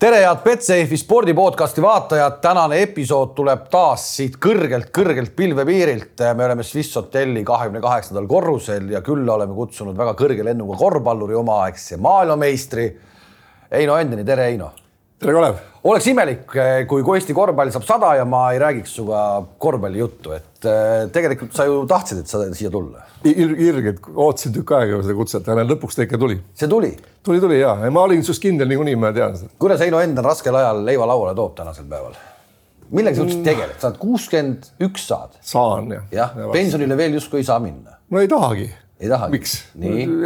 tere, 0.00 0.22
head 0.24 0.38
Betsafe'i 0.40 0.96
spordipodcasti 0.96 1.82
vaatajad, 1.84 2.38
tänane 2.40 2.78
episood 2.80 3.34
tuleb 3.36 3.66
taas 3.72 4.06
siit 4.16 4.38
kõrgelt-kõrgelt 4.40 5.34
pilvepiirilt. 5.36 6.22
me 6.36 6.44
oleme 6.46 6.64
Swiss 6.64 6.96
hotelli 6.96 7.42
kahekümne 7.44 7.82
kaheksandal 7.84 8.28
korrusel 8.30 8.88
ja 8.94 9.02
külla 9.04 9.34
oleme 9.34 9.52
kutsunud 9.54 9.98
väga 9.98 10.14
kõrge 10.16 10.46
lennuga 10.46 10.78
korvpalluri 10.80 11.36
omaaegse 11.36 12.00
maailmameistri 12.00 12.86
Heino 13.70 13.98
Endeni, 14.00 14.24
tere 14.24 14.48
Heino. 14.48 14.70
tere, 15.18 15.36
Kalev. 15.36 15.60
oleks 15.84 16.06
imelik, 16.06 16.48
kui, 16.88 17.02
kui 17.02 17.20
Eesti 17.20 17.36
korvpall 17.36 17.70
saab 17.70 17.84
sada 17.84 18.14
ja 18.16 18.24
ma 18.24 18.46
ei 18.54 18.58
räägiks 18.58 18.96
sinuga 18.96 19.44
korvpallijuttu, 19.58 20.32
et 20.32 20.64
eh, 20.64 21.06
tegelikult 21.12 21.52
sa 21.52 21.68
ju 21.68 21.84
tahtsid, 21.84 22.24
et 22.24 22.26
sa 22.26 22.46
siia 22.54 22.72
tulla 22.72 23.04
Ir. 23.24 23.52
irgelt 23.52 24.00
ootasin 24.14 24.56
tükk 24.56 24.78
aega 24.80 25.02
seda 25.04 25.14
kutset, 25.14 25.48
aga 25.48 25.68
lõpuks 25.74 26.00
ta 26.00 26.08
ikka 26.08 26.16
tuli. 26.16 26.40
see 26.54 26.68
tuli? 26.68 26.96
Tuli, 27.22 27.40
tuli 27.40 27.60
ja, 27.60 27.76
ja 27.84 27.92
ma 27.92 28.04
olin 28.08 28.24
sinust 28.24 28.42
kindel 28.42 28.70
niikuinii, 28.70 28.96
ma 29.00 29.12
tean 29.16 29.38
seda. 29.38 29.52
kuidas 29.60 29.80
Heino 29.84 30.00
Endel 30.04 30.26
raskel 30.26 30.56
ajal 30.56 30.84
leiva 30.86 31.08
lauale 31.10 31.34
toob 31.38 31.56
tänasel 31.58 31.88
päeval? 31.90 32.18
millega 32.90 33.16
sa 33.16 33.24
üldse 33.26 33.40
tegeled, 33.46 33.78
sa 33.78 33.90
oled 33.90 33.98
kuuskümmend 34.02 34.70
üks 34.88 35.08
saad? 35.10 35.40
saan 35.46 35.90
jah. 35.94 36.06
jah 36.14 36.36
ja, 36.36 36.52
pensionile 36.54 36.96
veel 36.98 37.18
justkui 37.20 37.42
ei 37.42 37.48
saa 37.48 37.60
minna. 37.62 37.98
no 38.10 38.22
ei 38.22 38.30
tahagi 38.30 38.70
ei 39.00 39.08
tahagi? 39.08 39.32
miks? 39.36 39.54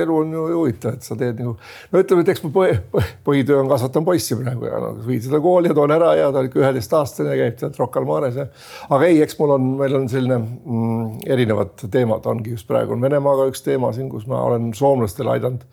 elu 0.05 0.17
on 0.17 0.33
ju 0.33 0.45
huvitav, 0.49 0.97
et 0.97 1.07
sa 1.07 1.17
teed 1.19 1.39
nagu, 1.43 1.55
no 1.93 2.03
ütleme, 2.03 2.25
et 2.25 2.33
eks 2.35 2.43
mu 2.47 2.51
põhi, 2.55 2.77
põhitöö 3.27 3.61
on 3.63 3.71
kasvatan 3.71 4.07
poissi 4.07 4.39
praegu 4.39 4.69
ja 4.71 4.81
noh, 4.83 4.99
viid 5.07 5.27
seda 5.27 5.41
kooli 5.45 5.71
ja 5.71 5.77
toon 5.79 5.95
ära 5.95 6.13
ja 6.19 6.31
ta 6.35 6.43
on 6.43 6.51
ikka 6.51 6.63
üheteistaastane, 6.63 7.37
käib 7.41 7.59
tead 7.61 7.81
Rocca 7.81 8.03
al 8.03 8.09
Mares 8.09 8.39
ja. 8.41 8.49
aga 8.89 9.11
ei, 9.11 9.21
eks 9.25 9.39
mul 9.41 9.57
on, 9.59 9.73
meil 9.83 9.99
on 10.01 10.09
selline 10.13 10.41
mm, 10.41 11.25
erinevad 11.37 11.87
teemad 11.87 12.27
ongi 12.31 12.57
just 12.57 12.71
praegu 12.71 12.97
on 12.97 13.05
Venemaaga 13.05 13.51
üks 13.53 13.63
teema 13.67 13.93
siin, 13.97 14.11
kus 14.13 14.27
ma 14.31 14.43
olen 14.49 14.73
soomlastele 14.79 15.37
aidanud 15.37 15.67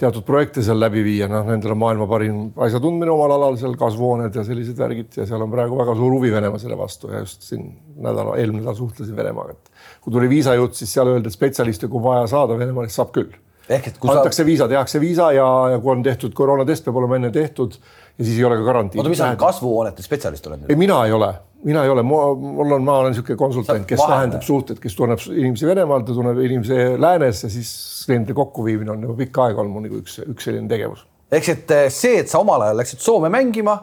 teatud 0.00 0.24
projekte 0.26 0.62
seal 0.64 0.80
läbi 0.80 1.02
viia, 1.04 1.28
noh, 1.30 1.44
nendel 1.46 1.74
on 1.74 1.80
maailma 1.82 2.08
parim 2.10 2.40
asjatundmine 2.66 3.12
omal 3.12 3.34
alal 3.36 3.58
seal, 3.60 3.76
kasvuhooned 3.78 4.34
ja 4.38 4.44
sellised 4.46 4.78
värgid 4.80 5.20
ja 5.20 5.26
seal 5.28 5.44
on 5.44 5.52
praegu 5.52 5.78
väga 5.78 5.94
suur 5.98 6.16
huvi 6.16 6.32
Venemaa 6.32 6.60
selle 6.62 6.78
vastu. 6.78 7.12
Ja 7.12 7.22
just 7.22 7.46
siin 7.46 7.68
nädala, 8.02 8.36
eelmine 8.40 8.64
nädal 8.64 8.78
suhtlesin 8.78 9.16
Venemaaga, 9.16 9.56
et 9.56 10.02
kui 10.02 10.14
tuli 10.14 10.30
viisajutt, 10.32 10.76
siis 10.78 10.92
seal 10.96 11.12
öeldi, 11.12 11.30
et 11.30 11.38
spetsialiste, 11.38 11.90
kui 11.92 12.02
vaja 12.02 12.26
saada 12.30 12.58
Venemaale, 12.58 12.90
siis 12.90 13.00
saab 13.02 13.12
küll. 13.14 13.32
ehk 13.68 13.92
et 13.92 13.98
kui 14.00 14.10
antakse 14.10 14.42
sa... 14.42 14.46
viisa, 14.46 14.68
tehakse 14.68 15.00
viisa 15.00 15.32
ja, 15.36 15.48
ja 15.74 15.82
kui 15.82 15.94
on 15.94 16.02
tehtud 16.02 16.34
koroonatest, 16.34 16.84
peab 16.88 16.98
olema 17.02 17.20
enne 17.20 17.30
tehtud 17.34 17.78
ja 18.22 18.28
siis 18.28 18.38
ei 18.38 18.44
ole 18.48 18.58
ka 18.60 18.66
garantiid. 18.66 19.00
oota, 19.02 19.12
mis 19.12 19.20
sa 19.20 19.30
kasvuhoonete 19.38 20.04
spetsialist 20.04 20.46
oled? 20.50 20.66
ei, 20.68 20.78
mina 20.78 20.98
ei 21.06 21.14
ole, 21.16 21.30
mina 21.68 21.84
ei 21.86 21.92
ole, 21.92 22.04
mul 22.06 22.76
on, 22.78 22.84
ma 22.86 22.98
olen 23.02 23.12
niisugune 23.12 23.38
konsultant, 23.40 23.86
kes 23.88 24.02
vahendab 24.02 24.44
suhteid, 24.46 24.80
kes 24.82 24.96
tunneb 24.98 25.22
inimesi 25.32 25.68
Venemaalt 25.68 26.08
ja 26.10 26.18
tunneb 26.18 26.42
inimesi 26.44 26.78
läänes 27.02 27.42
ja 27.46 27.50
siis 27.52 27.72
nende 28.10 28.36
kokkuviimine 28.36 28.94
on 28.94 29.08
juba 29.08 29.18
pikka 29.24 29.48
aega 29.48 29.62
olnud 29.62 29.74
mu 29.74 29.82
nagu 29.86 29.98
üks, 30.02 30.20
üks 30.26 30.48
selline 30.48 30.70
tegevus. 30.70 31.04
eks 31.32 31.52
et 31.56 31.74
eh, 31.78 31.88
see, 31.92 32.22
et 32.22 32.30
sa 32.30 32.42
omal 32.44 32.68
ajal 32.68 32.82
läksid 32.82 33.02
Soome 33.02 33.32
mängima 33.32 33.78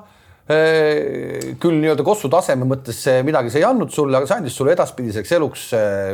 küll 0.50 1.76
nii-öelda 1.78 2.02
Kossu 2.06 2.30
taseme 2.32 2.66
mõttes 2.66 3.04
midagi 3.26 3.52
see 3.54 3.62
ei 3.62 3.68
andnud 3.68 3.92
sulle, 3.94 4.18
aga 4.18 4.26
see 4.26 4.40
andis 4.40 4.56
sulle 4.58 4.74
edaspidiseks 4.74 5.34
eluks 5.38 5.66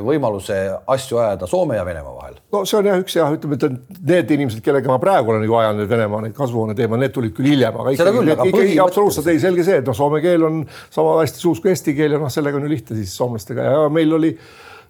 võimaluse 0.04 0.58
asju 0.92 1.22
ajada 1.22 1.48
Soome 1.48 1.78
ja 1.78 1.86
Venemaa 1.88 2.16
vahel. 2.18 2.36
no 2.52 2.66
see 2.68 2.82
on 2.82 2.90
jah 2.90 3.00
üks 3.00 3.16
jah, 3.16 3.32
ütleme, 3.32 3.56
et 3.56 4.04
need 4.12 4.36
inimesed, 4.36 4.60
kellega 4.66 4.92
ma 4.92 5.00
praegu 5.00 5.32
olen 5.32 5.48
ju 5.48 5.56
ajanud 5.62 5.88
Venemaa 5.88 6.26
neid 6.26 6.36
kasvuhoone 6.36 6.76
teema, 6.76 7.00
need 7.00 7.16
tulid 7.16 7.32
küll 7.38 7.54
hiljem, 7.54 7.80
aga 7.80 7.96
ikkagi, 7.96 8.36
ikkagi 8.52 8.78
absoluutselt 8.84 9.32
ei, 9.32 9.40
selge 9.40 9.64
see, 9.64 9.80
et 9.80 9.88
noh, 9.88 9.96
soome 9.96 10.20
keel 10.26 10.44
on 10.50 10.62
sama 10.90 11.16
hästi 11.22 11.44
suus 11.46 11.64
kui 11.64 11.72
eesti 11.72 11.96
keel 11.96 12.18
ja 12.18 12.22
noh, 12.22 12.34
sellega 12.34 12.60
on 12.60 12.68
ju 12.68 12.76
lihtne 12.76 13.00
siis 13.00 13.16
soomlastega 13.16 13.72
ja 13.72 13.90
meil 13.94 14.20
oli 14.20 14.36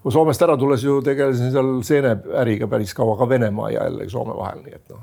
kui 0.05 0.13
Soomest 0.13 0.41
ära 0.45 0.53
tulles 0.57 0.83
ju 0.85 0.99
tegelesin 1.05 1.49
seal 1.53 1.71
seeneäriga 1.85 2.67
päris 2.69 2.93
kaua 2.93 3.15
ka 3.17 3.29
Venemaa 3.29 3.71
ja 3.73 3.87
jällegi 3.87 4.13
Soome 4.13 4.37
vahel, 4.37 4.61
nii 4.65 4.77
et 4.77 4.93
noh. 4.93 5.01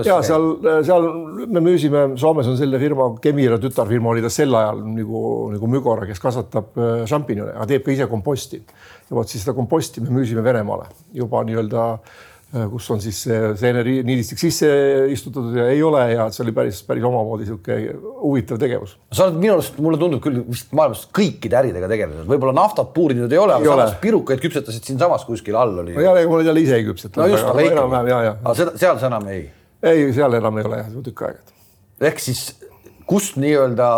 Seeneäri? 0.00 0.08
ja 0.08 0.16
seal, 0.24 0.82
seal 0.88 1.06
me 1.52 1.62
müüsime, 1.64 2.06
Soomes 2.20 2.48
on 2.48 2.58
selle 2.60 2.80
firma, 2.82 3.10
Kemira 3.22 3.60
tütarfirma 3.62 4.14
oli 4.14 4.24
ta 4.24 4.32
sel 4.32 4.54
ajal 4.56 4.82
nagu, 4.96 5.22
nagu 5.52 5.70
Mügora, 5.70 6.08
kes 6.08 6.22
kasvatab 6.22 6.74
äh, 6.80 7.06
šampinjone, 7.10 7.54
aga 7.58 7.68
teeb 7.74 7.86
ka 7.86 7.94
ise 7.94 8.08
komposti. 8.10 8.62
ja 9.08 9.16
vot 9.16 9.28
siis 9.28 9.44
seda 9.44 9.56
komposti 9.56 10.04
me 10.04 10.12
müüsime 10.18 10.44
Venemaale 10.44 10.88
juba 11.16 11.44
nii-öelda 11.46 11.86
äh, 11.92 12.20
kus 12.72 12.88
on 12.92 13.00
siis 13.00 13.16
see 13.24 13.38
seeneniidistik 13.56 14.40
sisse 14.40 14.68
istutatud 15.12 15.56
ja 15.56 15.70
ei 15.72 15.80
ole 15.84 16.02
ja 16.12 16.26
see 16.34 16.44
oli 16.44 16.52
päris, 16.56 16.82
päris 16.84 17.06
omamoodi 17.08 17.48
sihuke 17.48 17.78
huvitav 18.20 18.60
tegevus. 18.60 18.98
sa 19.12 19.26
oled 19.26 19.38
minu 19.40 19.54
arust, 19.56 19.78
mulle 19.80 20.00
tundub 20.00 20.20
küll 20.24 20.42
vist 20.44 20.74
maailmas 20.76 21.06
kõikide 21.16 21.56
äridega 21.62 21.88
tegelenud, 21.92 22.28
võib-olla 22.28 22.54
naftat 22.60 22.92
puurinud 22.92 23.32
ei 23.32 23.40
ole, 23.40 23.56
aga 23.56 23.72
samas 23.72 23.96
pirukaid 24.04 24.44
küpsetasid 24.44 24.92
siinsamas 24.92 25.24
kuskil 25.28 25.56
all 25.56 25.80
oli. 25.84 25.96
ja, 25.96 26.12
ma 26.12 26.36
olen 26.36 26.52
jälle 26.52 26.66
ise 26.66 26.76
ei 26.76 26.86
küpsetanud. 26.90 27.24
no 27.24 27.32
just, 27.32 27.48
aga 27.48 28.04
aga 28.34 28.56
seda, 28.60 28.76
seal 28.84 29.00
sa 29.00 29.08
enam 29.08 29.32
ei 29.32 29.48
ei, 29.82 30.10
seal 30.14 30.38
enam 30.38 30.58
ei 30.58 30.68
ole 30.68 30.82
jah, 30.82 30.92
tükk 31.06 31.24
aega. 31.28 31.56
ehk 32.10 32.22
siis 32.22 32.44
kust 33.08 33.36
nii-öelda 33.40 33.88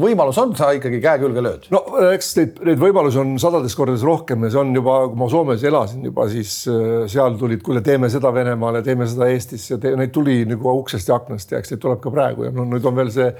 võimalus 0.00 0.38
on, 0.42 0.52
sa 0.58 0.70
ikkagi 0.76 1.00
käe 1.02 1.20
külge 1.22 1.42
lööd? 1.44 1.66
no 1.72 1.80
eks 2.10 2.32
neid, 2.38 2.58
neid 2.66 2.80
võimalusi 2.82 3.20
on 3.22 3.32
sadades 3.42 3.76
kordades 3.78 4.04
rohkem 4.06 4.44
ja 4.44 4.52
see 4.52 4.60
on 4.62 4.74
juba, 4.76 4.96
kui 5.08 5.20
ma 5.20 5.28
Soomes 5.32 5.64
elasin 5.66 6.04
juba, 6.06 6.26
siis 6.32 6.54
äh, 6.70 7.06
seal 7.10 7.38
tulid, 7.40 7.62
kuule, 7.66 7.82
teeme 7.86 8.10
seda 8.12 8.32
Venemaale, 8.34 8.82
teeme 8.86 9.08
seda 9.10 9.30
Eestis 9.30 9.68
ja 9.70 9.80
te, 9.80 9.94
neid 9.98 10.12
tuli 10.14 10.42
nagu 10.50 10.74
uksest 10.82 11.10
ja 11.10 11.18
aknast 11.20 11.54
ja 11.54 11.62
eks 11.62 11.74
neid 11.74 11.82
tuleb 11.82 12.02
ka 12.04 12.12
praegu 12.14 12.48
ja 12.48 12.54
no 12.54 12.66
nüüd 12.68 12.86
on 12.90 12.98
veel 12.98 13.12
see 13.14 13.30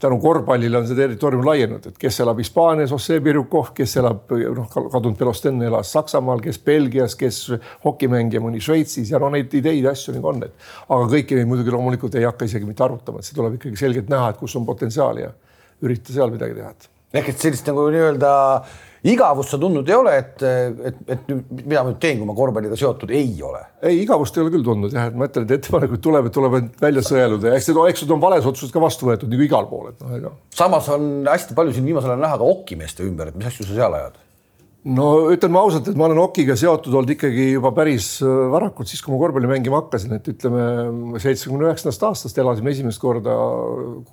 tänu 0.00 0.18
korvpallile 0.22 0.78
on 0.78 0.86
see 0.86 0.96
territoorium 0.96 1.46
laienenud, 1.46 1.86
et 1.90 1.98
kes 1.98 2.20
elab 2.22 2.38
Hispaanias, 2.38 2.92
Jose 2.94 3.18
Birukov, 3.24 3.72
kes 3.74 3.96
elab 4.00 4.30
noh, 4.30 4.68
kadunud 4.70 5.18
Belosten 5.18 5.62
elas 5.66 5.92
Saksamaal, 5.94 6.42
kes 6.44 6.60
Belgias, 6.64 7.16
kes 7.18 7.40
hokimängija 7.84 8.42
mõni 8.44 8.62
Šveitsis 8.62 9.10
ja 9.10 9.20
no 9.22 9.30
neid 9.34 9.54
ideid 9.58 9.88
ja 9.88 9.94
asju 9.96 10.14
nagu 10.16 10.30
on, 10.30 10.44
et 10.46 10.68
aga 10.86 11.08
kõiki 11.14 11.38
neid 11.38 11.50
muidugi 11.50 11.74
loomulikult 11.74 12.18
ei 12.18 12.28
hakka 12.28 12.46
isegi 12.46 12.68
mitte 12.68 12.86
arutama, 12.86 13.18
et 13.18 13.28
see 13.28 13.38
tuleb 13.38 13.58
ikkagi 13.58 13.80
selgelt 13.80 14.12
näha, 14.12 14.30
et 14.32 14.40
kus 14.40 14.54
on 14.60 14.68
potentsiaali 14.68 15.26
ja 15.26 15.32
üritada 15.82 16.20
seal 16.20 16.34
midagi 16.34 16.58
teha. 16.58 16.74
ehk 17.18 17.32
et 17.32 17.42
sellist 17.46 17.66
nagu 17.66 17.88
nii-öelda 17.90 18.30
igavust 19.06 19.54
sa 19.54 19.58
tundnud 19.60 19.88
ei 19.88 19.96
ole, 19.96 20.14
et, 20.18 20.44
et, 20.90 21.00
et 21.14 21.30
mida 21.30 21.82
ma 21.84 21.92
nüüd 21.92 22.00
teen, 22.02 22.18
kui 22.20 22.28
ma 22.28 22.36
korvpalliga 22.38 22.78
seotud 22.78 23.12
ei 23.14 23.32
ole? 23.46 23.62
ei, 23.82 24.00
igavust 24.02 24.36
ei 24.36 24.44
ole 24.44 24.54
küll 24.54 24.66
tundnud 24.66 24.94
jah, 24.94 25.10
et 25.10 25.18
ma 25.18 25.28
ütlen, 25.30 25.46
et 25.46 25.56
ettepanekuid 25.58 26.02
tuleb, 26.04 26.30
et 26.30 26.34
tuleb 26.34 26.56
välja 26.82 27.04
sõeluda 27.06 27.52
ja 27.52 27.58
eks 27.58 27.70
need, 27.70 27.82
eks 27.92 28.04
need 28.04 28.14
on 28.16 28.22
vales 28.22 28.48
otsused 28.50 28.74
ka 28.74 28.82
vastu 28.82 29.10
võetud 29.10 29.30
nagu 29.32 29.46
igal 29.46 29.68
pool, 29.70 29.92
et 29.92 30.00
noh, 30.02 30.14
ega. 30.18 30.32
samas 30.54 30.88
on 30.94 31.10
hästi 31.28 31.58
palju 31.58 31.76
siin 31.76 31.86
viimasel 31.86 32.14
ajal 32.14 32.24
näha 32.26 32.40
ka 32.40 32.54
okimeeste 32.56 33.06
ümber, 33.06 33.30
et 33.30 33.38
mis 33.38 33.50
asju 33.50 33.68
sa 33.68 33.78
seal 33.78 33.98
ajad? 34.00 34.18
No 34.86 35.06
ütlen 35.32 35.50
ma 35.52 35.62
ausalt, 35.66 35.88
et 35.90 35.98
ma 35.98 36.06
olen 36.06 36.20
okiga 36.22 36.54
seotud 36.58 36.94
olnud 36.94 37.10
ikkagi 37.10 37.48
juba 37.56 37.72
päris 37.74 38.06
äh, 38.22 38.28
varakult, 38.52 38.88
siis 38.90 39.02
kui 39.02 39.10
ma 39.12 39.18
korvpalli 39.20 39.50
mängima 39.50 39.80
hakkasin, 39.82 40.14
et 40.14 40.30
ütleme 40.30 41.18
seitsmekümne 41.18 41.66
üheksandast 41.66 42.04
aastast 42.06 42.38
elasime 42.38 42.70
esimest 42.70 43.02
korda, 43.02 43.34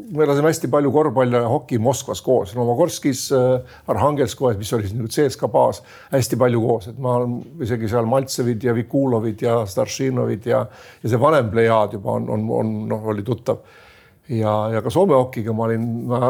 me 0.09 0.25
elasime 0.25 0.49
hästi 0.49 0.71
palju 0.73 0.91
korvpalli 0.95 1.37
ja 1.37 1.45
hoki 1.51 1.77
Moskvas 1.81 2.23
koos, 2.25 2.55
Novogorskis, 2.57 3.27
äh, 3.37 3.77
Arhangelskojas, 3.93 4.57
mis 4.61 4.73
oli 4.73 4.89
siis 4.89 4.97
nagu 4.97 5.11
CSKA 5.13 5.51
baas, 5.53 5.83
hästi 6.15 6.41
palju 6.41 6.65
koos, 6.65 6.89
et 6.91 6.99
ma 7.01 7.19
isegi 7.63 7.91
seal 7.91 8.09
Maltsevid 8.09 8.65
ja 8.65 8.75
Vikulovid 8.75 9.45
ja 9.45 9.61
Staršinovid 9.69 10.49
ja, 10.49 10.65
ja 11.03 11.13
see 11.13 11.21
vanem 11.21 11.53
plejaad 11.53 11.99
juba 11.99 12.17
on, 12.17 12.29
on, 12.33 12.47
on 12.59 12.77
noh, 12.89 13.11
oli 13.13 13.25
tuttav 13.27 13.61
ja, 14.29 14.53
ja 14.73 14.81
ka 14.81 14.91
Soome 14.93 15.15
hokiga 15.17 15.53
ma 15.53 15.67
olin 15.67 15.85
äh, 16.09 16.25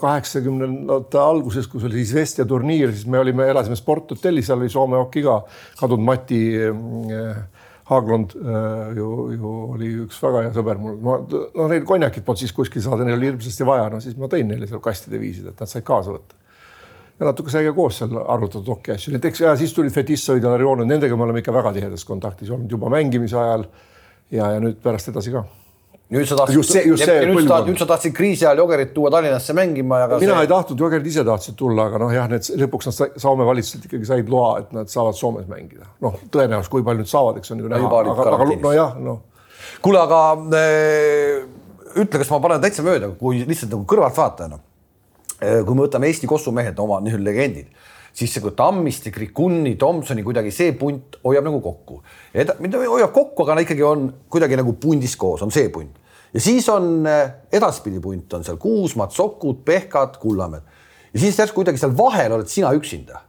kaheksakümnendate 0.00 1.18
alguses, 1.20 1.66
kus 1.70 1.86
oli 1.88 2.02
siis 2.04 2.14
Vestia 2.14 2.46
turniir, 2.48 2.92
siis 2.94 3.06
me 3.10 3.18
olime, 3.18 3.48
elasime 3.50 3.78
sporthotellis, 3.78 4.46
seal 4.46 4.62
oli 4.62 4.70
Soome 4.72 5.00
hoki 5.00 5.24
ka, 5.26 5.40
kadunud. 5.80 6.06
Mati 6.06 6.40
äh, 6.68 7.42
Haaglund 7.90 8.34
äh, 8.38 8.96
ju, 8.98 9.10
ju 9.34 9.52
oli 9.76 9.92
üks 10.06 10.18
väga 10.22 10.46
hea 10.46 10.54
sõber 10.54 10.80
mul, 10.82 10.96
ma 11.02 11.20
no 11.26 11.68
neil 11.70 11.86
konjakit 11.86 12.26
polnud 12.26 12.42
siis 12.42 12.54
kuskil 12.54 12.82
saada, 12.82 13.06
neil 13.06 13.18
oli 13.18 13.30
hirmsasti 13.30 13.66
vaja, 13.66 13.90
no 13.92 14.02
siis 14.02 14.18
ma 14.18 14.30
tõin 14.30 14.50
neile 14.50 14.66
seal 14.70 14.82
kastide 14.82 15.20
viisid, 15.22 15.46
et 15.50 15.62
nad 15.62 15.70
said 15.70 15.86
kaasa 15.86 16.14
võtta. 16.14 16.38
ja 17.18 17.28
natuke 17.28 17.54
sai 17.54 17.66
ka 17.68 17.74
koos 17.76 18.00
seal 18.02 18.18
arutatud 18.22 18.72
hoki 18.74 18.94
asju, 18.96 19.14
näiteks 19.14 19.44
ja 19.46 19.54
siis 19.58 19.74
tulid 19.74 19.94
Fetissovid 19.94 20.46
ja 20.46 20.54
Larionid, 20.54 20.90
nendega 20.90 21.18
me 21.18 21.28
oleme 21.28 21.44
ikka 21.44 21.54
väga 21.54 21.76
tihedas 21.78 22.06
kontaktis 22.06 22.50
olnud 22.50 22.70
juba 22.70 22.90
mängimise 22.90 23.38
ajal. 23.38 23.70
Ja, 24.34 24.50
ja 24.56 24.58
nüüd 24.58 24.80
pärast 24.82 25.12
edasi 25.12 25.30
ka 25.30 25.44
nüüd 26.12 26.28
sa 26.28 26.36
tahtsid, 26.38 26.60
nüüd, 26.86 27.40
sa, 27.48 27.58
nüüd 27.66 27.80
sa 27.80 27.86
tahtsid 27.90 28.14
kriisi 28.14 28.46
ajal 28.46 28.60
Jogerit 28.62 28.92
tuua 28.94 29.10
Tallinnasse 29.10 29.54
mängima. 29.56 29.98
mina 30.06 30.20
see... 30.20 30.42
ei 30.44 30.50
tahtnud, 30.50 30.80
Jogerid 30.84 31.06
ise 31.10 31.24
tahtsid 31.26 31.56
tulla, 31.58 31.88
aga 31.90 31.98
noh, 32.02 32.12
jah, 32.14 32.28
need 32.30 32.46
lõpuks 32.62 32.90
nad 32.90 33.18
Soome 33.22 33.46
valitsuselt 33.48 33.88
ikkagi 33.88 34.06
said 34.06 34.30
loa, 34.30 34.52
et 34.62 34.70
nad 34.76 34.92
saavad 34.92 35.18
Soomes 35.18 35.48
mängida. 35.50 35.88
noh, 36.04 36.14
tõenäoliselt, 36.30 36.70
kui 36.70 36.86
palju 36.86 37.02
nüüd 37.02 37.10
saavad, 37.10 37.40
eks 37.40 37.50
on 37.54 37.64
ju 37.64 37.72
näha, 37.72 37.90
aga, 37.90 38.14
aga 38.36 38.48
nojah, 38.62 38.94
noh. 39.02 39.18
kuule, 39.82 40.04
aga 40.04 40.22
äh, 40.60 41.42
ütle, 41.96 42.22
kas 42.22 42.30
ma 42.30 42.40
panen 42.44 42.62
täitsa 42.62 42.86
mööda, 42.86 43.10
kui 43.18 43.42
lihtsalt 43.42 43.74
nagu 43.74 43.82
kõrvaltvaatajana 43.90 44.62
äh,. 45.42 45.60
kui 45.66 45.74
me 45.74 45.88
võtame 45.88 46.12
Eesti 46.12 46.30
Kossu 46.30 46.54
mehed, 46.54 46.78
oma 46.82 47.02
nii-öelda 47.02 47.30
legendid 47.32 47.94
siis 48.16 48.32
see 48.32 48.52
Tammiste, 48.56 49.10
Krikunni, 49.12 49.74
Tomsoni 49.76 50.24
kuidagi 50.24 50.52
see 50.54 50.72
punt 50.78 51.18
hoiab 51.24 51.44
nagu 51.44 51.60
kokku. 51.60 52.00
mitte 52.60 52.80
hoiab 52.80 53.12
kokku, 53.12 53.44
aga 53.44 53.60
ikkagi 53.60 53.84
on 53.84 54.08
kuidagi 54.32 54.56
nagu 54.56 54.72
pundis 54.80 55.16
koos, 55.16 55.42
on 55.42 55.52
see 55.52 55.68
punt. 55.68 55.98
ja 56.32 56.40
siis 56.40 56.68
on 56.72 57.06
eh, 57.06 57.30
edaspidi 57.52 58.00
punt 58.00 58.32
on 58.32 58.44
seal 58.44 58.56
Kuusmad, 58.56 59.12
Sokud, 59.12 59.62
Pehkad, 59.64 60.16
Kullamäed. 60.22 60.62
ja 61.12 61.20
siis 61.20 61.38
järsku 61.38 61.60
kuidagi 61.60 61.78
seal 61.78 61.96
vahel 61.96 62.38
oled 62.38 62.48
sina 62.48 62.72
üksinda. 62.72 63.20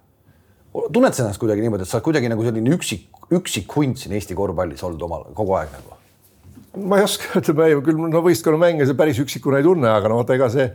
tunned 0.93 1.13
sa 1.13 1.23
ennast 1.25 1.39
kuidagi 1.39 1.61
niimoodi, 1.61 1.83
et 1.83 1.89
sa 1.89 1.99
oled 1.99 2.07
kuidagi 2.07 2.31
nagu 2.31 2.47
selline 2.47 2.75
üksik, 2.75 3.09
üksik 3.31 3.75
hunt 3.75 3.99
siin 3.99 4.15
Eesti 4.15 4.35
korvpallis 4.35 4.83
olnud 4.83 5.01
omal 5.03 5.31
kogu 5.35 5.59
aeg 5.59 5.73
nagu? 5.75 5.97
ma 6.77 6.99
ei 6.99 7.03
oska, 7.03 7.39
ütleme 7.41 7.73
küll 7.83 8.07
no 8.07 8.21
võistkonnamänge 8.23 8.85
see 8.87 8.95
päris 8.95 9.19
üksikuna 9.19 9.59
ei 9.59 9.65
tunne, 9.65 9.89
aga 9.89 10.11
no 10.11 10.21
vot, 10.21 10.31
ega 10.31 10.47
see 10.53 10.69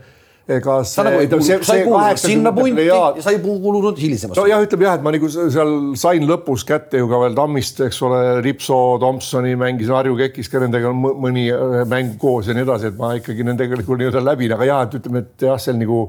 ega 0.48 0.76
see. 0.82 1.02
nagu 1.06 1.38
sa 1.42 1.76
ei 1.76 1.84
kuulunud 1.86 2.18
sinna 2.18 2.52
punti 2.54 2.86
ja 2.86 2.98
sa 3.22 3.30
ei 3.30 3.38
kuulunud 3.42 4.00
hilisemas. 4.00 4.38
nojah, 4.38 4.64
ütleme 4.66 4.86
jah, 4.88 4.96
et 4.98 5.04
ma 5.06 5.12
nagu 5.14 5.30
seal 5.30 5.72
sain 5.98 6.26
lõpus 6.26 6.64
kätte 6.66 6.98
ju 6.98 7.10
ka 7.10 7.20
veel 7.22 7.36
Tammist, 7.38 7.78
eks 7.86 8.00
ole, 8.08 8.22
Ripso, 8.42 8.80
Tomsoni 9.02 9.54
mängisin 9.60 9.94
Harju 9.94 10.16
Kekis 10.18 10.50
ka 10.50 10.64
nendega 10.64 10.90
mõni 10.96 11.46
äh, 11.54 11.78
mäng 11.90 12.16
koos 12.22 12.50
ja 12.50 12.58
nii 12.58 12.66
edasi, 12.66 12.90
et 12.90 12.98
ma 12.98 13.12
ikkagi 13.18 13.46
nendega 13.46 13.78
nagu 13.78 13.98
nii-öelda 14.00 14.24
läbin, 14.26 14.56
aga 14.56 14.68
jah, 14.68 14.84
et 14.88 14.98
ütleme, 14.98 15.24
et 15.24 15.46
jah, 15.46 15.62
seal 15.62 15.78
nagu 15.78 16.02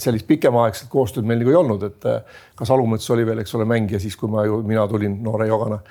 sellist 0.00 0.26
pikemaaegset 0.30 0.88
koostööd 0.92 1.28
meil 1.28 1.42
nagu 1.42 1.52
ei 1.52 1.60
olnud, 1.60 1.86
et 1.90 2.10
äh, 2.10 2.42
ka 2.56 2.68
Salumets 2.68 3.12
oli 3.12 3.28
veel, 3.28 3.44
eks 3.44 3.54
ole, 3.58 3.68
mängija 3.68 4.00
siis, 4.02 4.16
kui 4.16 4.32
ma 4.32 4.48
ju, 4.48 4.62
mina 4.66 4.88
tulin 4.90 5.20
noore 5.24 5.50
jogana 5.52 5.82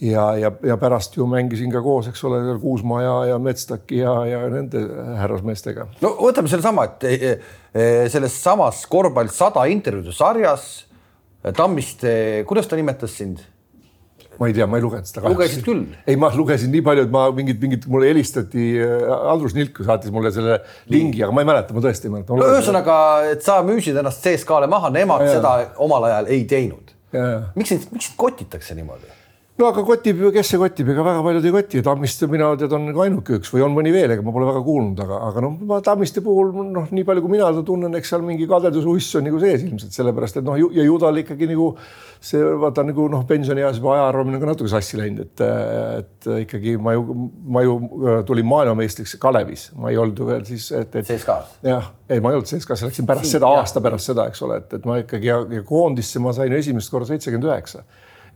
ja, 0.00 0.36
ja, 0.36 0.50
ja 0.62 0.76
pärast 0.80 1.16
ju 1.16 1.26
mängisin 1.30 1.72
ka 1.72 1.82
koos, 1.82 2.08
eks 2.10 2.24
ole, 2.26 2.42
Kuusma 2.62 3.02
ja, 3.02 3.14
ja 3.32 3.38
Metstaki 3.38 4.00
ja, 4.02 4.14
ja 4.26 4.42
nende 4.50 4.82
härrasmeestega. 5.20 5.88
no 6.02 6.14
võtame 6.18 6.50
sellesama, 6.50 6.88
et 6.90 7.06
e, 7.08 7.32
e, 7.70 7.86
selles 8.12 8.36
samas 8.42 8.84
korvpall 8.90 9.30
sada 9.34 9.66
intervjuude 9.70 10.14
sarjas 10.14 10.84
Tammiste, 11.54 12.44
kuidas 12.48 12.70
ta 12.70 12.76
nimetas 12.78 13.18
sind? 13.18 13.42
ma 14.38 14.48
ei 14.48 14.54
tea, 14.56 14.66
ma 14.66 14.78
ei 14.80 14.82
lugenud 14.82 15.06
seda. 15.06 15.28
lugesid 15.30 15.62
küll? 15.62 15.84
ei, 16.08 16.16
ma 16.18 16.30
lugesin 16.34 16.72
nii 16.74 16.82
palju, 16.82 17.04
et 17.06 17.12
ma 17.14 17.26
mingit, 17.36 17.60
mingit 17.62 17.84
mulle 17.90 18.08
helistati, 18.10 18.64
Andrus 19.30 19.54
Nilk 19.54 19.78
saatis 19.86 20.10
mulle 20.14 20.32
selle 20.34 20.58
lingi, 20.90 21.22
aga 21.22 21.36
ma 21.36 21.44
ei 21.44 21.50
mäleta, 21.52 21.76
ma 21.76 21.82
tõesti 21.84 22.08
ei 22.08 22.14
mäleta. 22.16 22.38
no 22.40 22.48
ühesõnaga, 22.50 22.96
et 23.30 23.44
sa 23.46 23.60
müüsid 23.66 24.00
ennast 24.00 24.24
CSKA-le 24.26 24.70
maha, 24.72 24.90
nemad 24.94 25.22
ja, 25.22 25.36
seda 25.36 25.54
omal 25.84 26.08
ajal 26.08 26.32
ei 26.34 26.42
teinud. 26.50 26.90
miks 27.54 27.70
sind, 27.70 27.86
miks 27.94 28.10
sind 28.10 28.18
kotitakse 28.18 28.74
niimoodi? 28.74 29.12
No 29.54 29.68
aga 29.70 29.84
kotib 29.86 30.18
ju, 30.18 30.30
kes 30.34 30.48
see 30.50 30.58
kotib, 30.58 30.88
ega 30.90 31.02
väga 31.06 31.20
paljud 31.22 31.44
ei 31.46 31.52
koti, 31.54 31.82
Tammiste 31.86 32.26
mina 32.30 32.48
tead 32.58 32.72
on 32.74 32.88
nagu 32.88 33.02
ainuke 33.04 33.36
üks 33.38 33.52
või 33.54 33.62
on 33.62 33.74
mõni 33.76 33.92
veel, 33.94 34.10
ega 34.10 34.24
ma 34.26 34.32
pole 34.34 34.48
väga 34.48 34.62
kuulnud, 34.66 34.98
aga, 35.04 35.20
aga 35.28 35.44
noh, 35.44 35.52
ma 35.70 35.78
Tammiste 35.84 36.24
puhul 36.24 36.50
noh, 36.74 36.88
nii 36.90 37.04
palju 37.06 37.22
kui 37.22 37.34
mina 37.36 37.52
teda 37.52 37.62
tunnen, 37.68 37.94
eks 37.94 38.10
seal 38.10 38.24
mingi 38.26 38.48
kadeduse 38.50 38.90
uss 38.90 39.14
on 39.20 39.28
nagu 39.28 39.38
sees 39.42 39.62
ilmselt 39.62 39.94
sellepärast, 39.94 40.40
et 40.40 40.48
noh, 40.48 40.58
ja 40.58 40.86
ju 40.88 40.96
tal 41.02 41.22
ikkagi 41.22 41.46
nagu 41.52 41.68
see 42.24 42.40
vaata 42.64 42.82
nagu 42.88 43.06
noh, 43.12 43.22
pensionieas 43.28 43.78
juba 43.78 43.94
aja 43.94 44.08
arvamine 44.08 44.40
on 44.40 44.42
ka 44.42 44.50
natuke 44.50 44.72
sassi 44.72 44.98
läinud, 44.98 45.22
et, 45.28 45.44
et 46.00 46.30
ikkagi 46.48 46.74
ma 46.82 46.96
ju, 46.96 47.18
ma 47.54 47.62
ju 47.62 47.76
äh, 47.78 48.22
tulin 48.26 48.48
maailmameistriks 48.50 49.14
Kalevis, 49.22 49.68
ma 49.78 49.92
ei 49.92 50.00
olnud 50.02 50.18
ju 50.18 50.26
veel 50.32 50.42
siis, 50.48 50.66
et, 50.74 50.90
et. 50.98 51.06
CSKA-s? 51.06 51.60
jah, 51.62 51.92
ei, 52.08 52.18
ma 52.18 52.32
ei 52.32 52.40
olnud 52.40 52.50
CSKA-s, 52.50 52.88
läksin 52.88 53.06
pärast 53.06 53.28
Siin, 53.28 53.38
seda, 53.38 53.54
aasta 53.54 53.84
pärast 53.84 54.10
seda, 54.10 54.26
eks 54.32 54.42
ole, 54.42 54.58
et, 54.64 54.74
et 54.80 54.88
ma 54.88 54.98
ikkagi 55.04 55.30
ja, 55.30 55.38
ja 55.60 55.62
koondisse 55.68 56.22
ma 56.24 56.34
sain 56.34 56.58
esimest 56.58 56.90
korda 56.90 57.12
seitsekümmend 57.12 57.52
üheksa 57.52 57.84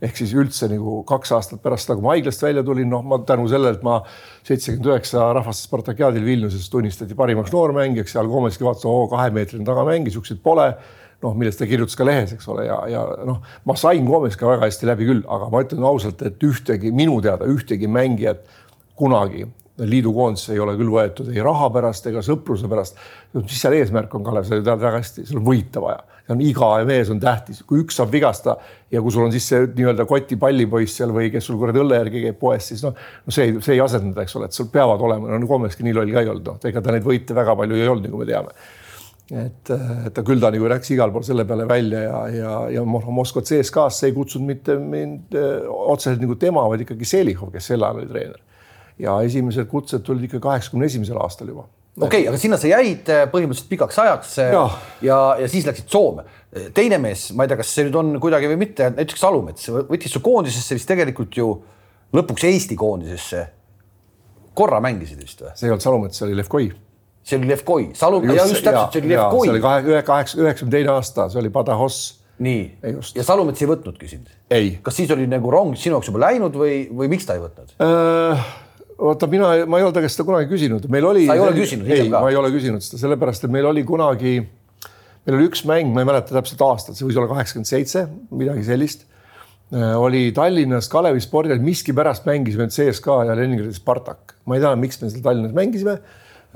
ehk 0.01 0.19
siis 0.19 0.31
üldse 0.37 0.69
nagu 0.71 1.01
kaks 1.07 1.33
aastat 1.35 1.61
pärast 1.63 1.87
seda, 1.87 1.97
kui 1.97 2.05
ma 2.05 2.13
haiglast 2.15 2.43
välja 2.43 2.63
tulin, 2.65 2.87
noh, 2.91 3.03
ma 3.05 3.19
tänu 3.27 3.47
sellele, 3.51 3.77
et 3.77 3.83
ma 3.85 3.99
seitsekümmend 4.47 4.93
üheksa 4.93 5.27
rahvaste 5.35 5.67
Spartakiaadil 5.67 6.25
Vilniuses 6.25 6.69
tunnistati 6.71 7.17
parimaks 7.19 7.51
noormängijaks, 7.55 8.15
seal 8.15 8.31
Komeski 8.31 8.67
vaatas, 8.67 8.87
oo, 8.89 9.07
kahemeetrine 9.11 9.67
tagamäng, 9.67 10.07
siukseid 10.13 10.41
pole 10.43 10.71
noh, 11.23 11.35
millest 11.35 11.59
ta 11.59 11.67
kirjutas 11.67 11.99
ka 11.99 12.07
lehes, 12.07 12.31
eks 12.35 12.47
ole, 12.51 12.65
ja, 12.69 12.79
ja 12.87 13.03
noh, 13.27 13.41
ma 13.67 13.75
sain 13.79 14.07
Komeska 14.07 14.47
väga 14.47 14.67
hästi 14.69 14.87
läbi 14.87 15.09
küll, 15.09 15.23
aga 15.27 15.49
ma 15.51 15.63
ütlen 15.65 15.87
ausalt, 15.87 16.23
et 16.27 16.43
ühtegi 16.47 16.93
minu 16.95 17.19
teada 17.25 17.49
ühtegi 17.51 17.91
mängijat 17.91 18.45
kunagi 18.99 19.47
liidukoondisse 19.79 20.53
ei 20.55 20.59
ole 20.59 20.75
küll 20.79 20.91
võetud 20.91 21.29
ei 21.31 21.43
raha 21.43 21.69
pärast 21.71 22.07
ega 22.09 22.23
sõpruse 22.25 22.67
pärast. 22.71 22.97
mis 23.35 23.59
seal 23.59 23.77
eesmärk 23.77 24.15
on, 24.15 24.25
Kalev, 24.27 24.47
sa 24.47 24.59
ju 24.59 24.63
tead 24.65 24.81
väga 24.81 24.99
hästi, 24.99 25.25
sul 25.27 25.39
on 25.39 25.45
võita 25.47 25.83
vaja 25.83 26.01
on 26.33 26.41
iga 26.43 26.69
mees 26.87 27.09
on 27.13 27.19
tähtis, 27.21 27.61
kui 27.67 27.81
üks 27.83 27.97
saab 27.99 28.11
vigasta 28.13 28.55
ja 28.91 29.01
kui 29.01 29.13
sul 29.13 29.25
on 29.25 29.33
siis 29.33 29.47
see 29.51 29.63
nii-öelda 29.67 30.05
koti 30.09 30.37
pallipoiss 30.39 30.99
seal 30.99 31.13
või 31.15 31.31
kes 31.33 31.47
sul 31.49 31.57
kuradi 31.61 31.81
õlle 31.81 32.01
järgi 32.03 32.25
käib 32.27 32.37
poes, 32.41 32.67
siis 32.71 32.83
noh, 32.85 32.93
no 32.93 33.33
see 33.33 33.47
ei, 33.47 33.55
see 33.65 33.77
ei 33.77 33.81
asendada, 33.83 34.25
eks 34.25 34.37
ole, 34.37 34.49
et 34.49 34.57
sul 34.57 34.69
peavad 34.73 35.01
olema, 35.05 35.31
no 35.31 35.49
Komeski 35.49 35.85
nii 35.87 35.95
loll 35.97 36.13
ka 36.13 36.23
ei 36.23 36.29
olnud, 36.33 36.51
noh, 36.51 36.59
ega 36.69 36.83
ta 36.85 36.93
neid 36.93 37.07
võite 37.07 37.37
väga 37.37 37.55
palju 37.59 37.79
ei 37.79 37.87
olnud, 37.87 38.05
nagu 38.05 38.21
me 38.21 38.29
teame. 38.29 38.53
et, 39.29 39.73
et 40.09 40.13
ta 40.13 40.25
küll 40.25 40.41
ta 40.41 40.49
nagu 40.53 40.69
läks 40.71 40.93
igal 40.93 41.11
pool 41.13 41.25
selle 41.25 41.45
peale 41.49 41.67
välja 41.69 42.03
ja, 42.05 42.21
ja, 42.33 42.53
ja 42.77 42.85
Moskva 42.85 43.43
CSKA-sse 43.45 44.09
ei 44.09 44.15
kutsunud 44.15 44.49
mitte 44.49 44.77
mind 44.81 45.37
äh, 45.37 45.65
otseselt 45.69 46.21
nagu 46.21 46.37
tema, 46.41 46.65
vaid 46.69 46.85
ikkagi 46.85 47.09
Selihov, 47.09 47.51
kes 47.53 47.73
sel 47.73 47.85
ajal 47.85 48.03
oli 48.03 48.09
treener. 48.09 48.39
ja 48.99 49.19
esimesed 49.25 49.69
kutsed 49.69 50.05
tulid 50.05 50.25
ikka 50.29 50.41
kaheksakümne 50.45 50.89
esimesel 50.89 51.21
aastal 51.21 51.53
juba 51.53 51.69
okei 51.99 52.23
okay,, 52.23 52.27
aga 52.31 52.39
sinna 52.41 52.59
sa 52.59 52.69
jäid 52.71 53.09
äh, 53.11 53.23
põhimõtteliselt 53.31 53.71
pikaks 53.71 53.99
ajaks 54.03 54.35
äh, 54.43 54.51
ja, 54.55 54.63
ja, 55.05 55.19
ja 55.43 55.49
siis 55.51 55.67
läksid 55.67 55.89
Soome. 55.91 56.25
teine 56.75 56.97
mees, 57.01 57.29
ma 57.37 57.45
ei 57.45 57.51
tea, 57.51 57.59
kas 57.59 57.71
see 57.75 57.87
nüüd 57.87 57.97
on 57.99 58.13
kuidagi 58.23 58.49
või 58.49 58.59
mitte, 58.63 58.91
näiteks 58.95 59.21
Salumets 59.21 59.69
võttis 59.75 60.15
su 60.15 60.21
koondisesse 60.25 60.77
vist 60.77 60.89
tegelikult 60.89 61.37
ju 61.37 61.49
lõpuks 62.15 62.45
Eesti 62.49 62.77
koondisesse. 62.79 63.47
korra 64.57 64.79
mängisid 64.83 65.19
vist 65.21 65.43
või? 65.43 65.55
see 65.55 65.67
ei 65.67 65.73
olnud 65.73 65.85
Salumets, 65.85 66.21
see 66.21 66.27
oli 66.29 66.39
Levkoi. 66.39 66.71
see 67.23 67.41
oli 67.41 67.51
Levkoi, 67.51 67.89
Salum, 67.99 68.29
ja 68.29 68.47
just 68.47 68.63
täpselt, 68.63 68.95
see 68.95 69.03
oli 69.03 69.13
Levkoi. 69.15 69.43
see 69.45 69.57
oli 69.57 69.65
kahe, 69.67 70.01
kaheksa, 70.07 70.41
üheksakümne 70.41 70.77
teine 70.77 70.95
aasta, 70.95 71.27
see 71.29 71.43
oli 71.43 71.53
Badajoz 71.53 71.99
nii, 72.39 72.63
ja 73.19 73.27
Salumets 73.27 73.61
ei 73.61 73.69
võtnudki 73.69 74.09
sind? 74.09 74.31
kas 74.83 74.97
siis 74.97 75.11
oli 75.13 75.27
nagu 75.29 75.51
rong 75.53 75.77
sinu 75.77 75.97
jaoks 75.97 76.09
juba 76.09 76.23
läinud 76.29 76.55
või, 76.57 76.81
või 76.95 77.11
miks 77.11 77.27
ta 77.27 77.37
ei 77.37 77.43
võtnud 77.43 77.75
äh,? 77.83 78.49
Vaata, 78.99 79.27
mina, 79.31 79.51
ma 79.69 79.79
ei 79.79 79.85
ole 79.87 79.95
ta 79.95 80.03
käest 80.03 80.19
seda 80.19 80.27
kunagi 80.27 80.49
küsinud, 80.51 80.87
meil 80.91 81.07
oli. 81.09 81.25
sa 81.29 81.37
ei 81.37 81.43
ole 81.43 81.55
küsinud? 81.57 81.91
ei, 81.91 82.07
ma 82.13 82.25
ei 82.31 82.39
ole 82.39 82.51
küsinud 82.53 82.83
seda 82.85 83.01
sellepärast, 83.03 83.45
et 83.47 83.53
meil 83.53 83.67
oli 83.69 83.83
kunagi, 83.87 84.35
meil 85.27 85.37
oli 85.37 85.47
üks 85.49 85.63
mäng, 85.69 85.93
ma 85.95 86.03
ei 86.03 86.09
mäleta 86.09 86.35
täpselt 86.35 86.63
aastat, 86.65 86.97
see 86.97 87.07
võis 87.07 87.19
olla 87.19 87.31
kaheksakümmend 87.31 87.69
seitse, 87.69 88.05
midagi 88.35 88.65
sellist. 88.67 89.05
Äh, 89.69 89.93
oli 90.01 90.29
Tallinnas 90.33 90.89
Kalevi 90.89 91.21
spordihall, 91.21 91.61
miskipärast 91.61 92.25
mängisime 92.25 92.69
CSKA 92.73 93.19
ja 93.29 93.35
Leningradi 93.37 93.75
Spartak, 93.77 94.33
ma 94.49 94.57
ei 94.57 94.63
tea, 94.63 94.71
miks 94.81 94.97
me 95.01 95.11
seal 95.13 95.25
Tallinnas 95.25 95.53
mängisime. 95.57 95.99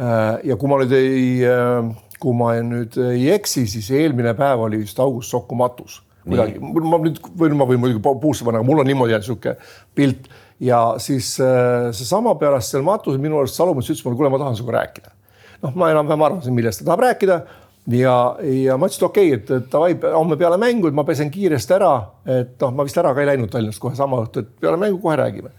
Äh, 0.01 0.39
ja 0.49 0.57
kui 0.57 0.71
ma 0.71 0.79
nüüd 0.81 0.95
ei, 0.97 1.27
äh, 1.45 1.91
kui 2.23 2.33
ma 2.37 2.55
nüüd 2.65 2.97
ei 3.11 3.29
eksi, 3.35 3.67
siis 3.69 3.91
eelmine 3.93 4.33
päev 4.37 4.65
oli 4.65 4.81
vist 4.81 4.99
August 5.03 5.33
Sokku 5.33 5.57
matus 5.59 6.01
kuidagi, 6.23 6.59
ma 6.63 6.99
nüüd 7.03 7.19
või 7.37 7.55
ma 7.57 7.67
võin 7.67 7.81
muidugi 7.83 8.01
puusse 8.01 8.45
panna, 8.47 8.61
aga 8.61 8.67
mul 8.67 8.81
on 8.83 8.87
niimoodi 8.87 9.11
jäänud 9.11 9.27
sihuke 9.27 9.57
pilt 9.95 10.29
ja 10.63 10.83
siis 11.01 11.35
äh, 11.43 11.89
seesama 11.95 12.35
pärast 12.39 12.73
seal 12.73 12.85
matusel 12.85 13.19
minu 13.21 13.41
arust 13.41 13.59
Salumets 13.59 13.89
ütles 13.91 14.05
mulle, 14.05 14.19
kuule, 14.19 14.31
ma 14.31 14.39
tahan 14.41 14.55
sinuga 14.57 14.77
rääkida. 14.79 15.11
noh, 15.63 15.75
ma 15.79 15.91
enam-vähem 15.93 16.25
arvasin, 16.27 16.55
millest 16.55 16.81
ta 16.81 16.89
tahab 16.91 17.05
rääkida 17.05 17.39
ja, 17.97 18.15
ja 18.67 18.77
ma 18.79 18.87
ütlesin, 18.87 19.03
et 19.03 19.09
okei 19.09 19.33
okay,, 19.35 19.59
et 19.59 19.69
davai, 19.71 19.95
homme 20.15 20.37
peale 20.39 20.59
mängu, 20.61 20.89
et 20.89 20.97
ma 20.97 21.05
pesen 21.07 21.31
kiiresti 21.33 21.77
ära, 21.77 21.93
et 22.39 22.55
noh, 22.63 22.73
ma 22.75 22.87
vist 22.87 22.99
ära 22.99 23.13
ka 23.15 23.23
ei 23.23 23.31
läinud 23.33 23.51
Tallinnast 23.51 23.83
kohe 23.83 23.97
sama 23.99 24.21
õhtu, 24.23 24.43
et 24.43 24.53
peale 24.63 24.79
mängu 24.79 25.01
kohe 25.03 25.17
räägime. 25.19 25.51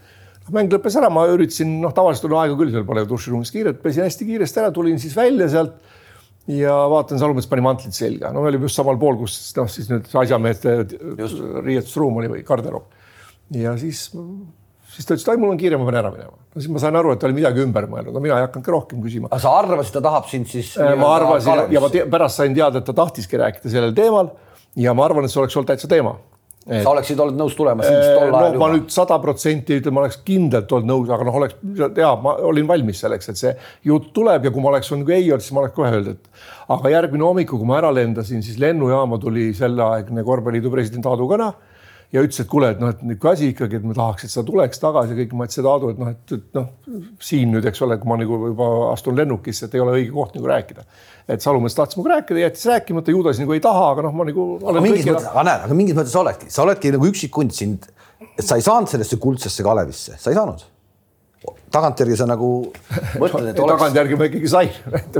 noh, 0.45 0.53
mäng 0.57 0.73
lõppes 0.73 0.97
ära, 1.01 1.11
ma 1.13 1.27
üritasin, 1.33 1.77
noh, 1.81 1.93
tavaliselt 1.93 2.29
on 2.31 2.39
aega 2.41 2.57
küll, 2.57 2.73
seal 2.73 2.87
pole 2.87 3.05
duširuumis 3.09 3.53
kiiret, 3.53 3.81
pesin 3.83 4.05
hästi 4.05 4.29
kiiresti 4.29 4.61
ära, 4.63 4.73
tulin 4.73 5.01
siis 5.01 5.15
välja 5.17 5.49
sealt 5.53 5.77
ja 6.49 6.73
vaatan, 6.89 7.21
Salumets 7.21 7.49
pani 7.49 7.65
mantlit 7.65 7.97
selga, 7.97 8.29
no 8.33 8.43
me 8.43 8.51
olime 8.51 8.69
just 8.69 8.77
samal 8.77 8.97
pool, 9.01 9.17
kus 9.21 9.39
noh, 9.57 9.69
siis 9.71 9.89
nüüd 9.89 10.09
asjameeste 10.21 10.77
riietusruum 11.65 12.21
oli 12.21 12.29
või 12.35 12.45
garderoob. 12.45 12.93
ja 13.57 13.73
siis 13.81 14.07
siis 14.95 15.07
ta 15.07 15.15
ütles, 15.15 15.25
et 15.25 15.33
ai, 15.33 15.39
mul 15.41 15.53
on 15.53 15.59
kiire, 15.59 15.79
ma 15.79 15.87
pean 15.89 15.99
ära 16.01 16.11
minema. 16.13 16.37
no 16.55 16.61
siis 16.61 16.71
ma 16.71 16.83
sain 16.83 16.99
aru, 16.99 17.15
et 17.15 17.21
ta 17.21 17.27
oli 17.29 17.37
midagi 17.37 17.63
ümber 17.63 17.89
mõelnud, 17.91 18.15
no 18.15 18.23
mina 18.23 18.39
ei 18.39 18.47
hakanud 18.47 18.67
ka 18.67 18.75
rohkem 18.75 19.01
küsima. 19.03 19.31
aga 19.31 19.41
sa 19.43 19.57
arvasid, 19.59 19.97
ta 19.97 20.05
tahab 20.05 20.29
sind 20.31 20.47
siis? 20.51 20.75
Äh, 20.79 20.95
ma 20.99 21.11
arvasin 21.17 21.65
ja 21.75 21.83
ma 21.83 21.91
pärast 21.91 22.41
sain 22.41 22.55
teada, 22.55 22.79
et 22.79 22.87
ta 22.87 22.95
tahtiski 22.95 23.41
rääkida 23.41 23.73
sellel 23.73 23.95
teemal 23.97 24.31
ja 24.79 24.95
ma 24.95 25.05
arvan, 25.09 25.27
et 25.27 25.33
see 25.33 25.43
oleks 25.43 25.57
olnud 25.59 25.73
täitsa 25.73 25.91
teema. 25.91 26.15
Et, 26.65 26.81
sa 26.81 26.95
oleksid 26.95 27.19
olnud 27.21 27.37
nõus 27.37 27.53
tulema 27.53 27.83
siis 27.85 28.07
tol 28.15 28.23
ajal 28.23 28.31
no, 28.33 28.45
juba? 28.55 28.61
ma 28.63 28.67
nüüd 28.73 28.87
sada 28.89 29.19
protsenti 29.21 29.75
ütlen, 29.77 29.93
ma 29.93 30.01
oleks 30.01 30.15
kindlalt 30.25 30.71
olnud 30.73 30.89
nõus, 30.89 31.11
aga 31.13 31.27
noh, 31.27 31.35
oleks 31.37 31.59
ja 32.01 32.07
ma 32.17 32.33
olin 32.49 32.65
valmis 32.71 33.03
selleks, 33.03 33.29
et 33.29 33.37
see 33.37 33.51
jutt 33.85 34.07
tuleb 34.15 34.47
ja 34.47 34.51
kui 34.55 34.63
ma 34.63 34.71
oleks 34.71 34.89
olnud 34.95 35.11
ei 35.13 35.27
olnud, 35.27 35.45
siis 35.45 35.53
ma 35.53 35.61
oleks 35.61 35.75
kohe 35.75 35.91
öelnud, 35.93 36.17
et 36.17 36.73
aga 36.73 36.93
järgmine 36.95 37.27
hommik, 37.27 37.51
kui 37.51 37.69
ma 37.69 37.77
ära 37.83 37.91
lendasin, 37.93 38.41
siis 38.41 38.57
lennujaama 38.63 39.21
tuli 39.21 39.51
selleaegne 39.53 40.25
korvpalliliidu 40.25 40.73
president 40.73 41.05
Aadu 41.11 41.29
Kõna 41.29 41.51
ja 42.13 42.21
ütles, 42.23 42.39
et 42.41 42.49
kuule, 42.51 42.69
et 42.75 42.81
noh, 42.81 42.91
et 42.93 43.01
niisugune 43.03 43.31
asi 43.31 43.49
ikkagi, 43.53 43.79
et 43.79 43.87
ma 43.87 43.95
tahaks, 43.97 44.27
et 44.27 44.33
sa 44.33 44.43
tuleks 44.45 44.81
tagasi 44.81 45.17
kõik, 45.17 45.33
ma 45.37 45.47
ütlesin 45.47 45.69
Aadu, 45.71 45.89
et 45.93 46.01
noh, 46.01 46.11
et, 46.13 46.35
et 46.37 46.59
noh, 46.59 46.67
siin 47.23 47.51
nüüd, 47.55 47.65
eks 47.71 47.81
ole, 47.85 47.97
kui 48.01 48.11
ma 48.11 48.19
nagu 48.21 48.39
juba 48.51 48.69
astun 48.91 49.17
lennukisse, 49.19 49.67
et 49.67 49.75
ei 49.77 49.83
ole 49.83 49.97
õige 49.99 50.13
koht 50.15 50.37
nagu 50.37 50.51
rääkida. 50.51 50.85
et 51.27 51.41
Salumees 51.41 51.75
tahtis 51.75 51.97
minuga 51.97 52.19
rääkida, 52.19 52.43
jättis 52.43 52.67
rääkimata, 52.69 53.11
ju 53.11 53.23
ta 53.25 53.33
siis 53.33 53.43
nagu 53.43 53.57
ei 53.57 53.63
taha, 53.63 53.89
aga 53.95 54.05
noh, 54.07 54.15
ma 54.15 54.29
nagu. 54.29 54.47
aga 54.61 54.85
mingis 54.85 55.09
mõttes, 55.09 55.27
aga 55.31 55.47
näed, 55.49 55.65
aga 55.67 55.79
mingis 55.81 55.97
mõttes 55.97 56.15
sa 56.15 56.21
oledki, 56.21 56.51
sa 56.53 56.63
oledki 56.67 56.93
nagu 56.95 57.11
üksik 57.11 57.41
hunt 57.41 57.57
sind, 57.57 57.89
et 58.31 58.45
sa 58.45 58.59
ei 58.59 58.65
saanud 58.65 58.91
sellesse 58.91 59.19
kuldsesse 59.21 59.65
Kalevisse, 59.65 60.19
sa 60.21 60.31
ei 60.31 60.37
saanud 60.37 60.71
tagantjärgi 61.75 62.17
sa 62.17 62.25
nagu 62.29 62.49
mõtled, 63.21 63.51
et 63.51 63.59
oleks. 63.63 63.75
tagantjärgi 63.75 64.19
ma 64.19 64.29
ikkagi 64.29 64.49
sain 64.49 64.71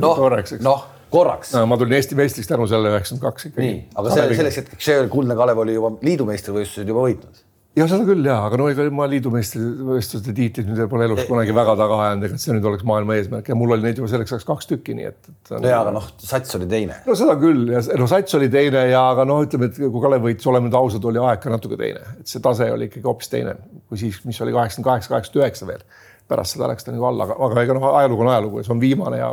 noh, 0.01 0.21
noh 0.65 0.85
korraks 1.13 1.55
no,. 1.55 1.65
ma 1.69 1.79
tulin 1.79 1.97
Eesti 1.99 2.17
meistriks 2.19 2.51
tänu 2.51 2.67
sellele 2.69 2.95
üheksakümmend 2.95 3.25
kaks 3.25 3.49
ikkagi. 3.49 3.65
nii, 3.65 3.81
aga 3.95 4.13
see, 4.13 4.29
selleks 4.41 4.61
hetkeks 4.61 4.87
see 4.91 5.09
Kuldne 5.11 5.37
Kalev 5.39 5.65
oli 5.65 5.75
juba 5.77 5.95
liidumeistrivõistlused 6.05 6.89
juba 6.91 7.05
võitnud. 7.07 7.43
jah, 7.75 7.89
seda 7.91 8.07
küll 8.07 8.25
ja, 8.27 8.37
aga 8.47 8.59
no 8.61 8.67
ega 8.71 8.87
ma 8.95 9.07
liidumeistrivõistluste 9.11 10.35
tiitlit 10.37 10.69
nüüd 10.69 10.83
pole 10.91 11.07
elus 11.09 11.23
kunagi 11.29 11.55
väga 11.55 11.75
taga 11.79 11.99
ajanud, 12.07 12.27
ega 12.29 12.41
see 12.41 12.55
nüüd 12.55 12.69
oleks 12.71 12.87
maailma 12.87 13.17
eesmärk 13.19 13.51
ja 13.51 13.57
mul 13.59 13.75
oli 13.75 13.87
neid 13.87 14.01
juba 14.01 14.11
selleks 14.11 14.35
ajaks 14.35 14.49
kaks 14.49 14.71
tükki, 14.71 14.97
nii 14.97 15.09
et, 15.11 15.21
et. 15.31 15.53
no 15.55 15.71
jaa, 15.71 15.83
aga 15.83 15.95
noh, 15.95 16.09
sats 16.23 16.57
oli 16.59 16.69
teine. 16.71 16.99
no 17.05 17.17
seda 17.19 17.37
küll 17.41 17.75
ja 17.75 17.83
no 18.01 18.09
sats 18.11 18.39
oli 18.39 18.49
teine 18.53 18.87
ja 18.91 19.05
aga 19.13 19.27
noh, 19.29 19.43
ütleme, 19.45 19.71
et 19.71 19.79
kui 19.81 20.03
Kalev 20.07 20.25
võitis, 20.29 20.49
oleme 20.51 20.69
nüüd 20.69 20.79
ausad, 20.79 21.09
oli 21.11 21.23
aeg 21.23 21.43
ka 21.43 21.53
natuke 21.53 21.79
teine, 21.79 22.03
et 22.19 22.31
see 22.31 22.43
tase 22.43 22.71
oli 22.73 22.89
ikkagi 22.89 23.07
hoopis 23.07 23.33
teine 23.33 23.57
kui 23.89 23.99
siis, 24.01 24.19
mis 24.25 24.39
oli 24.41 24.53
kaheksakümmend 24.55 24.89
kaheksa, 24.89 25.11
kaheksakümmend 25.13 25.45
üheksa 25.45 25.69
veel 25.69 25.83
pärast 26.29 26.55
seda 26.55 26.69
läks 26.71 26.85
ta 26.85 26.93
nagu 26.93 27.05
alla, 27.09 27.27
aga, 27.27 27.37
aga 27.47 27.65
ega 27.65 27.75
noh, 27.77 27.89
ajalugu 27.99 28.25
on 28.25 28.31
ajalugu 28.31 28.61
ja 28.61 28.65
see 28.65 28.73
on 28.73 28.81
viimane 28.81 29.19
ja 29.19 29.29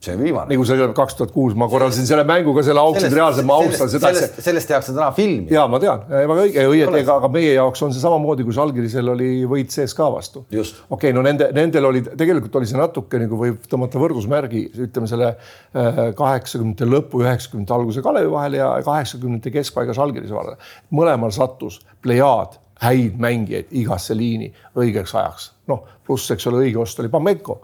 see 0.00 0.14
on 0.14 0.20
viimane. 0.22 0.46
nagu 0.52 0.64
see 0.66 0.86
kaks 0.94 1.16
tuhat 1.18 1.32
kuus, 1.34 1.54
ma 1.58 1.66
korraldasin 1.70 2.06
selle 2.06 2.22
mängu 2.26 2.52
ka 2.54 2.62
selle 2.66 2.82
auksid 2.84 3.14
reaalselt, 3.14 3.46
ma 3.48 3.56
austan 3.58 3.90
seda. 3.90 4.12
sellest, 4.14 4.36
sellest 4.44 4.70
tehakse 4.70 4.92
täna 4.94 5.08
filmi. 5.16 5.50
ja 5.50 5.64
ma 5.70 5.80
tean, 5.82 6.04
väga 6.10 6.36
õige, 6.44 6.66
õieti, 6.70 7.00
ega 7.00 7.16
aga 7.18 7.30
meie 7.34 7.56
jaoks 7.56 7.82
on 7.82 7.94
see 7.94 8.02
samamoodi, 8.02 8.46
kui 8.46 8.54
Žalgirisel 8.54 9.10
oli 9.14 9.30
võit 9.50 9.74
CSKA 9.74 10.06
vastu. 10.14 10.44
okei 10.46 10.76
okay,, 10.96 11.14
no 11.16 11.24
nende, 11.26 11.50
nendel 11.56 11.90
oli, 11.90 12.04
tegelikult 12.08 12.60
oli 12.60 12.70
see 12.70 12.78
natuke 12.78 13.18
nagu 13.24 13.40
võib 13.40 13.66
tõmmata 13.70 14.02
võrdusmärgi, 14.02 14.62
ütleme 14.86 15.10
selle 15.10 15.32
äh, 15.34 16.00
kaheksakümnendate 16.18 16.88
lõpu, 16.88 17.24
üheksakümnendate 17.24 17.78
alguse 17.80 18.04
Kalevi 18.06 18.30
vahel 18.30 18.58
ja 18.60 18.70
kaheksakümnendate 18.86 19.54
keskpaiga 19.58 19.96
Žalgirise 19.98 20.36
vahel. 20.36 20.54
mõlemal 20.94 21.34
sattus 21.34 21.80
plejaad 22.06 22.60
häid 22.84 23.18
mängijaid 23.18 23.74
igasse 23.74 24.14
liini 24.14 24.52
õigeks 24.78 25.16
ajaks. 25.18 25.50
noh, 25.66 25.82
pluss, 26.06 26.30
eks 26.30 26.46
ole, 26.46 26.62
õige 26.68 26.78
ost 26.86 27.02
oli 27.02 27.10
Pamenko 27.10 27.58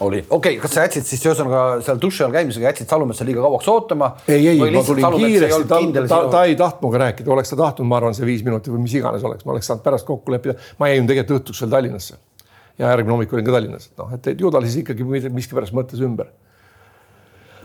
oli, 0.00 0.24
okei 0.30 0.36
okay,, 0.36 0.60
kas 0.62 0.74
sa 0.74 0.84
jätsid 0.88 1.06
siis 1.06 1.22
ühesõnaga 1.22 1.80
seal 1.86 2.00
duši 2.02 2.24
all 2.26 2.34
käimisega 2.34 2.66
jätsid 2.70 2.90
Salumetsa 2.90 3.26
liiga 3.26 3.44
kauaks 3.44 3.68
ootama? 3.70 4.10
ei, 4.26 4.48
ei, 4.50 4.58
ma 4.74 4.82
tulin 4.86 5.06
kiiresti, 5.14 5.68
ta, 5.70 5.78
ta, 5.78 6.06
ta, 6.10 6.20
ta 6.32 6.44
ei 6.48 6.56
tahtnud 6.58 6.82
minuga 6.88 7.02
rääkida, 7.04 7.30
oleks 7.30 7.54
ta 7.54 7.58
tahtnud, 7.60 7.88
ma 7.90 8.00
arvan, 8.00 8.16
see 8.18 8.26
viis 8.26 8.42
minutit 8.46 8.74
või 8.74 8.82
mis 8.88 8.96
iganes 8.98 9.22
oleks, 9.24 9.46
ma 9.46 9.54
oleks 9.54 9.70
saanud 9.70 9.84
pärast 9.86 10.08
kokku 10.08 10.34
leppida. 10.34 10.56
ma 10.82 10.90
jäin 10.90 11.06
tegelikult 11.06 11.38
õhtuks 11.38 11.62
veel 11.62 11.76
Tallinnasse 11.76 12.18
ja 12.78 12.90
järgmine 12.90 13.14
hommik 13.14 13.36
olin 13.36 13.46
ka 13.46 13.54
Tallinnas, 13.54 13.86
et 13.92 14.02
noh, 14.02 14.10
et 14.18 14.32
ju 14.34 14.50
ta 14.50 14.62
siis 14.66 14.80
ikkagi 14.82 15.30
miskipärast 15.30 15.76
mõtles 15.78 16.02
ümber 16.02 16.32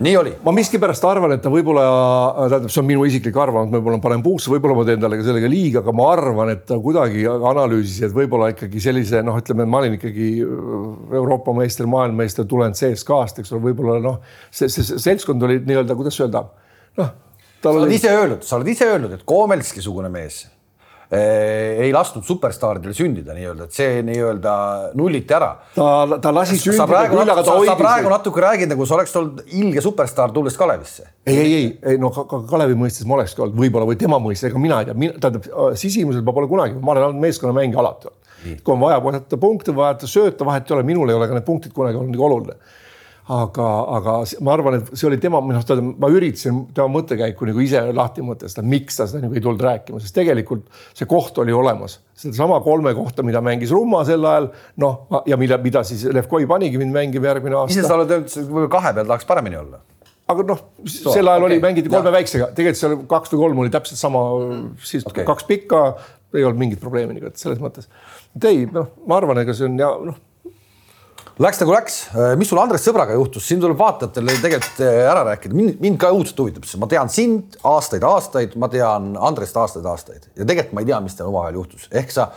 nii 0.04 0.16
oli. 0.16 0.32
ma 0.44 0.52
miskipärast 0.56 1.04
arvan, 1.08 1.34
et 1.36 1.42
ta 1.44 1.52
võib-olla, 1.52 1.84
tähendab, 2.50 2.72
see 2.72 2.82
on 2.82 2.88
minu 2.88 3.06
isiklik 3.08 3.36
arvamus, 3.40 3.72
võib-olla 3.74 4.00
panen 4.02 4.24
puusse, 4.24 4.50
võib-olla 4.52 4.78
ma 4.78 4.84
teen 4.88 5.02
talle 5.02 5.18
ka 5.20 5.26
sellega 5.26 5.50
liiga, 5.52 5.82
aga 5.84 5.94
ma 5.96 6.06
arvan, 6.14 6.52
et 6.54 6.62
ta 6.68 6.78
kuidagi 6.82 7.26
analüüsis, 7.30 8.02
et 8.08 8.14
võib-olla 8.16 8.50
ikkagi 8.54 8.84
sellise 8.84 9.24
noh, 9.26 9.40
ütleme, 9.40 9.66
ma 9.68 9.82
olin 9.82 9.98
ikkagi 9.98 10.30
Euroopa 10.44 11.56
meister, 11.56 11.88
maailmameister, 11.90 12.48
tulen 12.50 12.76
CSKA-st, 12.78 13.42
eks 13.42 13.52
ole, 13.56 13.64
võib-olla 13.70 13.98
noh, 14.04 14.22
see, 14.48 14.70
see 14.72 15.00
seltskond 15.00 15.48
oli 15.48 15.60
nii-öelda, 15.64 15.98
kuidas 15.98 16.20
öelda, 16.22 16.46
noh. 17.00 17.12
sa 17.60 17.74
oled 17.74 17.88
oli... 17.90 18.00
ise 18.00 18.14
öelnud, 18.14 18.46
sa 18.46 18.60
oled 18.60 18.72
ise 18.72 18.88
öelnud, 18.88 19.18
et 19.18 19.28
Komelski-sugune 19.28 20.12
mees 20.12 20.46
Eh, 20.48 20.59
ei 21.10 21.90
lasknud 21.90 22.22
superstaaridel 22.22 22.94
sündida 22.94 23.34
nii-öelda, 23.34 23.66
et 23.66 23.74
see 23.74 24.02
nii-öelda 24.06 24.52
nulliti 24.98 25.34
ära. 25.34 25.48
ta, 25.74 26.18
ta 26.22 26.30
lasi 26.34 26.58
sündida 26.60 27.00
küll, 27.10 27.24
aga 27.24 27.42
ta 27.42 27.56
hoidis. 27.56 27.72
sa 27.72 27.78
praegu 27.80 28.12
natuke 28.12 28.44
räägid, 28.44 28.70
nagu 28.70 28.86
sa 28.86 28.94
oleks 28.94 29.16
olnud 29.18 29.40
ilge 29.58 29.82
superstaar, 29.82 30.30
tulles 30.36 30.58
Kalevisse. 30.60 31.08
ei, 31.26 31.38
ei, 31.38 31.54
ei, 31.54 31.72
ei 31.92 31.98
no 31.98 32.12
ka, 32.14 32.28
ka 32.30 32.44
Kalevi 32.52 32.78
mõistes 32.78 33.08
ma 33.10 33.18
olekski 33.18 33.42
olnud 33.42 33.58
võib-olla 33.58 33.88
või 33.90 33.98
tema 33.98 34.20
mõistes, 34.22 34.52
ega 34.52 34.62
mina 34.62 34.78
ei 34.84 34.90
tea, 34.92 35.10
tähendab 35.18 35.50
sisimuselt 35.82 36.26
ma 36.26 36.36
pole 36.36 36.50
kunagi, 36.50 36.78
ma 36.78 36.94
olen 36.94 37.08
olnud 37.08 37.26
meeskonnamängija 37.26 37.82
alati. 37.82 38.14
kui 38.62 38.76
on 38.76 38.80
vaja 38.80 39.02
vaadata 39.02 39.36
punkte, 39.40 39.74
vaadata 39.74 40.06
sööta, 40.06 40.46
vahet 40.46 40.70
ei 40.70 40.78
ole, 40.78 40.86
minul 40.86 41.10
ei 41.10 41.18
ole 41.18 41.26
ka 41.26 41.34
need 41.34 41.48
punktid 41.48 41.74
kunagi 41.74 41.98
olnud 41.98 42.14
nii 42.14 42.28
oluline 42.28 42.60
aga, 43.30 43.66
aga 43.96 44.14
ma 44.44 44.54
arvan, 44.56 44.78
et 44.80 44.88
see 44.98 45.06
oli 45.06 45.18
tema, 45.22 45.40
noh, 45.44 45.82
ma 46.02 46.10
üritasin 46.10 46.64
tema 46.74 46.90
mõttekäiku 46.90 47.46
nagu 47.46 47.62
ise 47.62 47.82
lahti 47.94 48.24
mõtestada, 48.26 48.66
miks 48.66 48.98
ta 48.98 49.06
seda 49.10 49.22
nagu 49.24 49.36
ei 49.36 49.44
tulnud 49.44 49.62
rääkima, 49.64 50.00
sest 50.02 50.16
tegelikult 50.16 50.66
see 50.98 51.08
koht 51.10 51.38
oli 51.42 51.54
olemas. 51.54 52.00
sedasama 52.20 52.58
kolme 52.64 52.92
kohta, 52.94 53.22
mida 53.26 53.40
mängis 53.44 53.70
Rumma 53.72 54.02
sel 54.08 54.24
ajal, 54.26 54.50
noh, 54.82 55.22
ja 55.30 55.38
mille, 55.40 55.60
mida 55.62 55.84
siis 55.86 56.04
Levkoi 56.10 56.48
panigi 56.50 56.80
mind 56.80 56.94
mängima 56.96 57.30
järgmine 57.30 57.56
aasta. 57.60 57.78
ise 57.78 57.86
sa 57.86 57.96
oled 57.96 58.10
öelnud, 58.16 58.36
et 58.42 58.70
kahe 58.74 58.94
peal 58.98 59.12
tahaks 59.12 59.28
paremini 59.28 59.60
olla 59.60 59.80
aga 60.30 60.46
noh, 60.46 60.64
sel 60.86 61.26
ajal 61.26 61.42
okay. 61.42 61.46
oli, 61.48 61.60
mängiti 61.62 61.90
kolme 61.90 62.10
ja. 62.10 62.14
väiksega, 62.14 62.50
tegelikult 62.54 62.80
seal 62.80 62.96
kaks 63.10 63.32
või 63.34 63.44
kolm 63.44 63.62
oli 63.64 63.72
täpselt 63.74 63.98
sama, 63.98 64.24
siis 64.86 65.06
okay. 65.08 65.26
kaks 65.26 65.46
pikka, 65.48 65.84
ei 66.34 66.46
olnud 66.46 66.60
mingit 66.60 66.82
probleemi 66.82 67.16
nagu, 67.16 67.30
et 67.30 67.40
selles 67.40 67.58
mõttes. 67.62 67.90
et 68.36 68.46
ei, 68.50 68.66
noh, 68.70 68.92
ma 69.10 69.18
arvan, 69.18 69.42
ega 69.42 69.54
see 69.56 69.66
on 69.66 69.78
ja 69.80 69.90
noh 70.10 70.18
Läks 71.40 71.56
nagu 71.62 71.72
läks, 71.72 71.94
äh, 72.12 72.34
mis 72.36 72.50
sul 72.52 72.58
Andres 72.60 72.82
sõbraga 72.84 73.14
juhtus, 73.16 73.46
siin 73.48 73.62
tuleb 73.62 73.78
vaatajatel 73.80 74.28
tegelikult 74.42 74.80
äh, 74.84 74.98
ära 75.08 75.22
rääkida, 75.24 75.56
mind, 75.56 75.78
mind 75.80 75.96
ka 76.02 76.10
õudselt 76.12 76.40
huvitab, 76.42 76.66
sest 76.68 76.76
ma 76.82 76.88
tean 76.90 77.08
sind 77.12 77.56
aastaid-aastaid, 77.64 78.58
ma 78.60 78.68
tean 78.72 79.14
Andrest 79.16 79.56
aastaid-aastaid 79.56 80.26
ja 80.34 80.44
tegelikult 80.44 80.76
ma 80.76 80.84
ei 80.84 80.90
tea, 80.90 80.98
mis 81.00 81.16
teil 81.16 81.30
omavahel 81.30 81.56
juhtus, 81.62 81.86
ehk 81.96 82.12
sa 82.12 82.28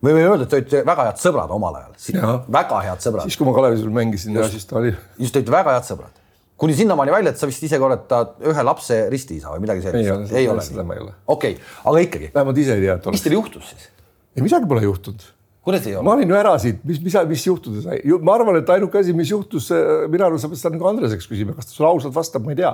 me 0.00 0.14
võime 0.14 0.30
öelda, 0.30 0.46
et 0.46 0.54
te 0.54 0.60
olite 0.62 0.82
väga 0.88 1.08
head 1.10 1.20
sõbrad 1.20 1.52
omal 1.52 1.76
ajal, 1.82 2.40
väga 2.56 2.80
head 2.86 3.04
sõbrad. 3.04 3.28
siis, 3.28 3.36
kui 3.36 3.50
ma 3.50 3.54
Kalevis 3.58 3.84
veel 3.84 3.94
mängisin 4.00 4.40
ja 4.40 4.48
siis 4.48 4.64
ta 4.72 4.80
oli. 4.80 4.94
just, 5.20 5.36
te 5.36 5.42
olite 5.42 5.56
väga 5.58 5.76
head 5.76 5.90
sõbrad. 5.92 6.24
kuni 6.56 6.80
sinnamaani 6.80 7.12
välja, 7.18 7.36
et 7.36 7.44
sa 7.44 7.52
vist 7.52 7.68
ise 7.68 7.76
ka 7.76 7.90
oled 7.92 8.08
ta 8.08 8.24
ühe 8.40 8.68
lapse 8.70 9.02
ristiisa 9.12 9.52
või 9.52 9.66
midagi 9.68 9.84
sellist. 9.84 10.32
ei 10.32 10.48
ole, 10.48 10.64
seda 10.64 10.86
ma 10.86 10.96
ei 10.96 11.04
ole. 11.04 11.12
okei 11.26 11.58
okay., 11.60 11.72
aga 11.92 12.08
ikkagi. 12.08 12.32
vähemalt 12.40 12.64
ise 12.64 12.80
ei 12.80 12.88
tea, 12.88 13.00
mis 13.12 13.28
teil 13.28 13.36
juhtus 13.36 13.68
siis? 13.74 13.90
ei, 14.32 14.48
midagi 14.48 14.72
pole 14.72 14.88
juhtunud 14.88 15.32
kuidas 15.66 15.86
ei 15.86 15.96
olnud? 15.96 16.06
ma 16.08 16.14
olin 16.14 16.30
ju 16.32 16.38
ära 16.38 16.52
siit, 16.62 16.78
mis, 16.86 17.00
mis, 17.02 17.16
mis 17.30 17.46
juhtuda 17.48 17.82
sai, 17.84 17.98
ma 18.22 18.36
arvan, 18.36 18.60
et 18.60 18.70
ainuke 18.76 19.00
asi, 19.00 19.14
mis 19.16 19.32
juhtus, 19.32 19.72
minu 20.12 20.28
arust 20.28 20.46
sa 20.46 20.52
pead 20.52 20.60
seda 20.60 20.76
nagu 20.76 20.88
Andreseks 20.92 21.26
küsima, 21.30 21.56
kas 21.56 21.70
ta 21.70 21.74
sulle 21.76 21.90
ausalt 21.90 22.14
vastab, 22.14 22.46
ma 22.46 22.54
ei 22.54 22.60
tea. 22.60 22.72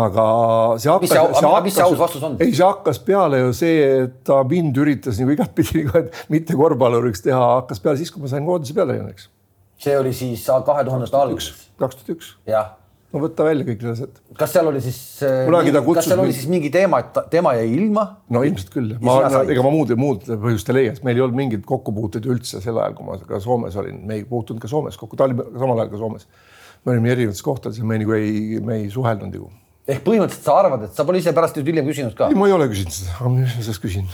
aga 0.00 0.24
see 0.78 0.90
hakkas. 0.90 1.02
mis 1.02 1.12
see, 1.14 1.22
see, 1.22 1.46
hakkas, 1.46 1.64
mis 1.66 1.78
see 1.78 1.86
aus 1.86 1.98
vastus 1.98 2.26
on? 2.26 2.36
ei, 2.38 2.52
see 2.54 2.66
hakkas 2.66 3.00
peale 3.06 3.44
ju 3.44 3.54
see, 3.60 3.78
et 4.04 4.18
ta 4.26 4.40
mind 4.50 4.82
üritas 4.82 5.22
nagu 5.22 5.36
igatpidi 5.36 5.84
nagu, 5.88 6.06
mitte 6.34 6.58
korvpalluriks 6.58 7.26
teha, 7.26 7.46
hakkas 7.60 7.82
peale 7.84 8.02
siis, 8.02 8.10
kui 8.14 8.26
ma 8.26 8.32
sain 8.32 8.46
koondise 8.46 8.76
peale 8.76 8.98
õnneks. 9.02 9.30
see 9.86 9.96
oli 9.98 10.14
siis 10.16 10.46
kahe 10.66 10.86
tuhandete 10.86 11.22
alguses? 11.22 11.66
kaks 11.80 12.02
tuhat 12.02 12.14
üks. 12.16 12.34
jah 12.50 12.76
no 13.10 13.22
võta 13.24 13.46
välja 13.46 13.66
kõik 13.66 13.82
need 13.82 13.92
asjad. 13.92 14.18
kas 14.38 14.52
seal 14.54 14.68
oli 14.70 14.80
siis, 14.84 14.98
kutsus. 15.20 15.96
kas 15.98 16.08
seal 16.12 16.22
oli 16.22 16.34
siis 16.36 16.48
mingi 16.50 16.70
teema, 16.74 17.00
et 17.02 17.18
tema 17.32 17.54
jäi 17.58 17.72
ilma? 17.74 18.04
no 18.32 18.42
ilmselt 18.46 18.70
küll, 18.74 18.92
ma, 19.04 19.16
ega 19.42 19.64
ma 19.66 19.72
muud, 19.74 19.94
muud 19.98 20.28
põhjust 20.30 20.70
ei 20.70 20.78
leia, 20.78 20.94
sest 20.94 21.06
meil 21.06 21.18
ei 21.18 21.24
olnud 21.24 21.38
mingeid 21.40 21.64
kokkupuuteid 21.68 22.28
üldse 22.30 22.62
sel 22.62 22.78
ajal, 22.78 22.94
kui 22.98 23.08
ma 23.08 23.18
ka 23.18 23.40
Soomes 23.42 23.78
olin, 23.80 24.02
me 24.06 24.20
ei 24.20 24.26
puutunud 24.28 24.62
ka 24.62 24.70
Soomes 24.70 24.98
kokku, 25.00 25.18
ta 25.18 25.26
oli 25.26 25.38
samal 25.38 25.76
ajal 25.78 25.94
ka 25.94 26.02
Soomes. 26.04 26.28
me 26.84 26.94
olime 26.94 27.10
erinevates 27.12 27.42
kohtades 27.44 27.80
ja 27.80 27.88
me 27.88 27.98
nagu 28.00 28.14
ei, 28.16 28.60
me 28.64 28.78
ei 28.84 28.86
suhelnud 28.92 29.34
ju. 29.40 29.50
ehk 29.90 30.04
põhimõtteliselt 30.06 30.46
sa 30.46 30.60
arvad, 30.62 30.86
et 30.86 30.94
sa 30.94 31.08
pole 31.08 31.22
ise 31.22 31.34
pärast 31.36 31.58
hiljem 31.58 31.90
küsinud 31.90 32.14
ka? 32.18 32.30
ei, 32.30 32.38
ma 32.38 32.50
ei 32.50 32.54
ole 32.54 32.70
küsinud 32.70 32.94
seda, 32.94 33.16
aga 33.18 33.34
mis 33.34 33.58
ma 33.58 33.66
sellest 33.66 33.82
küsin? 33.82 34.06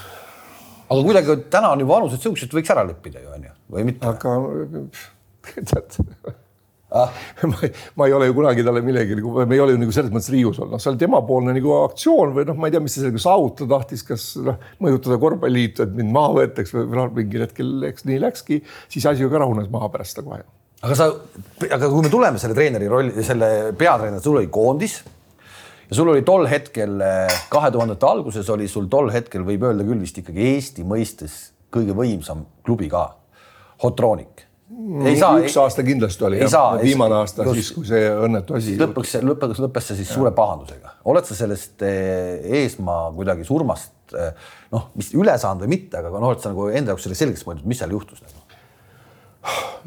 aga 0.86 1.02
kuidagi 1.02 1.38
täna 1.52 1.74
on 1.76 1.84
ju 1.84 1.92
vanused 1.92 2.24
siuksed, 2.24 2.56
võiks 2.56 2.72
ära 2.72 2.86
leppida 2.88 3.20
ju 3.20 3.36
onju, 3.36 3.54
või 3.76 3.86
mitte? 3.92 4.08
aga 4.08 4.40
tead. 5.74 6.42
ma, 7.50 7.70
ma 7.98 8.08
ei 8.08 8.14
ole 8.16 8.28
ju 8.28 8.36
kunagi 8.36 8.64
talle 8.66 8.82
millegi 8.84 9.16
nagu, 9.18 9.32
me 9.42 9.56
ei 9.56 9.62
ole 9.62 9.74
ju 9.74 9.80
nagu 9.82 9.94
selles 9.94 10.12
mõttes 10.14 10.30
riius 10.32 10.60
olnud, 10.60 10.76
noh, 10.76 10.82
see 10.82 10.92
oli 10.92 11.00
temapoolne 11.00 11.54
nagu 11.56 11.72
aktsioon 11.82 12.34
või 12.36 12.46
noh, 12.48 12.58
ma 12.60 12.70
ei 12.70 12.76
tea, 12.76 12.82
mis 12.84 12.96
ta 12.96 13.02
sellega 13.02 13.22
saavutada 13.22 13.70
tahtis, 13.74 14.04
kas 14.06 14.28
noh, 14.46 14.60
mõjutada 14.84 15.18
korvpalliliitu, 15.22 15.86
et 15.86 15.98
mind 15.98 16.14
maha 16.14 16.36
võetakse 16.40 16.78
või 16.78 17.00
noh, 17.00 17.10
mingil 17.16 17.46
hetkel 17.46 17.88
eks 17.90 18.06
nii 18.08 18.22
läkski, 18.22 18.60
siis 18.92 19.08
asi 19.10 19.24
ju 19.24 19.32
ka 19.32 19.42
rahunes 19.42 19.68
maha 19.72 19.90
pärast 19.92 20.22
kohe. 20.22 20.42
aga 20.86 20.96
sa, 20.98 21.10
aga 21.66 21.90
kui 21.90 22.06
me 22.06 22.12
tuleme 22.12 22.40
selle 22.42 22.56
treeneri 22.56 22.88
rolli, 22.90 23.26
selle 23.26 23.50
peatreeneri, 23.76 24.22
sul 24.24 24.40
oli 24.40 24.50
koondis 24.52 25.00
ja 25.88 25.98
sul 25.98 26.14
oli 26.14 26.24
tol 26.26 26.48
hetkel, 26.50 26.98
kahe 27.52 27.74
tuhandete 27.74 28.08
alguses 28.08 28.48
oli 28.54 28.68
sul 28.70 28.88
tol 28.92 29.12
hetkel, 29.14 29.46
võib 29.46 29.68
öelda 29.68 29.86
küll 29.86 30.02
vist 30.02 30.18
ikkagi 30.22 30.50
Eesti 30.54 30.86
mõistes 30.86 31.38
kõige 31.74 31.96
võimsam 31.96 32.46
klubi 32.64 32.88
ka, 32.92 33.08
Hotroonik 33.82 34.45
ei 35.06 35.18
saa. 35.18 35.36
üks 35.42 35.56
aasta 35.62 35.84
kindlasti 35.86 36.26
oli. 36.26 36.40
viimane 36.82 37.20
aasta 37.20 37.44
just, 37.46 37.58
siis, 37.58 37.72
kui 37.76 37.86
see 37.88 38.08
õnnetu 38.26 38.56
asi. 38.58 38.74
lõpuks, 38.80 39.14
lõpuks 39.22 39.62
lõppes 39.62 39.90
see 39.90 40.00
siis 40.00 40.10
ja. 40.10 40.16
suure 40.18 40.32
pahandusega. 40.36 40.96
oled 41.12 41.28
sa 41.28 41.38
sellest 41.38 41.84
eh, 41.86 42.40
eesmaa 42.62 43.12
kuidagi 43.16 43.46
surmast 43.46 44.16
eh, 44.18 44.32
noh, 44.74 44.88
mis 44.98 45.12
üle 45.14 45.36
saanud 45.38 45.66
või 45.66 45.76
mitte, 45.76 46.00
aga 46.00 46.10
noh, 46.16 46.32
oled 46.32 46.42
sa 46.42 46.50
nagu 46.54 46.66
enda 46.72 46.94
jaoks 46.94 47.06
selle 47.06 47.18
selgeks 47.18 47.46
mõelnud, 47.46 47.68
mis 47.70 47.82
seal 47.82 47.94
juhtus 47.94 48.24
nagu? 48.24 48.45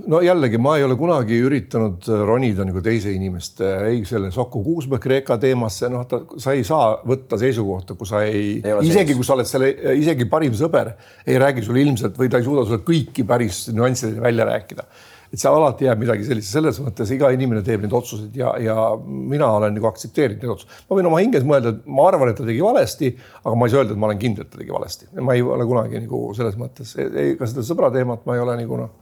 No 0.07 0.21
jällegi, 0.23 0.59
ma 0.61 0.75
ei 0.77 0.83
ole 0.85 0.95
kunagi 0.99 1.39
üritanud 1.43 2.07
ronida 2.27 2.65
nagu 2.67 2.81
teise 2.83 3.11
inimeste, 3.13 3.67
ei 3.89 4.01
selle 4.07 4.31
Soku 4.33 4.61
Kuusmäe 4.63 5.01
Kreeka 5.03 5.37
teemasse, 5.41 5.89
noh, 5.91 6.05
ta, 6.09 6.21
sa 6.41 6.55
ei 6.55 6.65
saa 6.67 6.95
võtta 7.07 7.39
seisukohta, 7.41 7.97
kui 7.99 8.09
sa 8.09 8.23
ei, 8.27 8.59
ei, 8.63 8.79
isegi 8.87 9.17
kui 9.17 9.27
sa 9.27 9.35
oled 9.35 9.49
selle, 9.49 9.71
isegi 9.99 10.27
parim 10.31 10.55
sõber, 10.57 10.93
ei 11.27 11.39
räägi 11.41 11.65
sulle 11.65 11.83
ilmselt 11.83 12.19
või 12.19 12.31
ta 12.31 12.41
ei 12.41 12.47
suuda 12.47 12.65
sulle 12.67 12.83
kõiki 12.85 13.25
päris 13.27 13.67
nüansse 13.75 14.13
välja 14.19 14.47
rääkida. 14.49 14.87
et 15.29 15.37
seal 15.37 15.53
alati 15.53 15.85
jääb 15.85 15.99
midagi 16.01 16.23
sellist, 16.25 16.49
selles 16.49 16.79
mõttes 16.81 17.11
iga 17.13 17.29
inimene 17.29 17.61
teeb 17.61 17.83
neid 17.83 17.93
otsuseid 17.93 18.35
ja, 18.35 18.55
ja 18.57 18.95
mina 19.05 19.51
olen 19.59 19.75
nagu 19.77 19.85
aktsepteerinud 19.91 20.41
neid 20.41 20.53
otsuseid. 20.55 20.87
ma 20.89 20.97
võin 20.97 21.09
oma 21.11 21.19
hinges 21.21 21.45
mõelda, 21.45 21.75
et 21.75 21.83
ma 21.85 22.07
arvan, 22.09 22.31
et 22.31 22.39
ta 22.39 22.47
tegi 22.47 22.63
valesti, 22.65 23.11
aga 23.43 23.53
ma 23.55 23.67
ei 23.67 23.75
saa 23.75 23.83
öelda, 23.83 23.93
et 23.93 24.01
ma 24.01 24.09
olen 24.09 24.23
kindel, 24.23 24.47
et 24.47 24.55
ta 24.55 24.63
tegi 24.63 24.73
valesti. 24.73 25.11
ma 25.21 25.37
ei 25.37 25.45
ole 25.45 25.69
kunagi 25.69 26.01
nagu 26.07 26.23
selles 26.37 26.57
mõttes, 26.57 26.95
ka 27.37 27.51
seda 27.51 27.67
sõbra 27.67 27.91
teemat 27.93 28.25
ma 28.25 28.39
ei 28.39 28.45
ole 28.47 28.57
nagu 28.63 28.81
noh 28.81 28.97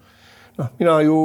noh, 0.58 0.70
mina 0.80 0.98
ju 1.06 1.18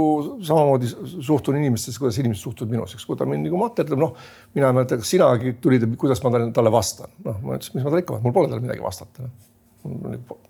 samamoodi 0.45 0.91
suhtun 1.25 1.59
inimestesse, 1.61 2.01
kuidas 2.01 2.19
inimesed 2.21 2.45
suhtuvad 2.45 2.75
minusse, 2.75 2.99
eks, 2.99 3.07
kui 3.09 3.19
ta 3.19 3.27
mind 3.29 3.49
nagu 3.49 3.61
materdab, 3.61 4.01
noh, 4.01 4.17
mina 4.57 4.71
ei 4.71 4.79
mäleta, 4.79 4.99
kas 5.01 5.13
sinagi 5.15 5.57
tulid, 5.63 5.87
kuidas 6.01 6.23
ma 6.25 6.35
talle, 6.35 6.51
talle 6.57 6.73
vastan, 6.75 7.13
noh, 7.27 7.39
ma 7.45 7.59
ütlesin, 7.59 7.79
mis 7.79 7.87
ma 7.87 7.93
talle 7.93 8.05
ikka, 8.05 8.19
mul 8.25 8.37
pole 8.37 8.53
talle 8.53 8.65
midagi 8.65 8.85
vastata 8.85 9.29
no.. 9.29 10.41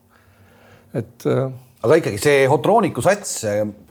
et. 0.98 1.28
Äh, 1.28 1.44
aga 1.82 1.96
ikkagi 1.98 2.18
see 2.22 2.42
Hotrooniku 2.46 3.02
sats, 3.02 3.40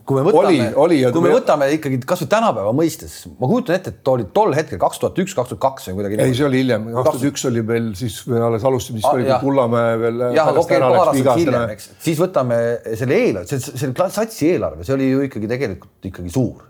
kui 0.06 0.16
me 0.18 0.22
võtame, 0.26 0.48
Oli- 0.50 0.74
oli 0.82 0.96
ja- 1.00 1.10
kui 1.14 1.22
me 1.22 1.30
võtame 1.34 1.68
ikkagi 1.76 1.98
kasvõi 2.08 2.28
tänapäeva 2.32 2.72
mõistes, 2.74 3.12
ma 3.38 3.46
kujutan 3.50 3.76
ette, 3.76 3.92
et 3.94 4.08
oli 4.10 4.24
tol 4.34 4.52
hetkel 4.56 4.78
kaks 4.82 4.98
tuhat 4.98 5.18
üks, 5.22 5.34
kaks 5.38 5.52
tuhat 5.52 5.60
kaks 5.62 5.86
või 5.90 5.94
kuidagi. 6.00 6.18
ei, 6.24 6.34
see 6.34 6.46
oli 6.48 6.62
hiljem, 6.64 6.88
kaks 6.96 7.10
tuhat 7.10 7.26
üks 7.30 7.44
oli 7.50 7.62
veel 7.68 7.86
siis 7.98 8.16
alles 8.28 8.64
alustasime, 8.66 8.98
siis 8.98 9.06
Ah, 9.06 9.14
oli. 9.14 9.28
Kullamäe 9.44 9.94
veel. 10.00 10.18
jah, 10.34 10.48
aga 10.50 10.60
okei, 10.64 10.80
paar 10.82 10.98
aastat 11.12 11.38
hiljem, 11.38 11.70
eks, 11.76 11.88
siis 12.02 12.18
võtame 12.18 12.58
selle 12.98 13.14
eelarve, 13.20 13.60
see, 13.62 13.92
kla- 13.94 14.10
satsi 14.10 14.50
eelarve, 14.56 14.84
see 14.84 14.94
oli 14.98 15.10
ju 15.12 15.22
ikkagi 15.28 15.48
tegelikult 15.54 16.10
ikkagi 16.10 16.30
suur. 16.34 16.62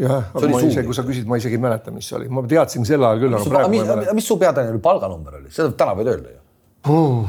jah, 0.00 0.22
See 0.32 0.38
aga 0.38 0.48
ma 0.54 0.60
suur. 0.60 0.70
ise, 0.70 0.82
kui 0.86 0.94
sa 0.94 1.02
küsid, 1.04 1.26
ma 1.26 1.36
isegi 1.36 1.58
ei 1.58 1.60
mäleta, 1.60 1.90
mis 1.92 2.06
see 2.08 2.16
oli, 2.16 2.28
ma 2.32 2.40
teadsin 2.48 2.86
sel 2.88 3.02
ajal 3.04 3.18
küll, 3.20 3.34
aga 3.36 3.50
praegu 3.50 4.14
mis, 4.14 4.24
su 4.30 4.38
peatreeneri 4.40 4.78
palganumber 4.80 5.34
oli, 5.42 5.50
seda 5.52 5.72
täna 5.76 5.92
võid 5.98 6.08
öelda 6.14 6.30
ju. 6.36 7.26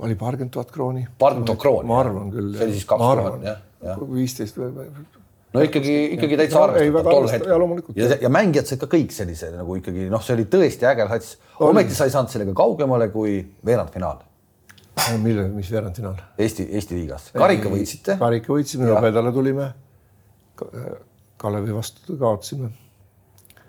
Oli 0.00 0.14
paarkümmend 0.18 0.52
tuhat 0.54 0.70
krooni. 0.74 1.06
paarkümmend 1.18 1.46
tuhat 1.52 1.62
krooni. 1.62 1.88
ma 1.88 2.00
arvan 2.00 2.32
küll. 2.34 2.52
See 2.56 2.68
oli 2.68 2.76
siis 2.78 2.88
kaks 2.88 3.06
tuhat, 3.06 3.46
jah, 3.46 4.02
viisteist 4.12 4.58
või 4.60 4.90
no 5.56 5.64
ikkagi, 5.64 5.96
ikkagi 6.18 6.38
täitsa 6.42 6.66
No, 6.66 6.78
väga 6.98 7.10
tol 7.10 7.28
hetkel 7.32 7.52
jaa, 7.52 7.58
loomulikult. 7.62 7.98
ja, 7.98 8.16
ja 8.20 8.30
mängijad 8.32 8.68
said 8.68 8.82
ka 8.82 8.88
kõik 8.92 9.14
sellise 9.14 9.50
nagu 9.54 9.76
ikkagi 9.80 10.08
noh, 10.12 10.24
see 10.24 10.36
oli 10.36 10.46
tõesti 10.52 10.88
äge 10.90 11.08
sats. 11.14 11.36
ometi 11.64 11.96
sa 11.96 12.08
ei 12.08 12.14
saanud 12.14 12.32
sellega 12.32 12.56
kaugemale 12.56 13.08
kui 13.14 13.38
veerandfinaal 13.64 14.24
mille, 15.22 15.48
mis 15.52 15.70
veerandfinaal? 15.72 16.20
Eesti, 16.38 16.68
Eesti 16.72 16.96
liigas. 16.96 17.30
karika 17.36 17.70
võitsite. 17.72 18.16
karika 18.20 18.52
võitsime, 18.52 18.88
hõbedale 18.90 19.32
tulime. 19.32 19.70
Kalevi 21.36 21.74
vastu 21.76 22.16
kaotasime. 22.16 22.70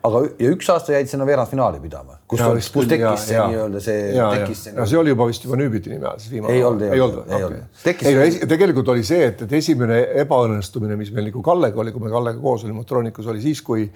aga, 0.08 0.22
ja 0.42 0.52
üks 0.56 0.70
aasta 0.74 0.94
jäid 0.96 1.10
sinna 1.12 1.26
veerandfinaali 1.28 1.80
pidama, 1.84 2.18
kus, 2.30 2.42
kus 2.74 2.90
tekkis 2.90 3.26
see 3.30 3.40
nii-öelda 3.54 3.82
see, 3.84 4.04
tekkis 4.18 4.64
see 4.68 4.76
ja 4.78 4.86
see 4.90 5.00
oli 5.00 5.14
juba 5.14 5.28
vist 5.30 5.48
juba 5.48 5.60
Nüübiti 5.60 5.94
nime 5.94 6.08
all 6.10 6.22
siis 6.22 6.32
viimane. 6.34 6.56
Ei 6.58 6.64
olnud, 6.68 6.86
ei 6.88 7.02
olnud, 7.04 7.32
ei 7.32 7.48
olnud.. 7.48 7.82
Ei, 7.86 8.20
esi- 8.28 8.48
tegelikult 8.50 8.94
oli 8.94 9.04
see, 9.08 9.26
et, 9.32 9.44
et 9.48 9.58
esimene 9.60 10.00
ebaõnnestumine, 10.24 10.98
mis 11.00 11.12
meil 11.16 11.30
nagu 11.32 11.44
Kallega 11.46 11.84
oli, 11.84 11.96
kui 11.96 12.06
me 12.06 12.14
Kallega 12.14 12.40
koos 12.44 12.64
olime 12.68 12.84
Otroonikus, 12.86 13.28
oli 13.34 13.44
siis, 13.44 13.62
kui, 13.66 13.88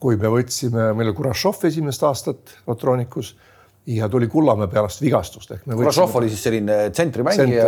kui 0.00 0.18
me 0.20 0.32
võtsime, 0.32 0.90
meil 0.96 1.10
oli 1.12 1.16
Kurašov 1.18 1.64
esimest 1.70 2.04
aastat 2.08 2.54
Otroonikus 2.70 3.34
ja 3.86 4.08
tuli 4.12 4.28
Kullamäe 4.28 4.68
pärast 4.70 5.00
vigastust 5.02 5.50
ehk 5.56 5.64
Kurašov 5.70 6.14
oli 6.20 6.28
siis 6.28 6.42
selline 6.46 6.76
tsentrimängija. 6.90 7.64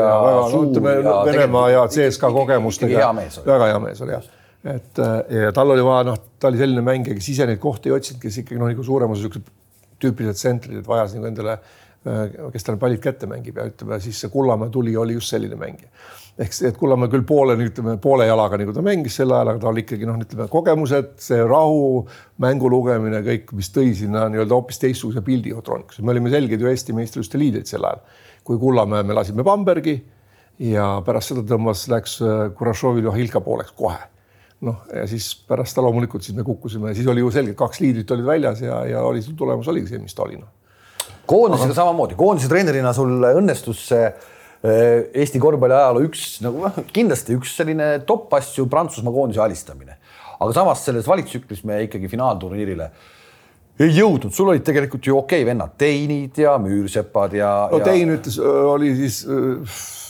no 1.02 1.25
Venemaa 1.26 1.71
ja 1.71 1.88
CSKA 1.88 2.30
kogemustega. 2.35 2.99
väga 3.47 3.73
hea 3.73 3.78
mees 3.82 4.02
oli 4.04 4.12
jah. 4.16 4.30
Et 4.64 4.99
äh, 5.02 5.42
ja 5.47 5.52
tal 5.54 5.75
oli 5.75 5.85
vaja, 5.85 6.07
noh, 6.12 6.19
ta 6.38 6.50
oli 6.50 6.61
selline 6.61 6.85
mängija, 6.87 7.16
kes 7.19 7.33
ise 7.35 7.49
neid 7.49 7.61
kohti 7.62 7.90
ei 7.90 7.97
otsinud, 7.97 8.23
kes 8.23 8.42
ikkagi 8.42 8.61
noh, 8.61 8.71
nagu 8.71 8.87
suurem 8.87 9.14
osa 9.14 9.26
siuksed 9.26 9.50
tüüpilised 10.02 10.38
tsentrid, 10.38 10.83
vajas 10.87 11.16
nagu 11.16 11.31
endale, 11.31 11.59
kes 12.02 12.66
talle 12.66 12.81
pallid 12.83 12.99
kätte 13.02 13.28
mängib 13.31 13.61
ja 13.61 13.69
ütleme 13.69 13.99
siis 14.02 14.19
see 14.19 14.31
Kullamäe 14.33 14.73
tuli, 14.75 14.97
oli 14.99 15.14
just 15.14 15.31
selline 15.31 15.54
mängija. 15.59 15.87
ehk 16.42 16.57
see, 16.57 16.71
et 16.73 16.78
Kullamäe 16.81 17.11
küll 17.12 17.23
poole, 17.28 17.54
ütleme 17.62 17.95
poole 18.02 18.26
jalaga 18.26 18.59
nagu 18.59 18.75
ta 18.75 18.83
mängis 18.83 19.21
sel 19.21 19.31
ajal, 19.31 19.52
aga 19.52 19.62
ta 19.62 19.69
oli 19.71 19.85
ikkagi 19.85 20.09
noh, 20.09 20.19
ütleme 20.25 20.49
kogemused, 20.50 21.12
see 21.23 21.38
rahu, 21.47 22.02
mängu 22.42 22.71
lugemine, 22.73 23.23
kõik, 23.26 23.52
mis 23.54 23.71
tõi 23.71 23.92
sinna 23.99 24.26
nii-öelda 24.33 24.59
hoopis 24.59 24.83
teistsuguse 24.83 25.23
pildi 25.23 25.54
Otroonikus. 25.54 26.00
me 26.02 26.11
olime 26.16 26.33
selged 26.35 26.61
ju 26.61 26.73
Eesti 26.73 26.97
meistrivõistluste 26.97 27.38
liidrid 27.38 27.71
sel 27.71 27.87
ajal, 27.87 28.02
kui 28.42 28.59
Kullamäe 28.59 29.07
me 29.07 29.14
lasime 29.14 29.47
Bambergi 29.47 30.00
ja 30.73 30.97
pärast 31.07 31.31
seda 31.31 31.47
tõmbas, 31.47 31.87
läks 31.92 32.19
äh, 32.25 32.49
Kurašovil 32.59 33.07
Johilka 33.12 33.45
pooleks 33.45 33.78
kohe 33.78 34.00
noh, 34.66 34.83
ja 34.95 35.04
siis 35.11 35.28
pärast 35.49 35.76
ta 35.76 35.85
loomulikult 35.85 36.25
siis 36.25 36.37
me 36.37 36.45
kukkusime, 36.47 36.92
siis 36.97 37.09
oli 37.11 37.23
ju 37.25 37.31
selge, 37.35 37.54
kaks 37.59 37.81
liidrit 37.83 38.11
olid 38.14 38.26
väljas 38.26 38.62
ja, 38.62 38.83
ja 38.88 39.02
oli, 39.07 39.23
tulemus 39.38 39.71
oligi 39.73 39.90
see, 39.92 40.02
mis 40.02 40.14
ta 40.14 40.25
oli 40.26 40.38
noh. 40.38 40.50
koondisega 41.31 41.75
samamoodi, 41.81 42.19
koondise 42.19 42.50
treenerina 42.50 42.92
sul 42.97 43.16
õnnestus 43.33 43.87
see 43.90 44.04
eh, 44.07 45.09
Eesti 45.23 45.42
korvpalli 45.42 45.78
ajaloo 45.78 46.07
üks 46.07 46.26
nagu 46.45 46.62
noh, 46.66 46.78
kindlasti 46.95 47.38
üks 47.38 47.57
selline 47.59 47.95
top 48.09 48.33
asju 48.38 48.69
Prantsusmaa 48.71 49.14
koondise 49.14 49.42
alistamine. 49.42 49.99
aga 50.38 50.54
samas 50.54 50.85
selles 50.87 51.09
valitsustsüklis 51.11 51.64
me 51.66 51.83
ikkagi 51.88 52.11
finaalturniirile 52.11 52.90
ei 53.81 53.95
jõudnud, 53.97 54.33
sul 54.35 54.50
olid 54.52 54.64
tegelikult 54.67 55.07
ju 55.09 55.17
okei 55.23 55.47
vennad, 55.49 55.73
Teinid 55.81 56.38
ja 56.43 56.59
Müürsepad 56.61 57.37
ja. 57.38 57.50
no 57.73 57.81
Tein 57.85 58.12
ütles, 58.14 58.37
oli 58.43 58.93
siis 58.99 59.23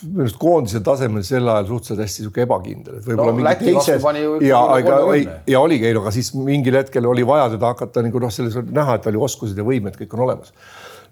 minu 0.03 0.25
arust 0.25 0.39
koondise 0.43 0.83
tasemel 0.85 1.23
sel 1.27 1.47
ajal 1.47 1.69
suhteliselt 1.69 2.03
hästi 2.03 2.25
sihuke 2.25 2.43
ebakindel, 2.43 2.99
et 2.99 3.07
võib-olla 3.07 3.33
No, 3.33 3.37
no, 3.39 3.43
mingi 3.63 4.25
ju 4.25 4.39
ja, 4.49 4.63
aga 4.67 4.97
ei, 5.15 5.27
30. 5.29 5.53
ja 5.55 5.61
oligi, 5.63 5.93
aga 6.03 6.15
siis 6.15 6.33
mingil 6.35 6.81
hetkel 6.81 7.07
oli 7.07 7.27
vaja 7.27 7.53
teda 7.55 7.71
hakata 7.71 8.03
nagu 8.05 8.23
noh, 8.23 8.33
selles 8.35 8.59
näha, 8.67 8.99
et 8.99 9.07
tal 9.07 9.19
ju 9.19 9.23
oskused 9.29 9.59
ja 9.59 9.67
võimed 9.67 9.99
kõik 10.01 10.19
on 10.19 10.27
olemas 10.27 10.51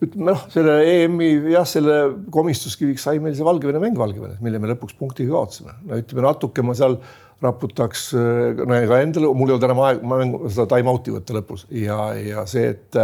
ütleme 0.01 0.31
noh, 0.31 0.45
selle 0.53 0.77
EM-i 0.89 1.31
jah, 1.53 1.67
selle 1.69 1.97
komistuskiviks 2.33 3.05
sai 3.05 3.21
meil 3.23 3.35
see 3.37 3.47
Valgevene 3.47 3.83
mäng 3.83 3.99
Valgevenes, 4.01 4.41
mille 4.45 4.61
me 4.63 4.71
lõpuks 4.73 4.97
punktiga 4.99 5.35
kaotasime. 5.37 5.77
no 5.87 5.99
ütleme 6.01 6.25
natuke 6.25 6.65
ma 6.65 6.77
seal 6.79 6.97
raputaks 7.41 8.11
no 8.15 8.77
ega 8.77 9.01
endale, 9.01 9.33
mul 9.33 9.49
ei 9.49 9.57
olnud 9.57 9.69
enam 9.71 9.83
aega 9.87 10.15
mängu 10.15 10.43
seda 10.49 10.67
time-out'i 10.75 11.15
võtta 11.15 11.37
lõpus 11.39 11.67
ja, 11.73 12.11
ja 12.21 12.47
see, 12.51 12.73
et 12.75 12.99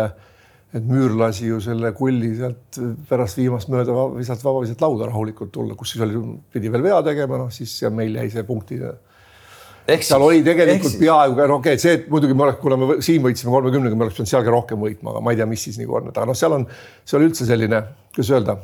et 0.76 0.84
Müür 0.84 1.14
lasi 1.16 1.46
ju 1.46 1.58
selle 1.62 1.92
kulli 1.96 2.32
sealt 2.36 2.78
pärast 3.08 3.38
viimast 3.38 3.70
mööda 3.72 3.94
visalt 4.16 4.42
vabaviselt 4.44 4.82
lauda 4.82 5.08
rahulikult 5.08 5.52
tulla, 5.54 5.76
kus 5.78 5.94
siis 5.94 6.04
oli, 6.04 6.20
pidi 6.52 6.72
veel 6.72 6.84
vea 6.84 6.98
tegema, 7.06 7.38
noh 7.40 7.52
siis 7.54 7.72
ja 7.82 7.90
meil 7.94 8.16
jäi 8.18 8.28
see 8.34 8.44
punkti. 8.46 8.80
seal 10.02 10.22
oli 10.26 10.42
tegelikult 10.44 10.98
peaaegu, 11.00 11.38
no 11.38 11.60
okei 11.60 11.76
okay,, 11.76 11.82
see 11.82 11.94
et 12.00 12.08
muidugi 12.12 12.34
me 12.34 12.48
oleks, 12.48 12.60
kuna 12.60 12.78
me 12.80 13.00
siin 13.00 13.22
võitsime 13.24 13.54
kolmekümnega, 13.54 13.96
me 13.96 14.08
oleks 14.08 14.18
pidanud 14.18 14.32
seal 14.34 14.44
ka 14.44 14.56
rohkem 14.56 14.82
võitma, 14.82 15.14
aga 15.14 15.22
ma 15.22 15.32
ei 15.32 15.40
tea, 15.40 15.46
mis 15.48 15.68
siis 15.68 15.78
nagu 15.80 16.00
on, 16.00 16.10
aga 16.12 16.26
noh, 16.28 16.36
seal 16.36 16.58
on, 16.58 16.66
see 17.06 17.20
oli 17.20 17.30
üldse 17.30 17.46
selline, 17.48 17.82
kuidas 18.12 18.34
öelda 18.34 18.58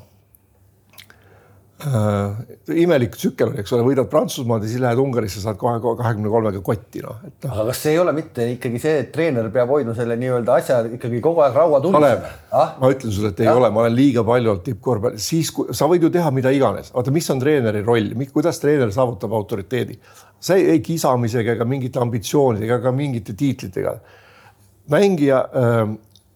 äh, 1.87 2.41
imelik 2.83 3.17
tsükkel 3.17 3.51
oli, 3.51 3.61
eks 3.63 3.73
ole, 3.77 3.85
võidad 3.87 4.09
Prantsusmaad 4.11 4.65
ja 4.65 4.71
siis 4.71 4.83
lähed 4.83 5.01
Ungarisse, 5.03 5.41
saad 5.43 5.59
kohe 5.61 5.81
kahekümne 5.83 6.31
kolmega 6.33 6.63
kotti, 6.65 7.03
noh, 7.05 7.19
et 7.27 7.47
noh. 7.47 7.55
aga 7.55 7.67
kas 7.71 7.83
see 7.85 7.95
ei 7.95 8.01
ole 8.03 8.15
mitte 8.17 8.47
ikkagi 8.55 8.81
see, 8.83 9.01
et 9.05 9.11
treener 9.15 9.49
peab 9.55 9.73
hoidma 9.73 9.95
selle 9.97 10.17
nii-öelda 10.21 10.59
asja 10.61 10.79
ikkagi 10.99 11.23
kogu 11.25 11.43
aeg 11.47 11.59
raua 11.59 11.81
Kalev 11.85 12.29
ah?, 12.55 12.77
ma 12.81 12.93
ütlen 12.95 13.15
sulle, 13.15 13.33
et 13.35 13.43
ei 13.45 13.49
ja. 13.49 13.57
ole, 13.59 13.73
ma 13.75 13.85
olen 13.85 13.97
liiga 13.97 14.25
palju 14.29 14.55
olnud 14.55 14.67
tippkorvpallis, 14.69 15.31
siis 15.35 15.51
kui 15.55 15.75
sa 15.77 15.89
võid 15.91 16.07
ju 16.07 16.13
teha 16.15 16.31
mida 16.35 16.53
iganes, 16.55 16.93
vaata, 16.95 17.15
mis 17.15 17.31
on 17.35 17.43
treeneri 17.43 17.83
roll, 17.87 18.15
kuidas 18.33 18.63
treener 18.63 18.95
saavutab 18.95 19.35
autoriteedi. 19.41 19.99
see 20.43 20.63
ei, 20.63 20.71
ei 20.77 20.87
kisamisega 20.87 21.59
ega 21.59 21.69
mingite 21.69 22.01
ambitsioonidega 22.03 22.81
ega 22.83 22.95
mingite 22.95 23.35
tiitlitega. 23.39 23.99
mängija 24.91 25.45
äh, 25.51 25.85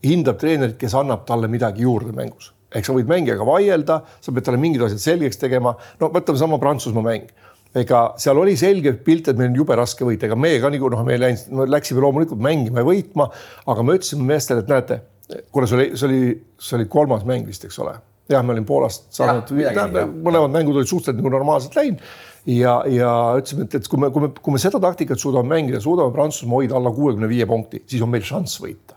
hindab 0.06 0.38
treenerit, 0.40 0.76
kes 0.80 0.94
annab 0.94 1.24
talle 1.28 1.48
midagi 1.50 1.84
juurde 1.86 2.12
mängus, 2.16 2.52
ehk 2.74 2.86
sa 2.86 2.94
võid 2.96 3.10
mängijaga 3.10 3.46
vaielda, 3.46 4.00
sa 4.22 4.34
pead 4.34 4.46
talle 4.46 4.60
mingid 4.60 4.82
asjad 4.86 5.02
selgeks 5.02 5.40
tegema. 5.40 5.74
no 6.00 6.10
võtame 6.14 6.40
sama 6.40 6.58
Prantsusmaa 6.62 7.04
mäng. 7.06 7.30
Ega 7.76 8.02
seal 8.20 8.38
oli 8.40 8.54
selge 8.56 8.94
pilt, 9.04 9.28
et 9.28 9.36
meil 9.36 9.50
on 9.50 9.58
jube 9.58 9.76
raske 9.76 10.06
võita, 10.06 10.28
ega 10.28 10.38
meie 10.38 10.60
ka 10.62 10.70
nagu 10.72 10.88
noh, 10.92 11.02
me 11.04 11.18
läinud, 11.20 11.50
me 11.52 11.66
läksime 11.68 12.00
loomulikult 12.00 12.40
mängima 12.40 12.80
ja 12.80 12.88
võitma, 12.88 13.28
aga 13.68 13.84
me 13.84 13.98
ütlesime 13.98 14.24
meestele, 14.30 14.64
et 14.64 14.72
näete, 14.72 15.00
kuna 15.52 15.68
see 15.68 15.76
oli, 15.76 15.88
see 15.92 16.08
oli, 16.08 16.22
see 16.62 16.78
oli 16.78 16.88
kolmas 16.92 17.26
mäng 17.28 17.48
vist, 17.48 17.66
eks 17.68 17.78
ole. 17.84 17.98
jah, 18.32 18.42
me 18.42 18.56
olime 18.56 18.66
Poolast 18.66 19.10
saanud, 19.14 19.52
mõlemad 19.52 20.54
mängud 20.56 20.80
olid 20.80 20.88
suhteliselt 20.88 21.20
nagu 21.20 21.34
normaalselt 21.36 21.76
läinud. 21.78 22.00
Ja, 22.46 22.78
ja 22.88 23.12
ütlesime, 23.38 23.66
et, 23.66 23.74
et 23.74 23.88
kui 23.90 24.00
me, 24.00 24.08
kui 24.14 24.24
me, 24.24 24.30
kui 24.40 24.54
me 24.54 24.62
seda 24.62 24.80
taktikat 24.82 25.20
suudame 25.20 25.50
mängida, 25.50 25.82
suudame 25.82 26.14
Prantsusmaa 26.14 26.62
hoida 26.62 26.78
alla 26.78 26.94
kuuekümne 26.94 27.28
viie 27.28 27.46
punkti, 27.50 27.84
siis 27.90 28.02
on 28.06 28.12
meil 28.14 28.24
šanss 28.24 28.62
võita 28.62 28.95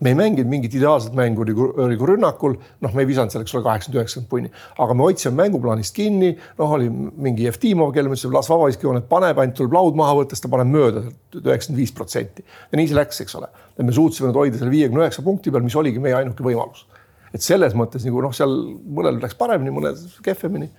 me 0.00 0.10
ei 0.10 0.16
mänginud 0.18 0.50
mingit 0.50 0.74
ideaalset 0.74 1.14
mängu 1.16 1.44
nagu, 1.46 2.06
rünnakul, 2.08 2.56
noh, 2.82 2.94
me 2.94 3.04
ei 3.04 3.08
visanud 3.08 3.32
seal, 3.32 3.44
eks 3.44 3.54
ole, 3.54 3.64
kaheksakümmend, 3.66 4.00
üheksakümmend 4.00 4.30
punni, 4.30 4.50
aga 4.82 4.96
me 4.96 5.06
hoidsime 5.06 5.38
mänguplaanist 5.38 5.94
kinni, 5.96 6.32
noh, 6.58 6.74
oli 6.76 6.88
mingi 6.90 7.46
Jevtimov, 7.46 7.92
kelle 7.94 8.10
me 8.10 8.18
ütlesime, 8.18 8.34
las 8.34 8.50
vabaviskejoonet 8.50 9.06
paneb, 9.10 9.38
ainult 9.40 9.58
tuleb 9.60 9.76
laud 9.78 9.98
maha 9.98 10.16
võtta, 10.20 10.36
siis 10.36 10.44
ta 10.44 10.50
paneb 10.52 10.72
mööda 10.72 11.04
üheksakümmend 11.38 11.80
viis 11.80 11.94
protsenti 11.94 12.44
ja 12.44 12.80
nii 12.80 12.90
see 12.90 12.98
läks, 12.98 13.22
eks 13.24 13.38
ole. 13.38 13.50
et 13.74 13.86
me 13.86 13.94
suutsime 13.94 14.30
nüüd 14.30 14.40
hoida 14.42 14.60
seal 14.60 14.72
viiekümne 14.74 15.06
üheksa 15.06 15.24
punkti 15.26 15.54
peal, 15.54 15.64
mis 15.66 15.78
oligi 15.78 16.02
meie 16.02 16.18
ainuke 16.18 16.46
võimalus. 16.46 16.86
et 17.34 17.42
selles 17.42 17.74
mõttes 17.78 18.04
nagu 18.06 18.22
noh, 18.22 18.34
seal 18.34 18.52
mõnel 18.98 19.22
läks 19.22 19.38
paremini, 19.38 19.74
mõnel 19.74 19.98
kehvemini 20.26 20.70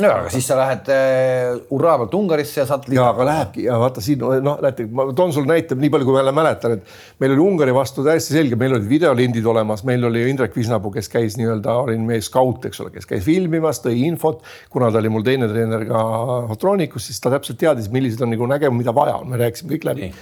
no 0.00 0.10
aga 0.12 0.30
siis 0.32 0.46
sa 0.48 0.56
lähed 0.58 0.88
äh, 0.92 1.58
hurraa 1.70 1.96
pealt 2.00 2.14
Ungarisse 2.18 2.60
ja 2.60 2.66
saad. 2.68 2.86
ja 2.94 3.06
aga 3.12 3.26
lähebki 3.28 3.66
ja 3.66 3.78
vaata 3.80 4.02
siin 4.04 4.22
noh, 4.44 4.58
näete, 4.62 4.86
ma 4.86 5.06
toon 5.16 5.34
sulle 5.36 5.50
näite, 5.52 5.76
nii 5.78 5.92
palju 5.92 6.08
kui 6.08 6.16
ma 6.16 6.22
jälle 6.22 6.34
mäletan, 6.36 6.76
et 6.78 7.22
meil 7.22 7.34
oli 7.36 7.44
Ungari 7.44 7.74
vastu 7.76 8.04
täiesti 8.06 8.36
selge, 8.36 8.58
meil 8.60 8.76
olid 8.76 8.88
videolindid 8.90 9.46
olemas, 9.52 9.84
meil 9.88 10.04
oli 10.08 10.26
Indrek 10.30 10.56
Visnapuu, 10.56 10.92
kes 10.94 11.10
käis 11.12 11.38
nii-öelda, 11.40 11.76
oli 11.84 11.98
meie 12.02 12.24
skaut, 12.24 12.66
eks 12.70 12.84
ole, 12.84 12.94
kes 12.96 13.08
käis 13.10 13.24
filmimas, 13.26 13.82
tõi 13.84 14.04
infot. 14.08 14.44
kuna 14.70 14.90
ta 14.90 15.02
oli 15.02 15.12
mul 15.12 15.26
teine 15.26 15.48
treener 15.50 15.86
ka 15.88 16.04
Hotroonikus, 16.50 17.10
siis 17.10 17.20
ta 17.20 17.32
täpselt 17.34 17.60
teadis, 17.60 17.90
millised 17.92 18.22
on 18.24 18.32
nagu 18.34 18.48
nägema, 18.50 18.76
mida 18.76 18.94
vaja 18.96 19.20
on, 19.20 19.30
me 19.30 19.40
rääkisime 19.40 19.76
kõik 19.76 19.90
läbi 19.92 20.12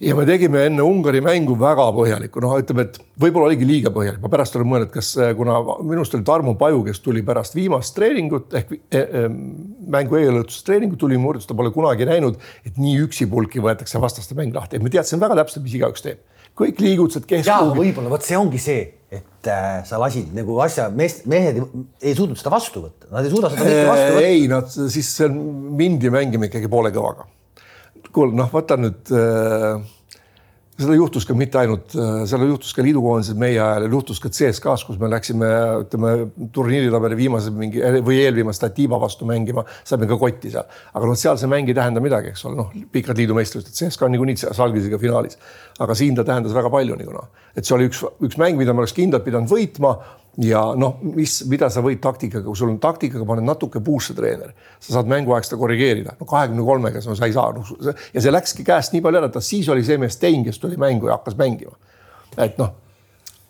ja 0.00 0.14
me 0.14 0.24
tegime 0.26 0.62
enne 0.68 0.84
Ungari 0.86 1.20
mängu 1.24 1.56
väga 1.58 1.88
põhjalikku, 1.94 2.42
noh, 2.42 2.54
ütleme, 2.62 2.86
et 2.86 2.98
võib-olla 3.18 3.50
oligi 3.50 3.66
liiga 3.66 3.90
põhjalik, 3.94 4.20
ma 4.22 4.30
pärast 4.30 4.54
olen 4.56 4.70
mõelnud, 4.70 4.90
kas 4.94 5.10
äh, 5.18 5.32
kuna 5.38 5.58
minu 5.82 6.02
arust 6.02 6.14
oli 6.14 6.26
Tarmo 6.26 6.54
Paju, 6.58 6.84
kes 6.86 7.00
tuli 7.02 7.24
pärast 7.26 7.56
viimast 7.58 7.96
treeningut 7.96 8.54
ehk 8.60 8.76
eh, 8.78 8.98
eh, 9.02 9.26
mängu 9.90 10.20
eelõhtustreeningut 10.20 11.00
tuli 11.02 11.18
mu 11.18 11.32
juurde, 11.32 11.46
ta 11.48 11.56
pole 11.58 11.72
kunagi 11.74 12.06
näinud, 12.08 12.38
et 12.68 12.78
nii 12.78 13.00
üksipulki 13.08 13.62
võetakse 13.64 13.98
vastaste 14.02 14.38
mäng 14.38 14.54
lahti, 14.54 14.78
et 14.78 14.86
me 14.86 14.92
teadsime 14.94 15.24
väga 15.24 15.40
täpselt, 15.40 15.66
mis 15.66 15.74
igaüks 15.80 16.06
teeb. 16.06 16.22
kõik 16.58 16.80
liigutused 16.82 17.26
jaa, 17.26 17.42
keskpulgi. 17.42 17.80
võib-olla 17.82 18.12
vot 18.12 18.26
see 18.26 18.38
ongi 18.38 18.60
see, 18.62 18.84
et 19.14 19.50
äh, 19.50 19.80
sa 19.88 19.98
lasid 19.98 20.30
nagu 20.36 20.60
asja, 20.62 20.88
meest, 20.94 21.26
mehed 21.30 21.58
ei, 21.58 21.66
ei 22.10 22.14
suutnud 22.14 22.38
seda 22.38 22.54
vastu 22.54 22.84
võtta, 22.86 23.10
nad 23.10 23.26
ei 23.26 23.34
suuda 23.34 23.50
seda 23.50 23.66
kõike 23.66 23.90
vastu 23.90 24.14
võtta. 24.14 24.30
ei, 24.30 24.46
nad 24.50 24.78
siis 24.94 25.10
mindi 25.82 26.14
mängima 26.14 26.46
ikkagi 26.50 26.70
poole 26.70 26.94
kõvaga. 26.94 27.26
Kuule, 28.18 28.34
noh, 28.38 28.50
võta 28.52 28.76
nüüd 28.80 29.14
äh, 29.14 29.78
seda 30.78 30.94
juhtus 30.94 31.26
ka 31.26 31.34
mitte 31.34 31.58
ainult, 31.58 31.94
seal 32.30 32.44
juhtus 32.46 32.70
ka 32.76 32.84
liidukoondises 32.86 33.34
meie 33.38 33.58
ajal 33.58 33.86
ja 33.86 33.90
juhtus 33.90 34.20
ka 34.22 34.30
CSKA-s, 34.30 34.84
kus 34.86 35.00
me 35.00 35.10
läksime, 35.10 35.48
ütleme 35.82 36.12
turniiritabeli 36.54 37.18
viimase 37.18 37.50
mingi 37.54 37.82
või 38.06 38.20
eelviimast 38.22 38.66
Atiba 38.68 39.00
vastu 39.02 39.26
mängima, 39.28 39.64
saime 39.88 40.06
ka 40.10 40.18
kotti 40.20 40.52
seal. 40.54 40.68
aga 40.94 41.10
noh, 41.10 41.18
seal 41.18 41.40
see 41.40 41.50
mäng 41.50 41.70
ei 41.70 41.76
tähenda 41.78 42.02
midagi, 42.04 42.30
eks 42.30 42.46
ole, 42.46 42.60
noh, 42.60 42.70
pikad 42.94 43.18
liidumeistrivõistlused, 43.18 43.74
CSKA 43.74 44.06
on 44.06 44.14
niikuinii 44.14 44.38
salgisega 44.46 45.02
finaalis. 45.02 45.40
aga 45.82 45.98
siin 45.98 46.14
ta 46.14 46.26
tähendas 46.26 46.54
väga 46.54 46.70
palju 46.70 46.98
nagu 46.98 47.16
noh, 47.16 47.26
et 47.56 47.66
see 47.66 47.74
oli 47.74 47.90
üks, 47.90 48.04
üks 48.22 48.38
mäng, 48.38 48.58
mida 48.58 48.74
me 48.74 48.84
oleks 48.84 48.94
kindlalt 48.94 49.26
pidanud 49.26 49.50
võitma 49.50 49.96
ja 50.42 50.60
noh, 50.78 50.98
mis, 51.02 51.40
mida 51.50 51.68
sa 51.72 51.82
võid 51.84 52.00
taktikaga, 52.02 52.44
kui 52.46 52.58
sul 52.58 52.70
on 52.70 52.78
taktikaga 52.82 53.26
paned 53.26 53.46
natuke 53.46 53.82
puusse 53.84 54.14
treener, 54.14 54.52
sa 54.78 54.98
saad 54.98 55.10
mänguaeg 55.10 55.46
seda 55.46 55.58
korrigeerida, 55.60 56.14
no 56.20 56.28
kahekümne 56.30 56.66
kolmega 56.66 57.02
sa 57.02 57.16
ei 57.26 57.34
saa 57.34 57.50
no, 57.56 57.64
ja 58.14 58.22
see 58.22 58.34
läkski 58.34 58.66
käest 58.66 58.94
nii 58.94 59.02
palju 59.04 59.22
ära, 59.22 59.30
et 59.32 59.38
siis 59.44 59.68
oli 59.72 59.86
see 59.86 59.98
mees 60.00 60.14
Stein, 60.18 60.44
kes 60.46 60.60
tuli 60.62 60.78
mängu 60.80 61.10
ja 61.10 61.18
hakkas 61.18 61.36
mängima. 61.38 61.74
et 62.36 62.58
noh. 62.60 62.70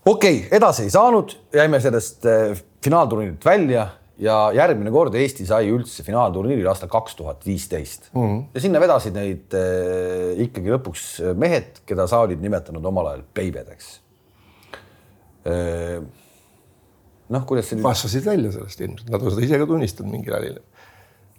okei 0.07 0.41
okay,, 0.41 0.57
edasi 0.57 0.87
ei 0.87 0.95
saanud, 0.95 1.35
jäime 1.53 1.81
sellest 1.85 2.29
eh, 2.29 2.57
finaalturniirilt 2.85 3.45
välja 3.45 3.89
ja 4.19 4.39
järgmine 4.57 4.91
kord 4.91 5.15
Eesti 5.15 5.45
sai 5.47 5.69
üldse 5.71 6.03
finaalturniiril 6.07 6.67
aastal 6.73 6.91
kaks 6.91 7.19
tuhat 7.19 7.45
viisteist 7.47 8.09
mhm. 8.15 8.47
ja 8.55 8.65
sinna 8.65 8.81
vedasid 8.83 9.17
neid 9.17 9.57
äh, 9.57 10.41
ikkagi 10.49 10.73
lõpuks 10.73 11.05
mehed, 11.39 11.83
keda 11.87 12.09
sa 12.11 12.25
olid 12.25 12.41
nimetanud 12.43 12.89
omal 12.89 13.13
ajal 13.13 13.27
peibedeks 13.37 13.93
äh, 15.45 16.01
noh, 17.35 17.47
kuidas 17.49 17.71
see 17.71 17.79
nüüd. 17.79 17.87
kasvasid 17.87 18.27
välja 18.29 18.53
sellest 18.57 18.85
ilmselt, 18.85 19.09
nad 19.13 19.25
on 19.25 19.35
seda 19.35 19.47
ise 19.47 19.61
ka 19.61 19.69
tunnistanud 19.71 20.15
mingil 20.15 20.37
ajal. 20.39 20.61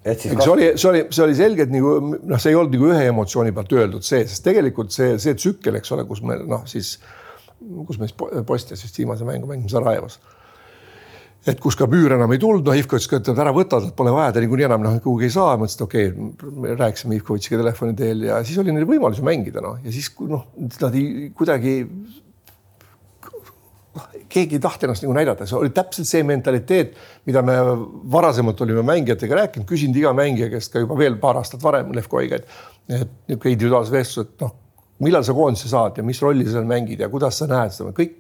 et 0.04 0.25
siis. 0.25 0.34
see 0.34 0.54
oli, 0.54 0.71
see 0.75 0.89
oli, 0.91 1.06
see 1.15 1.23
oli 1.25 1.38
selgelt 1.39 1.73
nagu 1.73 1.95
noh, 2.08 2.39
see 2.39 2.54
ei 2.54 2.60
olnud 2.60 2.75
nagu 2.78 2.91
ühe 2.91 3.06
emotsiooni 3.12 3.56
pealt 3.56 3.78
öeldud 3.78 4.06
see, 4.06 4.25
sest 4.30 4.45
tegelikult 4.47 4.95
see, 4.95 5.15
see 5.21 5.38
tsükkel, 5.38 5.80
eks 5.82 5.95
ole, 5.95 6.06
kus 6.10 6.23
me 6.25 6.39
noh, 6.43 6.65
siis 6.69 6.97
kus 7.88 7.99
me 7.99 8.08
siis 8.08 8.43
Postias 8.47 8.84
vist 8.86 9.02
viimase 9.02 9.28
mängu 9.28 9.49
mängime 9.49 9.71
Sarajevos 9.71 10.19
et 11.47 11.60
kus 11.63 11.78
ka 11.80 11.88
müür 11.89 12.13
enam 12.15 12.32
ei 12.36 12.39
tulnud, 12.41 12.65
noh 12.67 12.75
Ivkovitš 12.75 13.08
ka 13.10 13.19
ütleb, 13.21 13.38
ära 13.39 13.52
võta, 13.56 13.80
pole 13.95 14.12
vaja, 14.12 14.34
ta 14.36 14.41
niikuinii 14.43 14.67
enam 14.67 14.84
noh, 14.84 14.97
kuhugi 15.04 15.30
ei 15.30 15.34
saa, 15.34 15.56
mõtlesin, 15.60 15.80
et 15.80 15.86
okei 15.86 16.10
okay,, 16.12 16.73
rääkisime 16.82 17.19
Ivkovitšiga 17.19 17.62
telefoni 17.62 17.95
teel 17.99 18.25
ja 18.28 18.41
siis 18.47 18.60
oli 18.60 18.75
neil 18.75 18.88
võimalusi 18.89 19.23
mängida 19.25 19.63
noh, 19.63 19.78
ja 19.84 19.93
siis 19.95 20.12
noh, 20.28 20.49
nad 20.60 20.97
ei 20.99 21.30
kuidagi 21.36 21.75
keegi 24.30 24.58
ei 24.58 24.64
tahtnud 24.64 24.90
ennast 24.90 25.06
nagu 25.06 25.16
näidata, 25.18 25.48
see 25.50 25.58
oli 25.60 25.74
täpselt 25.76 26.10
see 26.10 26.24
mentaliteet, 26.28 26.96
mida 27.30 27.44
me 27.46 27.58
varasemalt 28.12 28.62
olime 28.66 28.84
mängijatega 28.88 29.44
rääkinud, 29.44 29.68
küsinud 29.70 30.00
iga 30.00 30.14
mängija 30.18 30.50
käest 30.54 30.74
ka 30.74 30.84
juba 30.84 30.98
veel 31.00 31.20
paar 31.22 31.42
aastat 31.42 31.64
varem 31.64 31.94
Levko 31.96 32.22
Oiga, 32.22 32.40
et, 32.40 32.58
et 32.90 33.06
niisugune 33.30 33.56
individuaalse 33.56 33.94
vestluse, 33.94 34.28
et 34.30 34.46
noh, 34.46 34.56
millal 35.06 35.24
sa 35.24 35.36
koondise 35.36 35.70
saad 35.72 35.98
ja 36.00 36.04
mis 36.04 36.20
rolli 36.22 36.46
sa 36.48 36.58
seal 36.58 36.68
mängid 36.68 37.00
ja 37.00 37.08
kuidas 37.12 37.40
sa 37.40 37.48
näed 37.48 37.72
seda, 37.76 37.94
kõik 37.96 38.18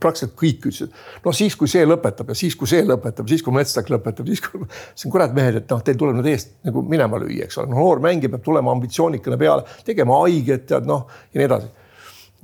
praktiliselt 0.00 0.36
kõik 0.38 0.66
ütlesid, 0.68 0.92
no 1.24 1.32
siis, 1.36 1.56
kui 1.58 1.68
see 1.68 1.82
lõpetab 1.88 2.30
ja 2.32 2.36
siis, 2.38 2.54
kui 2.56 2.68
see 2.70 2.84
lõpetab, 2.86 3.28
siis 3.28 3.42
kui 3.44 3.54
Metstak 3.56 3.90
lõpetab, 3.92 4.28
siis 4.30 4.42
kui 4.44 4.62
on 5.06 5.12
kurat 5.12 5.34
mehed, 5.36 5.60
et 5.60 5.72
noh, 5.72 5.82
teil 5.84 5.98
tuleb 6.00 6.20
nüüd 6.20 6.30
eest 6.32 6.54
nagu 6.66 6.84
minema 6.86 7.20
lüüa, 7.20 7.48
eks 7.48 7.60
ole, 7.60 7.72
no 7.72 7.80
noor 7.80 8.02
mängija 8.04 8.32
peab 8.32 8.44
tulema 8.46 8.72
ambitsioonikana 8.76 9.40
peale, 9.40 9.66
tegema 9.86 10.20
haiget 10.22 10.68
tead 10.70 10.88
noh 10.88 11.06
ja 11.32 11.40
nii 11.40 11.48
edasi 11.48 11.72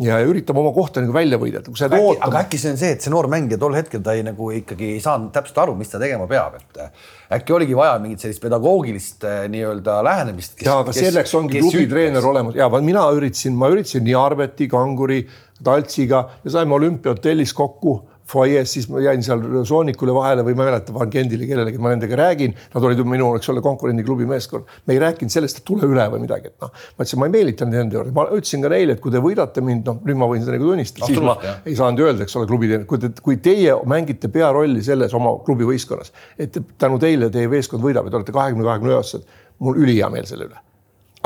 ja 0.02 0.18
üritama 0.20 0.61
oma 0.61 0.72
kohta 0.76 1.00
nagu 1.00 1.14
välja 1.16 1.38
võidelda, 1.40 1.70
kui 1.70 1.78
sa 1.78 1.87
jääd 1.87 1.96
ootama. 1.96 2.28
aga 2.28 2.42
äkki 2.44 2.59
see 2.61 2.72
on 2.74 2.80
see, 2.80 2.90
et 2.96 3.04
see 3.04 3.12
noor 3.12 3.28
mängija 3.32 3.59
tol 3.61 3.76
hetkel 3.76 4.02
ta 4.04 4.12
ei 4.16 4.24
nagu 4.26 4.50
ikkagi 4.52 4.90
ei 4.96 4.98
saanud 5.04 5.30
täpselt 5.32 5.61
aru, 5.64 5.76
mis 5.78 5.92
ta 5.92 6.00
tegema 6.02 6.26
peab, 6.30 6.59
et 6.61 6.82
äh, 6.82 7.06
äkki 7.38 7.56
oligi 7.56 7.78
vaja 7.78 7.94
mingit 8.02 8.24
sellist 8.24 8.42
pedagoogilist 8.44 9.24
äh, 9.24 9.46
nii-öelda 9.52 10.02
lähenemist. 10.04 10.61
ja, 10.66 10.78
aga 10.85 10.92
selleks 10.96 11.32
ongi 11.38 11.62
klubitreener 11.64 12.28
olemas 12.28 12.59
ja 12.59 12.68
mina 12.80 13.06
üritasin, 13.16 13.56
ma 13.56 13.72
üritasin 13.72 14.04
nii 14.04 14.18
Arveti, 14.20 14.68
Kanguri, 14.68 15.22
Taltsiga, 15.64 16.26
me 16.44 16.52
saime 16.52 16.76
olümpiahotellis 16.76 17.56
kokku 17.56 17.96
fuajees, 18.31 18.73
siis 18.75 18.89
ma 18.91 19.01
jäin 19.05 19.23
seal 19.25 19.43
Soonikule 19.67 20.15
vahele 20.15 20.45
või 20.47 20.57
ma 20.57 20.65
ei 20.65 20.71
mäleta, 20.73 20.95
Van 20.95 21.11
Gendile 21.11 21.47
kellelegi, 21.49 21.81
ma 21.83 21.93
nendega 21.93 22.19
räägin, 22.19 22.57
nad 22.75 22.87
olid 22.89 23.03
minu, 23.07 23.31
eks 23.39 23.51
ole, 23.53 23.62
konkurendiklubi 23.65 24.27
meeskond. 24.29 24.67
me 24.87 24.97
ei 24.97 25.01
rääkinud 25.03 25.33
sellest, 25.33 25.61
et 25.61 25.67
tule 25.69 25.87
üle 25.87 26.07
või 26.12 26.25
midagi, 26.25 26.51
et 26.51 26.65
noh, 26.65 26.73
ma 26.75 27.05
ütlesin, 27.05 27.23
ma 27.23 27.31
ei 27.31 27.35
meelitanud 27.37 27.79
nende 27.79 27.99
juurde, 27.99 28.15
ma 28.17 28.27
ütlesin 28.27 28.67
ka 28.67 28.73
neile, 28.75 28.97
et 28.97 29.03
kui 29.05 29.15
te 29.15 29.23
võidate 29.23 29.65
mind, 29.65 29.87
noh, 29.87 30.03
nüüd 30.11 30.21
ma 30.21 30.31
võin 30.33 30.45
seda 30.45 30.57
nagu 30.57 30.71
tunnistada, 30.73 31.11
siis 31.11 31.23
ma 31.23 31.39
jah. 31.45 31.62
ei 31.67 31.79
saanud 31.79 32.05
öelda, 32.07 32.27
eks 32.27 32.39
ole, 32.41 32.51
klubi 32.51 32.71
teener, 32.73 32.87
kui 32.91 33.03
te, 33.03 33.12
kui 33.23 33.41
teie 33.43 33.79
mängite 33.87 34.31
pearolli 34.33 34.83
selles 34.87 35.15
oma 35.17 35.37
klubi 35.47 35.69
võistkonnas, 35.69 36.15
et 36.39 36.59
tänu 36.79 36.99
teile 37.03 37.31
teie 37.35 37.51
meeskond 37.53 37.85
võidab 37.85 38.09
ja 38.09 38.15
te 38.15 38.23
olete 38.23 38.37
kahekümne, 38.37 38.67
kahekümne 38.67 38.97
üheksad, 38.97 39.27
mul 39.62 39.79
ülihea 39.87 40.11
meel 40.12 40.27
selle 40.29 40.51
üle 40.51 40.65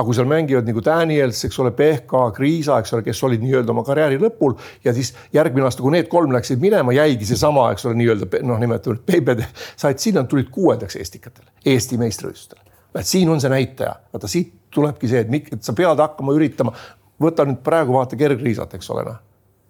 aga 0.01 0.07
kui 0.09 0.17
seal 0.17 0.29
mängivad 0.31 0.69
nagu 0.69 0.83
Daniels, 0.85 1.43
eks 1.45 1.59
ole, 1.61 1.73
Pehka, 1.77 2.23
Kriisa, 2.37 2.79
eks 2.81 2.95
ole, 2.97 3.05
kes 3.05 3.21
olid 3.29 3.45
nii-öelda 3.45 3.75
oma 3.75 3.85
karjääri 3.85 4.17
lõpul 4.23 4.57
ja 4.85 4.95
siis 4.97 5.13
järgmine 5.37 5.69
aasta, 5.69 5.85
kui 5.85 5.93
need 5.95 6.09
kolm 6.13 6.33
läksid 6.35 6.63
minema, 6.63 6.95
jäigi 6.97 7.29
seesama, 7.29 7.69
eks 7.75 7.85
ole, 7.89 7.99
nii-öelda 8.01 8.43
noh, 8.49 8.61
nimetame 8.63 9.03
Peibede, 9.07 9.49
said 9.77 10.01
sinna, 10.01 10.25
tulid 10.29 10.49
kuuendaks 10.55 10.97
Estikatel, 11.01 11.45
Eesti 11.65 12.01
meistrivõistlustel. 12.01 12.63
et 12.97 13.07
siin 13.07 13.29
on 13.31 13.41
see 13.41 13.53
näitaja, 13.53 13.95
vaata 14.13 14.29
siit 14.29 14.55
tulebki 14.75 15.11
see, 15.11 15.27
et, 15.27 15.53
et 15.55 15.67
sa 15.67 15.77
pead 15.77 16.01
hakkama 16.01 16.35
üritama, 16.35 16.73
võta 17.21 17.45
nüüd 17.47 17.61
praegu 17.67 17.95
vaata 17.99 18.17
kergriisat, 18.17 18.79
eks 18.81 18.91
ole 18.95 19.05
noh 19.07 19.27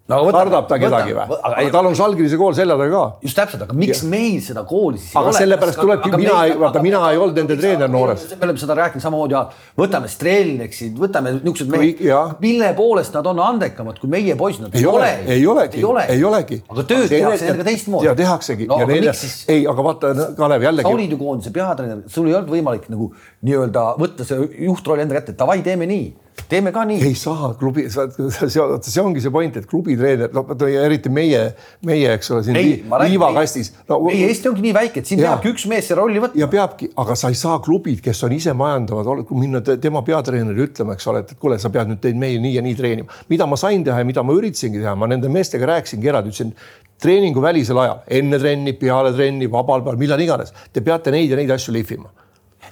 no, 0.09 0.19
võta, 0.25 0.41
kardab 0.41 0.67
ta 0.69 0.77
kedagi 0.81 1.13
või? 1.15 1.25
aga, 1.37 1.51
aga 1.51 1.71
tal 1.73 1.89
on 1.89 1.95
Žalgirise 1.97 2.37
kool 2.39 2.55
selja 2.57 2.77
taga 2.79 2.91
ka. 2.93 3.03
just 3.27 3.37
täpselt, 3.37 3.65
aga 3.65 3.75
miks 3.77 4.01
ja. 4.01 4.09
meil 4.11 4.39
seda 4.43 4.63
kooli 4.67 5.01
siis 5.01 5.15
aga 5.19 5.33
sellepärast 5.35 5.81
tulebki, 5.81 6.11
mina 6.15 6.37
ei, 6.47 6.55
vaata, 6.59 6.83
mina 6.85 7.01
ei 7.11 7.19
olnud 7.21 7.37
nende 7.41 7.57
treener 7.59 7.91
noores. 7.91 8.25
me 8.33 8.47
oleme 8.47 8.61
seda 8.61 8.77
rääkinud 8.79 9.05
samamoodi, 9.05 9.37
võtame 9.81 10.11
Strelneksid, 10.11 10.95
võtame 11.01 11.35
niisugused 11.37 11.71
mehed, 11.73 12.01
mille 12.43 12.71
poolest 12.77 13.15
nad 13.17 13.29
on 13.31 13.43
andekamad 13.45 14.01
kui 14.01 14.11
meie 14.11 14.37
poisid, 14.39 14.65
nad 14.67 14.79
ei 14.79 14.87
ole. 14.89 15.11
ei 15.37 15.45
olegi, 15.47 15.83
ei 16.09 16.25
olegi. 16.27 16.61
aga 16.71 16.87
tööd 16.93 17.07
tehakse 17.11 17.51
nendega 17.51 17.69
teistmoodi. 17.69 18.09
ja 18.09 18.15
tehaksegi 18.17 18.69
no, 18.71 18.81
ei, 18.87 19.67
aga 19.69 19.87
vaata, 19.89 20.15
Kalev 20.37 20.65
jällegi. 20.65 20.87
sa 20.87 20.95
olid 20.95 21.13
ju 21.15 21.21
koondise 21.21 21.53
peatreener, 21.55 22.03
sul 22.11 22.29
ei 22.29 22.39
olnud 22.39 22.51
võimalik 22.51 22.89
nagu 22.91 23.11
nii-öelda 23.45 23.87
võtta 24.01 24.27
see 24.27 24.49
juhtroll 24.67 25.03
enda 25.03 25.19
kätte, 25.19 25.37
davai, 25.37 25.61
teeme 25.65 25.87
nii 25.89 26.09
teeme 26.51 26.71
ka 26.71 26.83
nii. 26.87 26.99
ei 27.07 27.15
saa 27.15 27.53
klubi, 27.59 27.85
see, 27.91 28.49
see 28.49 29.01
ongi 29.03 29.23
see 29.23 29.31
point, 29.33 29.57
et 29.59 29.67
klubitreener, 29.69 30.31
no 30.35 30.45
eriti 30.67 31.11
meie, 31.13 31.43
meie, 31.87 32.13
eks 32.17 32.31
ole, 32.35 32.43
siin 32.45 32.57
liivakastis 32.57 33.71
no,. 33.89 33.99
meie 34.05 34.27
Eesti 34.29 34.51
ongi 34.51 34.65
nii 34.65 34.73
väike, 34.75 35.03
et 35.03 35.11
siin 35.11 35.21
ja, 35.21 35.31
peabki 35.31 35.53
üks 35.53 35.67
mees 35.71 35.89
see 35.89 35.97
rolli 35.97 36.21
võtma. 36.23 36.39
ja 36.41 36.49
peabki, 36.51 36.91
aga 37.03 37.17
sa 37.19 37.31
ei 37.31 37.39
saa 37.39 37.59
klubid, 37.63 38.01
kes 38.03 38.23
on 38.27 38.35
ise 38.35 38.55
majandavad, 38.57 39.25
minna 39.31 39.63
tema 39.71 40.03
peatreenerile 40.07 40.69
ütlema, 40.69 40.95
eks 40.97 41.09
ole, 41.11 41.25
et 41.25 41.35
kuule, 41.41 41.59
sa 41.61 41.71
pead 41.73 41.91
nüüd 41.91 42.03
teid 42.03 42.19
meie 42.19 42.39
nii 42.43 42.55
ja 42.57 42.65
nii 42.65 42.77
treenima. 42.79 43.19
mida 43.31 43.49
ma 43.49 43.59
sain 43.59 43.83
teha 43.87 43.99
ja 44.03 44.07
mida 44.07 44.23
ma 44.25 44.37
üritasingi 44.37 44.83
teha, 44.83 44.95
ma 44.95 45.09
nende 45.11 45.31
meestega 45.31 45.69
rääkisingi 45.75 46.13
eraldi, 46.13 46.33
ütlesin 46.33 46.55
treeninguvälisel 47.01 47.79
ajal, 47.81 48.03
enne 48.19 48.39
trenni, 48.39 48.75
peale 48.77 49.13
trenni, 49.15 49.49
vabal 49.51 49.81
päeval, 49.81 49.99
millal 49.99 50.21
iganes, 50.21 50.53
te 50.73 50.83
peate 50.85 51.13
neid 51.13 51.31
ja 51.33 51.39
neid 51.39 51.49
asju 51.55 51.73
lihvima 51.73 52.11
ei, 52.11 52.20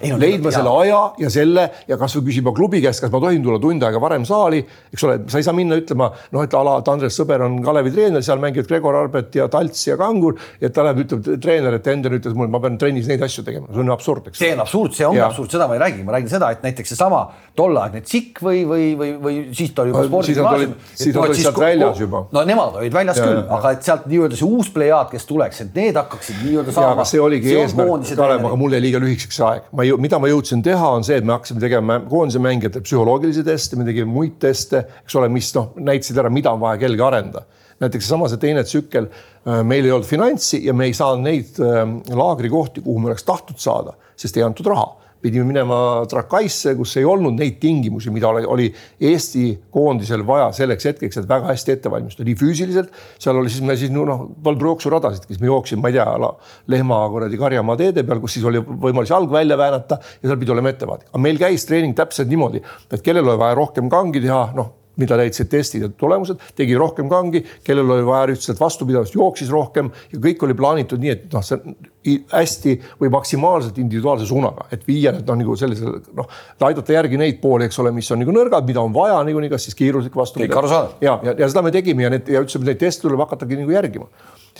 no, 0.08 0.18
leidma 0.20 0.50
ja. 0.50 0.56
selle 0.58 0.74
aja 0.84 1.00
ja 1.20 1.30
selle 1.32 1.66
ja 1.88 1.98
kasvõi 2.00 2.26
küsima 2.30 2.54
klubi 2.56 2.80
käest, 2.84 3.02
kas 3.04 3.12
ma 3.12 3.20
tohin 3.22 3.42
tulla 3.44 3.60
tund 3.62 3.84
aega 3.86 4.00
varem 4.02 4.24
saali, 4.28 4.62
eks 4.92 5.04
ole, 5.06 5.18
sa 5.30 5.40
ei 5.40 5.46
saa 5.46 5.56
minna 5.56 5.78
ütlema 5.80 6.10
noh, 6.32 6.44
et 6.44 6.56
ala, 6.56 6.78
et 6.80 6.90
Andres 6.92 7.16
Sõber 7.18 7.44
on 7.46 7.58
Kalevi 7.64 7.92
treener, 7.94 8.24
seal 8.24 8.40
mängivad 8.42 8.70
Gregor 8.70 8.98
Arbet 8.98 9.36
ja 9.36 9.48
Talts 9.52 9.86
ja 9.88 9.98
Kangur. 10.00 10.38
ja 10.60 10.70
ta 10.72 10.84
läheb, 10.86 11.04
ütleb 11.04 11.42
treener, 11.42 11.76
et 11.76 11.90
Ender 11.92 12.16
ütles 12.16 12.36
mulle, 12.36 12.50
ma 12.52 12.62
pean 12.62 12.78
trennis 12.80 13.08
neid 13.10 13.22
asju 13.26 13.44
tegema, 13.46 13.68
see 13.70 13.84
on 13.84 13.92
absurd, 13.94 14.30
eks. 14.30 14.40
see 14.40 14.52
on 14.54 14.64
absurd, 14.64 14.96
see 14.96 15.08
ongi 15.08 15.24
absurd, 15.24 15.52
seda 15.52 15.68
ma 15.70 15.76
ei 15.76 15.84
räägi, 15.84 16.04
ma 16.06 16.16
räägin 16.16 16.32
seda, 16.32 16.50
et 16.54 16.64
näiteks 16.66 16.94
seesama 16.94 17.22
tolleaegne 17.58 18.02
Tsikk 18.06 18.40
või, 18.44 18.62
või, 18.68 18.86
või, 18.98 19.10
või 19.20 19.38
siis 19.56 19.74
ta 19.74 19.84
oli 19.84 19.92
juba 19.92 20.04
spordis. 20.06 20.30
siis 20.94 21.14
nad 21.14 21.24
olid, 21.24 21.40
sealt 21.40 21.60
väljas 21.60 22.00
juba. 22.00 22.24
no 22.32 22.44
nemad 22.48 22.78
olid 22.80 22.94
väljas 22.94 23.20
ja, 23.20 23.28
küll, 23.28 23.42
aga 23.58 23.72
et 23.76 23.86
sealt 23.86 24.06
nii-öelda 24.10 24.38
see 24.38 24.48
uus 24.48 24.70
plejaad, 24.74 25.10
kes 25.12 25.26
tuleks, 25.28 25.62
et 25.66 25.76
need 25.76 25.98
hakkaksid 25.98 26.40
nii-öelda 26.44 26.74
saama. 26.76 27.06
see 27.08 27.20
oligi 27.22 27.54
eesmärk, 27.56 28.08
Kalev, 28.20 28.46
aga 28.48 28.58
mul 28.60 28.76
jäi 28.76 28.82
liiga 28.86 29.02
lühikeseks 29.02 29.40
aeg, 29.46 29.68
ma 29.76 29.86
ei, 29.86 29.89
mida 29.98 30.18
ma 30.22 30.28
jõudsin 30.30 30.62
teha, 30.62 30.90
on 30.98 31.06
see, 31.06 31.16
et 31.20 31.26
me 31.26 31.34
hakkasime 31.34 31.62
tegema 31.62 31.98
koondise 32.10 32.42
mängijate 32.42 32.82
psühholoogilisi 32.84 33.44
teste, 33.46 33.78
me 33.80 33.86
tegime 33.88 34.12
muid 34.12 34.36
teste, 34.42 34.84
eks 35.02 35.16
ole, 35.18 35.30
mis 35.32 35.50
noh, 35.56 35.72
näitasid 35.80 36.20
ära, 36.20 36.30
mida 36.32 36.52
on 36.54 36.62
vaja 36.62 36.82
kellelgi 36.84 37.06
arendada. 37.06 37.46
näiteks 37.80 38.04
seesama 38.04 38.28
see 38.28 38.36
teine 38.36 38.62
tsükkel, 38.64 39.06
äh, 39.08 39.62
meil 39.64 39.86
ei 39.88 39.92
olnud 39.96 40.06
finantsi 40.06 40.60
ja 40.66 40.74
me 40.76 40.90
ei 40.90 40.94
saanud 40.94 41.24
neid 41.24 41.60
äh, 41.64 41.82
laagrikohti, 42.12 42.84
kuhu 42.84 43.00
me 43.00 43.08
oleks 43.08 43.24
tahtnud 43.24 43.58
saada, 43.58 43.96
sest 44.16 44.36
ei 44.36 44.44
antud 44.44 44.68
raha 44.68 44.99
pidime 45.22 45.44
minema 45.48 45.78
Trakaisse, 46.10 46.74
kus 46.78 46.96
ei 47.00 47.06
olnud 47.08 47.36
neid 47.38 47.58
tingimusi, 47.62 48.12
mida 48.14 48.30
oli, 48.30 48.70
Eesti 49.10 49.44
koondisel 49.72 50.24
vaja 50.26 50.50
selleks 50.56 50.88
hetkeks, 50.90 51.20
et 51.20 51.28
väga 51.28 51.50
hästi 51.52 51.74
ette 51.76 51.92
valmistada, 51.92 52.26
nii 52.28 52.38
füüsiliselt, 52.40 52.90
seal 53.20 53.40
oli 53.40 53.52
siis 53.52 53.64
me 53.66 53.76
siis 53.80 53.92
noh, 53.94 54.26
polnud 54.42 54.66
jooksuradasid, 54.70 55.28
kes 55.28 55.40
me 55.42 55.50
jooksime, 55.50 55.84
ma 55.84 55.92
ei 55.92 55.98
tea, 55.98 56.32
lehma 56.72 57.02
kuradi 57.12 57.40
karjamaa 57.40 57.78
teede 57.80 58.04
peal, 58.08 58.22
kus 58.22 58.38
siis 58.38 58.48
oli 58.48 58.62
võimalus 58.64 59.12
jalg 59.12 59.32
välja 59.32 59.58
väänata 59.60 60.00
ja 60.00 60.30
seal 60.30 60.40
pidi 60.40 60.56
olema 60.56 60.72
ettevaatlik, 60.72 61.12
aga 61.12 61.24
meil 61.28 61.40
käis 61.40 61.68
treening 61.68 61.96
täpselt 61.98 62.30
niimoodi, 62.30 62.64
et 62.90 63.00
kellel 63.04 63.28
oli 63.28 63.40
vaja 63.40 63.58
rohkem 63.60 63.92
kangi 63.92 64.22
teha, 64.24 64.44
noh 64.56 64.79
mida 65.00 65.16
näitasid 65.20 65.50
testid 65.50 65.84
ja 65.84 65.88
tulemused, 65.88 66.40
tegi 66.56 66.74
rohkem 66.78 67.08
kangi, 67.10 67.44
kellel 67.64 67.94
oli 67.96 68.06
vaja 68.06 68.30
lihtsalt 68.32 68.60
vastupidavust, 68.60 69.14
jooksis 69.14 69.50
rohkem 69.52 69.90
ja 70.12 70.20
kõik 70.22 70.42
oli 70.46 70.56
plaanitud 70.58 71.00
nii, 71.02 71.14
et 71.14 71.28
noh, 71.32 71.44
see 71.46 72.18
hästi 72.32 72.76
või 73.00 73.12
maksimaalselt 73.12 73.78
individuaalse 73.78 74.26
suunaga, 74.28 74.66
et 74.72 74.86
viia 74.88 75.12
need 75.14 75.28
noh, 75.28 75.38
nagu 75.42 75.56
sellisele 75.60 76.00
noh, 76.16 76.28
aidata 76.66 76.96
järgi 76.96 77.20
neid 77.20 77.40
pooli, 77.42 77.68
eks 77.68 77.80
ole, 77.82 77.92
mis 77.96 78.08
on 78.12 78.22
nagu 78.24 78.34
nõrgad, 78.34 78.66
mida 78.68 78.82
on 78.82 78.94
vaja 78.96 79.20
niikuinii, 79.28 79.52
kas 79.52 79.68
siis 79.68 79.78
kiiruslik 79.78 80.16
vastu. 80.16 80.40
kõik 80.42 80.58
arusaadav. 80.62 80.96
ja, 81.04 81.18
ja, 81.28 81.36
ja 81.44 81.50
seda 81.52 81.64
me 81.66 81.72
tegime 81.74 82.06
ja 82.06 82.12
need 82.12 82.28
ja 82.28 82.42
ütlesime, 82.44 82.70
neid 82.70 82.80
teste 82.80 83.06
tuleb 83.06 83.20
hakatagi 83.26 83.60
nagu 83.60 83.76
järgima 83.76 84.08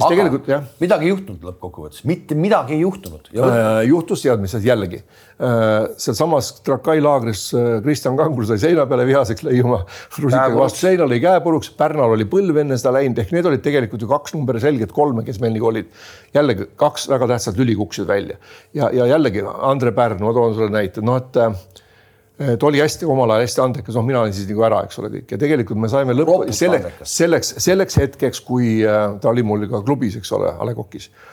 siis 0.01 0.07
Aga 0.07 0.17
tegelikult 0.17 0.47
jah. 0.49 0.63
midagi 0.81 1.07
ei 1.07 1.13
juhtunud 1.13 1.43
lõppkokkuvõttes, 1.51 2.05
mitte 2.09 2.37
midagi 2.39 2.75
ei 2.77 2.81
juhtunud. 2.81 3.29
Äh, 3.37 3.69
juhtus 3.91 4.25
teadmised 4.25 4.65
jällegi 4.65 5.03
äh,. 5.03 5.91
sealsamas 6.01 6.53
Trakai 6.65 7.03
laagris 7.05 7.43
äh, 7.55 7.69
Kristjan 7.85 8.17
Kangur 8.17 8.49
sai 8.49 8.57
seina 8.63 8.87
peale 8.89 9.05
vihaseks, 9.09 9.45
lõi 9.45 9.61
oma 9.65 9.83
rusikaga 10.23 10.57
vastu 10.57 10.87
seina, 10.87 11.09
lõi 11.11 11.21
käe 11.23 11.43
puruks. 11.45 11.73
Pärnal 11.77 12.17
oli 12.17 12.27
põlv 12.31 12.63
enne 12.65 12.79
seda 12.81 12.95
läinud, 12.97 13.21
ehk 13.21 13.35
need 13.37 13.51
olid 13.53 13.65
tegelikult 13.67 14.07
ju 14.07 14.09
kaks 14.11 14.35
numbri 14.39 14.63
selget 14.63 14.95
kolme, 14.97 15.27
kes 15.27 15.43
meil 15.45 15.55
nagu 15.57 15.69
olid. 15.71 15.93
jällegi 16.35 16.71
kaks 16.81 17.09
väga 17.11 17.27
tähtsat 17.35 17.61
lüli 17.61 17.77
kukkusid 17.77 18.09
välja 18.09 18.39
ja, 18.75 18.89
ja 18.95 19.07
jällegi 19.11 19.45
Andre 19.45 19.93
Pärn, 19.93 20.23
ma 20.25 20.33
toon 20.33 20.57
sulle 20.57 20.73
näite, 20.73 21.05
noh 21.05 21.19
et 21.21 21.37
äh, 21.37 21.53
ta 22.40 22.66
oli 22.66 22.81
hästi 22.81 23.09
omal 23.09 23.35
ajal 23.35 23.44
hästi 23.44 23.62
andekas, 23.64 23.96
noh, 23.98 24.07
mina 24.07 24.22
olin 24.22 24.33
siis 24.37 24.48
nagu 24.48 24.62
ära, 24.64 24.85
eks 24.87 25.00
ole, 25.03 25.11
kõik 25.12 25.35
ja 25.35 25.38
tegelikult 25.40 25.81
me 25.81 25.90
saime 25.92 26.14
lõppu 26.16 26.55
selleks, 26.57 27.03
selleks, 27.12 27.53
selleks 27.61 27.98
hetkeks, 28.00 28.40
kui 28.46 28.79
äh, 28.87 29.03
ta 29.20 29.29
oli 29.33 29.44
mul 29.44 29.66
ka 29.68 29.83
klubis, 29.85 30.16
eks 30.20 30.33
ole, 30.38 30.55
A 30.55 30.68
Le 30.68 30.76
Coq'is 30.79 31.11
äh,. 31.11 31.29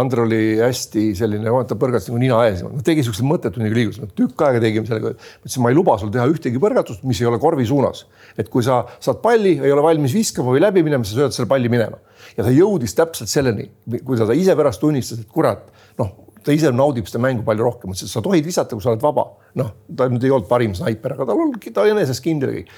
Andre 0.00 0.22
oli 0.22 0.38
hästi 0.60 1.08
selline, 1.18 1.50
ta 1.66 1.76
põrgatas 1.78 2.06
nagu 2.08 2.20
nina 2.22 2.38
ees, 2.46 2.62
tegi 2.86 3.02
siukseid 3.04 3.26
mõttetuid 3.26 3.66
nagu 3.66 3.76
liigutusi, 3.76 4.06
tükk 4.16 4.46
aega 4.46 4.62
tegime 4.62 4.86
sellega. 4.88 5.12
ütlesin, 5.42 5.64
ma 5.64 5.74
ei 5.74 5.76
luba 5.80 5.98
sul 6.00 6.14
teha 6.14 6.28
ühtegi 6.30 6.62
põrgatust, 6.62 7.02
mis 7.10 7.20
ei 7.20 7.28
ole 7.28 7.42
korvi 7.42 7.66
suunas. 7.66 8.06
et 8.38 8.48
kui 8.48 8.62
sa 8.62 8.84
saad 9.02 9.18
palli, 9.24 9.58
ei 9.58 9.74
ole 9.74 9.82
valmis 9.84 10.14
viskama 10.14 10.54
või 10.54 10.62
läbi 10.62 10.86
minema, 10.86 11.04
sa 11.04 11.18
sööd 11.18 11.34
selle 11.34 11.50
palli 11.50 11.68
minema. 11.68 11.98
ja 12.38 12.46
ta 12.46 12.54
jõudis 12.54 12.94
täpselt 12.94 13.28
selleni, 13.28 13.66
kui 14.06 14.16
ta 14.16 14.30
ise 14.32 14.54
pärast 14.56 14.80
tunnistas, 14.80 15.18
et 15.18 15.28
kurat, 15.28 15.66
ta 16.44 16.54
ise 16.54 16.70
naudib 16.74 17.08
seda 17.08 17.22
mängu 17.24 17.44
palju 17.46 17.66
rohkem, 17.66 17.92
ütles, 17.94 18.06
et 18.08 18.12
sa 18.12 18.22
tohid 18.24 18.46
visata, 18.46 18.76
kui 18.76 18.84
sa 18.84 18.92
oled 18.94 19.04
vaba. 19.04 19.26
noh, 19.60 19.74
ta 19.96 20.08
nüüd 20.08 20.24
ei 20.24 20.32
olnud 20.34 20.48
parim 20.48 20.74
snaiper, 20.78 21.16
aga 21.16 21.26
tal 21.28 21.44
oli, 21.44 21.74
ta 21.74 21.86
eneses 21.90 22.22
kindel 22.24 22.54
kõik. 22.54 22.72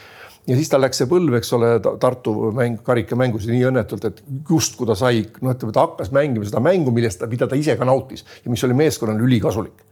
ja 0.49 0.59
siis 0.59 0.73
tal 0.73 0.83
läks 0.83 1.03
see 1.03 1.11
põlv, 1.11 1.37
eks 1.39 1.53
ole, 1.59 1.73
Tartu 2.03 2.35
mäng, 2.57 2.81
karikamängus 2.87 3.47
nii 3.51 3.69
õnnetult, 3.71 4.09
et 4.09 4.23
just 4.51 4.77
kui 4.79 4.89
ta 4.89 4.97
sai, 4.99 5.27
noh, 5.41 5.55
ütleme, 5.55 5.75
ta 5.75 5.87
hakkas 5.87 6.11
mängima 6.15 6.49
seda 6.49 6.63
mängu, 6.65 6.95
millest 6.95 7.23
ta, 7.23 7.31
mida 7.31 7.47
ta 7.47 7.59
ise 7.59 7.77
ka 7.79 7.89
nautis 7.89 8.27
ja 8.45 8.51
mis 8.51 8.65
oli 8.67 8.79
meeskonnale 8.83 9.23
ülikasulik 9.23 9.92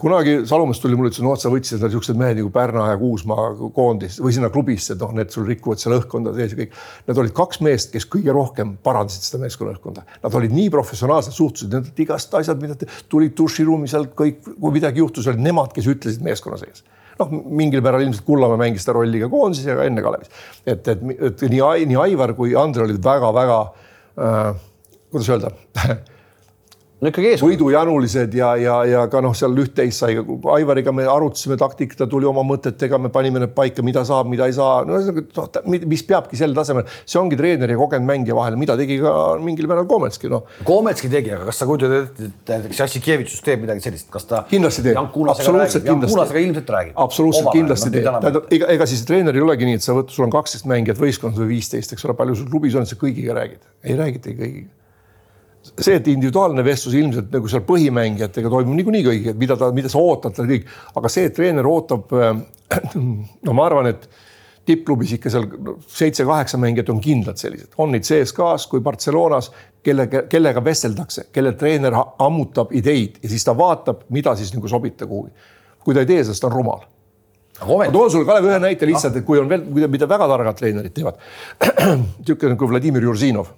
kunagi 0.00 0.46
Salumest 0.48 0.82
tuli 0.82 0.96
mulle, 0.98 1.12
ütles, 1.12 1.22
no 1.24 1.34
sa 1.38 1.50
võtsid 1.52 1.82
niisugused 1.82 2.18
mehed 2.18 2.40
nagu 2.40 2.50
Pärna 2.54 2.88
ja 2.90 2.96
Kuusmaa 3.00 3.52
koondis 3.74 4.18
või 4.22 4.34
sinna 4.34 4.50
klubisse, 4.54 4.96
noh, 5.00 5.12
need 5.16 5.30
sul 5.34 5.46
rikuvad 5.48 5.82
seal 5.82 5.96
õhkkonda 5.98 6.34
sees 6.36 6.54
ja 6.54 6.58
kõik. 6.62 6.74
Need 7.08 7.20
olid 7.22 7.36
kaks 7.36 7.62
meest, 7.64 7.92
kes 7.94 8.08
kõige 8.10 8.34
rohkem 8.34 8.74
parandasid 8.84 9.28
seda 9.28 9.42
meeskonna 9.44 9.76
õhkkonda. 9.76 10.04
Nad 10.24 10.40
olid 10.40 10.54
nii 10.54 10.72
professionaalsed, 10.74 11.36
suhtusid, 11.36 11.74
need 11.74 12.04
igast 12.06 12.34
asjad, 12.34 12.60
mida 12.62 12.90
tulid 13.12 13.36
duširuumi 13.38 13.90
sealt 13.90 14.14
kõik, 14.18 14.42
kui 14.48 14.74
midagi 14.74 15.02
juhtus, 15.02 15.30
olid 15.30 15.44
nemad, 15.44 15.72
kes 15.76 15.88
ütlesid 15.94 16.24
meeskonna 16.24 16.60
sees 16.60 16.84
noh, 17.20 17.30
mingil 17.30 17.82
määral 17.84 18.02
ilmselt 18.02 18.26
Kullamäe 18.26 18.58
mängis 18.58 18.82
seda 18.82 18.96
rolli 18.96 19.20
ka 19.22 19.28
koondises 19.30 19.68
ja 19.68 19.76
ka 19.78 19.86
enne 19.86 20.02
Kalevis. 20.02 20.32
et, 20.66 20.88
et, 20.88 21.04
et 21.28 21.44
nii, 21.46 21.62
nii 21.92 22.00
Aivar 22.08 22.34
kui 22.34 22.56
Andre 22.58 22.88
olid 22.88 22.98
väga-väga 23.04 23.60
äh,, 24.18 24.50
kuidas 25.14 25.30
öelda 25.30 25.54
no 27.04 27.12
ikkagi 27.12 27.34
ees. 27.34 27.42
võidujanulised 27.44 28.34
ja, 28.38 28.54
ja, 28.60 28.76
ja 28.88 29.02
ka 29.12 29.20
noh, 29.24 29.34
seal 29.36 29.54
üht-teist 29.60 30.00
sai, 30.00 30.16
Aivariga 30.54 30.92
me 30.94 31.04
arutasime 31.10 31.58
taktikat, 31.60 31.98
ta 32.00 32.08
tuli 32.10 32.28
oma 32.28 32.44
mõtetega, 32.46 32.98
me 33.02 33.10
panime 33.12 33.42
need 33.42 33.52
paika, 33.56 33.84
mida 33.86 34.04
saab, 34.08 34.30
mida 34.32 34.48
ei 34.48 34.54
saa, 34.56 34.82
no 34.88 34.96
ühesõnaga, 34.98 35.64
mis 35.90 36.04
peabki 36.08 36.38
sel 36.40 36.54
tasemel, 36.56 36.86
see 37.04 37.20
ongi 37.20 37.38
treeneri 37.38 37.76
ja 37.76 37.80
kogenud 37.80 38.08
mängija 38.08 38.36
vahel, 38.38 38.56
mida 38.60 38.76
tegi 38.80 38.98
ka 39.02 39.14
mingil 39.42 39.68
määral 39.70 39.88
Kometski, 39.90 40.30
noh. 40.32 40.46
Kometski 40.66 41.10
tegi, 41.12 41.34
aga 41.36 41.48
kas 41.50 41.60
sa 41.60 41.68
kujutad 41.68 41.96
ette, 41.98 42.30
et 42.30 42.54
näiteks 42.54 42.80
Jassikevitšus 42.84 43.44
teeb 43.44 43.64
midagi 43.66 43.84
sellist, 43.84 44.08
kas 44.12 44.28
ta 44.30 44.44
kindlasti 44.48 44.86
teeb, 44.86 45.00
absoluutselt 45.00 45.84
kindlasti. 45.88 46.44
ilmselt 46.44 46.72
räägib. 46.76 46.94
absoluutselt 47.04 47.50
Oma 47.50 47.58
kindlasti 47.58 47.92
teeb, 47.92 48.08
tähendab, 48.08 48.48
ega, 48.54 48.70
ega 48.78 48.88
siis 48.88 49.04
treener 49.08 49.36
ei 49.36 49.44
olegi 49.44 49.68
nii, 49.68 49.80
et 49.80 49.84
sa 49.84 49.96
võtad, 49.96 50.14
sul 50.14 50.28
on 50.28 50.32
kaksteist 50.32 50.68
mängijat 50.70 51.02
võistkonnas 51.02 51.42
või 51.42 51.52
viisteist, 51.56 51.92
eks 51.96 52.08
ole, 52.08 52.16
palju 52.18 52.38
sul 52.40 52.48
klubis 52.52 52.78
on, 52.78 52.88
sa 52.88 52.98
kõigiga 53.00 53.36
räägid, 53.36 53.68
ei 53.84 53.98
räägitagi 54.00 54.40
kõigiga 54.40 54.72
see, 55.72 55.96
et 55.96 56.08
individuaalne 56.12 56.64
vestlus 56.64 56.94
ilmselt 56.98 57.32
nagu 57.34 57.50
seal 57.50 57.64
põhimängijatega 57.66 58.52
toimub 58.52 58.76
niikuinii 58.78 59.06
kõik, 59.06 59.30
et 59.32 59.40
mida 59.40 59.56
ta, 59.60 59.70
mida 59.74 59.90
sa 59.92 60.02
ootad 60.02 60.38
kõik, 60.38 60.68
aga 61.00 61.10
see, 61.12 61.28
et 61.30 61.36
treener 61.36 61.66
ootab, 61.68 62.12
äh, 62.14 62.78
no 63.46 63.56
ma 63.56 63.66
arvan, 63.68 63.90
et 63.94 64.08
tippklubis 64.64 65.16
ikka 65.18 65.32
seal 65.32 65.48
seitse-kaheksa 65.92 66.60
mängijat 66.60 66.92
on 66.92 67.00
kindlad 67.04 67.40
sellised, 67.40 67.74
on 67.80 67.92
neid 67.92 68.06
CSKA-s 68.06 68.68
kui 68.70 68.80
Barcelonas, 68.84 69.50
kellega, 69.84 70.24
kellega 70.30 70.62
vesteldakse, 70.64 71.28
kellel 71.32 71.56
treener 71.60 71.96
ammutab 72.24 72.72
ideid 72.76 73.20
ja 73.22 73.32
siis 73.32 73.44
ta 73.44 73.56
vaatab, 73.56 74.06
mida 74.14 74.32
siis 74.38 74.54
nagu 74.56 74.68
sobita 74.68 75.08
kuhugi. 75.08 75.52
kui 75.84 75.94
ta 75.94 76.00
ei 76.00 76.08
tee, 76.08 76.24
siis 76.24 76.40
ta 76.40 76.48
on 76.48 76.56
rumal 76.56 76.86
ma 77.68 77.90
toon 77.92 78.10
sulle, 78.10 78.24
Kalev, 78.26 78.48
ühe 78.48 78.56
näite 78.58 78.86
lihtsalt, 78.88 79.20
et 79.20 79.24
kui 79.24 79.38
on 79.38 79.48
veel, 79.48 79.62
mida 79.88 80.08
väga 80.10 80.26
targad 80.26 80.56
treenerid 80.58 80.94
teevad. 80.96 81.20
niisugune 82.18 82.56
nagu 82.56 82.68
Vladimir 82.70 83.04
Jurzinov 83.04 83.52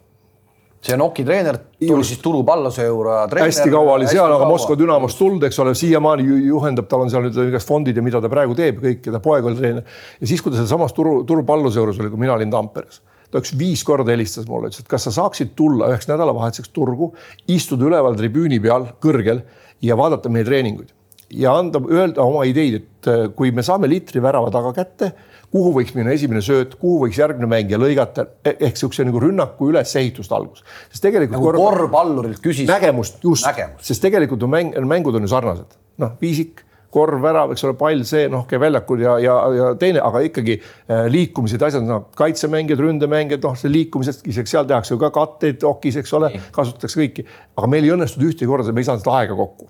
see 0.87 0.95
on 0.97 1.05
Oki 1.07 1.25
treener, 1.27 1.59
tuli 1.81 2.05
siis 2.07 2.21
Turu 2.23 2.43
Palloseura 2.47 3.25
treener. 3.31 3.51
hästi 3.51 3.73
kaua 3.73 3.97
oli 3.97 4.09
seal, 4.11 4.33
aga 4.33 4.49
Moskva 4.49 4.77
Dünamost 4.79 5.19
tulnud, 5.19 5.47
eks 5.49 5.59
ole, 5.65 5.75
siiamaani 5.79 6.27
juhendab, 6.47 6.89
tal 6.91 7.05
on 7.05 7.13
seal 7.13 7.27
nüüd 7.27 7.39
igast 7.49 7.69
fondid 7.69 7.99
ja 7.99 8.05
mida 8.07 8.23
ta 8.23 8.31
praegu 8.33 8.57
teeb, 8.59 8.81
kõik 8.83 9.09
ja 9.09 9.17
ta 9.17 9.23
poeg 9.25 9.51
oli 9.51 9.59
treener. 9.59 9.99
ja 10.21 10.31
siis, 10.31 10.43
kui 10.45 10.55
ta 10.55 10.61
sealsamas 10.61 10.95
Turu, 10.97 11.19
Turu 11.29 11.45
Palloseuras 11.49 12.01
oli, 12.03 12.13
kui 12.13 12.23
mina 12.23 12.37
olin 12.37 12.53
Tamperes, 12.53 13.01
ta 13.31 13.43
üks 13.43 13.55
viis 13.59 13.83
korda 13.87 14.15
helistas 14.15 14.47
mulle, 14.51 14.71
ütles, 14.71 14.85
et 14.85 14.91
kas 14.91 15.09
sa 15.09 15.15
saaksid 15.19 15.57
tulla 15.59 15.91
üheks 15.93 16.11
nädalavahetuseks 16.11 16.73
turgu, 16.77 17.13
istuda 17.53 17.91
üleval 17.91 18.19
tribüüni 18.19 18.63
peal 18.63 18.91
kõrgel 19.03 19.43
ja 19.85 19.99
vaadata 19.99 20.33
meie 20.33 20.47
treeninguid 20.47 20.95
ja 21.31 21.57
anda, 21.59 21.81
öelda 21.91 22.23
oma 22.23 22.45
ideid, 22.47 22.83
et 22.83 23.11
äh, 23.11 23.25
kui 23.35 23.51
me 23.55 23.65
saame 23.67 23.91
liitri 23.91 24.23
värava 24.23 24.53
taga 24.55 24.75
kätte 24.77 25.13
kuhu 25.53 25.73
võiks 25.77 25.95
minna 25.97 26.13
esimene 26.15 26.43
sööt, 26.45 26.77
kuhu 26.81 27.01
võiks 27.05 27.19
järgmine 27.21 27.49
mängija 27.51 27.79
lõigata 27.81 28.27
e-, 28.45 28.57
ehk 28.69 28.79
siukse 28.81 29.07
nagu 29.07 29.21
rünnaku 29.23 29.71
ülesehitust 29.71 30.33
algus. 30.35 30.65
sest 30.91 31.05
tegelikult 31.07 31.39
nagu 31.39 31.51
korv... 31.51 31.63
korvpallurilt 31.63 32.43
küsis. 32.45 32.69
nägemust 32.71 33.23
just, 33.25 33.47
sest 33.83 34.05
tegelikult 34.05 34.43
on 34.47 34.53
mäng, 34.53 34.79
mängud 34.89 35.17
on 35.17 35.27
ju 35.27 35.33
sarnased, 35.33 35.79
noh, 36.03 36.17
viisik 36.23 36.65
korv, 36.97 37.21
värav, 37.21 37.51
eks 37.53 37.65
ole, 37.67 37.75
pall, 37.77 38.05
see 38.09 38.27
noh, 38.33 38.47
käib 38.49 38.63
väljakul 38.63 39.03
ja, 39.03 39.17
ja, 39.21 39.35
ja 39.53 39.71
teine, 39.81 40.01
aga 40.05 40.23
ikkagi 40.25 40.55
äh, 40.57 41.07
liikumised, 41.13 41.63
asjad, 41.63 41.85
noh, 41.85 42.07
kaitsemängijad, 42.17 42.81
ründemängijad, 42.81 43.43
noh, 43.45 43.57
see 43.59 43.73
liikumised, 43.73 44.23
isegi 44.33 44.55
seal 44.55 44.69
tehakse 44.71 44.95
ju 44.95 45.01
ka 45.03 45.11
katteid 45.15 45.67
okis, 45.67 46.01
eks 46.01 46.15
ole, 46.17 46.33
kasutatakse 46.57 47.03
kõiki, 47.03 47.27
aga 47.59 47.69
meil 47.71 47.85
ei 47.85 47.93
õnnestunud 47.97 48.31
ühtegi 48.31 48.49
korda, 48.49 48.73
me 48.73 48.81
ei 48.81 48.89
saanud 48.89 49.05
seda 49.05 49.19
aega 49.21 49.37
kokku 49.37 49.69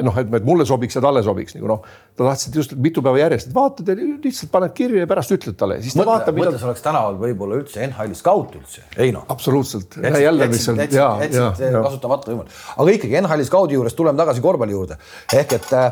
noh, 0.00 0.18
et 0.22 0.46
mulle 0.46 0.64
sobiks 0.68 0.96
ja 0.96 1.02
talle 1.04 1.22
sobiks 1.24 1.56
nagu 1.56 1.68
noh, 1.68 1.82
ta 2.16 2.24
tahtis, 2.30 2.48
et 2.48 2.58
just 2.62 2.74
mitu 2.80 3.04
päeva 3.04 3.20
järjest, 3.20 3.50
et 3.50 3.56
vaatad 3.56 3.92
ja 3.92 3.96
lihtsalt 3.98 4.52
paned 4.54 4.74
kirja 4.76 5.04
ja 5.04 5.10
pärast 5.10 5.34
ütled 5.36 5.58
talle, 5.60 5.78
siis 5.84 5.96
ta 5.96 6.00
mõtle, 6.00 6.12
vaatab. 6.12 6.40
mõtle, 6.40 6.60
see 6.62 6.70
oleks 6.70 6.84
tänaval 6.86 7.18
võib-olla 7.20 7.60
üldse 7.60 7.84
NHL 7.86 8.16
scout 8.18 8.56
üldse, 8.58 8.86
ei 8.96 9.12
noh. 9.14 9.26
absoluutselt. 9.32 9.98
kasutamata 11.84 12.32
võimalik, 12.32 12.58
aga 12.76 12.96
ikkagi 12.98 13.20
NHL 13.20 13.46
scout'i 13.50 13.78
juures 13.78 13.96
tuleme 13.98 14.20
tagasi 14.20 14.44
korvpalli 14.44 14.76
juurde 14.76 14.98
ehk 15.36 15.56
et 15.58 15.72
äh, 15.76 15.88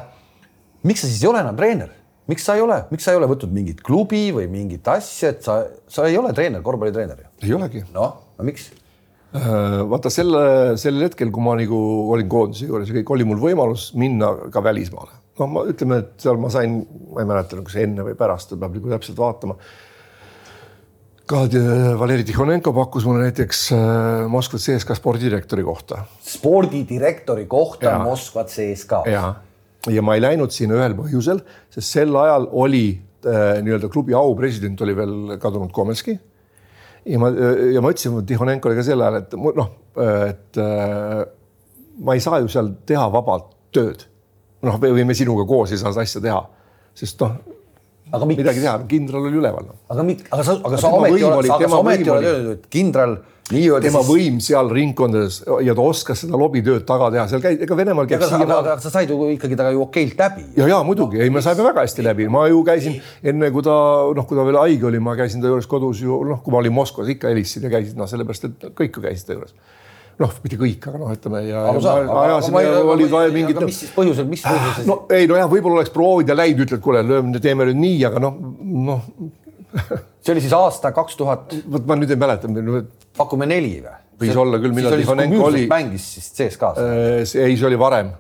miks 0.89 1.05
sa 1.05 1.11
siis 1.11 1.25
ei 1.25 1.33
ole 1.33 1.45
enam 1.45 1.59
treener? 1.61 1.97
miks 2.31 2.45
sa 2.47 2.55
ei 2.55 2.63
ole, 2.63 2.77
miks 2.93 3.07
sa 3.07 3.15
ei 3.15 3.19
ole 3.19 3.29
võtnud 3.31 3.53
mingit 3.55 3.81
klubi 3.85 4.29
või 4.35 4.47
mingit 4.51 4.87
asja, 4.93 5.33
et 5.35 5.43
sa, 5.45 5.63
sa 5.91 6.07
ei 6.09 6.19
ole 6.21 6.33
treener, 6.37 6.63
korvpallitreener 6.65 7.25
ju? 7.25 7.33
ei 7.47 7.57
olegi. 7.57 7.85
noh, 7.95 8.21
no 8.39 8.47
miks? 8.47 8.71
Äh, 9.31 9.83
vaata 9.87 10.11
selle, 10.11 10.41
sellel 10.81 11.07
hetkel, 11.07 11.29
kui 11.31 11.45
ma 11.45 11.53
nagu 11.55 11.77
olin 12.11 12.27
koondise 12.31 12.67
juures 12.67 12.89
ja 12.91 12.97
kõik, 12.97 13.13
oli 13.15 13.27
mul 13.29 13.39
võimalus 13.39 13.93
minna 13.95 14.33
ka 14.51 14.63
välismaale. 14.65 15.21
no 15.39 15.47
ma 15.47 15.63
ütleme, 15.71 16.01
et 16.03 16.25
seal 16.25 16.41
ma 16.43 16.49
sain, 16.51 16.81
ma 17.15 17.23
ei 17.23 17.29
mäleta, 17.29 17.61
kas 17.63 17.77
enne 17.79 18.03
või 18.09 18.17
pärast, 18.19 18.57
peab 18.59 18.75
nagu 18.75 18.91
täpselt 18.91 19.21
vaatama. 19.21 19.55
ka 21.31 21.45
Valeri 22.01 22.27
Tihonenko 22.27 22.73
pakkus 22.75 23.07
mulle 23.07 23.29
näiteks 23.29 23.61
äh, 23.77 24.25
Moskva 24.27 24.59
CSKA 24.59 24.97
spordidirektori 24.99 25.63
kohta. 25.63 26.03
spordidirektori 26.27 27.47
kohta 27.47 27.87
ja. 27.87 28.01
Moskva 28.03 28.45
CSKA. 28.51 29.05
ja, 29.07 29.29
ja 29.87 30.03
ma 30.03 30.19
ei 30.19 30.25
läinud 30.27 30.51
sinna 30.51 30.75
ühel 30.81 30.99
põhjusel, 30.99 31.45
sest 31.71 32.01
sel 32.01 32.19
ajal 32.19 32.51
oli 32.51 32.99
äh, 33.23 33.63
nii-öelda 33.63 33.93
klubi 33.95 34.19
aupresident 34.19 34.83
oli 34.83 34.99
veel 34.99 35.39
kadunud 35.39 35.71
Komelski 35.71 36.19
ja 37.07 37.21
ma, 37.21 37.31
ja 37.75 37.83
ma 37.83 37.93
ütlesin 37.93 38.19
Tihonenkole 38.27 38.77
ka 38.79 38.85
sel 38.87 39.03
ajal, 39.05 39.21
et 39.23 39.37
noh, 39.61 39.71
et 40.27 40.61
äh, 40.61 41.23
ma 42.01 42.17
ei 42.17 42.25
saa 42.25 42.41
ju 42.43 42.51
seal 42.53 42.73
teha 42.89 43.07
vabalt 43.13 43.53
tööd. 43.75 44.07
noh, 44.67 44.77
või 44.83 45.07
me 45.09 45.17
sinuga 45.17 45.47
koos 45.49 45.73
ei 45.73 45.81
saa 45.81 45.95
seda 45.95 46.05
asja 46.05 46.21
teha, 46.25 46.41
sest 46.97 47.23
noh, 47.25 47.39
Aga 48.11 48.27
miks? 48.27 48.43
midagi 48.43 48.63
teha, 48.65 48.77
kindral 48.91 49.27
oli 49.29 49.39
üleval 49.39 49.67
no.. 49.69 49.77
aga 49.93 50.07
mi-, 50.07 50.19
aga 50.31 50.47
sa, 50.47 50.57
aga 50.59 50.81
sa 50.81 50.95
ometi 50.97 51.27
aga 51.27 51.69
sa 51.69 51.83
ometi 51.83 52.11
oled 52.11 52.31
öelnud, 52.31 52.57
et 52.59 52.73
kindral 52.73 53.19
nii-öelda 53.51 53.87
tema 53.87 54.03
siis 54.03 54.11
võim 54.11 54.39
seal 54.43 54.71
ringkondades 54.73 55.41
ja 55.67 55.75
ta 55.77 55.85
oskas 55.85 56.23
seda 56.25 56.39
lobitööd 56.41 56.85
taga 56.89 57.11
teha, 57.15 57.27
seal 57.31 57.43
käis, 57.45 57.59
ega 57.67 57.79
Venemaal 57.79 58.09
käib 58.11 58.23
aga, 58.23 58.39
aga, 58.45 58.59
aga 58.61 58.77
sa 58.85 58.93
said 58.95 59.11
ju 59.11 59.31
ikkagi 59.35 59.59
temaga 59.59 59.75
ju 59.75 59.83
okeilt 59.87 60.23
läbi. 60.23 60.47
ja, 60.59 60.69
ja 60.71 60.81
muidugi, 60.87 61.21
ei, 61.23 61.33
me 61.35 61.43
saime 61.45 61.67
väga 61.67 61.85
hästi 61.87 62.07
läbi, 62.07 62.29
ma 62.33 62.47
ju 62.51 62.63
käisin 62.67 62.99
enne, 63.23 63.51
kui 63.55 63.67
ta 63.67 63.75
noh, 64.17 64.29
kui 64.29 64.39
ta 64.39 64.47
veel 64.47 64.61
haige 64.63 64.91
oli, 64.91 65.03
ma 65.03 65.17
käisin 65.19 65.43
ta 65.43 65.51
juures 65.51 65.69
kodus 65.71 66.03
ju 66.05 66.23
noh, 66.29 66.43
kui 66.45 66.55
ma 66.55 66.63
olin 66.63 66.77
Moskvas 66.77 67.11
ikka 67.15 67.31
helistasid 67.33 67.67
ja 67.67 67.75
käisid 67.75 67.99
noh, 68.01 68.11
sellepärast 68.11 68.49
et 68.51 68.71
kõik 68.79 68.99
ju 68.99 69.07
käisid 69.09 69.31
ta 69.31 69.39
juures. 69.39 69.57
noh, 70.21 70.33
mitte 70.45 70.59
kõik, 70.61 70.87
aga 70.91 71.01
noh, 71.01 71.13
ütleme 71.15 71.43
ja, 71.47 71.63
mis 73.71 73.81
siis 73.85 73.93
põhjusel, 73.95 74.29
mis 74.31 74.45
põhjusel 74.45 74.89
no 74.91 74.97
ei 75.17 75.29
nojah, 75.31 75.49
võib-olla 75.53 75.81
oleks 75.81 75.93
proovinud 75.95 76.33
ja 76.33 76.37
läinud, 76.37 76.65
ütled, 76.67 76.83
kuule, 76.85 77.03
lööme, 77.07 77.41
teeme 77.43 77.69
nüüd 77.71 77.81
nii, 77.81 77.99
aga 78.11 78.23
noh, 78.23 78.37
noh, 78.91 79.07
see 80.23 80.35
oli 80.35 80.45
siis 80.45 80.55
aasta 80.57 80.93
kaks 80.97 81.19
tuhat, 81.21 81.57
vot 81.73 81.89
ma 81.89 81.97
nüüd 81.99 82.13
ei 82.13 82.21
mäleta, 82.21 82.51
pakume 83.19 83.49
neli 83.51 83.79
või? 83.85 83.99
Võis 84.21 84.37
olla 84.37 84.59
küll, 84.61 84.75
millal 84.77 84.99
Tihonenko 85.01 85.47
oli- 85.47 85.65
mängis 85.71 86.11
siis 86.19 86.27
CSKA-s. 86.37 87.33
ei, 87.41 87.55
see 87.57 87.65
oli 87.65 87.79
varem. 87.81 88.11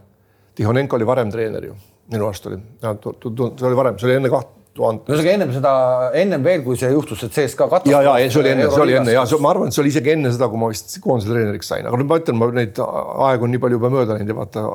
Tihonenko 0.56 0.96
oli 0.96 1.04
varem 1.08 1.28
treener 1.32 1.66
ju, 1.66 1.74
minu 2.12 2.24
arust 2.30 2.48
oli, 2.48 2.56
see 2.80 3.68
oli 3.68 3.76
varem, 3.76 3.98
see 4.00 4.08
oli 4.08 4.16
enne 4.16 4.32
kaht 4.32 4.56
tuhande. 4.76 5.04
ühesõnaga 5.08 5.34
ennem 5.34 5.52
seda, 5.54 5.72
ennem 6.22 6.46
veel, 6.46 6.62
kui 6.66 6.78
see 6.80 6.90
juhtus, 6.92 7.24
et 7.26 7.34
CSKA 7.34 7.68
katas. 7.74 7.90
ja, 7.92 8.02
ja 8.06 8.30
see 8.30 8.42
oli 8.42 8.54
enne, 8.54 8.70
see 8.70 8.84
oli 8.86 8.96
enne 9.00 9.16
ja 9.16 9.26
see, 9.28 9.42
ma 9.42 9.52
arvan, 9.54 9.70
et 9.70 9.76
see 9.76 9.84
oli 9.84 9.92
isegi 9.94 10.14
enne 10.14 10.32
seda, 10.34 10.48
kui 10.52 10.62
ma 10.62 10.70
vist 10.72 10.96
koondise 11.04 11.32
treeneriks 11.32 11.70
sain, 11.72 11.88
aga 11.88 12.00
nüüd 12.00 12.10
ma 12.10 12.20
ütlen, 12.22 12.40
ma 12.40 12.50
neid 12.60 12.80
aeg 12.80 13.46
on 13.46 13.54
nii 13.54 13.62
palju 13.66 13.80
juba 13.80 13.92
mööda 13.96 14.16
läinud 14.16 14.32
ja 14.34 14.38
vaata, 14.40 14.66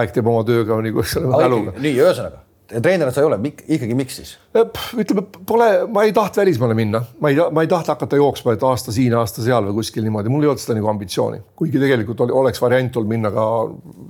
aeg 0.00 0.16
teeb 0.16 0.32
oma 0.32 0.46
tööga 0.48 0.80
nagu, 0.80 1.04
ole, 1.04 1.30
mäluga. 1.34 1.76
nii, 1.80 1.94
ühesõnaga, 1.98 2.44
treener 2.72 3.10
sa 3.12 3.20
ei 3.20 3.28
ole, 3.28 3.38
ikkagi 3.76 3.96
miks 3.98 4.18
siis? 4.20 4.30
ütleme, 4.54 5.26
pole, 5.46 5.68
ma 5.92 6.04
ei 6.06 6.14
tahtnud 6.16 6.40
välismaale 6.42 6.76
minna, 6.78 7.02
ma 7.20 7.32
ei, 7.32 7.38
ma 7.52 7.64
ei 7.64 7.70
tahtnud 7.70 7.92
hakata 7.92 8.20
jooksma, 8.20 8.54
et 8.56 8.64
aasta 8.64 8.94
siin, 8.94 9.16
aasta 9.18 9.44
seal 9.44 9.68
või 9.68 9.80
kuskil 9.80 10.06
niimoodi, 10.06 10.32
mul 10.32 10.46
ei 10.46 10.52
olnud 10.52 10.62
seda 10.62 10.78
nagu 10.78 10.88
ambitsiooni, 10.94 11.42
kuigi 11.58 11.82
tegelikult 11.82 12.24
oli, 12.24 12.36
oleks 12.44 12.62
variant 12.64 12.96
olnud 12.96 13.12
minna 13.12 13.32
ka 13.34 13.44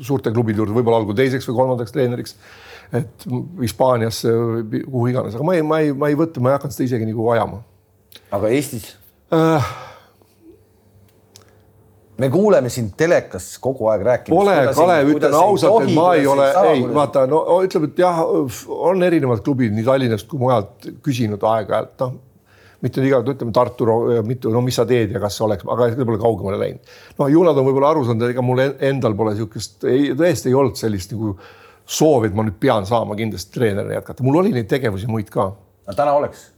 suurte 0.07 0.33
klubide 0.35 0.63
juurde, 0.63 0.77
võib-olla 0.77 1.03
algul 1.03 1.19
teiseks 1.19 1.51
või 1.51 1.59
kolmandaks 1.63 1.97
treeneriks. 1.97 2.39
Et 2.95 3.29
Hispaaniasse 3.61 4.33
kuhu 4.87 5.07
iganes, 5.11 5.35
aga 5.35 5.47
ma 5.47 5.55
ei, 5.59 5.63
ma 5.67 5.81
ei, 5.83 5.93
ma 5.93 6.11
ei 6.13 6.19
võta, 6.19 6.43
ma 6.43 6.53
ei 6.53 6.59
hakanud 6.59 6.77
seda 6.77 6.89
isegi 6.91 7.09
nagu 7.11 7.31
ajama 7.35 7.63
aga 8.35 8.49
Eestis? 8.49 8.97
äh,. 9.33 9.73
me 12.19 12.29
kuuleme 12.31 12.71
sind 12.71 12.93
telekas 12.97 13.57
kogu 13.63 13.89
aeg 13.91 14.05
rääkimas. 14.07 14.37
Pole, 14.39 14.75
Kalev, 14.77 15.09
ütlen 15.17 15.35
ausalt, 15.39 15.89
et 15.89 15.97
ma 15.97 16.13
ei 16.15 16.29
ole, 16.31 16.51
ei 16.71 16.85
vaata, 16.95 17.25
no 17.31 17.43
ütleme, 17.65 17.91
et 17.91 18.05
jah, 18.05 18.21
on 18.23 19.03
erinevad 19.03 19.43
klubid 19.47 19.75
nii 19.75 19.87
Tallinnast 19.87 20.31
kui 20.31 20.43
mujalt 20.43 20.89
küsinud 21.05 21.43
aeg-ajalt, 21.55 21.99
noh 22.05 22.15
mitte 22.85 23.01
nüüd 23.01 23.09
iga, 23.09 23.19
ütleme 23.33 23.53
Tartu, 23.57 23.87
mitu, 24.29 24.51
no 24.53 24.61
mis 24.61 24.77
sa 24.77 24.85
teed 24.85 25.15
ja 25.15 25.21
kas 25.23 25.39
oleks, 25.41 25.65
aga 25.65 25.87
pole 26.05 26.19
kaugemale 26.21 26.59
läinud. 26.61 26.91
no 27.17 27.29
ju 27.33 27.45
nad 27.47 27.57
on 27.57 27.65
võib-olla 27.65 27.95
aru 27.95 28.03
saanud, 28.05 28.27
ega 28.29 28.45
mul 28.45 28.61
en- 28.61 28.75
endal 28.93 29.17
pole 29.17 29.33
niisugust, 29.33 29.79
ei 29.89 30.11
tõesti 30.13 30.53
ei 30.53 30.59
olnud 30.61 30.77
sellist 30.77 31.15
nagu 31.17 31.33
soovi, 31.85 32.31
et 32.31 32.37
ma 32.37 32.45
nüüd 32.47 32.57
pean 32.61 32.87
saama 32.89 33.17
kindlasti 33.19 33.55
treenerina 33.55 33.99
jätkata, 33.99 34.25
mul 34.25 34.41
oli 34.41 34.55
neid 34.55 34.69
tegevusi 34.71 35.09
muid 35.11 35.31
ka. 35.33 35.51
täna 35.97 36.17
oleks. 36.17 36.51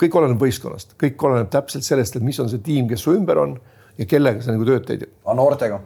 kõik 0.00 0.16
oleneb 0.18 0.40
võistkonnast, 0.42 0.96
kõik 1.00 1.22
oleneb 1.28 1.50
täpselt 1.52 1.86
sellest, 1.86 2.16
et 2.18 2.24
mis 2.26 2.38
on 2.42 2.50
see 2.52 2.62
tiim, 2.64 2.88
kes 2.90 3.06
su 3.06 3.14
ümber 3.16 3.38
on 3.40 3.56
ja 3.96 4.06
kellega 4.08 4.42
sa 4.44 4.52
nagu 4.52 4.66
tööd 4.68 4.84
teed 4.88 5.06
aga 5.06 5.36
noortega? 5.38 5.80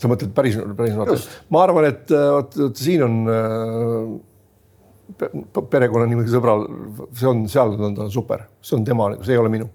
sa 0.00 0.08
mõtled 0.08 0.32
päris, 0.32 0.56
päris 0.78 0.94
Just., 1.10 1.32
ma 1.52 1.64
arvan, 1.66 1.90
et 1.90 2.12
äh, 2.16 2.28
vot 2.32 2.78
siin 2.80 3.02
on 3.04 3.16
äh, 3.28 4.12
pe- 5.20 5.64
perekonnanimega 5.74 6.32
sõbral, 6.32 6.64
see 7.16 7.28
on 7.28 7.42
seal 7.52 7.74
on 7.76 7.98
ta 7.98 8.06
super, 8.12 8.46
see 8.64 8.78
on 8.78 8.86
tema, 8.86 9.10
see 9.20 9.34
ei 9.36 9.42
ole 9.42 9.52
minu. 9.52 9.68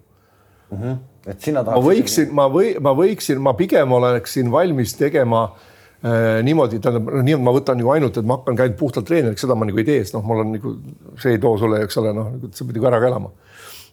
Et 1.25 1.41
sina 1.41 1.61
ma 1.61 1.71
tahad. 1.71 1.85
võiksin, 1.85 2.33
ma 2.35 2.49
või 2.51 2.75
ma 2.81 2.93
võiksin, 2.97 3.41
ma 3.41 3.55
pigem 3.57 3.95
oleksin 3.97 4.51
valmis 4.53 4.93
tegema 4.99 5.45
äh, 5.49 6.41
niimoodi, 6.45 6.81
tähendab 6.83 7.09
no, 7.11 7.23
nii, 7.25 7.37
et 7.39 7.45
ma 7.47 7.55
võtan 7.55 7.81
nagu 7.81 7.93
ainult, 7.95 8.19
et 8.21 8.27
ma 8.27 8.39
hakkan 8.39 8.61
ainult 8.65 8.77
puhtalt 8.79 9.09
treeneriks, 9.09 9.45
seda 9.45 9.57
ma 9.57 9.67
nagu 9.69 9.81
ei 9.81 9.87
tee, 9.87 10.03
sest 10.03 10.17
noh, 10.17 10.25
mul 10.27 10.43
on 10.45 10.53
nagu 10.57 10.75
see 11.21 11.35
ei 11.37 11.41
too 11.41 11.57
sulle, 11.61 11.81
eks 11.85 12.01
ole, 12.03 12.13
noh, 12.15 12.35
sa 12.51 12.67
pead 12.67 12.79
nagu 12.79 12.91
ära 12.91 13.01
ka 13.01 13.11
elama 13.13 13.33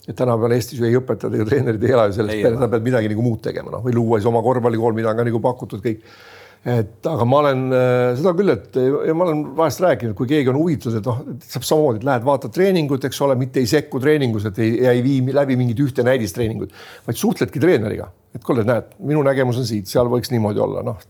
et 0.08 0.16
tänapäeval 0.18 0.56
Eestis 0.56 0.80
ju 0.80 0.86
ei 0.88 0.96
õpetata 0.98 1.38
ju 1.38 1.44
treenerid 1.46 1.84
ei 1.86 1.94
ela 1.94 2.08
ju 2.10 2.16
sellest 2.16 2.42
peale, 2.42 2.58
sa 2.58 2.68
pead 2.70 2.86
midagi 2.86 3.10
nagu 3.12 3.22
muud 3.22 3.42
tegema, 3.44 3.70
noh 3.70 3.84
või 3.84 3.94
luua 3.94 4.18
siis 4.18 4.28
oma 4.30 4.42
korvpallikool, 4.42 4.96
mida 4.98 5.12
on 5.12 5.20
ka 5.20 5.26
nagu 5.28 5.40
pakutud 5.42 5.82
kõik. 5.84 6.02
Et 6.62 7.08
aga 7.10 7.24
ma 7.26 7.38
olen 7.42 7.62
äh, 7.74 8.12
seda 8.18 8.32
küll, 8.38 8.52
et 8.54 8.76
ja 8.78 9.14
ma 9.18 9.26
olen 9.26 9.40
vahest 9.58 9.82
rääkinud, 9.82 10.14
kui 10.18 10.28
keegi 10.30 10.52
on 10.52 10.60
huvitatud, 10.60 10.98
et 11.00 11.08
noh, 11.08 11.22
saab 11.42 11.66
samamoodi, 11.66 11.98
et 12.02 12.06
lähed 12.06 12.26
vaatad 12.28 12.54
treeningut, 12.54 13.06
eks 13.08 13.18
ole, 13.26 13.34
mitte 13.40 13.58
ei 13.62 13.70
sekku 13.70 13.98
treeningus, 14.02 14.46
et 14.50 14.60
ei, 14.62 14.76
ei 14.92 15.02
vii 15.02 15.34
läbi 15.34 15.58
mingit 15.58 15.82
ühte 15.82 16.06
näidistreeningut, 16.06 16.74
vaid 17.08 17.18
suhtledki 17.18 17.62
treeneriga, 17.62 18.06
et 18.36 18.46
kuule, 18.46 18.62
näed, 18.68 18.94
minu 19.02 19.24
nägemus 19.26 19.58
on 19.58 19.66
siit, 19.66 19.90
seal 19.90 20.10
võiks 20.12 20.30
niimoodi 20.30 20.62
olla, 20.62 20.86
noh. 20.86 21.02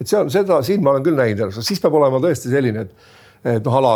Et 0.00 0.08
see 0.08 0.18
on 0.18 0.32
seda, 0.32 0.58
siin 0.66 0.82
ma 0.82 0.96
olen 0.96 1.06
küll 1.06 1.18
näinud, 1.20 1.54
siis 1.62 1.78
peab 1.82 1.94
olema 2.00 2.18
tõesti 2.24 2.50
selline, 2.50 2.88
et, 2.88 3.10
et 3.54 3.66
noh, 3.66 3.78
ala 3.78 3.94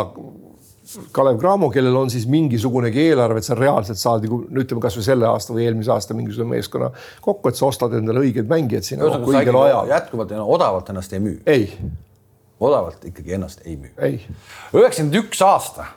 Kalev 1.15 1.39
Cramo, 1.41 1.69
kellel 1.73 1.95
on 1.97 2.09
siis 2.13 2.27
mingisugunegi 2.29 3.07
eelarve, 3.09 3.41
et 3.41 3.47
sa 3.47 3.55
reaalselt 3.57 3.97
saad 3.97 4.25
nagu 4.27 4.43
no 4.45 4.61
ütleme 4.61 4.83
kasvõi 4.83 5.05
selle 5.07 5.25
aasta 5.29 5.53
või 5.55 5.65
eelmise 5.65 5.91
aasta 5.93 6.13
mingisugune 6.17 6.51
meeskonna 6.55 6.91
kokku, 7.25 7.49
et 7.49 7.57
sa 7.57 7.65
ostad 7.69 7.95
endale 7.97 8.21
õiged 8.21 8.49
mängijad 8.49 8.85
sinna 8.85 9.09
kokku 9.09 9.33
õigel 9.33 9.57
ajal. 9.63 9.89
jätkuvalt 9.95 10.33
enam 10.35 10.51
odavalt 10.57 10.91
ennast 10.93 11.15
ei 11.17 11.23
müü, 11.23 11.39
ei, 11.49 11.65
odavalt 12.59 13.03
ikkagi 13.09 13.33
ennast 13.39 13.65
ei 13.65 13.75
müü. 13.81 13.91
üheksakümmend 14.77 15.19
üks 15.23 15.41
aasta, 15.45 15.89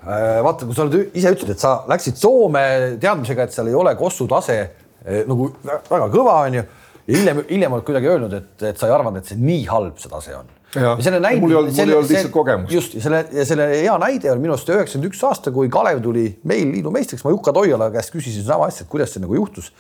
vaata, 0.45 0.67
kui 0.67 0.77
sa 0.77 0.87
oled 0.87 1.13
ise 1.13 1.33
ütlesid, 1.37 1.55
et 1.55 1.63
sa 1.63 1.75
läksid 1.91 2.19
Soome 2.19 2.65
teadmisega, 3.01 3.45
et 3.45 3.55
seal 3.57 3.71
ei 3.71 3.77
ole 3.79 3.95
Kossu 4.01 4.27
tase 4.31 4.59
eh, 4.59 5.25
nagu 5.29 5.53
vä- 5.65 5.83
väga 5.91 6.09
kõva, 6.15 6.39
onju. 6.49 6.65
ja 7.07 7.19
hiljem, 7.21 7.45
hiljem 7.51 7.77
oled 7.77 7.87
kuidagi 7.87 8.11
öelnud, 8.15 8.39
et, 8.41 8.55
et 8.73 8.81
sa 8.81 8.89
ei 8.89 8.97
arvanud, 8.97 9.21
et 9.21 9.31
see 9.35 9.39
nii 9.41 9.67
halb 9.71 10.01
see 10.01 10.11
tase 10.13 10.35
on. 10.37 10.49
Jah. 10.75 10.99
Mul 10.99 11.51
ei 11.51 11.57
olnud- 11.57 11.73
mul 11.73 11.89
ei 11.89 11.95
olnud 11.97 12.11
lihtsalt 12.11 12.33
kogemust. 12.33 12.73
just 12.73 12.95
ja 12.95 13.01
selle 13.01 13.45
selle 13.49 13.69
hea 13.73 13.95
näide 13.99 14.31
on 14.33 14.41
minu 14.43 14.53
arust 14.53 14.69
üheksakümmend 14.69 15.09
üks 15.09 15.23
aasta, 15.25 15.51
kui 15.51 15.69
Kalev 15.73 16.03
tuli 16.05 16.27
meil 16.45 16.69
liidu 16.75 16.91
meistriks, 16.93 17.25
ma 17.25 17.31
Jukka 17.33 17.53
Toiala 17.57 17.89
käest 17.95 18.13
küsisin 18.13 18.45
sama 18.45 18.67
asja, 18.69 18.85
et 18.85 18.91
kuidas 18.93 19.15
see 19.15 19.23
nagu 19.25 19.35
juhtus. 19.35 19.73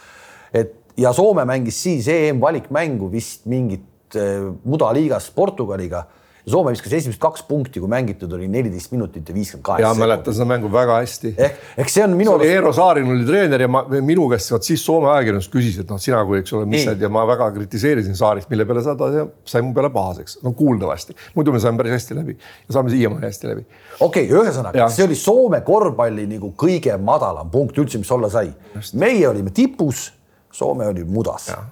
et 0.54 0.72
ja 0.96 1.12
Soome 1.12 1.44
mängis 1.44 1.76
siis 1.82 2.08
EM-valikmängu 2.08 3.10
vist 3.12 3.44
mingit 3.46 4.16
eh, 4.16 4.48
mudaliigas 4.64 5.30
Portugaliga. 5.30 6.06
Soome 6.48 6.72
viskas 6.74 6.92
esimesed 6.98 7.20
kaks 7.22 7.42
punkti, 7.48 7.80
kui 7.82 7.90
mängitud 7.90 8.32
oli 8.36 8.48
neliteist 8.50 8.92
minutit 8.94 9.28
ja 9.28 9.34
viiskümmend 9.36 9.64
ja 9.64 9.68
kaheksa. 9.68 10.00
mäletan 10.00 10.36
seda 10.36 10.46
mängu 10.48 10.70
väga 10.72 10.98
hästi. 11.00 11.32
ehk, 11.36 11.60
ehk 11.82 11.92
see 11.92 12.04
on 12.04 12.16
minu 12.18 12.32
see 12.32 12.40
oli 12.40 12.50
Eero 12.54 12.72
Saarin 12.76 13.10
oli 13.12 13.26
treener 13.28 13.64
ja 13.64 13.68
ma 13.68 13.84
minu 13.88 14.28
käest 14.32 14.52
vot 14.54 14.66
siis 14.66 14.84
Soome 14.84 15.10
ajakirjandus 15.12 15.50
küsis, 15.52 15.78
et 15.82 15.92
noh, 15.92 16.00
sina 16.02 16.24
kui 16.28 16.40
eks 16.42 16.56
ole, 16.58 16.68
mis 16.70 16.84
sa 16.88 16.96
ja 16.98 17.12
ma 17.12 17.24
väga 17.28 17.50
kritiseerisin 17.56 18.18
Saarist, 18.18 18.50
mille 18.52 18.66
peale 18.68 18.84
sa 18.86 18.96
sai 18.98 19.64
mu 19.64 19.72
peale 19.76 19.92
pahaseks, 19.94 20.40
no 20.44 20.52
kuuldavasti, 20.58 21.16
muidu 21.38 21.54
me 21.54 21.62
saime 21.62 21.82
päris 21.82 21.98
hästi 21.98 22.18
läbi 22.18 22.36
ja 22.38 22.76
saame 22.78 22.92
siiamaani 22.94 23.28
hästi 23.28 23.50
läbi 23.52 23.66
okei 24.00 24.28
okay,, 24.28 24.42
ühesõnaga 24.42 24.90
see 24.94 25.06
oli 25.08 25.18
Soome 25.18 25.62
korvpalli 25.66 26.28
nagu 26.34 26.52
kõige 26.58 26.96
madalam 27.00 27.50
punkt 27.52 27.78
üldse, 27.78 28.00
mis 28.00 28.12
olla 28.14 28.30
sai. 28.32 28.52
meie 28.94 29.26
olime 29.28 29.54
tipus, 29.54 30.08
Soome 30.52 30.86
oli 30.88 31.04
mudas. 31.04 31.50
ja 31.52 31.62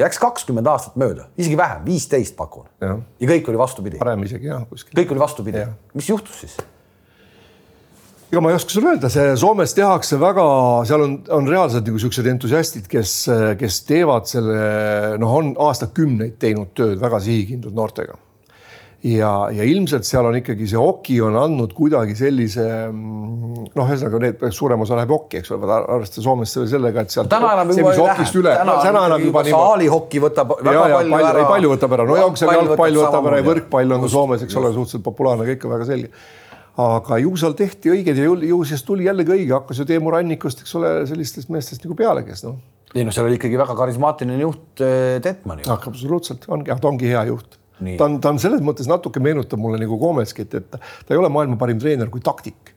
läks 0.00 0.20
kakskümmend 0.22 0.68
aastat 0.72 0.96
mööda, 1.00 1.28
isegi 1.36 1.56
vähem, 1.58 1.82
viisteist 1.86 2.36
pakun. 2.38 2.68
Ja 2.80 2.96
kõik 3.28 3.50
oli 3.52 3.60
vastupidi, 3.60 4.00
parem 4.00 4.24
isegi 4.26 4.48
jah, 4.48 4.64
kuskil. 4.68 4.94
kõik 4.96 5.12
oli 5.14 5.22
vastupidi 5.22 5.66
mis 5.98 6.08
juhtus 6.08 6.44
siis? 6.44 6.56
ega 8.32 8.40
ma 8.40 8.48
ei 8.48 8.56
oska 8.56 8.72
sulle 8.72 8.94
öelda, 8.94 9.10
see 9.12 9.34
Soomes 9.36 9.74
tehakse 9.76 10.16
väga, 10.20 10.44
seal 10.88 11.04
on, 11.04 11.18
on 11.36 11.48
reaalselt 11.50 11.84
nagu 11.84 12.00
siuksed 12.00 12.28
entusiastid, 12.32 12.86
kes, 12.88 13.16
kes 13.60 13.80
teevad 13.84 14.28
selle, 14.30 14.60
noh, 15.20 15.34
on 15.36 15.52
aastakümneid 15.60 16.38
teinud 16.40 16.72
tööd 16.78 16.96
väga 17.02 17.20
sihikindlalt 17.20 17.76
noortega. 17.76 18.16
ja, 19.02 19.30
ja 19.50 19.64
ilmselt 19.66 20.06
seal 20.06 20.26
on 20.28 20.36
ikkagi 20.38 20.66
see 20.70 20.78
oki 20.78 21.16
on 21.24 21.34
andnud 21.38 21.72
kuidagi 21.74 22.14
sellise 22.18 22.66
mm, 22.86 23.64
noh, 23.74 23.88
ühesõnaga 23.88 24.20
need 24.22 24.44
suurem 24.54 24.84
osa 24.84 24.98
läheb 24.98 25.14
okki, 25.16 25.40
eks 25.40 25.54
ole, 25.56 25.70
arvestada 25.78 26.24
Soomes 26.26 26.52
selle- 26.54 26.70
sellega, 26.70 27.02
et 27.02 27.14
sealt 27.14 27.30
täna 27.32 27.54
enam 27.56 27.72
juba 27.74 27.94
ei 27.94 28.04
lähe, 28.04 28.26
täna, 28.60 28.76
täna 28.84 29.06
enam 29.10 29.24
juba 29.26 29.42
saalihoki 29.48 30.22
võtab 30.22 30.54
väga 30.60 30.76
ja, 30.76 30.84
ja 30.92 31.00
palju 31.00 31.16
palju, 31.16 31.30
ära. 31.32 31.40
ei 31.42 31.48
palju 31.50 31.72
võtab 31.72 31.96
ära, 31.96 32.06
no 32.06 32.18
jalgpall, 32.20 32.54
jalgpall 32.58 33.00
võtab 33.00 33.30
ära 33.30 33.40
ja 33.40 33.46
võrkpall 33.48 33.96
on 33.96 34.04
ka 34.04 34.12
Soomes, 34.12 34.44
eks 34.46 34.60
ole, 34.60 34.70
suhteliselt 34.76 35.06
populaarne, 35.08 35.48
kõik 35.50 35.66
on 35.66 35.74
väga 35.74 35.88
selge. 35.88 36.12
aga 36.82 37.18
ju 37.20 37.32
seal 37.42 37.56
tehti 37.58 37.90
õigeid 37.92 38.20
ja 38.22 38.28
ju, 38.28 38.36
ju 38.52 38.60
siis 38.70 38.84
tuli 38.86 39.08
jällegi 39.08 39.34
õige, 39.34 39.50
hakkas 39.56 39.82
ju 39.82 39.88
Teemu 39.88 40.14
Rannikust, 40.14 40.62
eks 40.62 40.76
ole, 40.78 40.92
sellistest 41.10 41.50
meestest 41.52 41.82
nagu 41.84 41.98
peale, 41.98 42.22
kes 42.28 42.46
noh, 42.46 42.60
ei 42.94 43.02
noh, 43.08 43.14
seal 43.14 43.26
oli 43.26 43.40
ikkagi 43.40 43.58
väga 43.58 43.74
karismaatiline 43.76 44.38
juht 44.44 44.84
eh, 44.84 45.18
Detman 45.24 45.64
ju. 45.64 45.74
absoluutselt 45.74 46.46
ongi, 46.52 46.70
ta 46.70 46.88
ongi 46.88 47.10
hea 47.10 47.26
juht. 47.32 47.58
Ta 47.98 48.08
on, 48.08 48.20
ta 48.22 48.32
on 48.32 48.40
selles 48.42 48.62
mõttes 48.64 48.88
natuke 48.90 49.22
meenutab 49.22 49.60
mulle 49.62 49.80
nagu 49.80 49.98
Kometskit, 50.00 50.54
et 50.58 50.70
ta 50.72 51.14
ei 51.14 51.20
ole 51.20 51.30
maailma 51.32 51.58
parim 51.60 51.80
treener 51.82 52.10
kui 52.12 52.24
taktik. 52.24 52.71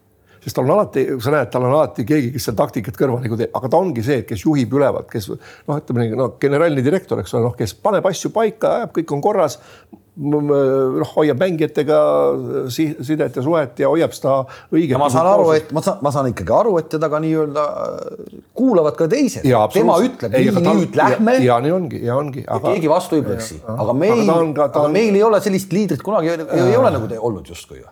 Sest 0.46 0.60
tal 0.60 0.68
on 0.68 0.76
alati, 0.78 1.08
sa 1.24 1.34
näed, 1.34 1.50
tal 1.54 1.66
on 1.66 1.74
alati 1.74 2.06
keegi, 2.08 2.30
kes 2.36 2.50
seal 2.50 2.58
taktikat 2.60 2.98
kõrval 3.00 3.24
nagu 3.24 3.40
teeb, 3.40 3.54
aga 3.58 3.72
ta 3.74 3.82
ongi 3.82 4.06
see, 4.06 4.22
kes 4.30 4.46
juhib 4.46 4.78
ülevalt, 4.78 5.10
kes 5.10 5.32
noh, 5.34 5.76
ütleme 5.76 6.06
nii, 6.06 6.18
no 6.20 6.32
generaalne 6.42 6.86
direktor, 6.86 7.22
eks 7.24 7.34
ole, 7.34 7.48
noh, 7.50 7.56
kes 7.58 7.74
paneb 7.82 8.06
asju 8.06 8.30
paika, 8.36 8.76
ajab, 8.82 8.94
kõik 9.00 9.16
on 9.18 9.24
korras 9.26 9.58
noh, 10.16 11.10
hoiab 11.16 11.42
mängijatega 11.42 11.98
sidet 12.72 13.36
ja 13.36 13.44
suhet 13.44 13.82
ja 13.82 13.90
hoiab 13.92 14.14
seda 14.16 14.38
õiget. 14.70 14.96
ma 15.02 15.10
saan 15.12 15.28
aru, 15.34 15.50
et 15.58 15.74
ma 15.76 15.84
saan, 15.84 16.00
ma 16.06 16.14
saan 16.14 16.30
ikkagi 16.32 16.56
aru, 16.56 16.78
et 16.80 16.88
teda 16.94 17.10
ka 17.12 17.20
nii-öelda 17.26 17.66
kuulavad 18.56 18.96
ka 19.00 19.10
teised. 19.12 19.44
tema 19.74 19.98
ütleb, 20.06 20.38
nii 20.38 20.64
nüüd 20.70 20.96
lähme. 21.02 21.36
ja 21.44 21.60
nii 21.64 21.76
ongi 21.76 22.06
ja 22.06 22.16
ongi. 22.22 22.46
keegi 22.70 22.92
vastu 22.92 23.20
ei 23.20 23.28
plõksi, 23.28 23.60
aga 23.76 23.98
meil, 23.98 24.24
aga, 24.24 24.70
aga 24.70 24.88
meil 24.94 25.18
ei 25.18 25.26
ole 25.26 25.42
sellist 25.44 25.76
liidrit 25.76 26.06
kunagi 26.06 26.32
ei 26.38 26.80
ole 26.80 26.96
nagu 26.96 27.12
olnud 27.20 27.52
justkui 27.52 27.82
ju 27.82 27.92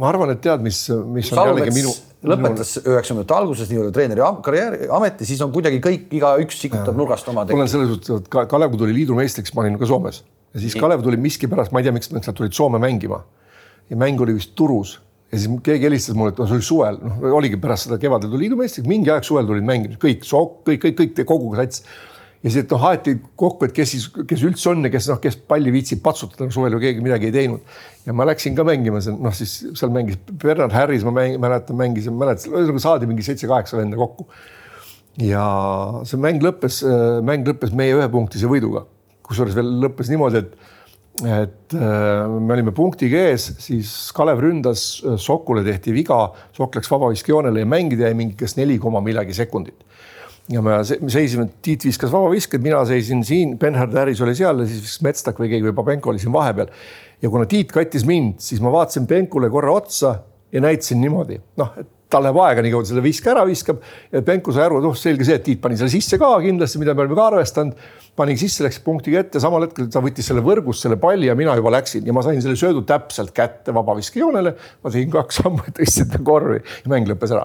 ma 0.00 0.08
arvan, 0.10 0.32
et 0.34 0.40
tead, 0.44 0.62
mis, 0.64 0.80
mis 1.14 1.32
on 1.34 1.52
jällegi 1.52 1.74
minu. 1.76 1.92
lõpetas 2.28 2.76
üheksakümnendate 2.80 3.36
alguses 3.36 3.70
nii-öelda 3.70 3.94
treeneri 3.94 4.24
karjääri, 4.44 4.88
ameti, 4.94 5.28
siis 5.28 5.42
on 5.44 5.52
kuidagi 5.54 5.78
kõik, 5.84 6.08
igaüks 6.18 6.58
sikutab 6.64 6.98
nurgast 6.98 7.28
oma. 7.30 7.46
mul 7.50 7.66
on 7.66 7.70
selles 7.70 7.92
suhtes, 7.92 8.24
et 8.24 8.30
Kalev, 8.32 8.72
kui 8.72 8.82
tuli 8.84 8.96
liidumeistriks, 9.00 9.54
ma 9.54 9.64
olin 9.64 9.78
ka 9.80 9.88
Soomes 9.90 10.22
ja 10.54 10.62
siis 10.62 10.76
Kalev 10.78 11.02
tuli 11.04 11.18
miskipärast, 11.20 11.72
ma 11.72 11.82
ei 11.82 11.88
tea, 11.88 11.94
miks 11.94 12.10
nad 12.14 12.32
tulid 12.34 12.56
Soome 12.56 12.80
mängima. 12.82 13.24
ja 13.90 13.96
mäng 13.96 14.20
oli 14.20 14.34
vist 14.36 14.52
Turus 14.54 14.98
ja 15.32 15.38
siis 15.38 15.60
keegi 15.64 15.88
helistas 15.88 16.16
mulle, 16.16 16.32
et 16.32 16.38
no 16.40 16.46
see 16.48 16.58
oli 16.58 16.64
suvel, 16.64 16.98
noh, 17.04 17.24
oligi 17.36 17.56
pärast 17.60 17.88
seda 17.88 17.98
kevadel 18.00 18.30
tuli 18.32 18.46
liidumeistriks, 18.46 18.88
mingi 18.88 19.12
aeg 19.12 19.26
suvel 19.26 19.48
tulid 19.48 19.66
mängima, 19.68 19.98
kõik, 20.00 20.24
kõik, 20.24 20.84
kõik, 20.84 21.00
kõik 21.00 21.28
kogu 21.28 21.52
sats. 21.58 21.84
Ja 22.42 22.50
siis, 22.50 22.60
et 22.62 22.74
noh, 22.74 22.84
aeti 22.90 23.16
kokku, 23.38 23.68
et 23.68 23.74
kes 23.76 23.94
siis, 23.94 24.08
kes 24.30 24.44
üldse 24.46 24.70
on 24.72 24.86
ja 24.86 24.92
kes 24.94 25.08
noh, 25.10 25.18
kes 25.22 25.38
palli 25.50 25.72
viitsib 25.74 26.02
patsutada, 26.04 26.50
suvel 26.54 26.76
ju 26.76 26.82
keegi 26.82 27.02
midagi 27.04 27.30
ei 27.30 27.34
teinud. 27.34 27.78
ja 28.06 28.14
ma 28.16 28.26
läksin 28.28 28.56
ka 28.58 28.66
mängima, 28.66 29.02
noh 29.18 29.34
siis 29.36 29.56
seal 29.78 29.90
mängis 29.94 30.20
Bernard 30.30 30.72
Harris, 30.76 31.06
ma 31.06 31.14
mäng, 31.16 31.40
mäletan, 31.42 31.76
mängis, 31.78 32.06
mäletan, 32.12 32.54
ühesõnaga 32.54 32.84
saadi 32.84 33.10
mingi 33.10 33.26
seitse-kaheksa 33.26 33.80
venda 33.80 33.98
kokku. 33.98 34.28
ja 35.22 35.42
see 36.06 36.20
mäng 36.22 36.44
lõppes, 36.44 36.84
mäng 37.26 37.48
lõppes 37.48 37.74
meie 37.76 37.98
ühepunktise 37.98 38.50
võiduga 38.50 38.86
kusjuures 39.28 39.56
veel 39.58 39.78
lõppes 39.84 40.10
niimoodi, 40.12 40.44
et 40.44 40.76
et 41.18 41.74
äh, 41.74 42.28
me 42.30 42.54
olime 42.54 42.70
punktiga 42.70 43.24
ees, 43.32 43.48
siis 43.58 43.90
Kalev 44.14 44.38
ründas, 44.38 45.00
äh, 45.02 45.16
Sokule 45.18 45.64
tehti 45.66 45.90
viga, 45.90 46.18
Sokk 46.54 46.78
läks 46.78 46.90
vabaviskejoonele 46.92 47.64
ja 47.64 47.66
mängida 47.66 48.06
jäi 48.06 48.14
mingi 48.14 48.36
kas 48.38 48.54
neli 48.54 48.76
koma 48.78 49.02
millegagi 49.02 49.34
sekundit. 49.34 49.82
Ja 50.52 50.62
me 50.64 50.78
seisime, 50.84 51.48
Tiit 51.62 51.84
viskas 51.84 52.12
vabavisked, 52.12 52.62
mina 52.64 52.80
seisin 52.88 53.20
siin, 53.26 53.58
Benhard 53.60 53.94
Harris 53.96 54.22
oli 54.24 54.34
seal 54.38 54.62
ja 54.62 54.68
siis 54.68 54.80
viskas 54.86 55.04
Metstak 55.04 55.42
või 55.42 55.50
keegi 55.52 55.68
või 55.68 55.76
Pabenko 55.76 56.12
oli 56.12 56.22
siin 56.22 56.32
vahepeal. 56.32 56.72
ja 57.22 57.30
kuna 57.30 57.46
Tiit 57.50 57.72
kattis 57.74 58.06
mind, 58.08 58.38
siis 58.44 58.62
ma 58.64 58.72
vaatasin 58.72 59.06
Benkule 59.06 59.50
korra 59.52 59.76
otsa 59.76 60.18
ja 60.52 60.64
näitasin 60.64 61.00
niimoodi, 61.02 61.40
noh, 61.60 61.74
et 61.76 61.90
tal 62.08 62.24
läheb 62.24 62.38
aega, 62.40 62.64
nii 62.64 62.72
kaua 62.72 62.84
ta 62.84 62.88
selle 62.88 63.04
viske 63.04 63.28
ära 63.28 63.42
viskab 63.44 63.82
ja 64.14 64.22
Benko 64.24 64.52
sai 64.56 64.64
aru, 64.64 64.80
et 64.80 64.88
oh, 64.88 64.96
selge 64.96 65.26
see, 65.28 65.36
et 65.36 65.44
Tiit 65.44 65.60
pani 65.60 65.76
selle 65.76 65.92
sisse 65.92 66.16
ka 66.20 66.30
kindlasti, 66.40 66.80
mida 66.80 66.94
me 66.96 67.04
oleme 67.04 67.18
ka 67.18 67.26
arvestanud 67.34 67.76
panin 68.18 68.40
sisse, 68.40 68.64
läks 68.64 68.80
punktiga 68.82 69.20
ette, 69.20 69.42
samal 69.42 69.66
hetkel 69.66 69.90
ta 69.92 70.00
võttis 70.02 70.26
selle 70.30 70.42
võrgust 70.44 70.86
selle 70.86 70.96
palli 71.00 71.28
ja 71.28 71.36
mina 71.38 71.54
juba 71.58 71.74
läksin 71.76 72.08
ja 72.08 72.16
ma 72.16 72.24
sain 72.26 72.40
selle 72.42 72.56
söödu 72.58 72.82
täpselt 72.88 73.34
kätte 73.36 73.76
vabaviskejoonele. 73.76 74.54
ma 74.82 74.94
tegin 74.94 75.12
kaks 75.12 75.42
sammu, 75.42 75.68
tõstsin 75.76 76.08
ta 76.14 76.22
korvi 76.24 76.62
ja 76.64 76.94
mäng 76.94 77.12
lõppes 77.12 77.36
ära. 77.36 77.44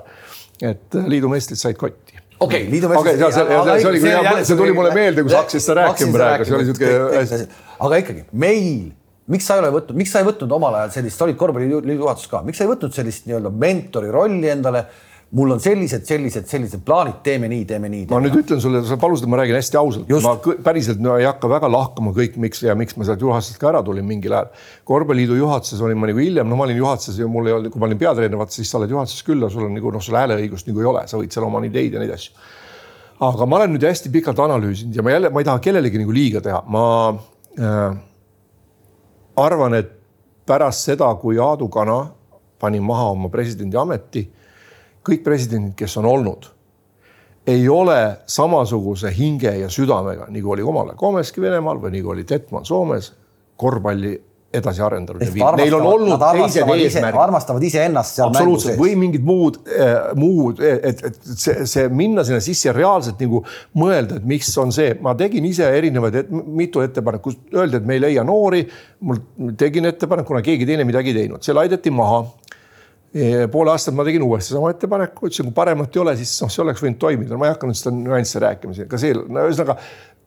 et 0.61 0.95
äh, 0.95 1.11
liidu 1.11 1.29
meistrid 1.29 1.59
said 1.59 1.77
kotti 1.77 2.12
okei 2.43 2.63
okay,, 2.63 2.71
liidu 2.71 2.89
meistrid 2.91 3.21
okay,. 3.21 3.31
see, 3.31 3.45
see, 3.45 3.77
see 3.79 3.91
oli, 3.91 4.43
see 4.49 4.59
tuli 4.59 4.75
mulle 4.75 4.91
meelde, 4.95 5.23
kui 5.23 5.33
sa 5.33 5.43
hakkasid 5.43 5.65
seda 5.65 5.77
rääkima 5.81 6.17
praegu, 6.17 6.47
see 6.49 6.57
oli 6.57 6.67
siuke. 6.69 7.39
aga 7.87 8.01
ikkagi 8.03 8.25
meil, 8.45 8.91
miks 9.33 9.47
sa 9.49 9.57
ei 9.57 9.63
ole 9.63 9.71
võtnud, 9.77 9.99
miks 10.01 10.13
sa 10.13 10.21
ei 10.23 10.27
võtnud 10.27 10.57
omal 10.59 10.77
ajal 10.81 10.93
sellist, 10.97 11.19
sa 11.19 11.27
olid 11.27 11.39
korvpalliliidu 11.39 11.97
juhatuses 11.97 12.31
ka, 12.31 12.43
miks 12.47 12.61
sa 12.61 12.67
ei 12.67 12.71
võtnud 12.73 12.95
sellist 12.95 13.27
nii-öelda 13.29 13.53
mentori 13.65 14.13
rolli 14.13 14.51
endale 14.51 14.85
mul 15.33 15.51
on 15.55 15.61
sellised, 15.61 16.05
sellised, 16.05 16.45
sellised 16.49 16.83
plaanid, 16.85 17.17
teeme 17.25 17.47
nii, 17.49 17.63
teeme 17.69 17.89
nii. 17.89 18.03
ma 18.11 18.19
nüüd 18.21 18.35
ütlen 18.43 18.59
sulle, 18.61 18.83
sa 18.85 18.97
palusid, 19.01 19.25
ma 19.31 19.39
räägin 19.39 19.57
hästi 19.57 19.79
ausalt, 19.79 20.11
ma 20.21 20.33
päriselt 20.65 21.01
no, 21.01 21.15
ei 21.17 21.25
hakka 21.25 21.49
väga 21.49 21.69
lahkama 21.73 22.13
kõik, 22.13 22.35
miks 22.41 22.61
ja 22.61 22.75
miks 22.77 22.97
ma 22.99 23.07
sealt 23.07 23.23
juhatusest 23.23 23.57
ka 23.61 23.71
ära 23.71 23.81
tulin 23.85 24.05
mingil 24.05 24.35
ajal. 24.37 24.51
korvpalliliidu 24.89 25.39
juhatuses 25.39 25.81
olin 25.81 25.97
ma 25.97 26.09
nagu 26.11 26.21
hiljem, 26.21 26.49
no 26.49 26.59
ma 26.59 26.67
olin 26.67 26.77
juhatuses 26.77 27.17
ja 27.17 27.29
mul 27.29 27.49
ei 27.49 27.55
olnud, 27.57 27.73
kui 27.73 27.81
ma 27.81 27.89
olin 27.89 28.01
peatreener, 28.03 28.37
vaata 28.43 28.53
siis 28.53 28.69
sa 28.69 28.77
oled 28.77 28.93
juhatuses 28.93 29.25
küll, 29.25 29.47
sul 29.49 29.65
on 29.65 29.73
nagu 29.73 29.95
noh, 29.95 30.05
sul 30.05 30.19
hääleõigust 30.19 30.69
nagu 30.69 30.83
ei 30.83 30.91
ole, 30.91 31.03
sa 31.09 31.21
võid 31.21 31.33
seal 31.33 31.47
oma 31.49 31.63
ideid 31.65 31.97
ja 31.97 32.03
neid 32.03 32.13
asju. 32.13 32.37
aga 33.29 33.49
ma 33.49 33.61
olen 33.61 33.73
nüüd 33.73 33.87
hästi 33.89 34.13
pikalt 34.13 34.43
analüüsinud 34.45 35.01
ja 35.01 35.05
ma 35.05 35.15
jälle, 35.15 35.33
ma 35.33 35.41
ei 35.41 35.49
taha 35.49 35.63
kellelegi 35.65 36.03
nagu 36.03 36.13
liiga 36.13 36.43
teha, 36.45 36.61
ma 36.69 36.85
äh, 37.57 37.97
arvan, 39.41 39.81
et 39.81 39.97
pärast 40.45 40.85
seda, 40.91 41.09
kui 41.17 41.41
Aadu 41.41 41.73
Kana 41.73 42.03
pani 42.61 42.79
maha 42.83 43.09
oma 43.17 43.33
presidendi 43.33 43.81
ameti 43.81 44.27
kõik 45.03 45.23
presidendid, 45.23 45.75
kes 45.77 45.97
on 46.01 46.07
olnud, 46.09 46.49
ei 47.47 47.65
ole 47.69 47.99
samasuguse 48.25 49.11
hinge 49.17 49.51
ja 49.59 49.69
südamega, 49.69 50.29
nagu 50.31 50.53
oli 50.55 50.63
omal 50.63 50.93
ajal 50.93 50.99
Komeski 50.99 51.43
Venemaal 51.43 51.81
või 51.81 51.97
nagu 51.97 52.13
oli 52.13 52.23
Detman 52.27 52.65
Soomes, 52.65 53.11
korvpalli 53.59 54.13
edasi 54.53 54.81
arendanud. 54.85 55.23
Neil 55.57 55.75
on 55.75 55.87
olnud 55.87 56.21
teised 56.21 56.69
eesmärgid. 56.75 57.19
armastavad 57.23 57.63
iseennast 57.65 58.19
seal 58.19 58.33
mängu 58.35 58.59
sees. 58.61 58.77
või 58.77 58.93
mingid 58.99 59.25
muud 59.25 59.57
äh,, 59.65 60.11
muud, 60.19 60.61
et, 60.61 61.01
et 61.09 61.17
see, 61.25 61.65
see 61.69 61.87
minna 61.89 62.25
sinna 62.27 62.41
sisse 62.43 62.69
ja 62.69 62.75
reaalselt 62.77 63.21
nagu 63.25 63.41
mõelda, 63.81 64.19
et 64.21 64.27
mis 64.29 64.51
on 64.61 64.73
see, 64.75 64.93
ma 65.01 65.15
tegin 65.17 65.47
ise 65.49 65.65
erinevaid 65.79 66.19
et,, 66.21 66.29
mitu 66.31 66.83
ettepanekut, 66.85 67.47
öeldi, 67.55 67.81
et 67.81 67.89
me 67.89 67.97
ei 67.97 68.05
leia 68.05 68.25
noori. 68.27 68.61
mul 69.03 69.17
tegin 69.57 69.89
ettepaneku, 69.89 70.29
kuna 70.29 70.43
keegi 70.45 70.69
teine 70.69 70.85
midagi 70.87 71.11
ei 71.11 71.23
teinud, 71.23 71.43
see 71.43 71.55
laideti 71.57 71.91
maha 71.91 72.21
poole 73.53 73.73
aastat 73.73 73.93
ma 73.93 74.05
tegin 74.07 74.23
uuesti 74.25 74.55
sama 74.55 74.71
ettepaneku, 74.73 75.27
ütlesin, 75.27 75.49
kui 75.49 75.55
paremat 75.57 75.93
ei 75.93 76.01
ole, 76.01 76.15
siis 76.17 76.33
noh, 76.41 76.49
see 76.49 76.63
oleks 76.63 76.81
võinud 76.81 76.97
toimida, 77.01 77.37
ma 77.37 77.49
ei 77.49 77.53
hakanud 77.53 77.77
seda 77.77 77.93
nüansse 77.93 78.41
rääkima 78.41 78.73
siin, 78.73 78.89
ka 78.89 78.99
see, 79.01 79.13
no 79.13 79.45
ühesõnaga 79.45 79.77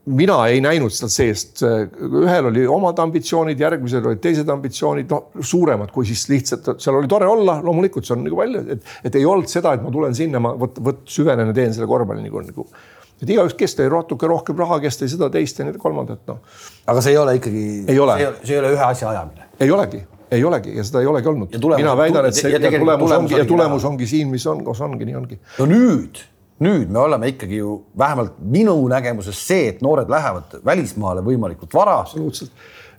mina 0.06 0.36
ei 0.46 0.60
näinud 0.62 0.94
sealt 0.94 1.10
seest, 1.10 1.62
ühel 2.06 2.50
oli 2.52 2.66
omad 2.70 3.00
ambitsioonid, 3.02 3.58
järgmisel 3.58 4.06
olid 4.06 4.22
teised 4.22 4.50
ambitsioonid, 4.54 5.10
noh 5.10 5.42
suuremad 5.42 5.90
kui 5.94 6.06
siis 6.06 6.28
lihtsalt 6.30 6.76
seal 6.82 7.00
oli 7.00 7.10
tore 7.10 7.26
olla, 7.26 7.58
loomulikult 7.66 8.06
see 8.06 8.14
on 8.14 8.22
nagu 8.28 8.38
palju, 8.38 8.62
et, 8.76 8.92
et 9.08 9.18
ei 9.18 9.26
olnud 9.26 9.50
seda, 9.50 9.74
et 9.74 9.82
ma 9.82 9.90
tulen 9.90 10.14
sinna, 10.14 10.42
ma 10.42 10.54
vot, 10.58 10.78
vot 10.78 11.02
süvenen 11.10 11.50
ja 11.50 11.58
teen 11.58 11.74
selle 11.74 11.90
korvpalli 11.90 12.22
nagu, 12.22 12.44
nagu 12.52 12.68
et 13.16 13.30
igaüks, 13.32 13.56
kes 13.58 13.74
tõi 13.78 13.90
natuke 13.90 14.30
rohkem 14.30 14.58
raha, 14.62 14.78
kes 14.84 15.02
tõi 15.02 15.10
seda, 15.10 15.32
teist 15.32 15.58
ja 15.58 15.72
kolmandat, 15.74 16.22
noh. 16.30 16.44
aga 16.86 17.02
see 17.02 17.16
ei 17.16 17.24
ole 17.24 17.40
ikkagi, 17.40 17.64
ei 17.90 17.98
ole, 17.98 18.20
see 18.44 18.54
ei 18.54 18.62
ole 18.62 18.76
ühe 18.76 18.92
asja 18.92 19.10
ajamine. 19.10 19.50
ei 19.58 19.74
olegi 19.74 20.04
ei 20.30 20.44
olegi 20.44 20.76
ja 20.76 20.84
seda 20.84 21.00
ei 21.00 21.10
olegi 21.10 21.28
olnud. 21.28 21.58
mina 21.76 21.96
väidan, 21.96 22.26
et 22.26 22.38
see 22.38 22.50
ja, 22.50 22.58
ja 22.58 22.78
tulemus, 22.78 23.12
ongi 23.12 23.38
ja 23.38 23.44
tulemus 23.44 23.84
ongi 23.84 24.06
siin, 24.06 24.30
mis 24.30 24.46
on, 24.46 24.64
kus 24.64 24.80
ongi, 24.80 25.06
nii 25.08 25.18
ongi. 25.18 25.38
no 25.58 25.68
nüüd, 25.70 26.22
nüüd 26.64 26.90
me 26.90 26.98
oleme 27.04 27.30
ikkagi 27.34 27.60
ju 27.60 27.76
vähemalt 27.98 28.40
minu 28.40 28.76
nägemuses 28.90 29.46
see, 29.48 29.68
et 29.74 29.84
noored 29.86 30.10
lähevad 30.10 30.58
välismaale 30.64 31.24
võimalikult 31.26 31.74
vara. 31.74 32.00
absoluutselt 32.00 32.52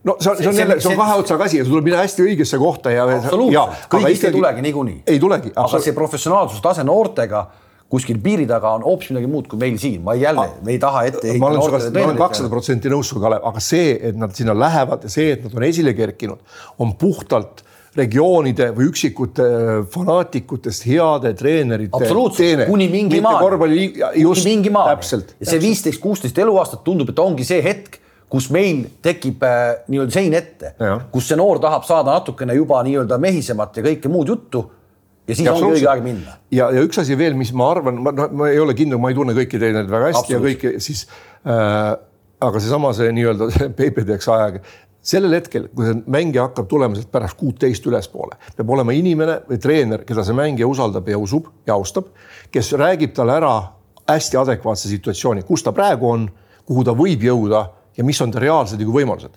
no 0.07 0.15
see 0.19 0.32
on, 0.32 0.38
see 0.38 0.49
on 0.49 0.59
jälle, 0.61 0.80
see 0.82 0.91
on 0.93 0.99
kahe 0.99 1.19
otsaga 1.21 1.47
asi 1.47 1.59
ja 1.59 1.65
see 1.65 1.71
tuleb 1.71 1.88
minna 1.89 2.01
hästi 2.03 2.25
õigesse 2.25 2.59
kohta 2.61 2.93
ja. 2.93 3.07
absoluutselt, 3.17 3.88
kõigist 3.91 4.28
ei 4.28 4.36
tulegi 4.36 4.67
niikuinii. 4.69 4.99
ei 5.07 5.19
tulegi. 5.19 5.53
aga 5.55 5.82
see 5.84 5.95
professionaalsuse 5.97 6.63
tase 6.63 6.86
noortega 6.88 7.47
kuskil 7.91 8.19
piiri 8.23 8.47
taga 8.47 8.73
on 8.75 8.83
hoopis 8.83 9.13
midagi 9.13 9.29
muud 9.31 9.47
kui 9.47 9.59
meil 9.61 9.77
siin, 9.79 10.01
ma 10.03 10.15
ei 10.17 10.25
jälle, 10.25 10.47
me 10.63 10.73
ei 10.75 10.79
taha 10.81 11.05
ette. 11.07 11.38
ma 11.39 11.51
olen 11.53 11.88
ma 11.95 12.17
kakssada 12.19 12.51
protsenti 12.51 12.91
nõus 12.91 13.11
sinuga, 13.11 13.29
Kalev, 13.29 13.45
aga 13.47 13.63
see, 13.63 13.93
et 14.09 14.19
nad 14.19 14.35
sinna 14.35 14.55
lähevad 14.57 15.07
ja 15.07 15.11
see, 15.13 15.31
et 15.38 15.45
nad 15.45 15.55
on 15.55 15.65
esile 15.67 15.95
kerkinud, 15.97 16.41
on 16.83 16.93
puhtalt 16.99 17.63
regioonide 17.97 18.69
või 18.75 18.89
üksikute 18.91 19.45
äh, 19.45 19.77
fanaatikutest 19.93 20.85
heade 20.89 21.31
treenerite. 21.38 21.95
absoluutselt, 21.97 22.65
kuni 22.67 22.89
mingi 22.91 23.21
maani. 23.23 23.57
kuni 23.57 24.43
mingi 24.45 24.73
maani. 24.73 25.23
ja 25.39 25.49
see 25.49 25.61
viisteist, 25.63 26.03
kuusteist 26.03 26.38
eluaastat 26.43 26.83
tundub, 26.85 27.09
et 27.13 27.23
ongi 27.23 27.47
see 27.47 27.63
hetk, 27.63 28.01
kus 28.27 28.49
meil 28.51 28.83
tekib 29.01 29.43
äh, 29.47 29.69
nii-öelda 29.88 30.13
sein 30.13 30.35
ette, 30.35 30.73
kus 31.13 31.31
see 31.31 31.39
noor 31.39 31.63
tahab 31.63 31.88
saada 31.88 32.17
natukene 32.19 32.57
juba 32.59 32.83
nii-öelda 32.85 33.19
mehisemat 33.23 33.79
ja 33.79 33.88
kõike 33.88 34.11
muud 34.11 34.35
juttu 34.35 34.67
ja 35.28 35.36
siis 35.36 35.45
ja 35.45 35.53
ongi 35.53 35.78
õige 35.78 35.89
aeg 35.91 36.03
minna. 36.05 36.36
ja, 36.53 36.69
ja 36.73 36.84
üks 36.86 36.99
asi 37.01 37.17
veel, 37.19 37.36
mis 37.38 37.51
ma 37.55 37.71
arvan, 37.75 38.01
ma, 38.03 38.13
noh, 38.15 38.34
ma 38.39 38.49
ei 38.51 38.59
ole 38.63 38.75
kindel, 38.78 39.01
ma 39.03 39.11
ei 39.11 39.17
tunne 39.17 39.36
kõiki 39.38 39.59
treenereid 39.59 39.91
väga 39.91 40.11
hästi 40.11 40.36
ja 40.36 40.41
kõiki 40.43 40.73
siis 40.84 41.05
äh,. 41.45 41.95
aga 42.47 42.59
seesama 42.61 42.93
see 42.93 43.09
nii-öelda 43.17 43.49
PPD-ks 43.78 44.30
aeg, 44.34 44.59
sellel 45.07 45.38
hetkel, 45.38 45.69
kui 45.73 45.88
see 45.88 46.01
mängija 46.13 46.47
hakkab 46.49 46.67
tulema 46.69 46.97
sealt 46.97 47.09
pärast 47.11 47.39
kuuteist 47.39 47.86
ülespoole, 47.89 48.38
peab 48.55 48.75
olema 48.75 48.95
inimene 48.95 49.39
või 49.49 49.61
treener, 49.63 50.03
keda 50.07 50.25
see 50.28 50.38
mängija 50.38 50.69
usaldab 50.69 51.07
ja 51.09 51.19
usub 51.19 51.49
ja 51.67 51.78
austab, 51.78 52.11
kes 52.53 52.73
räägib 52.80 53.15
talle 53.17 53.39
ära 53.39 53.55
hästi 54.07 54.39
adekvaatse 54.39 54.91
situatsiooni, 54.91 55.43
kus 55.47 55.65
ta 55.65 55.73
praegu 55.75 56.11
on, 56.11 56.30
kuhu 56.67 56.86
ta 56.88 56.95
võib 56.95 57.23
jõuda 57.23 57.65
ja 57.97 58.05
mis 58.07 58.19
on 58.23 58.32
ta 58.32 58.43
reaalsed 58.43 58.80
nagu 58.80 58.95
võimalused 58.95 59.36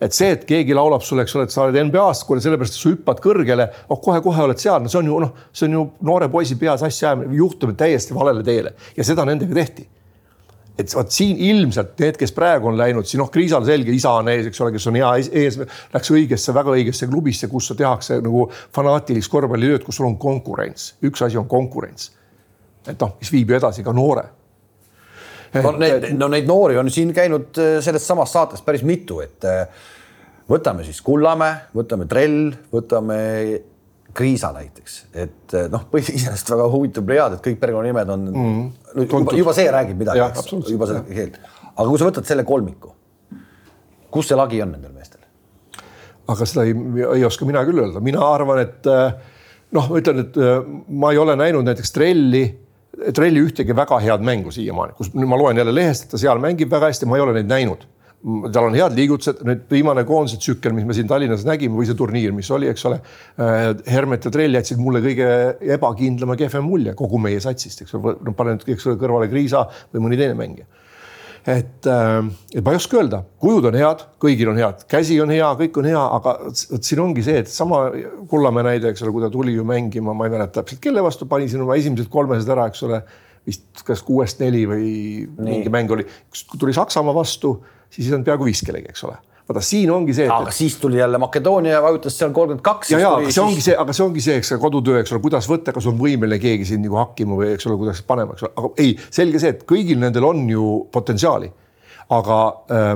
et 0.00 0.12
see, 0.12 0.28
et 0.34 0.44
keegi 0.44 0.76
laulab 0.76 1.04
sulle, 1.04 1.24
eks 1.24 1.34
ole, 1.38 1.46
et 1.48 1.54
sa 1.54 1.64
oled 1.64 1.78
NBA-st, 1.88 2.26
kuule 2.28 2.42
sellepärast, 2.44 2.76
sa 2.76 2.92
hüppad 2.92 3.20
kõrgele, 3.24 3.66
oh 3.88 4.00
kohe-kohe 4.04 4.44
oled 4.44 4.60
seal, 4.60 4.82
no 4.84 4.92
see 4.92 5.00
on 5.00 5.08
ju 5.08 5.20
noh, 5.24 5.44
see 5.56 5.68
on 5.70 5.76
ju 5.78 5.84
noore 6.04 6.28
poisi 6.32 6.58
peas 6.60 6.84
asja 6.84 7.12
ajamine, 7.12 7.36
juhtumine 7.38 7.78
täiesti 7.80 8.16
valele 8.16 8.44
teele 8.44 8.74
ja 8.96 9.06
seda 9.06 9.24
nendega 9.28 9.56
tehti. 9.56 9.88
et 10.76 10.92
vot 10.92 11.08
siin 11.08 11.38
ilmselt 11.40 11.94
need, 12.04 12.18
kes 12.20 12.34
praegu 12.36 12.68
on 12.68 12.76
läinud, 12.76 13.06
siin 13.08 13.22
noh, 13.22 13.30
Kriisal 13.32 13.64
selge, 13.64 13.94
isa 13.96 14.10
on 14.18 14.28
ees, 14.28 14.50
eks 14.50 14.60
ole, 14.60 14.74
kes 14.74 14.86
on 14.90 14.98
hea 15.00 15.12
ees, 15.16 15.30
ees, 15.32 15.56
läks 15.94 16.10
õigesse, 16.12 16.52
väga 16.52 16.74
õigesse 16.74 17.08
klubisse, 17.08 17.48
kus 17.48 17.70
tehakse 17.72 18.18
nagu 18.20 18.42
fanaatilist 18.76 19.32
korvpallitööd, 19.32 19.86
kus 19.86 19.96
sul 19.96 20.10
on 20.10 20.18
konkurents, 20.20 20.90
üks 21.08 21.24
asi 21.24 21.40
on 21.40 21.48
konkurents. 21.48 22.10
et 22.86 23.00
noh, 23.00 23.16
mis 23.16 23.32
viib 23.32 23.48
ju 23.50 23.56
edasi 23.56 23.82
ka 23.82 23.96
noore. 23.96 24.28
No 25.54 25.76
neid, 25.78 26.10
no 26.18 26.30
neid 26.32 26.48
noori 26.48 26.78
on 26.80 26.90
siin 26.90 27.12
käinud 27.16 27.60
äh, 27.62 27.78
sellest 27.84 28.08
samast 28.08 28.36
saatest 28.36 28.66
päris 28.66 28.84
mitu, 28.86 29.20
et 29.24 29.46
äh, 29.46 29.66
võtame 30.50 30.84
siis 30.86 31.00
Kullamäe, 31.04 31.70
võtame 31.76 32.06
Trell, 32.10 32.52
võtame 32.72 33.18
Kriisa 34.16 34.48
näiteks, 34.54 34.96
et 35.12 35.54
eh, 35.54 35.66
noh, 35.68 35.86
iseenesest 36.00 36.50
väga 36.54 36.68
huvitav 36.72 37.04
plejaad, 37.06 37.36
et 37.36 37.44
kõik 37.44 37.58
perekonnanimed 37.60 38.12
on 38.14 38.26
mm, 38.32 38.62
juba, 39.04 39.34
juba 39.36 39.54
see 39.56 39.68
räägib 39.72 40.00
midagi, 40.00 40.22
juba 40.72 40.88
see 40.88 41.02
keelt. 41.10 41.40
aga 41.74 41.86
kui 41.90 42.00
sa 42.00 42.08
võtad 42.08 42.28
selle 42.28 42.46
kolmiku, 42.48 42.94
kus 44.14 44.30
see 44.30 44.38
lagi 44.38 44.62
on 44.64 44.72
nendel 44.72 44.94
meestel? 44.94 45.20
aga 46.32 46.48
seda 46.48 46.64
ei, 46.66 46.74
ei 47.18 47.26
oska 47.28 47.46
mina 47.46 47.60
küll 47.68 47.82
öelda, 47.82 48.00
mina 48.04 48.22
arvan, 48.24 48.62
et 48.64 48.88
eh, 48.90 49.34
noh, 49.76 49.90
ma 49.90 50.00
ütlen, 50.00 50.24
et 50.24 50.40
eh, 50.40 50.72
ma 51.02 51.12
ei 51.12 51.20
ole 51.20 51.36
näinud 51.36 51.68
näiteks 51.68 51.92
Trelli, 51.98 52.46
Trelli 52.96 53.42
ühtegi 53.44 53.74
väga 53.76 53.98
head 54.00 54.24
mängu 54.24 54.52
siiamaani, 54.54 54.96
kus 54.96 55.12
ma 55.14 55.36
loen 55.36 55.58
jälle 55.60 55.74
lehest, 55.74 56.06
et 56.06 56.14
ta 56.14 56.20
seal 56.20 56.40
mängib 56.40 56.70
väga 56.72 56.88
hästi, 56.92 57.08
ma 57.08 57.18
ei 57.18 57.24
ole 57.26 57.36
neid 57.36 57.50
näinud 57.50 57.84
tal 58.52 58.66
on 58.66 58.74
head 58.74 58.94
liigutused, 58.96 59.42
nüüd 59.46 59.66
viimane 59.70 60.02
koondise 60.08 60.38
tsükkel, 60.40 60.74
mis 60.74 60.86
me 60.88 60.94
siin 60.96 61.06
Tallinnas 61.10 61.44
nägime 61.46 61.78
või 61.78 61.86
see 61.86 61.98
turniir, 61.98 62.32
mis 62.34 62.48
oli, 62.54 62.68
eks 62.72 62.86
ole. 62.88 62.98
Äh, 63.38 63.68
Hermet 63.92 64.26
ja 64.26 64.32
Trell 64.34 64.56
jätsid 64.58 64.80
mulle 64.82 65.02
kõige 65.04 65.28
ebakindlama, 65.76 66.34
kehvem 66.40 66.66
mulje 66.66 66.96
kogu 66.98 67.20
meie 67.22 67.42
satsist, 67.44 67.84
eks 67.84 67.94
ole, 67.98 68.16
no 68.26 68.34
pane 68.36 68.56
nüüd, 68.56 68.66
eks 68.74 68.88
ole, 68.88 68.98
kõrvale 69.00 69.30
Kriisa 69.30 69.66
või 69.92 70.08
mõni 70.08 70.18
teine 70.18 70.34
mängija. 70.38 70.66
Et, 71.46 71.86
äh, 71.86 72.28
et 72.54 72.64
ma 72.64 72.74
ei 72.74 72.80
oska 72.80 72.98
öelda, 72.98 73.22
kujud 73.42 73.68
on 73.70 73.78
head, 73.78 74.02
kõigil 74.22 74.50
on 74.50 74.58
head, 74.60 74.82
käsi 74.90 75.20
on 75.22 75.30
hea, 75.30 75.52
kõik 75.60 75.78
on 75.82 75.86
hea, 75.90 76.02
aga 76.18 76.34
vot 76.46 76.88
siin 76.88 77.02
ongi 77.04 77.22
see, 77.26 77.44
et 77.44 77.52
sama 77.52 77.84
Kullamäe 78.30 78.66
näide, 78.66 78.90
eks 78.90 79.04
ole, 79.04 79.14
kui 79.14 79.24
ta 79.24 79.30
tuli 79.32 79.54
ju 79.54 79.66
mängima, 79.68 80.14
ma 80.16 80.26
ei 80.26 80.34
mäleta 80.34 80.60
täpselt, 80.60 80.82
kelle 80.82 81.04
vastu 81.06 81.28
pani 81.30 81.48
siin 81.52 81.62
oma 81.62 81.78
esimesed 81.78 82.10
kolmesed 82.12 82.50
ära, 82.52 82.66
eks 82.72 82.82
ole 82.88 83.00
vist 83.46 83.86
kas 83.86 84.02
kuuest 84.02 84.42
neli 84.42 84.64
või 84.66 84.90
Nii. 85.22 85.46
mingi 85.46 85.70
mäng 85.70 85.92
oli, 85.94 86.06
tuli 86.58 86.74
Saksamaa 86.74 87.14
vastu 87.14 87.54
siis 87.86 88.08
ei 88.08 88.10
saanud 88.10 88.26
peaaegu 88.26 88.48
viis 88.48 88.62
kellegi, 88.66 88.90
eks 88.90 89.06
ole 89.06 89.20
vaata, 89.48 89.62
siin 89.62 89.90
ongi 89.94 90.14
see. 90.16 90.26
aga 90.30 90.50
et... 90.50 90.56
siis 90.56 90.76
tuli 90.82 90.98
jälle 90.98 91.18
Makedoonia 91.22 91.76
ja 91.76 91.82
vajutas 91.82 92.18
seal 92.18 92.32
kolmkümmend 92.34 92.64
kaks. 92.66 92.90
ja, 92.90 93.00
ja 93.00 93.12
aga 93.18 93.30
see 93.30 93.42
ongi 93.44 93.62
see, 93.62 93.76
aga 93.78 93.94
see 93.96 94.06
ongi 94.06 94.24
see, 94.24 94.38
eks 94.40 94.52
ole, 94.54 94.62
kodutöö, 94.62 95.00
eks 95.02 95.14
ole, 95.14 95.22
kuidas 95.24 95.48
võtta, 95.50 95.74
kas 95.76 95.86
on 95.90 95.98
võimeline 96.00 96.38
keegi 96.42 96.66
sind 96.72 96.86
nagu 96.86 96.98
hakkima 97.00 97.38
või 97.38 97.52
eks 97.54 97.68
ole, 97.70 97.78
kuidas 97.82 98.02
panema, 98.06 98.34
eks 98.34 98.46
ole, 98.46 98.54
aga 98.62 98.72
ei, 98.82 98.96
selge 99.18 99.42
see, 99.42 99.54
et 99.54 99.62
kõigil 99.68 100.02
nendel 100.02 100.26
on 100.26 100.42
ju 100.50 100.70
potentsiaali. 100.92 101.52
aga 102.16 102.38
äh, 102.74 102.92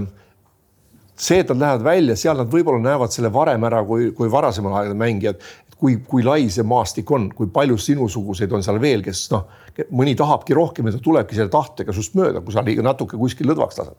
see, 1.15 1.41
et 1.41 1.55
nad 1.55 1.65
lähevad 1.65 1.87
välja, 1.87 2.19
seal 2.19 2.39
nad 2.43 2.51
võib-olla 2.51 2.83
näevad 2.85 3.15
selle 3.15 3.31
varem 3.33 3.67
ära 3.71 3.83
kui, 3.87 4.11
kui 4.17 4.31
varasemal 4.31 4.81
ajal 4.83 4.97
mängijad. 4.99 5.51
kui, 5.81 5.95
kui 6.05 6.21
lai 6.21 6.51
see 6.53 6.61
maastik 6.69 7.09
on, 7.11 7.31
kui 7.33 7.47
palju 7.49 7.79
sinusuguseid 7.81 8.51
on 8.53 8.61
seal 8.61 8.77
veel, 8.83 9.01
kes 9.01 9.23
noh, 9.33 9.47
mõni 9.97 10.13
tahabki 10.13 10.53
rohkem 10.53 10.91
ja 10.91 10.93
ta 10.93 10.99
tulebki 11.01 11.39
selle 11.39 11.49
tahtega 11.49 11.95
sinust 11.97 12.19
mööda, 12.19 12.43
kui 12.45 12.53
sa 12.53 12.61
liiga 12.61 12.85
natuke 12.85 13.17
kuskil 13.17 13.49
lõdvaks 13.49 13.81
lased 13.81 13.97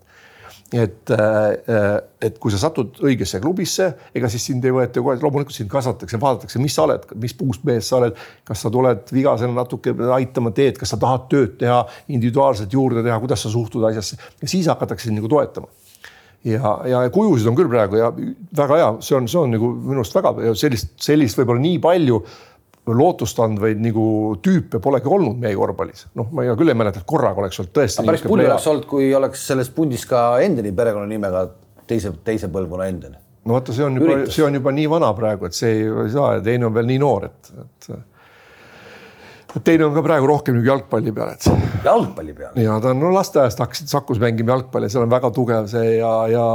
et, 0.73 1.11
äh, 1.11 1.97
et 2.21 2.37
kui 2.39 2.51
sa 2.53 2.59
satud 2.61 3.01
õigesse 3.03 3.41
klubisse, 3.43 3.89
ega 4.15 4.29
siis 4.31 4.45
sind 4.47 4.63
ei 4.65 4.71
võeta 4.75 5.03
kohe, 5.03 5.17
loomulikult 5.19 5.55
sind 5.55 5.71
kasvatatakse, 5.71 6.19
vaadatakse, 6.21 6.61
mis 6.63 6.75
sa 6.77 6.85
oled, 6.85 7.07
mis 7.19 7.35
puust 7.35 7.65
mees 7.67 7.89
sa 7.91 7.99
oled, 7.99 8.15
kas 8.47 8.63
sa 8.63 8.71
tuled 8.71 9.11
vigasena 9.11 9.55
natuke 9.57 9.93
aitama 10.15 10.53
teed, 10.55 10.79
kas 10.79 10.93
sa 10.95 10.99
tahad 11.01 11.27
tööd 11.31 11.57
teha, 11.59 11.81
individuaalselt 12.15 12.71
juurde 12.71 13.03
teha, 13.03 13.19
kuidas 13.23 13.43
sa 13.43 13.51
suhtud 13.51 13.83
asjasse 13.89 14.15
ja 14.15 14.51
siis 14.51 14.69
hakatakse 14.71 15.09
sind 15.09 15.19
nagu 15.19 15.31
toetama. 15.31 15.67
ja, 16.47 16.71
ja 16.87 17.01
kujusid 17.13 17.51
on 17.51 17.57
küll 17.57 17.69
praegu 17.69 17.99
ja 17.99 18.07
väga 18.57 18.79
hea, 18.79 18.93
see 19.05 19.17
on, 19.17 19.27
see 19.29 19.43
on 19.43 19.51
nagu 19.53 19.73
minu 19.75 20.01
arust 20.01 20.15
väga 20.15 20.55
sellist, 20.57 20.95
sellist 21.03 21.37
võib-olla 21.37 21.61
nii 21.67 21.83
palju 21.83 22.23
lootustandvaid 22.87 23.81
nagu 23.83 24.03
tüüpe 24.41 24.79
polegi 24.81 25.09
olnud 25.09 25.37
meie 25.41 25.55
korvpallis. 25.55 26.07
noh, 26.17 26.29
ma 26.33 26.45
küll 26.57 26.73
ei 26.73 26.77
mäleta, 26.77 27.01
et 27.01 27.07
korraga 27.07 27.43
oleks 27.43 27.59
olnud 27.61 27.73
tõesti. 27.77 28.05
päris 28.05 28.23
pulli 28.25 28.47
oleks 28.47 28.67
olnud, 28.71 28.87
kui 28.89 29.11
oleks 29.15 29.47
selles 29.51 29.69
pundis 29.75 30.05
ka 30.09 30.39
Endeni 30.41 30.71
perekonnanimega 30.75 31.45
teise, 31.87 32.13
teise 32.25 32.49
põlvkonna 32.53 32.87
Enden. 32.89 33.17
no 33.45 33.57
vaata, 33.57 33.75
see 33.75 33.85
on 33.85 33.99
juba, 34.01 34.17
see 34.33 34.45
on 34.45 34.57
juba 34.57 34.73
nii 34.73 34.87
vana 34.89 35.11
praegu, 35.17 35.49
et 35.49 35.57
see 35.57 35.75
ei, 35.75 35.85
ei 36.05 36.13
saa 36.13 36.35
ja 36.37 36.45
teine 36.45 36.69
on 36.69 36.73
veel 36.73 36.89
nii 36.89 37.01
noor, 37.01 37.29
et, 37.29 37.53
et 37.65 37.91
teine 39.59 39.85
on 39.87 39.95
ka 39.95 40.03
praegu 40.05 40.29
rohkem 40.29 40.57
nagu 40.57 40.67
jalgpalli 40.67 41.13
peal, 41.15 41.33
et. 41.35 41.47
jalgpalli 41.85 42.35
peal? 42.37 42.57
ja 42.61 42.77
ta 42.83 42.93
on 42.93 43.01
no 43.03 43.11
lasteaiast 43.15 43.61
hakkasid 43.63 43.91
Sakus 43.91 44.21
mängima 44.21 44.55
jalgpalli, 44.55 44.89
seal 44.91 45.05
on 45.05 45.11
väga 45.11 45.31
tugev 45.35 45.69
see 45.71 45.97
ja, 45.97 46.11
ja 46.31 46.45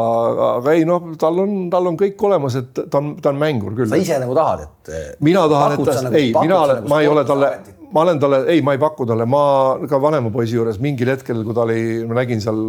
aga 0.57 0.77
ei 0.77 0.87
noh, 0.89 1.13
tal 1.21 1.45
on, 1.45 1.57
tal 1.73 1.91
on 1.93 1.99
kõik 2.01 2.27
olemas, 2.29 2.59
et 2.63 2.85
ta 2.87 3.01
on, 3.03 3.15
ta 3.23 3.33
on 3.35 3.41
mängur 3.41 3.77
küll. 3.77 3.91
sa 3.93 4.01
ise 4.01 4.21
nagu 4.23 4.37
tahad, 4.37 4.67
et. 4.67 5.17
mina 5.25 5.47
tahan, 5.53 5.77
et 5.77 5.91
ta, 5.91 5.99
nagu, 6.09 6.21
ei, 6.21 6.33
mina 6.37 6.61
olen, 6.63 6.87
ma 6.91 7.03
ei 7.05 7.11
ole 7.13 7.27
talle, 7.29 7.53
ma 7.93 8.03
olen 8.03 8.21
talle, 8.21 8.41
ei, 8.53 8.63
ma 8.65 8.75
ei 8.77 8.81
paku 8.81 9.07
talle, 9.09 9.27
ma 9.31 9.43
ka 9.89 10.01
vanema 10.03 10.31
poisi 10.35 10.57
juures 10.57 10.79
mingil 10.83 11.11
hetkel, 11.13 11.43
kui 11.47 11.57
ta 11.57 11.65
oli, 11.67 11.81
ma 12.09 12.19
nägin 12.19 12.43
seal 12.43 12.61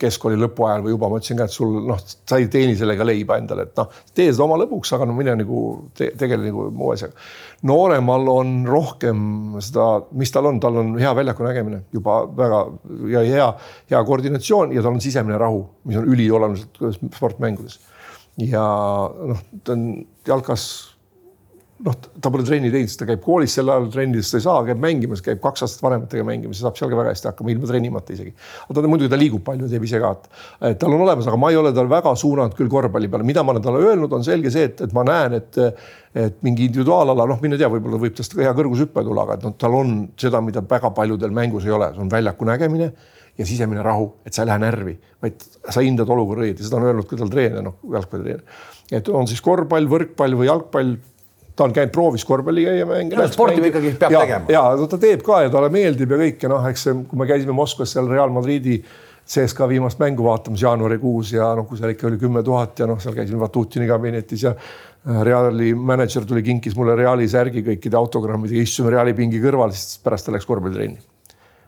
keskkooli 0.00 0.38
lõpu 0.40 0.66
ajal 0.68 0.84
või 0.86 0.94
juba, 0.94 1.10
ma 1.10 1.20
ütlesin 1.20 1.40
ka, 1.40 1.48
et 1.48 1.54
sul 1.54 1.74
noh, 1.88 2.00
sa 2.00 2.40
ei 2.40 2.48
teeni 2.52 2.76
sellega 2.78 3.06
leiba 3.06 3.38
endale, 3.40 3.68
et 3.68 3.80
noh, 3.80 3.90
tee 4.14 4.30
seda 4.30 4.46
oma 4.46 4.58
lõbuks, 4.62 4.94
aga 4.96 5.08
no 5.08 5.16
mine 5.16 5.36
nagu 5.42 5.64
te, 5.96 6.12
tegele 6.20 6.48
nagu 6.48 6.68
muu 6.74 6.92
asjaga. 6.94 7.16
Nooremal 7.66 8.28
on 8.32 8.52
rohkem 8.68 9.22
seda, 9.60 9.86
mis 10.16 10.32
tal 10.32 10.48
on, 10.48 10.60
tal 10.62 10.78
on 10.80 10.94
hea 11.00 11.12
väljaku 11.16 11.44
nägemine 11.44 11.82
juba 11.92 12.22
väga 12.36 12.60
ja 13.12 13.24
hea, 13.26 13.48
hea 13.92 14.04
koordinatsioon 14.08 14.72
ja 14.76 14.84
tal 14.84 14.96
on 14.96 15.02
sisemine 15.04 15.38
rahu, 15.40 15.62
mis 15.84 16.00
on 16.00 16.08
ülioluliselt 16.08 16.80
sportmängudes. 17.16 17.80
ja 18.40 18.64
noh, 19.32 19.42
ta 19.64 19.76
on 19.76 20.06
jalkas 20.26 20.89
noh, 21.84 21.96
ta 22.20 22.30
pole 22.32 22.44
trenni 22.44 22.70
teinud, 22.72 22.90
sest 22.90 23.00
ta 23.02 23.06
käib 23.08 23.22
koolis 23.24 23.54
sel 23.56 23.70
ajal 23.72 23.88
trennides, 23.92 24.30
ta 24.32 24.40
ei 24.40 24.44
saa, 24.44 24.64
käib 24.66 24.80
mängimas, 24.82 25.22
käib 25.24 25.40
kaks 25.44 25.64
aastat 25.64 25.84
vanematega 25.84 26.24
mängimas, 26.26 26.60
saab 26.60 26.76
seal 26.78 26.90
ka 26.92 26.98
väga 26.98 27.14
hästi 27.14 27.30
hakkama, 27.30 27.52
ilma 27.54 27.70
trennimata 27.70 28.14
isegi. 28.16 28.34
aga 28.66 28.76
ta 28.80 28.90
muidugi 28.92 29.12
ta 29.12 29.20
liigub 29.20 29.44
palju, 29.46 29.68
teeb 29.70 29.86
ise 29.88 30.00
ka, 30.02 30.10
et 30.68 30.80
tal 30.80 30.96
on 30.96 31.04
olemas, 31.06 31.28
aga 31.30 31.40
ma 31.40 31.52
ei 31.52 31.60
ole 31.60 31.72
tal 31.76 31.88
väga 31.90 32.12
suunanud 32.20 32.56
küll 32.58 32.72
korvpalli 32.72 33.08
peale, 33.12 33.26
mida 33.28 33.44
ma 33.46 33.54
olen 33.54 33.64
talle 33.64 33.84
öelnud, 33.86 34.12
on 34.12 34.26
selge 34.26 34.52
see, 34.52 34.68
et, 34.70 34.84
et 34.86 34.96
ma 34.96 35.06
näen, 35.08 35.40
et 35.40 35.60
et 36.10 36.40
mingi 36.42 36.64
individuaalala, 36.66 37.22
noh, 37.30 37.38
mine 37.38 37.54
tea, 37.54 37.68
võib-olla 37.70 38.00
võib 38.02 38.16
tast 38.18 38.32
ka 38.34 38.42
hea 38.42 38.50
kõrgushüpe 38.58 39.04
tulla, 39.06 39.22
aga 39.28 39.36
et 39.38 39.44
noh, 39.46 39.52
tal 39.54 39.76
on 39.78 39.92
seda, 40.18 40.40
mida 40.42 40.58
väga 40.66 40.90
paljudel 40.96 41.30
mängus 41.30 41.68
ei 41.68 41.74
ole, 41.76 41.92
see 41.94 42.02
on 42.02 42.10
väljaku 42.10 42.48
nägemine 42.48 42.88
ja 43.38 43.46
sisemine 43.46 43.84
rahu, 43.86 44.08
et 44.26 44.34
sa 44.34 44.42
ei 44.42 44.50
lähe 44.50 44.60
närvi, 44.64 44.96
vaid 45.22 45.46
sa 45.62 45.84
hindad 45.84 46.10
olukorra 46.10 46.48
õieti, 46.48 46.66
seda 46.66 46.80
on 46.80 46.88
öelnud 46.88 47.06
ka 47.06 47.20
tal 47.20 47.30
treener, 47.30 47.62
noh, 47.62 47.78
jalgpallitreener. 47.94 48.42
et 48.98 49.12
on 49.14 49.30
siis 49.30 49.40
korvpall, 49.44 49.86
võrkpall 49.86 50.34
või 50.40 50.50
jalgpall 50.50 50.96
ta 51.60 51.68
on 51.68 51.76
käinud 51.76 51.92
proovis 51.92 52.24
korvpalli 52.24 52.64
käia 52.64 52.88
mängida. 52.88 53.28
sporti 53.28 53.60
ikkagi 53.68 53.92
peab 54.00 54.16
ja, 54.16 54.24
tegema. 54.24 54.52
ja 54.54 54.64
no 54.80 54.88
ta 54.88 54.98
teeb 55.00 55.22
ka 55.26 55.42
ja 55.44 55.52
talle 55.52 55.68
meeldib 55.74 56.14
ja 56.14 56.18
kõik 56.22 56.46
ja 56.46 56.52
noh, 56.54 56.66
eks 56.70 56.88
kui 57.10 57.20
me 57.20 57.28
käisime 57.28 57.56
Moskvas 57.56 57.92
seal 57.96 58.08
Real 58.08 58.32
Madridi 58.32 58.78
CSKA 59.30 59.68
viimast 59.68 60.00
mängu 60.00 60.24
vaatamas 60.24 60.62
jaanuarikuus 60.64 61.34
ja 61.36 61.52
noh, 61.58 61.68
kui 61.68 61.78
seal 61.78 61.92
ikka 61.92 62.08
oli 62.08 62.18
kümme 62.22 62.42
tuhat 62.46 62.80
ja 62.80 62.88
noh, 62.88 62.98
seal 63.02 63.14
käisime 63.14 63.42
Vatutini 63.42 63.86
kabinetis 63.90 64.46
ja 64.48 64.54
äh, 64.56 65.20
Reali 65.26 65.74
mänedžer 65.76 66.24
tuli, 66.26 66.42
kinkis 66.46 66.74
mulle 66.78 66.96
Reali 66.98 67.28
särgi 67.30 67.62
kõikide 67.66 68.00
autogrammidega, 68.00 68.64
istusime 68.64 68.96
Reali 68.96 69.14
pingi 69.18 69.42
kõrval, 69.44 69.76
siis 69.76 70.00
pärast 70.02 70.26
ta 70.26 70.34
läks 70.34 70.48
korvpallitrenni 70.48 70.98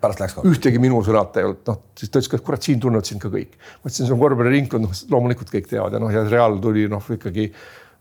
pärast 0.03 0.25
läks 0.25 0.35
ka? 0.35 0.47
ühtegi 0.49 0.81
minu 0.83 0.99
sõnata 1.07 1.39
ei 1.43 1.47
olnud, 1.47 1.63
noh 1.69 1.79
siis 1.99 2.11
ta 2.11 2.19
ütles 2.19 2.41
et 2.41 2.47
kurat, 2.49 2.65
siin 2.67 2.81
tunnevad 2.83 3.07
sind 3.07 3.23
ka 3.23 3.31
kõik. 3.31 3.55
ma 3.61 3.87
ütlesin, 3.87 4.09
see 4.09 4.17
on 4.17 4.25
korvpalliringkond, 4.25 4.89
noh 4.89 5.05
loomulikult 5.15 5.53
kõik 5.53 5.69
teavad 5.71 5.95
ja 5.95 6.03
noh, 6.03 6.11
ja 6.11 6.25
Real 6.27 6.59
tuli 6.65 6.89
noh, 6.91 7.13
ikkagi 7.15 7.51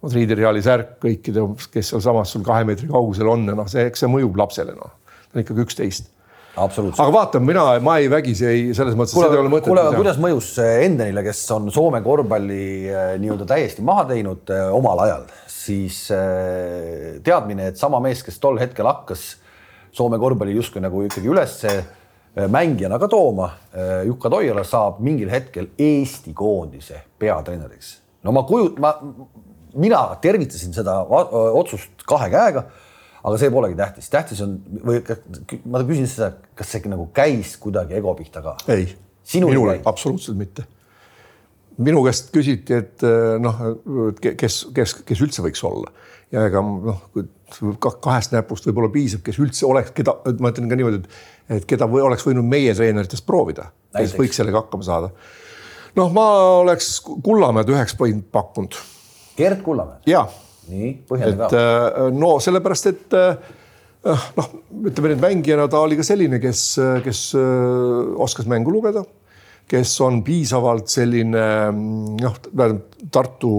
Madridi 0.01 0.37
Reali 0.37 0.63
särk 0.65 0.95
kõikide, 1.01 1.43
kes 1.73 1.91
sealsamas 1.91 2.33
sul 2.33 2.45
kahe 2.45 2.65
meetri 2.65 2.89
kaugusel 2.89 3.29
on 3.29 3.45
ja 3.51 3.57
noh, 3.57 3.67
see, 3.69 3.85
eks 3.89 4.01
see 4.01 4.09
mõjub 4.09 4.39
lapsele 4.39 4.73
noh, 4.73 4.95
ta 5.05 5.37
on 5.37 5.43
ikkagi 5.43 5.61
üksteist. 5.61 6.09
aga 6.57 7.13
vaata, 7.13 7.41
mina, 7.43 7.67
ma 7.85 7.99
ei 8.01 8.09
vägisi 8.11 8.47
ei, 8.49 8.63
selles 8.77 8.97
mõttes. 8.97 9.13
kuule, 9.13 9.61
kuule, 9.61 9.83
kuidas 9.93 10.17
mõjus 10.21 10.49
Endenile, 10.63 11.21
kes 11.27 11.43
on 11.53 11.69
Soome 11.73 12.01
korvpalli 12.05 12.63
äh, 12.89 13.13
nii-öelda 13.21 13.45
täiesti 13.53 13.85
maha 13.85 14.07
teinud 14.09 14.49
äh, 14.51 14.65
omal 14.73 15.05
ajal, 15.05 15.29
siis 15.51 16.03
äh, 16.15 17.21
teadmine, 17.23 17.69
et 17.69 17.79
sama 17.79 18.01
mees, 18.03 18.25
kes 18.25 18.41
tol 18.41 18.57
hetkel 18.61 18.89
hakkas 18.89 19.35
Soome 19.93 20.17
korvpalli 20.17 20.57
justkui 20.57 20.81
nagu 20.81 21.05
ikkagi 21.05 21.29
ülesse 21.29 21.77
mängijana 22.31 22.95
ka 22.95 23.09
tooma, 23.11 23.49
Jukka 24.07 24.29
Toiala 24.31 24.61
saab 24.63 25.01
mingil 25.03 25.27
hetkel 25.27 25.65
Eesti 25.75 26.31
koondise 26.31 27.01
peatreeneriks. 27.19 27.97
no 28.23 28.31
ma 28.31 28.45
kujut-, 28.47 28.79
ma 28.79 28.93
mina 29.79 30.01
tervitasin 30.23 30.73
seda 30.75 30.97
otsust 31.07 32.05
kahe 32.07 32.29
käega, 32.33 32.65
aga 33.21 33.37
see 33.37 33.53
polegi 33.53 33.77
tähtis, 33.77 34.09
tähtis 34.11 34.43
on 34.45 34.57
või 34.81 35.01
ma 35.69 35.83
küsin 35.87 36.09
seda, 36.09 36.33
kas 36.57 36.73
see 36.73 36.91
nagu 36.91 37.09
käis 37.15 37.55
kuidagi 37.61 37.97
ego 37.99 38.13
pihta 38.17 38.43
ka? 38.45 38.57
ei, 38.73 38.87
minul 39.35 39.75
absoluutselt 39.85 40.39
mitte. 40.39 40.65
minu 41.77 42.03
käest 42.05 42.33
küsiti, 42.33 42.79
et 42.81 43.05
noh, 43.41 43.61
kes, 44.21 44.65
kes, 44.75 44.97
kes 45.05 45.27
üldse 45.27 45.45
võiks 45.45 45.63
olla 45.67 45.93
ja 46.31 46.45
ega 46.47 46.61
noh, 46.63 47.03
kahest 48.01 48.33
näpust 48.35 48.67
võib-olla 48.67 48.91
piisab, 48.93 49.23
kes 49.25 49.39
üldse 49.43 49.67
oleks, 49.67 49.91
keda 49.95 50.15
ma 50.39 50.51
ütlen 50.53 50.71
ka 50.71 50.77
niimoodi, 50.79 51.01
et, 51.01 51.21
et 51.57 51.67
keda 51.67 51.87
või 51.91 52.03
oleks 52.05 52.25
võinud 52.27 52.47
meie 52.47 52.73
treeneritest 52.77 53.25
proovida, 53.27 53.67
kes 53.95 54.15
võiks 54.17 54.39
sellega 54.39 54.63
hakkama 54.63 54.87
saada. 54.87 55.11
noh, 55.99 56.13
ma 56.15 56.27
oleks 56.61 56.93
Kullamäed 57.03 57.71
üheks 57.71 57.97
pakkunud. 58.31 58.79
Gerd 59.37 59.63
Kullamäe? 59.65 60.01
jaa. 60.09 60.25
nii, 60.71 60.91
põhjenda 61.09 61.47
ka. 61.47 61.63
Äh, 61.63 62.11
no 62.15 62.35
sellepärast, 62.43 62.91
et 62.91 63.17
äh, 63.17 63.55
noh, 64.37 64.51
ütleme 64.91 65.13
nüüd 65.13 65.23
mängijana 65.23 65.69
ta 65.71 65.81
oli 65.85 65.97
ka 65.99 66.05
selline, 66.05 66.41
kes, 66.43 66.67
kes 67.05 67.25
oskas 68.21 68.49
mängu 68.49 68.73
lugeda 68.73 69.05
kes 69.71 69.93
on 70.03 70.19
piisavalt 70.25 70.91
selline 70.91 71.43
noh, 71.71 72.39
Tartu 73.11 73.51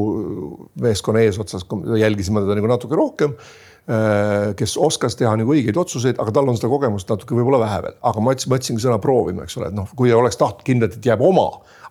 meeskonna 0.82 1.22
eesotsas, 1.24 1.64
jälgisime 1.98 2.42
teda 2.44 2.56
nagu 2.58 2.68
natuke 2.70 2.98
rohkem 2.98 3.32
äh, 3.34 4.52
kes 4.58 4.76
oskas 4.80 5.16
teha 5.18 5.32
nagu 5.38 5.54
õigeid 5.54 5.78
otsuseid, 5.78 6.20
aga 6.22 6.34
tal 6.36 6.50
on 6.50 6.58
seda 6.58 6.70
kogemust 6.72 7.10
natuke 7.10 7.36
võib-olla 7.38 7.62
vähe 7.64 7.80
veel, 7.86 7.96
aga 8.10 8.24
ma 8.24 8.34
ütlesin, 8.36 8.52
ma 8.52 8.60
ütlesingi 8.60 8.84
sõna 8.84 8.98
proovima, 9.02 9.46
eks 9.46 9.58
ole, 9.58 9.72
et 9.72 9.78
noh, 9.78 9.88
kui 9.98 10.12
oleks 10.14 10.38
tahtnud 10.40 10.66
kindlalt, 10.66 10.98
et 10.98 11.10
jääb 11.10 11.24
oma, 11.26 11.48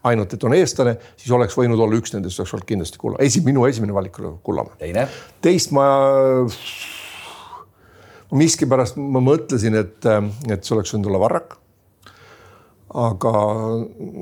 ainult 0.09 0.33
et 0.33 0.43
on 0.47 0.55
eestlane, 0.57 0.95
siis 1.19 1.31
oleks 1.35 1.57
võinud 1.57 1.79
olla 1.79 1.97
üks 1.99 2.15
nendest, 2.15 2.39
oleks 2.41 2.55
olnud 2.55 2.69
kindlasti 2.69 3.01
Kulla, 3.01 3.21
esi-, 3.21 3.43
minu 3.45 3.65
esimene 3.69 3.93
valik 3.93 4.19
oli 4.21 4.33
Kullamäe. 4.43 4.77
teine? 4.81 5.07
teist 5.41 5.73
ma, 5.75 5.85
miskipärast 8.33 8.97
ma 8.97 9.21
mõtlesin, 9.23 9.77
et, 9.77 10.09
et 10.49 10.63
see 10.63 10.77
oleks 10.77 10.95
võinud 10.95 11.11
olla 11.11 11.25
Varrak 11.27 11.57
aga 12.91 13.31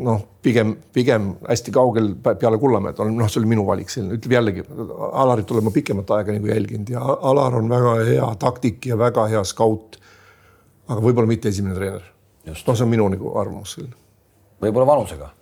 noh, 0.05 0.19
pigem, 0.45 0.75
pigem 0.93 1.31
hästi 1.47 1.73
kaugel 1.73 2.11
peale 2.27 2.59
Kullamäed 2.61 2.99
on, 3.01 3.15
noh, 3.17 3.29
see 3.31 3.41
oli 3.41 3.49
minu 3.55 3.65
valik, 3.65 3.89
selline, 3.89 4.19
ütleb 4.19 4.35
jällegi, 4.35 4.65
Alarit 5.09 5.49
olen 5.51 5.65
ma 5.65 5.73
pikemat 5.73 6.13
aega 6.19 6.35
nagu 6.35 6.51
jälginud 6.51 6.91
ja 6.93 7.01
Alar 7.31 7.57
on 7.57 7.71
väga 7.71 7.95
hea 8.11 8.29
taktik 8.41 8.85
ja 8.91 8.97
väga 8.99 9.25
hea 9.31 9.41
skaut. 9.47 9.97
aga 10.89 11.01
võib-olla 11.01 11.29
mitte 11.29 11.49
esimene 11.49 11.75
treener. 11.75 12.05
noh, 12.45 12.61
see 12.61 12.85
on 12.85 12.93
minu 12.93 13.09
nagu 13.09 13.33
arvamus 13.41 13.73
selline. 13.77 13.97
võib-olla 14.61 14.85
vanusega 14.93 15.33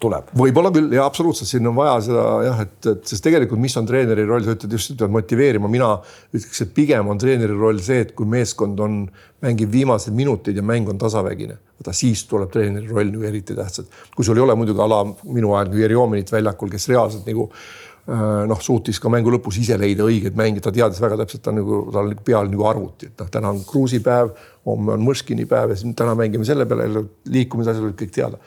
tuleb. 0.00 0.30
võib-olla 0.36 0.70
küll 0.74 0.94
ja 0.94 1.04
absoluutselt, 1.06 1.48
siin 1.50 1.66
on 1.70 1.76
vaja 1.76 1.96
seda 2.04 2.24
jah, 2.46 2.62
et, 2.64 2.78
et 2.92 3.10
sest 3.12 3.24
tegelikult, 3.24 3.60
mis 3.62 3.76
on 3.80 3.88
treeneri 3.88 4.24
roll, 4.28 4.44
sa 4.46 4.54
ütled 4.56 4.76
just, 4.76 4.94
et 4.94 5.02
pead 5.02 5.12
motiveerima, 5.14 5.70
mina 5.72 5.90
ütleks, 6.32 6.62
et 6.64 6.72
pigem 6.76 7.10
on 7.12 7.20
treeneri 7.20 7.56
roll 7.56 7.80
see, 7.84 8.00
et 8.06 8.14
kui 8.16 8.28
meeskond 8.30 8.80
on, 8.84 9.02
mängib 9.44 9.70
viimased 9.72 10.16
minutid 10.16 10.58
ja 10.58 10.64
mäng 10.66 10.88
on 10.92 10.98
tasavägine, 11.00 11.58
vaata 11.80 11.94
siis 11.96 12.26
tuleb 12.30 12.50
treeneri 12.52 12.90
roll 12.90 13.12
nagu 13.12 13.28
eriti 13.28 13.56
tähtsalt. 13.56 13.92
kui 14.16 14.26
sul 14.26 14.40
ei 14.40 14.44
ole 14.44 14.56
muidugi 14.58 14.82
ala 14.84 15.04
minu 15.06 15.54
ajal 15.54 15.70
nagu 15.70 15.84
Jerjominit 15.84 16.32
väljakul, 16.32 16.72
kes 16.72 16.88
reaalselt 16.92 17.28
nagu 17.30 17.46
äh, 17.48 18.26
noh, 18.50 18.60
suutis 18.60 19.00
ka 19.00 19.12
mängu 19.12 19.32
lõpus 19.32 19.60
ise 19.62 19.78
leida 19.80 20.04
õigeid 20.04 20.36
mänge, 20.36 20.64
ta 20.64 20.72
teadis 20.74 21.00
väga 21.00 21.22
täpselt, 21.22 21.44
ta 21.46 21.54
nagu, 21.56 21.86
tal 21.94 22.12
peal 22.24 22.52
nagu 22.52 22.68
arvuti, 22.68 23.12
et 23.12 23.24
noh, 23.24 23.32
täna 23.32 23.54
on 23.54 23.64
Kruusi 23.68 24.02
päev, 24.04 24.34
homme 24.68 24.96
on 24.96 25.08
Mõškini 25.08 25.48
päev 25.48 25.72
ja 25.72 25.80
siis 25.80 25.96
täna 25.96 26.12
mängime 26.18 26.44
selle 26.48 26.68
peale, 26.68 27.06
liikumisasjad 27.32 27.88
olid 27.88 27.98
kõik 28.02 28.12
teada 28.12 28.40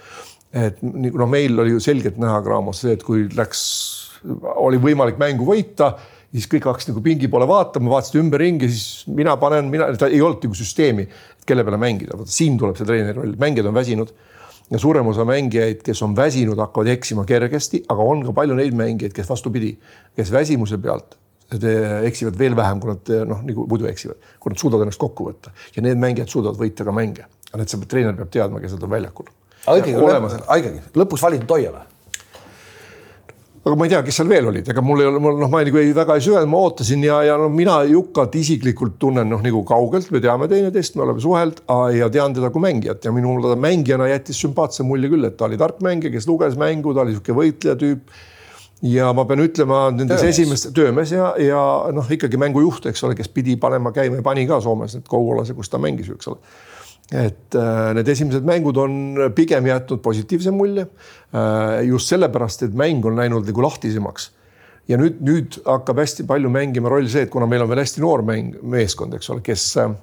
et 0.54 0.82
noh, 0.86 1.30
meil 1.30 1.58
oli 1.60 1.74
ju 1.74 1.82
selgelt 1.82 2.20
näha 2.22 2.42
Graamos 2.46 2.84
see, 2.84 2.94
et 2.94 3.04
kui 3.06 3.26
läks, 3.34 3.62
oli 4.62 4.80
võimalik 4.82 5.18
mängu 5.22 5.48
võita, 5.48 5.96
siis 6.34 6.46
kõik 6.52 6.68
hakkasid 6.70 6.94
nagu 6.94 7.02
pingi 7.06 7.30
poole 7.32 7.48
vaatama, 7.50 7.92
vaatasid 7.96 8.20
ümberringi, 8.22 8.70
siis 8.70 9.08
mina 9.10 9.36
panen, 9.42 9.72
mina, 9.74 9.90
ta 9.98 10.10
ei 10.10 10.22
olnud 10.22 10.46
nagu 10.46 10.58
süsteemi, 10.58 11.08
kelle 11.48 11.66
peale 11.66 11.82
mängida, 11.82 12.18
vot 12.20 12.30
siin 12.32 12.60
tuleb 12.62 12.78
see 12.78 12.88
treeneri 12.88 13.18
roll, 13.18 13.34
mängijad 13.42 13.70
on 13.72 13.76
väsinud. 13.78 14.14
Ja 14.72 14.80
suurem 14.80 15.10
osa 15.12 15.26
mängijaid, 15.28 15.82
kes 15.86 16.00
on 16.06 16.14
väsinud, 16.18 16.58
hakkavad 16.62 16.88
eksima 16.94 17.26
kergesti, 17.30 17.84
aga 17.92 18.06
on 18.14 18.24
ka 18.26 18.34
palju 18.38 18.56
neid 18.58 18.78
mängijaid, 18.78 19.14
kes 19.14 19.28
vastupidi, 19.30 19.74
kes 20.18 20.32
väsimuse 20.34 20.80
pealt 20.82 21.18
eksivad 21.54 22.38
veel 22.40 22.56
vähem, 22.58 22.80
kui 22.82 22.90
nad 22.90 23.12
noh, 23.30 23.44
nagu 23.46 23.68
muidu 23.70 23.86
eksivad, 23.86 24.18
kui 24.42 24.54
nad 24.54 24.62
suudavad 24.62 24.88
ennast 24.88 25.02
kokku 25.02 25.28
võtta. 25.28 25.52
Ja 25.76 25.84
need 25.86 26.00
mängijad 26.02 26.32
suudavad 26.32 26.58
võita 26.58 26.88
ka 26.88 26.96
mänge. 26.96 27.28
aga 27.52 27.62
need 27.62 27.70
saab, 27.70 27.84
treener 27.86 28.16
peab 28.18 28.32
teadma, 28.34 28.64
kes 28.64 28.74
nad 28.74 28.88
on 28.88 28.90
väljakul 28.96 29.28
aga 29.68 30.60
ikkagi, 30.60 30.86
lõpuks 31.00 31.24
valiti 31.24 31.50
Toiala 31.50 31.86
aga 33.64 33.78
ma 33.80 33.86
ei 33.88 33.92
tea, 33.94 34.02
kes 34.04 34.18
seal 34.20 34.28
veel 34.28 34.48
olid, 34.50 34.68
ega 34.74 34.82
mul 34.84 35.00
ei 35.00 35.08
ole, 35.08 35.20
mul 35.24 35.38
noh, 35.40 35.50
ma 35.52 35.62
nagu 35.64 35.80
ei, 35.80 35.94
väga 35.96 36.18
ei 36.20 36.24
süvenenud, 36.26 36.52
ma 36.52 36.60
ootasin 36.66 37.06
ja, 37.06 37.22
ja 37.24 37.38
no 37.40 37.48
mina 37.52 37.78
Jukat 37.88 38.36
isiklikult 38.36 38.98
tunnen 39.00 39.30
noh, 39.32 39.40
nagu 39.44 39.62
kaugelt, 39.68 40.10
me 40.12 40.20
teame 40.24 40.50
teineteist, 40.52 40.98
me 41.00 41.06
oleme 41.06 41.24
suhelnud 41.24 41.64
ja 41.96 42.10
tean 42.12 42.36
teda 42.36 42.52
kui 42.52 42.64
mängijat. 42.64 43.08
Ja 43.08 43.14
minul 43.16 43.40
ta 43.46 43.56
mängijana 43.60 44.10
jättis 44.12 44.42
sümpaatse 44.44 44.84
mulje 44.88 45.14
küll, 45.14 45.30
et 45.30 45.40
ta 45.40 45.48
oli 45.48 45.60
tark 45.62 45.80
mängija, 45.86 46.12
kes 46.12 46.28
luges 46.28 46.60
mängu, 46.60 46.92
ta 46.92 47.06
oli 47.06 47.16
niisugune 47.16 47.40
võitleja 47.40 47.80
tüüp. 47.80 48.14
ja 48.84 49.14
ma 49.16 49.24
pean 49.24 49.40
ütlema 49.40 49.86
nendes 49.96 50.26
esimestes 50.28 50.74
töömees 50.76 51.14
ja, 51.16 51.30
ja 51.40 51.64
noh, 51.96 52.10
ikkagi 52.12 52.36
mängujuht, 52.36 52.90
eks 52.92 53.06
ole, 53.08 53.16
kes 53.16 53.32
pidi 53.32 53.56
panema 53.56 53.94
käima 53.96 54.20
ja 54.20 54.26
pani 54.26 54.44
ka 54.50 54.60
Soomes 54.60 54.98
need 54.98 55.08
Kouvolase, 55.08 55.56
kus 55.56 55.72
ta 55.72 55.80
mängis, 55.80 56.12
eks 56.12 56.28
ole 56.28 56.44
et 57.12 57.56
äh, 57.58 57.90
need 57.98 58.08
esimesed 58.10 58.46
mängud 58.48 58.78
on 58.80 58.94
pigem 59.36 59.68
jätnud 59.68 60.02
positiivse 60.06 60.54
mulje. 60.56 60.86
Äh, 61.36 61.84
just 61.90 62.12
sellepärast, 62.14 62.64
et 62.68 62.78
mäng 62.78 63.04
on 63.06 63.20
läinud 63.20 63.50
nagu 63.50 63.66
lahtisemaks. 63.68 64.32
ja 64.84 64.98
nüüd, 65.00 65.22
nüüd 65.24 65.56
hakkab 65.64 66.02
hästi 66.02 66.26
palju 66.28 66.50
mängima 66.52 66.90
roll 66.92 67.06
see, 67.08 67.22
et 67.24 67.30
kuna 67.32 67.46
meil 67.48 67.62
on 67.64 67.70
veel 67.72 67.80
hästi 67.80 68.02
noor 68.04 68.20
mäng, 68.28 68.58
meeskond, 68.68 69.14
eks 69.16 69.30
ole, 69.32 69.40
kes 69.46 69.68
äh, 69.80 69.94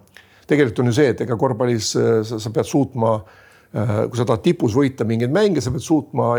tegelikult 0.48 0.80
on 0.80 0.88
ju 0.88 0.94
see, 0.96 1.10
et 1.12 1.20
ega 1.20 1.36
korvpallis 1.36 1.90
sa, 1.92 2.38
sa 2.40 2.52
pead 2.54 2.68
suutma, 2.68 3.18
kui 3.70 4.18
sa 4.18 4.24
tahad 4.24 4.40
tipus 4.42 4.72
võita 4.74 5.04
mingeid 5.06 5.30
mänge, 5.30 5.60
sa 5.62 5.70
pead 5.70 5.84
suutma 5.84 6.30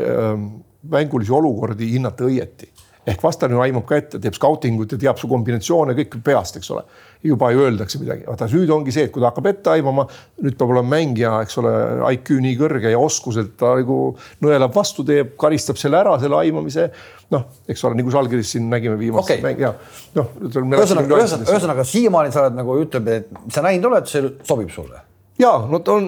mängulisi 0.91 1.32
olukordi 1.38 1.93
hinnata 1.93 2.26
õieti 2.26 2.68
ehk 3.10 3.24
vastane 3.24 3.58
aimab 3.64 3.86
ka 3.89 3.97
ette, 3.97 4.20
teeb 4.22 4.36
skautingut 4.38 4.93
ja 4.93 4.99
teab 5.02 5.20
su 5.22 5.30
kombinatsioone 5.30 5.95
kõik 5.97 6.20
peast, 6.26 6.60
eks 6.60 6.70
ole. 6.76 6.84
juba 7.22 7.52
ju 7.54 7.62
öeldakse 7.62 7.99
midagi, 8.02 8.24
vaata 8.26 8.47
nüüd 8.49 8.72
ongi 8.74 8.93
see, 8.93 9.04
et 9.06 9.12
kui 9.14 9.22
ta 9.22 9.30
hakkab 9.30 9.49
ette 9.52 9.70
aimama, 9.76 10.08
nüüd 10.41 10.56
peab 10.58 10.72
olema 10.74 10.95
mängija, 10.95 11.36
eks 11.45 11.60
ole, 11.62 11.74
IQ 12.16 12.32
nii 12.45 12.56
kõrge 12.58 12.93
ja 12.93 13.02
oskused, 13.02 13.52
ta 13.62 13.76
nagu 13.78 13.97
nõelab 14.41 14.74
vastu, 14.74 15.06
teeb, 15.06 15.36
karistab 15.41 15.78
selle 15.82 15.99
ära, 16.02 16.16
selle 16.22 16.39
aimamise. 16.39 16.89
noh, 17.32 17.45
eks 17.70 17.86
ole, 17.88 17.99
nagu 18.02 18.12
Žalgiris 18.12 18.56
siin 18.56 18.66
nägime 18.70 18.97
viimast 18.99 19.30
okay. 19.30 19.41
mängi 19.45 19.64
ja 19.64 19.76
noh. 20.18 20.34
ühesõnaga, 20.41 21.22
ühesõnaga 21.45 21.86
siiamaani 21.88 22.34
sa 22.34 22.47
oled 22.47 22.58
nagu 22.58 22.82
ütleb, 22.82 23.14
et 23.14 23.54
sa 23.54 23.64
näinud 23.66 23.91
oled, 23.91 24.10
see 24.10 24.34
sobib 24.41 24.74
sulle 24.74 25.11
ja 25.41 25.51
no 25.69 25.79
ta 25.85 25.95
on, 25.97 26.07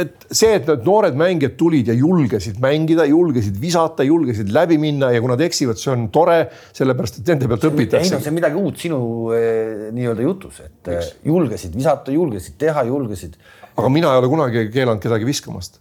et 0.00 0.26
see, 0.30 0.52
et 0.56 0.68
need 0.68 0.86
noored 0.86 1.18
mängijad 1.18 1.56
tulid 1.60 1.90
ja 1.90 1.96
julgesid 1.96 2.60
mängida, 2.62 3.06
julgesid 3.10 3.58
visata, 3.60 4.06
julgesid 4.06 4.52
läbi 4.54 4.78
minna 4.82 5.12
ja 5.14 5.22
kui 5.22 5.32
nad 5.32 5.42
eksivad, 5.44 5.80
see 5.80 5.92
on 5.94 6.08
tore, 6.14 6.38
sellepärast 6.76 7.20
et 7.20 7.32
nende 7.32 7.50
pealt 7.50 7.68
õpitakse. 7.72 8.12
ei 8.12 8.16
no 8.16 8.22
see 8.22 8.32
on 8.32 8.38
midagi 8.38 8.60
uut 8.60 8.82
sinu 8.86 9.00
eh, 9.36 9.88
nii-öelda 9.94 10.26
jutus, 10.26 10.60
et. 10.64 10.92
Eh, 10.92 11.14
julgesid 11.28 11.74
visata, 11.76 12.14
julgesid 12.14 12.58
teha, 12.60 12.84
julgesid. 12.88 13.38
aga 13.72 13.88
mina 13.92 14.12
ei 14.12 14.22
ole 14.22 14.30
kunagi 14.30 14.68
keelanud 14.72 15.02
kedagi 15.02 15.26
viskamast 15.26 15.80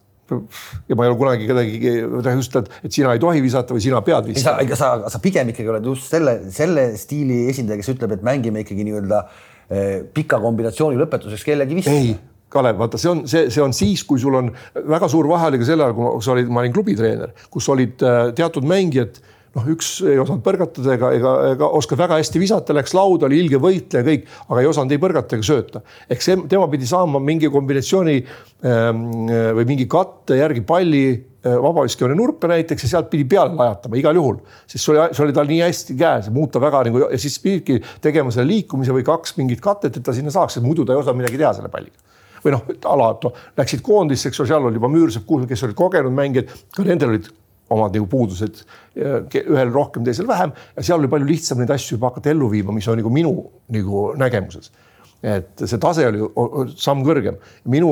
ja 0.88 0.95
ma 0.95 1.05
ei 1.05 1.11
ole 1.11 1.17
kunagi 1.19 1.47
kedagi 1.49 1.79
just, 2.38 2.55
et, 2.55 2.69
sina 2.88 3.13
ei 3.15 3.21
tohi 3.21 3.41
visata 3.43 3.75
või 3.75 3.84
sina 3.84 3.99
pead 4.05 4.29
viskama. 4.32 4.63
sa, 4.69 4.79
sa, 4.79 5.11
sa 5.11 5.21
pigem 5.23 5.51
ikkagi 5.51 5.73
oled 5.73 5.88
just 5.91 6.07
selle, 6.13 6.38
selle 6.55 6.91
stiili 6.99 7.43
esindaja, 7.51 7.82
kes 7.82 7.93
ütleb, 7.95 8.15
et 8.15 8.25
mängime 8.25 8.63
ikkagi 8.63 8.88
nii-öelda 8.88 9.21
eh, 9.67 9.95
pika 10.15 10.39
kombinatsiooni 10.43 10.99
lõpetuseks 11.03 11.47
kellegi 11.51 11.82
viskama. 11.82 12.19
Kalev, 12.52 12.80
vaata, 12.82 12.99
see 12.99 13.12
on 13.12 13.26
see, 13.32 13.49
see 13.54 13.64
on 13.64 13.76
siis, 13.76 14.04
kui 14.08 14.20
sul 14.20 14.36
on 14.36 14.49
väga 14.76 15.08
suur 15.12 15.30
vahe 15.30 15.52
oli 15.52 15.62
ka 15.62 15.68
sel 15.70 15.84
ajal, 15.84 15.95
kui 15.95 16.26
sa 16.26 16.34
olid, 16.36 16.49
ma 16.52 16.64
olin 16.64 16.74
klubitreener, 16.76 17.36
kus 17.54 17.70
olid 17.72 18.04
äh, 18.04 18.26
teatud 18.36 18.68
mängijad 18.68 19.22
noh, 19.56 19.66
üks 19.74 19.89
ei 20.08 20.20
osanud 20.22 20.43
põrgatada 20.45 20.93
ega, 20.95 21.10
ega, 21.16 21.32
ega 21.56 21.70
oskas 21.80 21.99
väga 21.99 22.20
hästi 22.20 22.41
visata, 22.41 22.76
läks 22.76 22.93
lauda, 22.95 23.28
oli 23.28 23.41
ilge 23.43 23.60
võitleja, 23.62 24.06
kõik, 24.08 24.30
aga 24.47 24.62
ei 24.64 24.70
osanud 24.70 24.95
ei 24.95 25.02
põrgata 25.02 25.38
ega 25.38 25.47
sööta. 25.47 25.82
ehk 26.12 26.24
see, 26.24 26.38
tema 26.52 26.70
pidi 26.72 26.88
saama 26.89 27.20
mingi 27.24 27.49
kombinatsiooni 27.52 28.16
ähm, 28.22 29.04
või 29.58 29.68
mingi 29.74 29.88
katte 29.91 30.39
järgi 30.39 30.64
palli 30.68 31.04
äh, 31.12 31.58
vabaviskejoone 31.66 32.16
nurka 32.20 32.52
näiteks 32.52 32.88
ja 32.88 32.93
sealt 32.93 33.12
pidi 33.12 33.28
peale 33.32 33.56
lajatama 33.58 33.99
igal 33.99 34.20
juhul, 34.20 34.39
sest 34.66 34.86
see 34.86 34.95
oli, 34.95 35.10
see 35.18 35.26
oli 35.28 35.36
tal 35.36 35.52
nii 35.52 35.66
hästi 35.66 35.97
käes, 35.99 36.32
muuta 36.36 36.64
väga 36.64 36.86
nagu 36.88 37.04
ja 37.08 37.20
siis 37.20 37.36
pididki 37.43 37.82
tegema 38.04 38.32
selle 38.32 38.47
liikumise 38.54 38.95
või 38.95 39.04
kaks 39.08 39.36
mingit 39.41 39.64
katet, 39.64 39.99
et 39.99 40.08
ta 40.08 40.16
sinna 40.16 40.32
saaks, 40.34 40.62
muidu 40.64 40.88
ta 40.88 40.95
ei 40.95 41.04
osanud 41.04 41.24
midagi 41.24 41.41
teha 41.41 41.54
selle 41.60 41.74
palliga 41.74 41.99
või 42.44 42.56
noh, 42.56 42.66
alad 42.89 43.28
no, 43.28 43.34
läksid 43.60 43.84
koondisse, 43.86 44.30
eks 44.30 44.42
ole, 44.42 44.52
seal 44.52 44.68
oli 44.70 44.80
juba 44.80 44.89
Müürsepp, 44.92 45.30
kes 45.50 45.68
olid 45.68 45.78
kogenud 45.78 46.16
mängijad, 46.16 46.52
ka 46.76 46.86
nendel 46.88 47.14
olid 47.14 47.30
omad 47.72 47.96
nagu 47.96 48.08
puudused, 48.12 48.64
ühel 48.98 49.72
rohkem, 49.72 50.04
teisel 50.08 50.28
vähem 50.30 50.52
ja 50.76 50.84
seal 50.84 51.00
oli 51.00 51.12
palju 51.12 51.30
lihtsam 51.30 51.62
neid 51.62 51.72
asju 51.72 51.96
juba 51.96 52.12
hakata 52.12 52.34
ellu 52.34 52.50
viima, 52.52 52.74
mis 52.76 52.88
on 52.92 53.00
nagu 53.00 53.14
minu 53.14 53.36
nagu 53.72 54.10
nägemuses. 54.20 54.72
et 55.22 55.64
see 55.64 55.80
tase 55.80 56.08
oli 56.08 56.74
samm 56.76 57.06
kõrgem. 57.06 57.38
minu 57.70 57.92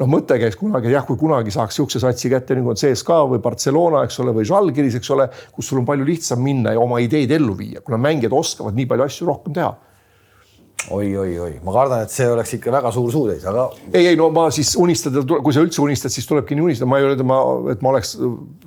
noh, 0.00 0.10
mõte 0.10 0.36
käis 0.42 0.58
kunagi 0.58 0.90
jah, 0.92 1.06
kui 1.06 1.16
kunagi 1.16 1.54
saaks 1.54 1.78
niisuguse 1.78 2.02
satsi 2.02 2.30
kätte 2.32 2.56
nagu 2.58 2.72
on 2.72 2.78
CSKA 2.78 3.22
või 3.30 3.40
Barcelona, 3.42 4.02
eks 4.04 4.18
ole, 4.20 4.34
või 4.36 4.44
Žalgiris, 4.48 4.98
eks 4.98 5.10
ole, 5.14 5.28
kus 5.54 5.70
sul 5.70 5.80
on 5.80 5.88
palju 5.88 6.04
lihtsam 6.04 6.42
minna 6.42 6.74
ja 6.74 6.82
oma 6.82 7.00
ideid 7.00 7.32
ellu 7.32 7.54
viia, 7.56 7.80
kuna 7.84 8.00
mängijad 8.02 8.34
oskavad 8.34 8.76
nii 8.76 8.88
palju 8.90 9.06
asju 9.06 9.30
rohkem 9.30 9.56
teha 9.56 9.72
oi-oi-oi, 10.92 11.58
ma 11.64 11.72
kardan, 11.74 12.04
et 12.04 12.12
see 12.12 12.26
oleks 12.28 12.54
ikka 12.58 12.72
väga 12.74 12.90
suur 12.94 13.12
suutäis, 13.12 13.44
aga. 13.48 13.66
ei, 13.92 14.08
ei 14.10 14.18
no 14.18 14.28
ma 14.34 14.46
siis 14.54 14.74
unistada, 14.80 15.22
kui 15.24 15.54
sa 15.54 15.62
üldse 15.64 15.80
unistad, 15.84 16.12
siis 16.12 16.26
tulebki 16.28 16.56
nii 16.58 16.66
unistada, 16.66 16.88
ma 16.90 16.98
ei 17.00 17.06
öelda, 17.08 17.26
ma, 17.26 17.38
et 17.72 17.84
ma 17.84 17.92
oleks 17.94 18.14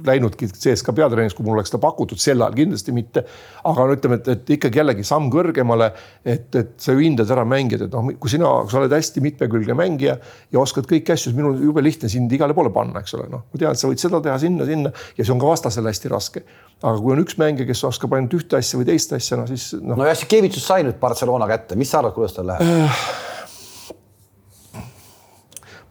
läinudki 0.07 0.49
CSKA 0.49 0.95
peatreeneriks, 0.97 1.35
kui 1.37 1.45
mul 1.45 1.57
oleks 1.57 1.71
seda 1.73 1.81
pakutud 1.83 2.21
sel 2.21 2.41
ajal 2.41 2.57
kindlasti 2.57 2.95
mitte. 2.95 3.25
aga 3.67 3.87
no 3.87 3.97
ütleme, 3.97 4.19
et, 4.21 4.29
et 4.33 4.53
ikkagi 4.57 4.81
jällegi 4.81 5.05
samm 5.07 5.29
kõrgemale, 5.33 5.91
et, 6.25 6.47
et 6.55 6.73
sa 6.81 6.95
ju 6.95 7.03
hindad 7.03 7.31
ära 7.33 7.45
mängijad, 7.47 7.87
et 7.87 7.97
noh, 7.97 8.13
kui 8.21 8.31
sina, 8.31 8.53
sa 8.71 8.81
oled 8.81 8.95
hästi 8.97 9.23
mitmekülgne 9.25 9.77
mängija 9.77 10.17
ja 10.53 10.61
oskad 10.61 10.87
kõiki 10.89 11.13
asju, 11.13 11.31
siis 11.31 11.37
minul 11.37 11.55
on 11.55 11.67
jube 11.69 11.83
lihtne 11.85 12.09
sind 12.11 12.33
igale 12.33 12.57
poole 12.57 12.73
panna, 12.73 13.03
eks 13.03 13.17
ole, 13.19 13.27
noh, 13.33 13.45
ma 13.51 13.61
tean, 13.61 13.77
et 13.77 13.81
sa 13.81 13.91
võid 13.91 14.01
seda 14.01 14.23
teha 14.23 14.39
sinna, 14.41 14.65
sinna 14.69 14.93
ja 15.17 15.23
see 15.23 15.35
on 15.35 15.43
ka 15.43 15.51
vastasele 15.51 15.93
hästi 15.93 16.13
raske 16.13 16.45
aga 16.83 16.97
kui 17.01 17.13
on 17.15 17.21
üks 17.23 17.37
mängija, 17.41 17.65
kes 17.69 17.83
oskab 17.87 18.13
ainult 18.17 18.35
ühte 18.37 18.59
asja 18.59 18.79
või 18.79 18.87
teist 18.91 19.13
asja, 19.17 19.39
no 19.39 19.47
siis 19.49 19.71
noh. 19.79 19.97
no 19.97 20.05
Jassikevitsus 20.05 20.67
sai 20.69 20.83
nüüd 20.85 20.99
Barcelona 21.01 21.47
kätte, 21.49 21.77
mis 21.79 21.89
sa 21.89 22.01
arvad, 22.01 22.13
kuidas 22.17 22.35
tal 22.37 22.51
läheb 22.51 22.67
äh,? 22.67 23.07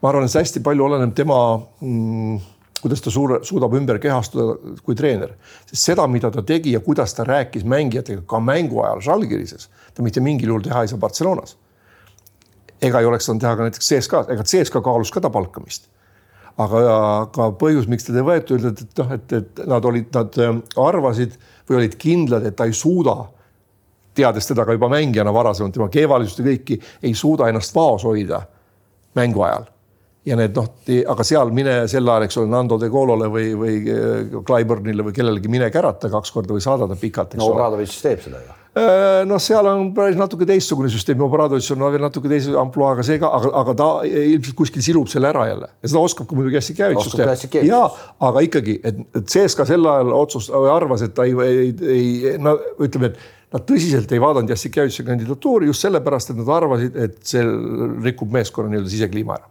ma 0.01 0.11
arvan, 0.11 0.27
et 0.27 0.31
see 0.31 0.45
hästi 0.45 0.61
palju 0.63 0.87
oleneb 0.87 1.15
tema 1.17 1.39
mm, 1.57 2.37
kuidas 2.81 3.01
ta 3.03 3.11
suure, 3.11 3.41
suudab 3.47 3.73
ümber 3.75 3.99
kehastuda 4.01 4.77
kui 4.85 4.95
treener, 4.95 5.33
sest 5.67 5.89
seda, 5.89 6.05
mida 6.11 6.31
ta 6.33 6.43
tegi 6.45 6.75
ja 6.75 6.81
kuidas 6.85 7.15
ta 7.17 7.25
rääkis 7.27 7.65
mängijatega 7.67 8.23
ka 8.29 8.39
mängu 8.39 8.83
ajal 8.85 9.03
Žalgirises, 9.09 9.67
ta 9.97 10.05
mitte 10.05 10.23
mingil 10.23 10.53
juhul 10.53 10.65
teha 10.65 10.85
ei 10.85 10.91
saa 10.91 11.01
Barcelonas. 11.01 11.57
ega 12.81 12.99
ei 13.01 13.07
oleks 13.09 13.25
saanud 13.25 13.41
teha 13.41 13.55
ka 13.57 13.65
näiteks 13.65 13.87
CSKA-s, 13.89 14.29
ega 14.29 14.43
CSKA 14.45 14.81
kaalus 14.85 15.11
ka 15.11 15.21
ta 15.21 15.29
palkamist 15.33 15.89
aga 16.57 16.81
ka 17.33 17.51
põhjus, 17.59 17.87
miks 17.89 18.07
teda 18.07 18.23
ei 18.23 18.27
võetud, 18.31 18.59
ütled, 18.59 18.83
et 18.83 19.01
noh, 19.01 19.15
et, 19.15 19.37
et 19.39 19.63
nad 19.69 19.85
olid, 19.85 20.11
nad 20.15 20.37
äh, 20.41 20.59
arvasid 20.81 21.37
või 21.69 21.81
olid 21.83 21.97
kindlad, 22.01 22.45
et 22.49 22.57
ta 22.57 22.65
ei 22.65 22.75
suuda, 22.75 23.15
teades 24.17 24.49
teda 24.49 24.65
ka 24.65 24.73
juba 24.73 24.89
mängijana 24.89 25.33
varasemalt, 25.33 25.75
tema 25.77 25.89
kehvalisust 25.93 26.41
ja 26.41 26.47
kõiki, 26.49 26.79
ei 27.05 27.13
suuda 27.17 27.51
ennast 27.51 27.75
vaos 27.75 28.07
hoida 28.07 28.41
mängu 29.17 29.43
ajal 29.45 29.67
ja 30.27 30.35
need 30.35 30.57
noh, 30.57 30.67
aga 31.13 31.25
seal 31.27 31.51
mine 31.55 31.79
sel 31.91 32.07
ajal, 32.09 32.25
eks 32.27 32.39
ole, 32.41 32.51
Nando 32.51 32.77
de 32.81 32.89
Golole 32.91 33.29
või, 33.31 33.51
või 33.57 33.77
äh, 33.93 34.37
Clyburnile 34.47 35.05
või 35.07 35.15
kellelegi 35.15 35.51
mine 35.51 35.69
kärata 35.73 36.11
kaks 36.11 36.33
korda 36.35 36.55
või 36.55 36.63
saada 36.63 36.89
ta 36.89 36.97
pikalt. 36.99 37.37
no 37.39 37.51
Obradovic 37.53 37.93
teeb 38.03 38.23
seda 38.25 38.41
ju 38.43 38.55
noh, 39.27 39.39
seal 39.41 39.67
on 39.69 39.91
päris 39.95 40.17
natuke 40.19 40.45
teistsugune 40.47 40.89
süsteem, 40.91 41.21
Obradovic 41.23 41.67
on 41.73 41.85
veel 41.85 42.03
natuke 42.03 42.29
teise 42.31 42.51
ampluaaga 42.59 43.05
seega, 43.05 43.29
aga, 43.37 43.51
aga 43.61 43.75
ta 43.79 43.87
ilmselt 44.07 44.57
kuskil 44.59 44.83
silub 44.83 45.09
selle 45.11 45.29
ära 45.31 45.45
jälle 45.47 45.69
ja 45.71 45.91
seda 45.91 46.03
oskab 46.03 46.27
ka 46.27 46.37
muidugi 46.37 46.59
hästi 46.59 46.75
Kävitsus 46.77 47.15
teha. 47.15 47.63
ja, 47.65 47.81
aga 48.27 48.43
ikkagi, 48.45 48.77
et, 48.83 48.99
et 49.15 49.29
CSKA 49.31 49.67
sel 49.69 49.87
ajal 49.87 50.13
otsus, 50.17 50.49
arvas, 50.51 51.05
et 51.05 51.15
ta 51.15 51.25
ei, 51.27 51.35
ei, 51.45 51.73
ei, 51.95 52.33
no 52.43 52.57
ütleme, 52.83 53.13
et 53.13 53.55
nad 53.55 53.67
tõsiselt 53.69 54.11
ei 54.11 54.21
vaadanud 54.21 54.51
Jassikevitši 54.51 55.05
kandidatuuri 55.07 55.69
just 55.69 55.85
sellepärast, 55.85 56.33
et 56.33 56.41
nad 56.41 56.51
arvasid, 56.57 56.97
et 57.07 57.21
see 57.27 57.45
rikub 58.05 58.33
meeskonna 58.35 58.73
nii-öelda 58.73 58.91
sisekliima 58.91 59.37
ära. 59.37 59.47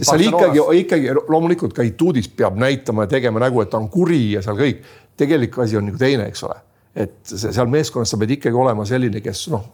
seal 0.00 0.24
ikkagi, 0.30 0.64
ikkagi 0.80 1.12
loomulikult 1.28 1.76
ka 1.76 1.84
Ituudis 1.86 2.30
peab 2.32 2.56
näitama 2.58 3.04
ja 3.04 3.12
tegema 3.18 3.44
nägu, 3.44 3.60
et 3.62 3.70
ta 3.70 3.78
on 3.78 3.90
kuri 3.92 4.32
ja 4.32 4.42
seal 4.42 4.56
kõik. 4.56 4.80
tegelik 5.18 5.58
asi 5.58 5.76
on 5.76 5.86
nagu 5.90 5.98
teine, 5.98 6.30
eks 6.30 6.44
ole 6.46 6.56
et 6.96 7.18
seal 7.28 7.68
meeskonnas 7.70 8.14
sa 8.14 8.20
pead 8.20 8.38
ikkagi 8.38 8.56
olema 8.56 8.86
selline, 8.88 9.20
kes 9.24 9.48
noh, 9.52 9.66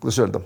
kuidas 0.00 0.20
öelda, 0.22 0.42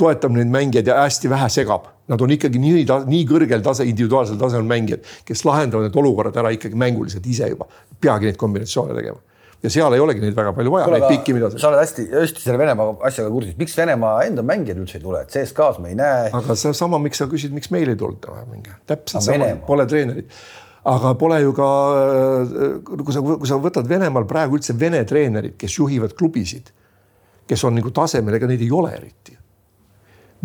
toetab 0.00 0.34
neid 0.36 0.50
mängijaid 0.52 0.90
ja 0.90 0.98
hästi 1.02 1.30
vähe 1.32 1.48
segab. 1.52 1.92
Nad 2.06 2.22
on 2.22 2.30
ikkagi 2.30 2.60
nii, 2.62 2.84
nii 3.10 3.22
kõrgel 3.26 3.64
tase, 3.66 3.86
individuaalsel 3.90 4.38
tasemel 4.38 4.68
mängijad, 4.70 5.06
kes 5.26 5.42
lahendavad 5.48 5.88
need 5.88 5.96
olukorrad 5.98 6.36
ära 6.38 6.52
ikkagi 6.54 6.78
mänguliselt 6.78 7.24
ise 7.26 7.48
juba, 7.50 7.66
peagi 8.00 8.30
neid 8.30 8.38
kombinatsioone 8.38 8.94
tegema. 8.94 9.18
Ja 9.64 9.72
seal 9.72 9.94
ei 9.96 10.02
olegi 10.04 10.20
neid 10.22 10.36
väga 10.36 10.52
palju 10.54 10.70
vaja, 10.70 10.90
neid 10.92 11.06
pikki, 11.08 11.34
mida. 11.34 11.48
sa 11.56 11.70
oled 11.70 11.80
hästi, 11.80 12.04
hästi 12.12 12.44
selle 12.44 12.60
Venemaa 12.60 12.92
asjaga 13.08 13.32
kursis, 13.32 13.56
miks 13.58 13.74
Venemaa 13.78 14.20
enda 14.28 14.44
mängijad 14.46 14.78
üldse 14.78 15.00
ei 15.00 15.02
tule, 15.02 15.24
et 15.24 15.32
CSKA-s 15.32 15.80
me 15.82 15.90
ei 15.90 15.98
näe. 15.98 16.28
aga 16.36 16.58
seesama, 16.60 17.00
miks 17.02 17.18
sa 17.22 17.26
küsid, 17.30 17.56
miks 17.56 17.72
meil 17.74 17.90
ei 17.90 17.98
tulda, 17.98 18.36
täpselt 18.86 19.26
sama, 19.26 19.48
pole 19.66 19.88
treenerit 19.90 20.30
aga 20.86 21.14
pole 21.18 21.38
ju 21.42 21.54
ka, 21.56 21.68
kui 22.86 23.14
sa, 23.14 23.22
kui 23.22 23.48
sa 23.48 23.58
võtad 23.62 23.88
Venemaal 23.90 24.26
praegu 24.28 24.58
üldse 24.58 24.76
Vene 24.78 25.02
treenerid, 25.08 25.56
kes 25.58 25.78
juhivad 25.80 26.14
klubisid, 26.18 26.70
kes 27.48 27.64
on 27.66 27.74
nagu 27.78 27.90
tasemel, 27.94 28.36
ega 28.38 28.50
neid 28.50 28.62
ei 28.62 28.70
ole 28.74 28.92
eriti. 28.94 29.34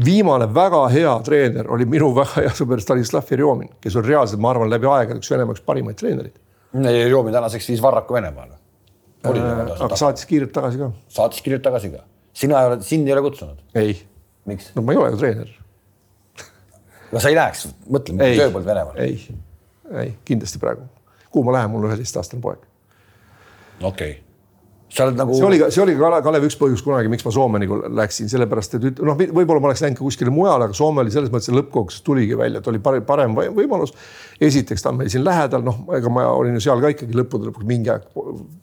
viimane 0.01 0.47
väga 0.47 0.87
hea 0.89 1.11
treener 1.25 1.67
oli 1.69 1.85
minu 1.85 2.09
väga 2.21 2.45
hea 2.45 2.53
sõber 2.57 2.81
Stanislav 2.81 3.27
Jerjomin, 3.29 3.69
kes 3.81 3.95
on 3.99 4.07
reaalselt, 4.07 4.41
ma 4.41 4.53
arvan, 4.53 4.71
läbi 4.71 4.89
aegade 4.89 5.21
üks 5.21 5.29
Venemaa 5.31 5.57
üks 5.57 5.65
parimaid 5.65 5.99
treenereid. 5.99 6.39
Jerjomin 6.73 7.35
tänaseks 7.35 7.67
viis 7.69 7.83
Varraku 7.83 8.15
Venemaale. 8.15 8.57
Äh, 9.21 9.33
aga 9.85 9.97
saatis 9.99 10.25
kiirelt 10.25 10.53
tagasi 10.55 10.79
ka. 10.81 10.87
saatis 11.11 11.43
kiirelt 11.45 11.61
tagasi 11.61 11.91
ka. 11.93 11.99
sina 12.33 12.63
ei 12.63 12.71
ole, 12.71 12.79
sind 12.81 13.07
ei 13.07 13.13
ole 13.13 13.21
kutsunud? 13.21 13.59
ei. 13.77 13.93
no 14.73 14.81
ma 14.81 14.95
ei 14.95 14.97
ole 14.97 15.11
ju 15.11 15.19
treener. 15.21 15.51
no 17.11 17.21
sa 17.21 17.29
ei 17.29 17.37
läheks, 17.37 17.67
mõtle, 17.85 18.17
tööpõld 18.17 18.65
Venemaal. 18.65 18.97
ei 18.97 19.19
ei, 19.99 20.17
kindlasti 20.25 20.59
praegu. 20.59 20.87
kuhu 21.31 21.45
ma 21.47 21.59
lähen, 21.59 21.71
mul 21.71 21.89
üheteistaastane 21.89 22.41
poeg. 22.41 22.67
okei 23.81 24.11
okay 24.11 24.31
sa 24.91 25.05
oled 25.07 25.15
nagu. 25.15 25.35
see 25.35 25.45
oli 25.45 25.59
see 25.71 25.83
oli 25.83 25.93
ka 25.95 26.19
Kalev 26.25 26.45
üks 26.47 26.57
põhjus 26.59 26.83
kunagi, 26.83 27.09
miks 27.11 27.23
ma 27.23 27.31
Soome 27.33 27.61
nagu 27.63 27.77
läksin, 27.95 28.29
sellepärast 28.31 28.75
et 28.77 28.99
noh, 28.99 29.15
võib-olla 29.15 29.63
ma 29.63 29.69
oleks 29.69 29.83
läinud 29.85 29.99
ka 29.99 30.03
kuskile 30.03 30.33
mujale, 30.33 30.67
aga 30.67 30.75
Soome 30.77 31.03
oli 31.03 31.13
selles 31.13 31.31
mõttes, 31.31 31.51
lõppkokkuvõttes 31.55 32.03
tuligi 32.05 32.37
välja, 32.37 32.59
et 32.59 32.67
oli 32.67 32.81
parem, 32.83 33.05
parem 33.07 33.37
võimalus. 33.55 33.95
esiteks 34.41 34.83
ta 34.83 34.91
on 34.91 34.99
meil 34.99 35.11
siin 35.13 35.23
lähedal, 35.23 35.63
noh, 35.63 35.83
ega 35.95 36.11
ma 36.11 36.27
olin 36.35 36.59
ju 36.59 36.65
seal 36.67 36.83
ka 36.83 36.91
ikkagi 36.91 37.15
lõppude 37.21 37.49
lõpuks 37.49 37.67
mingi 37.69 37.93
aeg 37.93 38.07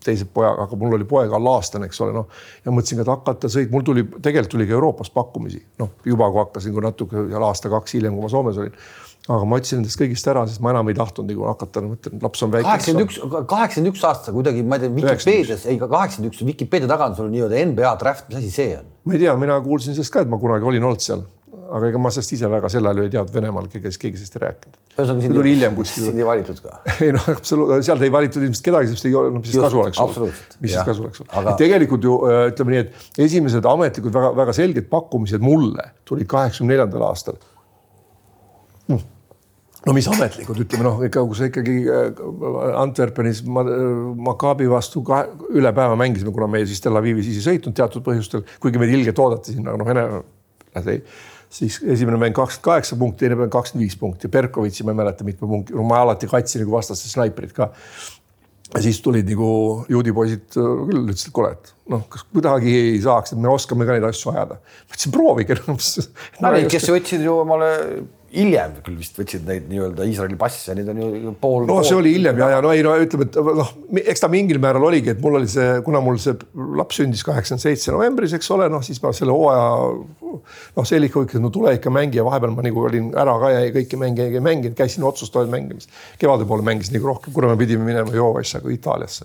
teise 0.04 0.28
pojaga, 0.34 0.68
aga 0.68 0.80
mul 0.80 0.98
oli 0.98 1.08
poeg 1.08 1.32
alla 1.32 1.56
aastane, 1.56 1.88
eks 1.88 2.04
ole, 2.04 2.16
noh. 2.16 2.28
ja 2.64 2.74
mõtlesin, 2.74 3.00
et 3.04 3.12
hakata 3.12 3.48
sõit, 3.52 3.72
mul 3.72 3.86
tuli, 3.86 4.04
tegelikult 4.18 4.56
tuli 4.58 4.68
ka 4.68 4.76
Euroopast 4.76 5.16
pakkumisi, 5.16 5.64
noh 5.80 5.96
juba 6.04 6.28
kui 6.34 6.44
hakkasin, 6.44 6.76
kui 6.76 6.84
natuke 6.84 7.28
seal 7.30 7.50
aasta-kaks 7.52 7.96
hiljem, 7.96 8.18
kui 8.18 8.26
ma 8.26 8.32
Soomes 8.32 8.60
olin 8.60 8.76
aga 9.28 9.44
ma 9.44 9.58
otsin 9.60 9.82
endast 9.82 10.00
kõigist 10.00 10.28
ära, 10.30 10.42
sest 10.48 10.62
ma 10.64 10.72
enam 10.72 10.88
ei 10.88 10.96
tahtnud 10.96 11.28
nagu 11.28 11.48
hakata, 11.50 11.82
mõtlen, 11.84 12.20
laps 12.24 12.44
on 12.44 12.52
väike. 12.52 12.64
kaheksakümmend 12.64 13.04
üks, 13.04 13.18
kaheksakümmend 13.50 13.92
üks 13.92 14.04
aasta 14.08 14.32
kuidagi, 14.32 14.62
ma 14.64 14.78
ei 14.78 14.86
tea, 14.86 14.92
Vikipeedias, 14.96 15.66
ei 15.68 15.80
kaheksakümmend 15.82 16.32
üks, 16.32 16.44
Vikipeedia 16.48 16.88
taga 16.88 17.10
on 17.10 17.16
sul 17.18 17.28
nii-öelda 17.34 17.64
NBA 17.74 17.96
draft, 18.00 18.30
mis 18.30 18.38
asi 18.40 18.52
see 18.54 18.78
on? 18.78 18.86
ma 19.04 19.18
ei 19.18 19.26
tea, 19.26 19.34
mina 19.40 19.58
kuulsin 19.64 19.96
sellest 19.96 20.14
ka, 20.14 20.24
et 20.24 20.32
ma 20.32 20.38
kunagi 20.40 20.64
olin 20.70 20.86
olnud 20.88 21.04
seal, 21.04 21.26
aga 21.76 21.90
ega 21.90 22.00
ma 22.00 22.12
sellest 22.14 22.32
ise 22.38 22.48
väga 22.54 22.70
sel 22.72 22.88
ajal 22.88 23.02
ju 23.02 23.04
ei 23.04 23.12
teadnud 23.18 23.34
Venemaal, 23.36 23.68
keegi, 23.74 23.92
keegi 24.06 24.22
sellest 24.22 24.38
ei 24.38 24.44
rääkinud. 24.46 24.80
ühesõnaga 24.94 25.26
sind, 25.26 25.36
tuli 25.36 25.52
hiljem 25.52 25.76
kuskil. 25.76 26.08
sind 26.08 26.22
ei 26.24 26.28
valitud 26.30 26.64
ka? 26.64 26.80
ei 27.04 27.12
noh, 27.18 27.28
absoluutselt, 27.34 27.88
sealt 27.90 28.06
ei 28.08 28.14
valitud 28.16 28.48
ilmselt 28.48 28.70
kedagi, 28.70 28.94
sest 28.94 29.10
ei 29.10 29.14
olnud, 29.20 29.36
noh, 29.36 29.44
mis 29.44 29.52
siis 29.52 29.66
kasu 29.66 29.82
oleks 29.84 30.02
olnud. 30.06 30.40
mis 30.64 30.72
siis 30.72 30.88
kasu 30.88 31.04
oleks 31.04 31.20
olnud 31.26 31.36
aga.... 31.42 31.56
tegelikult 31.60 32.08
ju 32.08 32.16
ütleme 32.54 32.76
nii, 32.78 32.86
et 32.86 33.28
esimesed 33.28 33.68
ametlikud 33.74 34.16
väga-väga 34.16 34.56
selged 34.56 34.88
pakkumised 34.88 35.44
mulle 35.44 35.90
tulid 36.08 36.32
kaheksakümne 36.32 36.76
neljandal 36.78 37.08
aastal 37.10 37.36
mm 38.88 39.17
no 39.86 39.94
mis 39.94 40.08
ametlikud, 40.10 40.58
ütleme 40.64 40.86
noh, 40.86 41.00
ikka 41.06 41.22
kui 41.28 41.38
sa 41.38 41.48
ikkagi 41.48 41.76
äh, 41.86 42.20
Antwerpenis 42.80 43.44
Maccabi 43.46 44.66
vastu 44.70 45.04
ka 45.06 45.22
üle 45.54 45.72
päeva 45.76 45.96
mängisime, 45.98 46.32
kuna 46.34 46.50
me 46.50 46.64
siis 46.66 46.82
Tel 46.82 46.98
Avivis 46.98 47.30
ise 47.30 47.44
sõitnud 47.46 47.76
teatud 47.78 48.04
põhjustel, 48.06 48.44
kuigi 48.62 48.82
meid 48.82 48.94
ilgelt 48.96 49.22
oodati 49.22 49.54
sinna, 49.54 49.76
noh, 49.78 49.88
Vene, 49.88 50.04
siis 51.48 51.78
esimene 51.86 52.18
mäng 52.20 52.36
kakskümmend 52.36 52.66
kaheksa 52.66 52.98
punkti, 52.98 53.24
teine 53.24 53.38
mäng 53.38 53.54
kakskümmend 53.54 53.86
viis 53.86 53.98
punkti, 54.00 54.30
Berkovitši 54.32 54.86
ma 54.86 54.94
ei 54.94 55.00
mäleta 55.04 55.26
mitme 55.26 55.48
punkti, 55.48 55.76
no 55.78 55.86
ma 55.86 56.02
alati 56.04 56.28
kaitsin 56.30 56.64
nagu 56.64 56.74
vastaste 56.74 57.10
snaiprit 57.12 57.54
ka. 57.56 57.70
ja 58.74 58.82
siis 58.84 58.98
tulid 59.00 59.30
nagu 59.30 59.86
juudipoisid 59.88 60.58
äh, 60.58 60.70
küll, 60.90 61.06
ütlesid, 61.06 61.30
et 61.30 61.38
kuule, 61.38 61.54
et 61.54 61.72
noh, 61.94 62.02
kas 62.10 62.26
kuidagi 62.28 62.74
ei 62.82 63.00
saaks, 63.00 63.32
et 63.32 63.40
me 63.40 63.48
oskame 63.48 63.86
ka 63.88 63.96
neid 63.96 64.10
asju 64.10 64.34
ajada. 64.34 64.58
ma 64.58 64.98
ütlesin, 64.98 65.14
proovige 65.14 65.62
no,. 65.62 65.78
Need, 66.50 66.68
kes 66.74 66.90
võtsid 66.92 67.24
ju 67.24 67.40
omale 67.46 67.72
hiljem 68.32 68.74
küll 68.84 68.98
vist 69.00 69.16
võtsid 69.16 69.46
neid 69.48 69.68
nii-öelda 69.70 70.04
Iisraeli 70.08 70.36
passe, 70.40 70.74
neid 70.76 70.88
on 70.92 71.00
ju 71.00 71.32
pool. 71.40 71.64
no 71.68 71.78
see 71.86 71.96
oli 71.96 72.12
hiljem 72.16 72.40
ja, 72.42 72.50
ja 72.54 72.58
no 72.64 72.72
ei 72.74 72.82
no 72.84 72.92
ütleme, 73.00 73.28
et 73.28 73.38
noh, 73.40 73.70
eks 74.02 74.24
ta 74.24 74.28
mingil 74.32 74.60
määral 74.62 74.84
oligi, 74.90 75.14
et 75.14 75.22
mul 75.22 75.38
oli 75.40 75.48
see, 75.50 75.78
kuna 75.86 76.02
mul 76.04 76.20
see 76.22 76.36
laps 76.78 77.00
sündis 77.00 77.24
kaheksakümmend 77.26 77.64
seitse 77.64 77.94
novembris, 77.94 78.34
eks 78.36 78.50
ole, 78.54 78.68
noh 78.72 78.84
siis 78.84 79.00
ma 79.04 79.14
selle 79.16 79.32
hooaja. 79.32 79.70
noh, 80.76 80.84
see 80.84 81.00
oli 81.00 81.08
ikka, 81.08 81.24
et 81.24 81.40
no 81.40 81.52
tule 81.54 81.72
ikka 81.78 81.92
mängi 81.94 82.20
ja 82.20 82.26
vahepeal 82.26 82.52
ma 82.56 82.66
nagu 82.66 82.84
olin 82.90 83.08
ära 83.16 83.38
ka 83.40 83.54
ja 83.54 83.64
kõiki 83.78 84.00
mänge 84.00 84.28
ei 84.28 84.44
mänginud, 84.44 84.76
käisin 84.76 85.06
otsustavaid 85.08 85.52
mängimas. 85.52 85.88
kevade 86.20 86.48
poole 86.48 86.66
mängisin 86.66 86.98
nagu 86.98 87.08
rohkem, 87.14 87.32
kuna 87.32 87.52
me 87.52 87.60
pidime 87.60 87.88
minema 87.88 88.12
Joovasse 88.12 88.60
Itaaliasse 88.74 89.24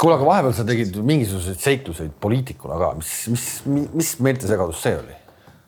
kuule, 0.00 0.16
aga 0.16 0.26
vahepeal 0.26 0.56
sa 0.56 0.64
tegid 0.66 0.96
mingisuguseid 1.06 1.60
seikluseid 1.60 2.16
poliitikuna 2.22 2.80
ka, 2.80 2.88
mis, 2.98 3.12
mis, 3.30 3.50
mis 3.94 4.14
meeltesegadus 4.24 4.80
see 4.82 4.96
oli? 4.98 5.20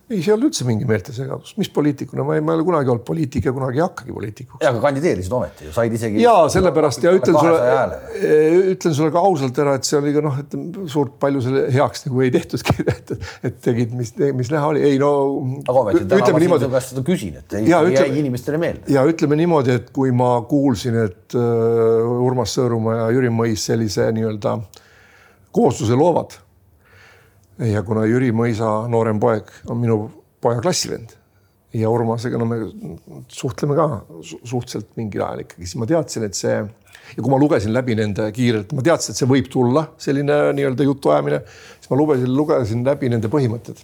Ei, 0.06 0.20
see 0.20 0.30
ei 0.30 0.34
olnud 0.36 0.46
üldse 0.52 0.64
mingi 0.66 0.86
meeltesegadus, 0.86 1.56
mis 1.58 1.68
poliitikuna, 1.74 2.22
ma 2.26 2.36
ei, 2.36 2.42
ma 2.44 2.54
ei 2.54 2.60
ole 2.60 2.66
kunagi 2.68 2.92
olnud 2.92 3.04
poliitik 3.06 3.48
ja 3.48 3.52
kunagi 3.54 3.80
ei 3.80 3.82
hakkagi 3.82 4.14
poliitikuks. 4.14 4.62
ja, 4.62 4.70
aga 4.70 4.82
kandideerisid 4.84 5.34
ometi 5.34 5.66
ju, 5.66 5.72
said 5.74 5.96
isegi. 5.98 6.20
ja 6.22 6.34
sellepärast 6.52 7.02
ja 7.02 7.14
ütlen 7.16 7.38
sulle, 7.40 7.80
ütlen 8.76 8.94
sulle 9.00 9.10
ka 9.14 9.24
ausalt 9.26 9.58
ära, 9.64 9.74
et 9.80 9.88
see 9.88 9.98
oli 9.98 10.14
ka 10.14 10.22
noh, 10.22 10.38
et 10.44 10.54
suurt 10.92 11.16
palju 11.22 11.42
selle 11.48 11.64
heaks 11.74 12.06
nagu 12.06 12.22
ei 12.22 12.30
tehtudki, 12.36 12.76
et, 12.94 13.12
et 13.50 13.58
tegid, 13.66 13.98
mis, 13.98 14.14
mis 14.38 14.52
näha 14.54 14.70
oli, 14.70 14.86
ei 14.86 15.02
no. 15.02 15.12
aga 15.64 15.82
ometi 15.82 16.06
täna 16.14 16.30
ma 16.36 16.62
sinu 16.62 16.72
käest 16.76 16.94
seda 16.94 17.06
küsin, 17.10 17.42
et 17.42 17.58
ei, 17.58 17.66
ja, 17.72 17.82
ütleme, 17.82 18.06
jäi 18.06 18.22
inimestele 18.22 18.62
meelde. 18.62 18.86
ja 18.94 19.02
ütleme 19.10 19.42
niimoodi, 19.42 19.74
et 19.80 19.90
kui 19.96 20.14
ma 20.14 20.36
kuulsin, 20.46 21.02
et 21.02 21.34
uh, 21.34 22.22
Urmas 22.22 22.54
Sõõrumaa 22.54 23.02
ja 23.02 23.12
Jüri 23.18 23.34
Mõis 23.34 23.66
sellise 23.66 24.06
nii-öelda 24.14 24.60
koosluse 25.56 25.98
loovad 25.98 26.38
ja 27.64 27.82
kuna 27.86 28.04
Jüri 28.08 28.32
Mõisa 28.36 28.86
noorem 28.90 29.20
poeg 29.20 29.48
on 29.70 29.80
minu 29.80 30.00
poja 30.42 30.60
klassivend 30.64 31.14
ja 31.76 31.90
Urmasega 31.92 32.38
no 32.40 32.46
me 32.48 32.58
suhtleme 33.32 33.76
ka 33.76 33.86
suhteliselt 34.22 34.92
mingil 34.96 35.24
ajal 35.24 35.44
ikkagi, 35.44 35.66
siis 35.66 35.78
ma 35.80 35.88
teadsin, 35.88 36.26
et 36.28 36.38
see 36.38 36.54
ja 36.56 37.22
kui 37.22 37.32
ma 37.32 37.38
lugesin 37.40 37.74
läbi 37.74 37.96
nende 37.98 38.28
kiirelt, 38.34 38.72
ma 38.76 38.84
teadsin, 38.86 39.12
et 39.12 39.20
see 39.20 39.28
võib 39.30 39.50
tulla, 39.52 39.86
selline 40.02 40.38
nii-öelda 40.56 40.86
jutuajamine, 40.86 41.42
siis 41.80 41.92
ma 41.92 42.00
lugesin, 42.00 42.32
lugesin 42.36 42.84
läbi 42.86 43.10
nende 43.12 43.30
põhimõtted. 43.32 43.82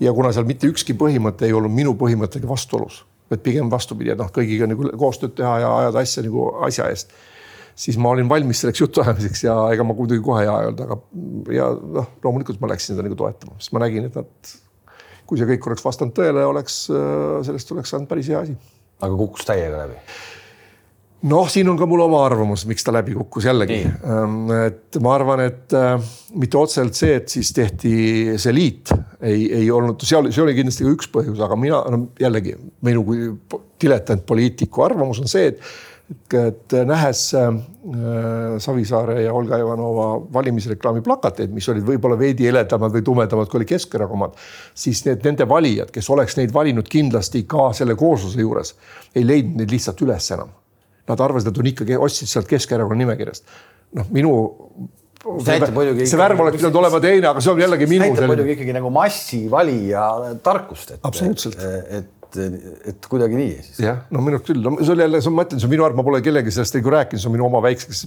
ja 0.00 0.12
kuna 0.12 0.32
seal 0.32 0.44
mitte 0.44 0.68
ükski 0.68 0.92
põhimõte 0.98 1.46
ei 1.48 1.54
olnud 1.56 1.72
minu 1.72 1.94
põhimõttega 1.96 2.48
vastuolus, 2.48 3.04
vaid 3.30 3.40
pigem 3.42 3.70
vastupidi, 3.72 4.12
et 4.12 4.20
noh, 4.20 4.28
kõigiga 4.32 4.68
nagu 4.68 4.90
koostööd 4.98 5.32
teha 5.38 5.58
ja 5.62 5.72
ajada 5.78 6.04
asja 6.04 6.26
nagu 6.26 6.50
asja 6.68 6.90
eest 6.92 7.16
siis 7.76 7.98
ma 8.00 8.12
olin 8.14 8.28
valmis 8.28 8.62
selleks 8.62 8.80
jutuajamiseks 8.84 9.44
ja 9.44 9.56
ega 9.74 9.84
ma 9.86 9.96
muidugi 9.96 10.24
kohe 10.24 10.44
ei 10.44 10.52
öelnud, 10.52 10.84
aga 10.86 11.00
ja 11.54 11.68
noh, 11.76 12.14
loomulikult 12.24 12.62
ma 12.62 12.70
läksin 12.72 12.94
seda 12.94 13.04
nagu 13.06 13.18
toetama, 13.18 13.58
sest 13.60 13.74
ma 13.76 13.84
nägin, 13.84 14.08
et 14.08 14.16
nad, 14.16 14.54
kui 15.28 15.40
see 15.40 15.48
kõik 15.52 15.68
oleks 15.70 15.84
vastanud 15.84 16.16
tõele, 16.16 16.46
oleks 16.48 16.86
sellest 16.88 17.76
oleks 17.76 17.92
saanud 17.92 18.08
päris 18.10 18.32
hea 18.32 18.40
asi. 18.46 18.56
aga 19.04 19.20
kukkus 19.20 19.48
täiega 19.48 19.84
läbi? 19.84 20.00
noh, 21.26 21.48
siin 21.50 21.68
on 21.70 21.78
ka 21.78 21.88
mul 21.88 22.02
oma 22.04 22.20
arvamus, 22.26 22.66
miks 22.68 22.84
ta 22.86 22.92
läbi 22.94 23.16
kukkus 23.16 23.48
jällegi. 23.48 23.80
Ähm, 23.86 24.50
et 24.66 24.98
ma 25.02 25.14
arvan, 25.16 25.42
et 25.46 25.74
äh, 25.76 25.96
mitte 26.38 26.60
otseselt 26.60 26.98
see, 26.98 27.16
et 27.20 27.32
siis 27.32 27.52
tehti 27.56 27.94
see 28.40 28.54
liit, 28.54 28.92
ei, 29.20 29.48
ei 29.62 29.70
olnud, 29.72 30.04
seal, 30.06 30.30
see 30.34 30.44
oli 30.44 30.56
kindlasti 30.58 30.86
ka 30.86 30.94
üks 30.94 31.10
põhjus, 31.12 31.40
aga 31.44 31.58
mina 31.60 31.80
no 31.92 32.02
jällegi 32.20 32.56
minu 32.86 33.04
kui 33.06 33.30
diletantpoliitiku 33.82 34.86
arvamus 34.86 35.22
on 35.24 35.30
see, 35.30 35.52
et 35.54 35.62
et 36.10 36.74
nähes 36.86 37.22
äh, 37.34 37.46
Savisaare 38.62 39.22
ja 39.22 39.32
Olga 39.34 39.58
Ivanova 39.58 40.08
valimisreklaami 40.32 41.02
plakateid, 41.02 41.50
mis 41.54 41.66
olid 41.72 41.86
võib-olla 41.86 42.18
veidi 42.18 42.46
heledamad 42.46 42.94
või 42.94 43.02
tumedamad, 43.06 43.50
kui 43.50 43.60
oli 43.60 43.68
Keskerakond, 43.70 44.36
siis 44.74 45.02
need 45.06 45.26
nende 45.26 45.48
valijad, 45.50 45.90
kes 45.94 46.10
oleks 46.14 46.38
neid 46.38 46.54
valinud 46.54 46.86
kindlasti 46.90 47.42
ka 47.50 47.72
selle 47.74 47.98
koosluse 47.98 48.40
juures, 48.40 48.76
ei 49.14 49.26
leidnud 49.26 49.62
neid 49.62 49.74
lihtsalt 49.74 50.04
üles 50.06 50.30
enam. 50.36 50.54
Nad 51.06 51.22
arvasid, 51.22 51.50
et 51.50 51.58
on 51.62 51.72
ikkagi, 51.72 51.98
ostsid 52.08 52.30
sealt 52.30 52.50
Keskerakonna 52.50 53.02
nimekirjast. 53.02 53.58
noh, 53.96 54.06
minu 54.14 54.32
see, 55.42 56.06
see 56.06 56.18
värv 56.18 56.40
oleks 56.44 56.58
pidanud 56.60 56.78
olema 56.82 57.00
teine, 57.02 57.30
aga 57.30 57.42
see 57.42 57.52
on 57.52 57.62
jällegi 57.62 57.88
minu. 57.90 58.06
näitab 58.06 58.30
muidugi 58.30 58.54
ikkagi 58.56 58.74
nagu 58.76 58.90
massi 58.94 59.40
valija 59.50 60.06
tarkust, 60.44 60.96
et. 60.96 61.00
absoluutselt. 61.06 61.58
et 61.98 62.10
et, 62.42 62.66
et 62.92 63.08
kuidagi 63.10 63.38
nii 63.38 63.54
siis. 63.58 63.80
jah, 63.84 64.02
no 64.14 64.22
minu 64.24 64.38
arust 64.38 64.50
küll, 64.50 64.62
no 64.64 64.74
see 64.80 64.94
oli 64.94 65.04
jälle, 65.04 65.20
ma 65.34 65.46
ütlen, 65.46 65.62
see 65.62 65.68
on 65.68 65.72
minu 65.72 65.86
arv, 65.86 65.98
ma 65.98 66.04
pole 66.06 66.20
kellegi 66.24 66.54
sellest 66.54 66.78
nagu 66.78 66.92
rääkinud, 66.94 67.22
see 67.22 67.30
on 67.30 67.34
minu 67.36 67.46
oma 67.48 67.62
väikseks 67.64 68.02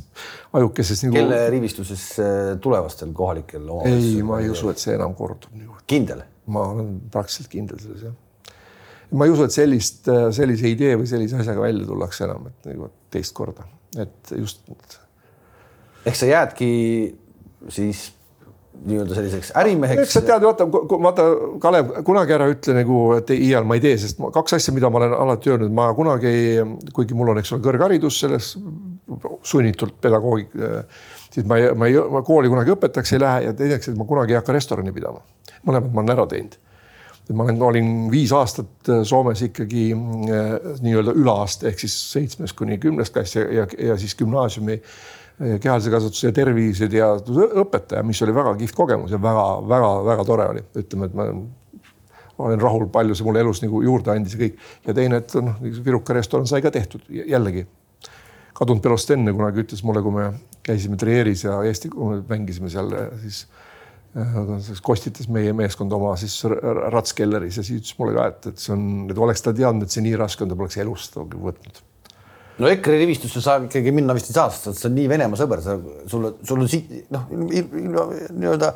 ajukeses 0.59 1.03
nagu.... 1.05 1.17
kelle 1.17 1.39
rivistuses 1.55 2.05
äh, 2.23 2.39
tulevastel 2.63 3.13
kohalikel 3.17 3.63
omavalitsustel? 3.63 4.19
ei, 4.19 4.27
ma 4.29 4.41
ei 4.43 4.51
usu, 4.53 4.71
et 4.73 4.83
see 4.83 4.95
enam 4.97 5.15
kordub 5.17 5.55
niimoodi. 5.55 5.85
kindel? 5.89 6.23
ma 6.49 6.65
olen 6.73 6.93
praktiliselt 7.13 7.51
kindel 7.53 7.81
selles 7.81 8.05
jah. 8.09 8.15
ma 9.15 9.27
ei 9.27 9.33
usu, 9.33 9.47
et 9.49 9.55
sellist, 9.55 10.05
äh, 10.11 10.29
sellise 10.35 10.71
idee 10.71 10.93
või 10.99 11.09
sellise 11.09 11.41
asjaga 11.41 11.65
välja 11.65 11.87
tullakse 11.89 12.25
enam, 12.27 12.47
et 12.51 12.71
nagu 12.73 12.91
teist 13.13 13.35
korda, 13.37 13.65
et 13.97 14.35
just. 14.37 14.63
ehk 16.05 16.17
sa 16.17 16.29
jäädki 16.29 16.71
siis 17.73 18.09
nii-öelda 18.85 19.15
selliseks 19.15 19.51
ärimeheks. 19.59 20.01
eks 20.01 20.13
sa 20.13 20.21
tead, 20.23 20.43
vaata, 20.45 20.65
vaata 20.69 21.25
Kalev, 21.61 21.91
kunagi 22.07 22.35
ära 22.35 22.47
ütle 22.51 22.75
nagu, 22.77 22.99
et 23.17 23.33
iial 23.35 23.67
ma 23.67 23.75
ei 23.77 23.83
tee, 23.83 23.97
sest 23.99 24.21
ma, 24.21 24.31
kaks 24.35 24.55
asja, 24.59 24.73
mida 24.75 24.91
ma 24.91 25.01
olen 25.01 25.15
alati 25.17 25.51
öelnud, 25.53 25.73
ma 25.75 25.89
kunagi, 25.97 26.31
kuigi 26.95 27.17
mul 27.17 27.33
on, 27.33 27.41
eks 27.41 27.53
ole, 27.55 27.63
kõrgharidus 27.65 28.21
selles 28.23 28.53
sunnitult 29.49 29.99
pedagoogik, 30.01 30.55
siis 31.33 31.45
ma 31.49 31.59
ei, 31.59 31.73
ma 31.75 31.89
ei, 31.89 31.99
ma 32.13 32.23
kooli 32.25 32.51
kunagi 32.51 32.73
õpetajaks 32.75 33.15
ei 33.15 33.23
lähe 33.25 33.45
ja 33.49 33.53
teiseks, 33.57 33.91
et 33.91 33.99
ma 33.99 34.07
kunagi 34.09 34.35
ei 34.35 34.39
hakka 34.39 34.55
restorani 34.55 34.95
pidama. 34.95 35.23
mõlemad 35.67 35.93
ma 35.93 36.03
olen 36.03 36.15
ära 36.15 36.27
teinud. 36.29 36.57
et 37.29 37.35
ma 37.35 37.45
olen, 37.45 37.61
olin 37.61 37.93
viis 38.11 38.31
aastat 38.33 38.91
Soomes 39.03 39.41
ikkagi 39.49 39.91
nii-öelda 39.95 41.13
üleaste 41.17 41.67
ehk 41.69 41.83
siis 41.83 41.97
seitsmes 42.13 42.53
kuni 42.53 42.77
kümnes 42.77 43.11
klass 43.11 43.35
ja, 43.35 43.45
ja, 43.61 43.67
ja 43.77 43.97
siis 43.97 44.15
gümnaasiumi 44.15 44.79
kehalise 45.39 45.91
kasvatuse 45.93 46.27
ja 46.27 46.35
terviseteaduse 46.35 47.47
õpetaja, 47.61 48.03
mis 48.03 48.19
oli 48.25 48.35
väga 48.35 48.53
kihvt 48.59 48.75
kogemus 48.75 49.13
ja 49.15 49.21
väga-väga-väga 49.23 50.25
tore 50.27 50.47
oli, 50.51 50.63
ütleme, 50.81 51.07
et 51.07 51.15
ma 51.15 51.29
olen 52.39 52.61
rahul, 52.61 52.87
palju 52.91 53.15
see 53.15 53.27
mulle 53.27 53.43
elus 53.43 53.63
nagu 53.63 53.81
juurde 53.83 54.13
andis 54.13 54.35
ja 54.35 54.41
kõik. 54.43 54.59
ja 54.87 54.95
teine, 54.95 55.21
et 55.23 55.35
noh, 55.43 55.55
Viruka 55.85 56.15
restoran 56.15 56.47
sai 56.49 56.61
ka 56.63 56.71
tehtud 56.75 57.07
jällegi. 57.09 57.65
kadunud 58.59 58.83
Belostenne 58.83 59.31
kunagi 59.31 59.63
ütles 59.63 59.83
mulle, 59.87 60.03
kui 60.03 60.11
me 60.11 60.29
käisime 60.63 60.97
Trieris 60.99 61.45
ja 61.45 61.61
Eesti, 61.63 61.91
mängisime 62.27 62.69
seal, 62.69 62.91
siis 63.23 63.45
siis 64.65 64.79
kostitas 64.81 65.27
meie 65.29 65.51
meeskond 65.53 65.93
oma 65.93 66.15
siis 66.17 66.41
ratskelleris 66.91 67.59
ja 67.59 67.63
siis 67.63 67.83
ütles 67.83 67.99
mulle 67.99 68.15
ka, 68.15 68.25
et, 68.31 68.47
et 68.51 68.63
see 68.63 68.73
on, 68.73 68.87
et 69.11 69.21
oleks 69.21 69.45
ta 69.45 69.53
teadnud, 69.53 69.85
et 69.85 69.93
see 69.93 70.01
nii 70.01 70.17
raske 70.17 70.43
on, 70.43 70.49
ta 70.49 70.57
poleks 70.57 70.79
elust 70.81 71.15
võtnud 71.19 71.83
no 72.59 72.69
EKRE 72.69 72.97
rivistusse 72.99 73.41
sa 73.43 73.57
ikkagi 73.63 73.93
minna 73.95 74.15
vist 74.17 74.31
ei 74.31 74.37
saa, 74.37 74.49
sest 74.53 74.81
sa 74.81 74.87
oled 74.87 74.97
nii 74.97 75.11
Venemaa 75.11 75.39
sõber, 75.39 75.61
sa, 75.63 75.77
sul, 76.11 76.31
sul 76.45 76.65
on 76.65 76.71
siit 76.71 77.11
noh, 77.13 77.29
nii-öelda 77.31 78.73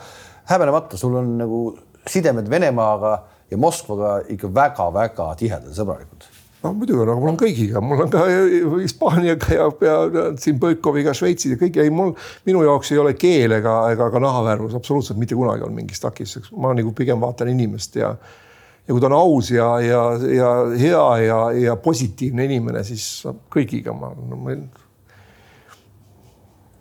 häbenemata, 0.51 0.99
sul 0.99 1.17
on 1.19 1.34
nagu 1.39 1.63
sidemed 2.09 2.49
Venemaaga 2.51 3.17
ja 3.51 3.59
Moskvaga 3.59 4.21
ikka 4.34 4.49
väga-väga 4.53 5.27
tihedad 5.39 5.69
ja 5.71 5.75
sõbralikud. 5.77 6.29
no 6.63 6.71
muidugi, 6.73 7.03
aga 7.03 7.15
mul 7.19 7.34
on 7.34 7.39
kõigiga, 7.39 7.81
mul 7.84 8.05
on 8.05 8.13
ka 8.13 8.23
Hispaaniaga 8.77 9.57
ja, 9.57 9.65
ja, 9.88 10.27
siin 10.39 10.61
Põikoviga, 10.63 11.15
Šveitsis 11.15 11.55
ja 11.55 11.59
kõik, 11.59 11.81
ei 11.84 11.91
mul, 11.93 12.13
minu 12.47 12.63
jaoks 12.63 12.93
ei 12.93 13.01
ole 13.03 13.13
keel 13.19 13.59
ega, 13.59 13.75
ega 13.91 14.07
ka 14.13 14.23
nahavärvus 14.23 14.77
absoluutselt 14.79 15.19
mitte 15.19 15.36
kunagi 15.36 15.65
olnud 15.65 15.81
mingiks 15.81 16.03
takistuseks, 16.03 16.53
ma 16.55 16.71
nagu 16.77 16.95
pigem 16.95 17.19
vaatan 17.23 17.51
inimest 17.51 17.99
ja 17.99 18.15
ja 18.88 18.91
kui 18.91 19.01
ta 19.01 19.09
on 19.09 19.15
aus 19.17 19.51
ja, 19.51 19.67
ja, 19.84 20.01
ja 20.27 20.49
hea 20.79 21.03
ja, 21.23 21.38
ja 21.55 21.75
positiivne 21.79 22.47
inimene, 22.49 22.84
siis 22.88 23.05
kõigiga 23.53 23.95
ma 23.95 24.11
no,. 24.15 24.39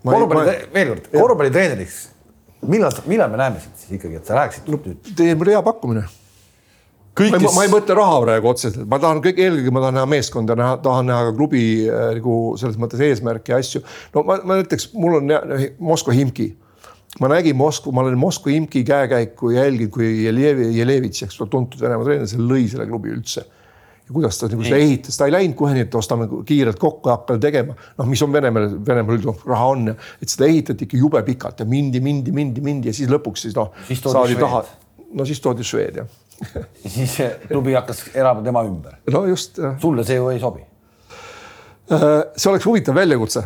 Ma... 0.02 0.16
korvpalli, 0.16 0.56
veel 0.74 0.90
kord, 0.90 1.12
korvpallitreeneriks, 1.12 2.00
millal, 2.66 2.96
millal 3.06 3.30
me 3.30 3.38
näeme 3.38 3.62
sind 3.62 3.78
siis 3.78 4.00
ikkagi, 4.00 4.18
et 4.18 4.26
sa 4.26 4.40
läheksid 4.40 4.72
no,? 4.72 4.82
tee 5.14 5.36
mulle 5.36 5.54
hea 5.54 5.62
pakkumine. 5.62 6.02
Kõikis... 7.12 7.44
Ma, 7.44 7.52
ma 7.58 7.64
ei 7.66 7.70
mõtle 7.70 7.94
raha 7.94 8.18
praegu 8.24 8.48
otseselt, 8.48 8.86
ma 8.88 8.98
tahan 8.98 9.20
kõik, 9.22 9.38
eelkõige 9.44 9.74
ma 9.76 9.82
tahan 9.84 9.98
näha 10.00 10.08
meeskonda, 10.08 10.56
näha, 10.58 10.78
tahan 10.82 11.10
näha 11.10 11.26
ka 11.28 11.34
klubi 11.36 11.64
äh, 11.84 12.06
nagu 12.16 12.36
selles 12.58 12.78
mõttes 12.80 13.02
eesmärke 13.04 13.52
ja 13.52 13.60
asju. 13.60 13.84
no 14.16 14.24
ma, 14.26 14.40
ma 14.48 14.58
ütleks, 14.64 14.88
mul 14.96 15.20
on 15.20 15.34
Moskva 15.78 16.16
Himki 16.16 16.54
ma 17.20 17.28
nägin 17.32 17.56
Moskva, 17.56 17.92
ma 17.92 18.04
olen 18.04 18.18
Moskva 18.18 18.52
imki 18.54 18.84
käekäiku 18.88 19.50
jälginud, 19.52 19.92
kui 19.92 20.12
Jelevi, 20.24 20.70
Jelevitš, 20.78 21.26
eks 21.26 21.40
ole, 21.40 21.50
tuntud 21.52 21.82
Venemaa 21.82 22.06
treener, 22.06 22.30
see 22.30 22.40
lõi 22.40 22.64
selle 22.70 22.86
klubi 22.88 23.12
üldse. 23.12 23.44
ja 24.02 24.14
kuidas 24.14 24.38
ta 24.40 24.48
nagu 24.50 24.64
seda 24.66 24.80
ehitas, 24.82 25.18
ta 25.18 25.28
ei 25.28 25.34
läinud 25.34 25.54
kohe 25.58 25.76
nii, 25.76 25.84
et 25.86 25.94
ostame 25.94 26.26
kiirelt 26.48 26.80
kokku 26.80 27.10
ja 27.10 27.18
hakkame 27.18 27.42
tegema. 27.42 27.76
noh, 27.98 28.08
mis 28.08 28.22
on 28.24 28.32
Venemaal, 28.32 28.70
Venemaal 28.86 29.18
üldjuhul 29.18 29.52
raha 29.52 29.68
on, 29.74 29.92
et 29.92 30.32
seda 30.32 30.48
ehitati 30.48 30.88
ikka 30.88 30.98
jube 31.04 31.22
pikalt 31.26 31.60
ja 31.60 31.68
mindi, 31.68 32.00
mindi, 32.00 32.32
mindi, 32.32 32.64
mindi 32.64 32.90
ja 32.90 32.96
siis 32.96 33.12
lõpuks 33.12 33.46
siis 33.46 33.56
noh, 33.58 33.70
saadi 34.02 34.40
taha. 34.40 34.64
no 35.12 35.28
siis 35.28 35.40
toodi 35.44 35.66
šveed 35.66 36.02
jah 36.02 36.18
siis 36.96 37.16
klubi 37.46 37.74
hakkas 37.76 38.04
elama 38.14 38.42
tema 38.42 38.64
ümber. 38.66 38.96
no 39.12 39.26
just. 39.26 39.60
sulle 39.80 40.04
see 40.04 40.16
ju 40.16 40.28
ei 40.32 40.40
sobi? 40.40 40.64
Äh, 41.92 42.06
see 42.36 42.50
oleks 42.50 42.66
huvitav 42.66 42.96
väljakutse 42.96 43.44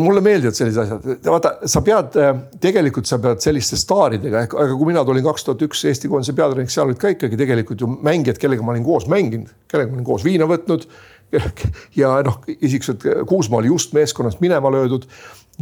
mulle 0.00 0.22
meeldivad 0.24 0.56
sellised 0.56 0.80
asjad, 0.86 1.08
vaata, 1.26 1.52
sa 1.68 1.82
pead, 1.84 2.16
äh, 2.20 2.30
tegelikult 2.62 3.08
sa 3.08 3.18
pead 3.20 3.42
selliste 3.44 3.76
staaridega, 3.80 4.46
ehk, 4.46 4.56
aga 4.64 4.76
kui 4.78 4.88
mina 4.88 5.02
tulin 5.04 5.24
kaks 5.26 5.44
tuhat 5.48 5.64
üks 5.66 5.84
Eesti 5.90 6.08
koondise 6.08 6.34
peatreeneriks, 6.36 6.76
seal 6.78 6.88
olid 6.88 7.00
ka 7.00 7.12
ikkagi 7.12 7.38
tegelikult 7.40 7.84
ju 7.84 7.90
mängijad, 7.92 8.40
kellega 8.40 8.64
ma 8.64 8.72
olin 8.72 8.86
koos 8.86 9.04
mänginud, 9.12 9.52
kellega 9.68 9.92
ma 9.92 10.00
olin 10.00 10.08
koos 10.08 10.24
viina 10.24 10.48
võtnud. 10.48 10.88
ja 12.00 12.18
noh, 12.24 12.42
isikliselt 12.52 13.06
Kuusmaa 13.28 13.62
oli 13.62 13.70
just 13.70 13.94
meeskonnast 13.96 14.42
minema 14.44 14.68
löödud 14.68 15.06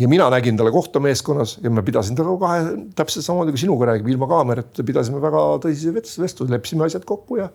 ja 0.02 0.08
mina 0.10 0.26
nägin 0.30 0.56
talle 0.58 0.72
kohta 0.74 0.98
meeskonnas 1.00 1.60
ja 1.62 1.70
ma 1.70 1.84
pidasin 1.86 2.16
temaga 2.18 2.40
kahe 2.42 2.72
täpselt 2.98 3.22
samamoodi 3.26 3.54
kui 3.54 3.62
sinuga 3.62 3.86
räägib, 3.92 4.08
ilma 4.10 4.26
kaamerata 4.30 4.82
pidasime 4.86 5.22
väga 5.22 5.44
tõsise 5.62 5.94
vestluse, 5.94 6.50
leppisime 6.50 6.88
asjad 6.88 7.06
kokku 7.06 7.38
ja 7.38 7.46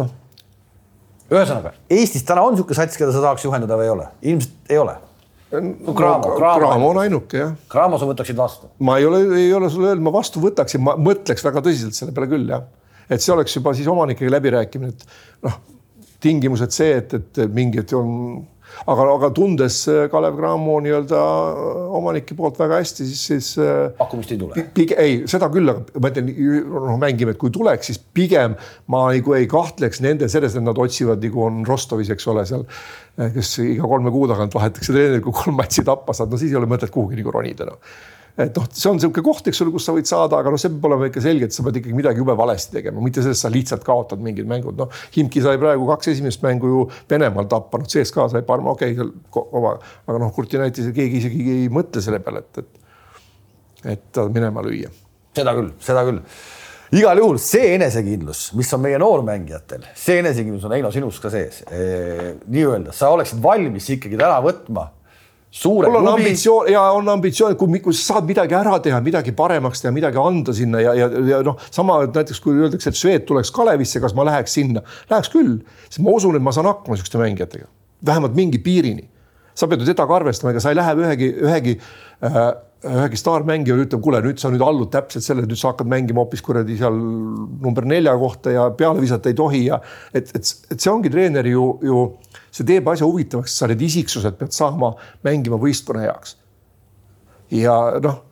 noh. 0.00 0.08
ühesõnaga 1.28 1.74
Eestis 1.92 2.24
täna 2.24 2.48
on 2.48 2.56
niisugune 2.56 2.80
sats, 2.80 2.96
keda 2.96 3.12
sa 3.12 3.26
tahaks 3.26 3.44
juhendada 3.44 3.76
või 3.76 3.90
ei 3.90 3.94
ole? 3.98 4.10
ilmselt 4.32 4.72
ei 4.72 4.80
ole 4.80 4.96
no 5.52 5.94
Cramo, 5.94 6.34
Cramo 6.36 6.90
on 6.90 7.00
ainuke 7.02 7.40
jah. 7.40 7.54
Cramo 7.70 7.98
sa 7.98 8.06
võtaksid 8.08 8.38
vastu? 8.38 8.70
ma 8.86 8.98
ei 9.00 9.08
ole, 9.08 9.24
ei 9.38 9.52
ole 9.56 9.70
sulle 9.72 9.90
öelnud, 9.90 10.06
ma 10.06 10.14
vastu 10.14 10.42
võtaksin, 10.42 10.82
ma 10.86 10.94
mõtleks 11.00 11.44
väga 11.46 11.62
tõsiselt 11.66 11.98
selle 11.98 12.14
peale 12.16 12.30
küll 12.30 12.52
jah. 12.52 12.64
et 13.10 13.22
see 13.22 13.34
oleks 13.34 13.56
juba 13.56 13.74
siis 13.74 13.90
omanikega 13.90 14.30
läbirääkimine, 14.36 14.94
et 14.94 15.46
noh, 15.46 15.58
tingimused 16.22 16.74
see, 16.76 17.00
et, 17.00 17.16
et 17.16 17.42
mingid 17.54 17.94
on 17.98 18.12
aga, 18.86 19.06
aga 19.14 19.30
tundes 19.36 19.80
äh, 19.90 20.04
Kalev 20.12 20.36
Cramo 20.38 20.78
nii-öelda 20.84 21.20
äh, 21.20 21.96
omanike 21.98 22.36
poolt 22.38 22.60
väga 22.60 22.80
hästi, 22.80 23.06
siis, 23.08 23.24
siis. 23.30 23.50
Äh, 23.60 23.90
pakkumist 23.98 24.34
ei 24.34 24.40
tule? 24.40 24.66
ei, 24.76 25.16
seda 25.30 25.50
küll, 25.52 25.72
aga 25.72 26.02
ma 26.02 26.12
ütlen, 26.12 26.30
noh, 26.70 27.00
mängime, 27.00 27.34
et 27.34 27.40
kui 27.40 27.52
tuleks, 27.54 27.90
siis 27.90 28.00
pigem 28.00 28.56
ma 28.92 29.06
nagu 29.14 29.36
ei 29.36 29.48
kahtleks 29.50 30.02
nende 30.04 30.30
selles, 30.32 30.56
et 30.56 30.66
nad 30.66 30.78
otsivad 30.80 31.22
nagu 31.24 31.44
on 31.46 31.64
Rostovis, 31.68 32.12
eks 32.12 32.30
ole, 32.32 32.46
seal. 32.48 32.64
kes 33.34 33.56
iga 33.64 33.88
kolme 33.90 34.12
kuu 34.14 34.28
tagant 34.30 34.54
vahetakse 34.56 34.94
treeneri, 34.94 35.24
kui 35.24 35.34
kolm 35.36 35.58
matši 35.60 35.84
tappa 35.86 36.16
saad, 36.16 36.32
no 36.32 36.40
siis 36.40 36.54
ei 36.54 36.60
ole 36.60 36.70
mõtet 36.70 36.92
kuhugi 36.94 37.20
nagu 37.20 37.34
ronida 37.34 37.68
noh 37.68 37.82
et 38.46 38.56
noh, 38.56 38.66
see 38.72 38.88
on 38.90 38.98
niisugune 38.98 39.24
koht, 39.26 39.48
eks 39.50 39.62
ole, 39.64 39.72
kus 39.74 39.86
sa 39.88 39.94
võid 39.96 40.08
saada, 40.08 40.38
aga 40.40 40.52
noh, 40.52 40.60
see 40.60 40.72
peab 40.72 40.88
olema 40.90 41.08
ikka 41.10 41.22
selge, 41.24 41.48
et 41.48 41.56
sa 41.56 41.64
pead 41.66 41.80
ikkagi 41.80 41.96
midagi 41.96 42.22
jube 42.22 42.36
valesti 42.38 42.78
tegema, 42.78 43.02
mitte 43.04 43.24
sellest 43.24 43.46
sa 43.46 43.50
lihtsalt 43.52 43.84
kaotad 43.86 44.22
mingid 44.24 44.48
mängud, 44.50 44.78
noh. 44.78 45.02
Himki 45.16 45.42
sai 45.44 45.60
praegu 45.60 45.88
kaks 45.90 46.12
esimest 46.14 46.44
mängu 46.46 46.70
ju 46.70 46.84
Venemaal 47.10 47.48
tappa, 47.50 47.80
noh, 47.82 47.90
CSKA 47.90 48.28
sai 48.34 48.44
Parma, 48.46 48.74
okei 48.76 48.96
okay,, 48.96 49.44
oma, 49.58 49.74
aga 50.06 50.22
noh, 50.22 50.32
Kurtinaitis 50.36 50.92
keegi 50.96 51.24
isegi 51.24 51.46
ei 51.56 51.68
mõtle 51.72 52.04
selle 52.04 52.22
peale, 52.24 52.44
et, 52.46 52.62
et, 52.64 53.92
et 53.96 54.08
ta 54.14 54.28
minema 54.30 54.64
lüüa. 54.66 54.92
seda 55.36 55.54
küll, 55.56 55.74
seda 55.84 56.06
küll 56.08 56.22
igal 56.98 57.20
juhul 57.22 57.36
see 57.38 57.74
enesekindlus, 57.76 58.48
mis 58.58 58.70
on 58.74 58.82
meie 58.82 58.98
noormängijatel, 58.98 59.84
see 59.94 60.18
enesekindlus 60.24 60.64
on 60.66 60.74
Heino 60.74 60.90
sinus 60.94 61.20
ka 61.22 61.30
sees 61.30 61.60
nii-öelda 61.70 62.94
sa 62.96 63.12
oleksid 63.14 63.38
valmis 63.42 63.86
ikkagi 63.94 64.18
täna 64.18 64.40
võtma 64.42 64.88
suure 65.50 65.88
mul 65.88 65.96
on 65.96 66.06
klubi. 66.06 66.22
ambitsioon 66.22 66.72
ja 66.72 66.82
on 66.94 67.08
ambitsioon, 67.08 67.56
kui, 67.58 67.80
kui 67.82 67.94
sa 67.96 68.14
saad 68.14 68.28
midagi 68.28 68.54
ära 68.54 68.78
teha, 68.82 69.00
midagi 69.02 69.34
paremaks 69.36 69.82
teha, 69.82 69.92
midagi 69.94 70.20
anda 70.22 70.54
sinna 70.54 70.82
ja, 70.82 70.94
ja, 70.94 71.08
ja 71.26 71.40
noh, 71.46 71.58
sama 71.74 72.00
näiteks 72.06 72.40
kui 72.44 72.54
öeldakse, 72.54 72.92
et 72.92 72.98
Swed 72.98 73.26
tuleks 73.28 73.50
Kalevisse, 73.54 74.02
kas 74.02 74.14
ma 74.14 74.26
läheks 74.28 74.54
sinna, 74.60 74.84
läheks 75.10 75.32
küll, 75.32 75.58
sest 75.88 76.02
ma 76.06 76.14
usun, 76.14 76.38
et 76.38 76.46
ma 76.46 76.54
saan 76.54 76.70
hakkama 76.70 76.98
sihukeste 76.98 77.18
mängijatega, 77.20 77.66
vähemalt 78.06 78.38
mingi 78.38 78.62
piirini. 78.62 79.08
sa 79.54 79.66
pead 79.68 79.82
ju 79.82 79.90
teda 79.90 80.06
ka 80.06 80.14
arvestama, 80.16 80.54
ega 80.54 80.60
sa 80.62 80.70
ei 80.70 80.76
lähe 80.78 80.92
ühegi, 80.96 81.26
ühegi 81.42 81.72
äh, 82.24 82.38
ühegi 82.80 83.18
staarmängija 83.20 83.76
ütleb, 83.82 84.00
kuule, 84.00 84.22
nüüd 84.24 84.40
sa 84.40 84.48
nüüd 84.52 84.62
allud 84.64 84.88
täpselt 84.92 85.24
sellele, 85.24 85.48
nüüd 85.50 85.60
sa 85.60 85.74
hakkad 85.74 85.88
mängima 85.90 86.22
hoopis 86.22 86.40
kuradi 86.44 86.78
seal 86.78 86.96
number 86.96 87.84
nelja 87.88 88.14
kohta 88.20 88.54
ja 88.54 88.64
peale 88.76 89.02
visata 89.02 89.28
ei 89.28 89.36
tohi 89.36 89.66
ja 89.66 89.80
et, 90.14 90.32
et, 90.32 90.52
et 90.72 90.80
see 90.80 90.92
ongi 90.92 91.12
treeneri 91.12 91.52
ju, 91.52 91.66
ju 91.84 92.06
see 92.48 92.64
teeb 92.70 92.88
asja 92.88 93.08
huvitavaks, 93.08 93.58
sa 93.60 93.68
need 93.68 93.84
isiksused 93.84 94.38
pead 94.40 94.56
saama 94.56 94.94
mängima 95.26 95.60
võistkonna 95.60 96.06
heaks. 96.06 96.38
ja 97.52 97.76
noh, 98.00 98.22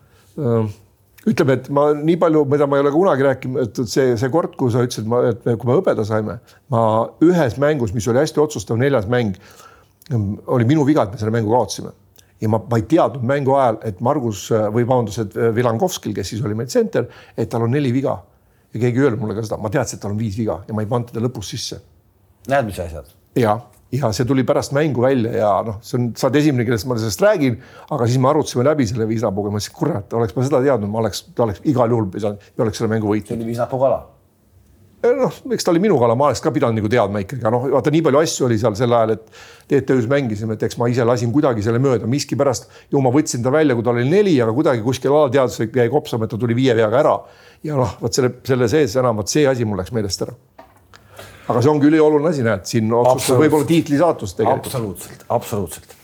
ütleme, 1.29 1.59
et 1.59 1.69
ma 1.75 1.91
nii 1.99 2.17
palju, 2.25 2.47
mida 2.49 2.71
ma 2.71 2.81
ei 2.81 2.87
ole 2.87 2.95
kunagi 2.95 3.29
rääkinud, 3.29 3.69
et 3.69 3.85
see, 3.85 4.17
see 4.17 4.33
kord, 4.33 4.57
kui 4.57 4.73
sa 4.73 4.87
ütlesid, 4.87 5.13
et 5.29 5.45
me, 5.45 5.59
kui 5.61 5.69
me 5.69 5.77
hõbeda 5.77 6.09
saime, 6.09 6.41
ma 6.73 6.83
ühes 7.25 7.61
mängus, 7.61 7.93
mis 7.93 8.09
oli 8.09 8.23
hästi 8.23 8.41
otsustav, 8.41 8.81
neljas 8.81 9.11
mäng, 9.13 9.37
oli 10.49 10.65
minu 10.65 10.89
viga, 10.89 11.05
et 11.05 11.13
me 11.13 11.21
selle 11.21 11.35
mängu 11.35 11.53
kaotasime 11.53 11.93
ja 12.41 12.51
ma, 12.53 12.61
ma 12.71 12.81
ei 12.81 12.87
teadnud 12.91 13.25
mängu 13.27 13.55
ajal, 13.59 13.81
et 13.89 14.03
Margus 14.05 14.49
või 14.53 14.85
vabandust, 14.85 15.25
et 15.25 15.39
Vilankovskil, 15.57 16.15
kes 16.17 16.35
siis 16.35 16.45
oli 16.45 16.59
meil 16.59 16.71
tsenter, 16.71 17.09
et 17.37 17.51
tal 17.51 17.67
on 17.67 17.75
neli 17.75 17.93
viga. 17.95 18.19
ja 18.75 18.81
keegi 18.81 19.01
ei 19.01 19.05
öelnud 19.07 19.23
mulle 19.23 19.35
ka 19.35 19.43
seda, 19.47 19.57
ma 19.57 19.71
teadsin, 19.73 19.97
et 19.97 20.03
tal 20.03 20.13
on 20.13 20.21
viis 20.21 20.37
viga 20.39 20.61
ja 20.69 20.75
ma 20.77 20.85
ei 20.85 20.91
pannud 20.91 21.11
teda 21.11 21.25
lõpus 21.25 21.51
sisse. 21.55 21.81
näed, 22.49 22.67
mis 22.67 22.79
asjad? 22.79 23.11
ja 23.37 23.59
ja 23.93 24.11
see 24.13 24.27
tuli 24.29 24.45
pärast 24.45 24.73
mängu 24.77 25.03
välja 25.03 25.33
ja 25.33 25.51
noh, 25.65 25.79
see 25.81 25.97
on, 25.99 26.11
sa 26.17 26.29
oled 26.29 26.37
esimene, 26.43 26.67
kellest 26.69 26.87
ma 26.89 26.99
sellest 26.99 27.23
räägin, 27.25 27.57
aga 27.91 28.07
siis 28.07 28.21
me 28.21 28.29
arutasime 28.29 28.67
läbi 28.67 28.87
selle 28.89 29.09
viinapuuga, 29.09 29.53
ma 29.53 29.61
ütlesin, 29.63 29.77
kurat, 29.79 30.13
oleks 30.13 30.37
ma 30.37 30.45
seda 30.45 30.61
teadnud, 30.65 30.93
ma 30.93 31.01
oleks, 31.03 31.23
ta 31.33 31.47
oleks 31.47 31.65
igal 31.69 31.95
juhul 31.95 32.11
pidanud 32.13 32.45
ja 32.51 32.67
oleks 32.67 32.81
selle 32.83 32.93
mängu 32.93 33.09
võitnud. 33.09 33.33
see 33.33 33.41
oli 33.41 33.49
viinapuu 33.49 33.81
kala. 33.81 34.03
Noh, 35.05 35.39
eks 35.55 35.67
ta 35.67 35.73
oli 35.73 35.83
minu 35.83 35.99
kala, 36.01 36.17
ma 36.19 36.29
oleks 36.29 36.43
ka 36.43 36.51
pidanud 36.55 36.79
nagu 36.81 36.91
teadma 36.91 37.23
ikkagi, 37.23 37.43
aga 37.45 37.53
noh, 37.55 37.67
vaata 37.77 37.93
nii 37.95 38.03
palju 38.07 38.21
asju 38.21 38.47
oli 38.49 38.59
seal 38.59 38.77
sel 38.79 38.95
ajal, 38.99 39.15
et 39.15 39.29
TTÜ-s 39.71 40.09
mängisime, 40.11 40.57
et 40.59 40.65
eks 40.67 40.79
ma 40.81 40.89
ise 40.91 41.07
lasin 41.07 41.33
kuidagi 41.35 41.63
selle 41.65 41.81
mööda, 41.83 42.09
miskipärast 42.11 42.69
ju 42.93 43.03
ma 43.05 43.13
võtsin 43.15 43.45
ta 43.45 43.53
välja, 43.55 43.77
kui 43.79 43.87
tal 43.87 44.01
oli 44.01 44.09
neli, 44.11 44.35
aga 44.43 44.55
kuidagi 44.57 44.83
kuskil 44.83 45.15
alateadvuslik 45.15 45.79
jäi 45.79 45.89
kopsama, 45.93 46.27
et 46.27 46.35
ta 46.35 46.41
tuli 46.41 46.57
viie 46.59 46.75
veaga 46.79 47.03
ära. 47.03 47.17
ja 47.63 47.79
noh, 47.79 47.95
vot 48.03 48.15
selle, 48.15 48.35
selle 48.47 48.71
sees 48.71 48.97
enam, 48.99 49.23
vot 49.23 49.31
see 49.31 49.47
asi 49.47 49.67
mul 49.69 49.79
läks 49.79 49.95
meelest 49.95 50.27
ära 50.27 50.35
aga 51.49 51.63
see 51.65 51.71
ongi 51.73 51.89
ülioluline 51.89 52.29
asi, 52.33 52.45
näed, 52.45 52.67
siin 52.69 52.93
otsustab 52.93 53.41
võib-olla 53.41 53.69
tiitli 53.69 53.99
saatust 54.01 54.37
tegelikult. 54.41 54.67
absoluutselt, 54.69 55.25
absoluutselt. 55.33 55.95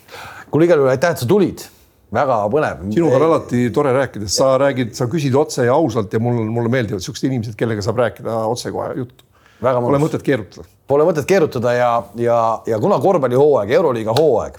kuule, 0.50 0.68
igal 0.68 0.80
juhul 0.80 0.92
aitäh, 0.94 1.12
et 1.12 1.24
sa 1.24 1.28
tulid 1.28 1.66
väga 2.14 2.40
põnev. 2.52 2.82
sinuga 2.94 3.18
on 3.18 3.26
alati 3.28 3.68
tore 3.74 3.92
rääkida, 3.96 4.28
sa 4.30 4.54
räägid, 4.60 4.94
sa 4.96 5.08
küsid 5.10 5.36
otse 5.38 5.66
ja 5.66 5.74
ausalt 5.74 6.12
ja 6.12 6.20
mul, 6.22 6.42
mulle 6.50 6.72
meeldivad 6.72 7.02
siuksed 7.04 7.28
inimesed, 7.28 7.56
kellega 7.58 7.84
saab 7.84 8.00
rääkida 8.02 8.40
otsekohe 8.50 8.94
juttu. 8.98 9.26
Pole 9.60 10.00
mõtet 10.02 10.24
keerutada. 10.26 10.66
Pole 10.90 11.06
mõtet 11.08 11.26
keerutada 11.28 11.72
ja, 11.72 11.90
ja, 12.20 12.38
ja 12.68 12.78
kuna 12.82 12.98
korvpallihooaeg, 13.00 13.70
Euroliiga 13.78 14.14
hooaeg 14.16 14.58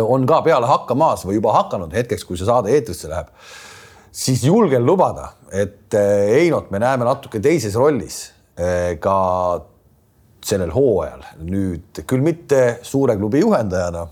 on 0.00 0.24
ka 0.28 0.40
peale 0.44 0.68
hakkamas 0.68 1.24
või 1.28 1.36
juba 1.38 1.52
hakanud 1.52 1.92
hetkeks, 1.92 2.24
kui 2.24 2.38
see 2.40 2.48
saade 2.48 2.72
eetrisse 2.72 3.10
läheb, 3.10 3.28
siis 4.12 4.44
julgen 4.44 4.86
lubada, 4.88 5.30
et 5.52 5.94
Einot 5.96 6.70
me 6.72 6.80
näeme 6.80 7.04
natuke 7.04 7.40
teises 7.44 7.76
rollis 7.76 8.22
ka 9.00 9.16
sellel 10.46 10.72
hooajal 10.72 11.24
nüüd 11.44 12.00
küll 12.08 12.24
mitte 12.24 12.78
suure 12.86 13.16
klubi 13.18 13.42
juhendajana, 13.42 14.06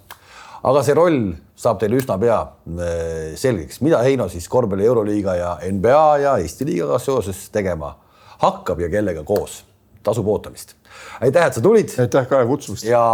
aga 0.64 0.82
see 0.84 0.96
roll 0.98 1.32
saab 1.56 1.80
teile 1.80 1.98
üsna 2.00 2.16
pea 2.20 2.38
eh, 2.82 3.34
selgeks, 3.38 3.80
mida 3.84 4.02
Heino 4.02 4.28
siis 4.32 4.48
korvpalli 4.50 4.86
Euroliiga 4.86 5.34
ja 5.38 5.56
NBA 5.72 6.06
ja 6.24 6.36
Eesti 6.42 6.66
liigaga 6.68 6.98
seoses 7.02 7.48
tegema 7.54 7.94
hakkab 8.42 8.80
ja 8.80 8.90
kellega 8.90 9.24
koos. 9.24 9.64
tasub 10.04 10.26
ootamist. 10.28 10.74
aitäh, 11.20 11.46
et 11.46 11.54
sa 11.54 11.60
tulid. 11.60 11.94
aitäh, 11.98 12.26
Kaja 12.28 12.46
kutsumast. 12.46 12.84
ja 12.84 13.04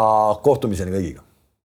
kohtumiseni 0.42 0.90
kõigiga 0.90 1.29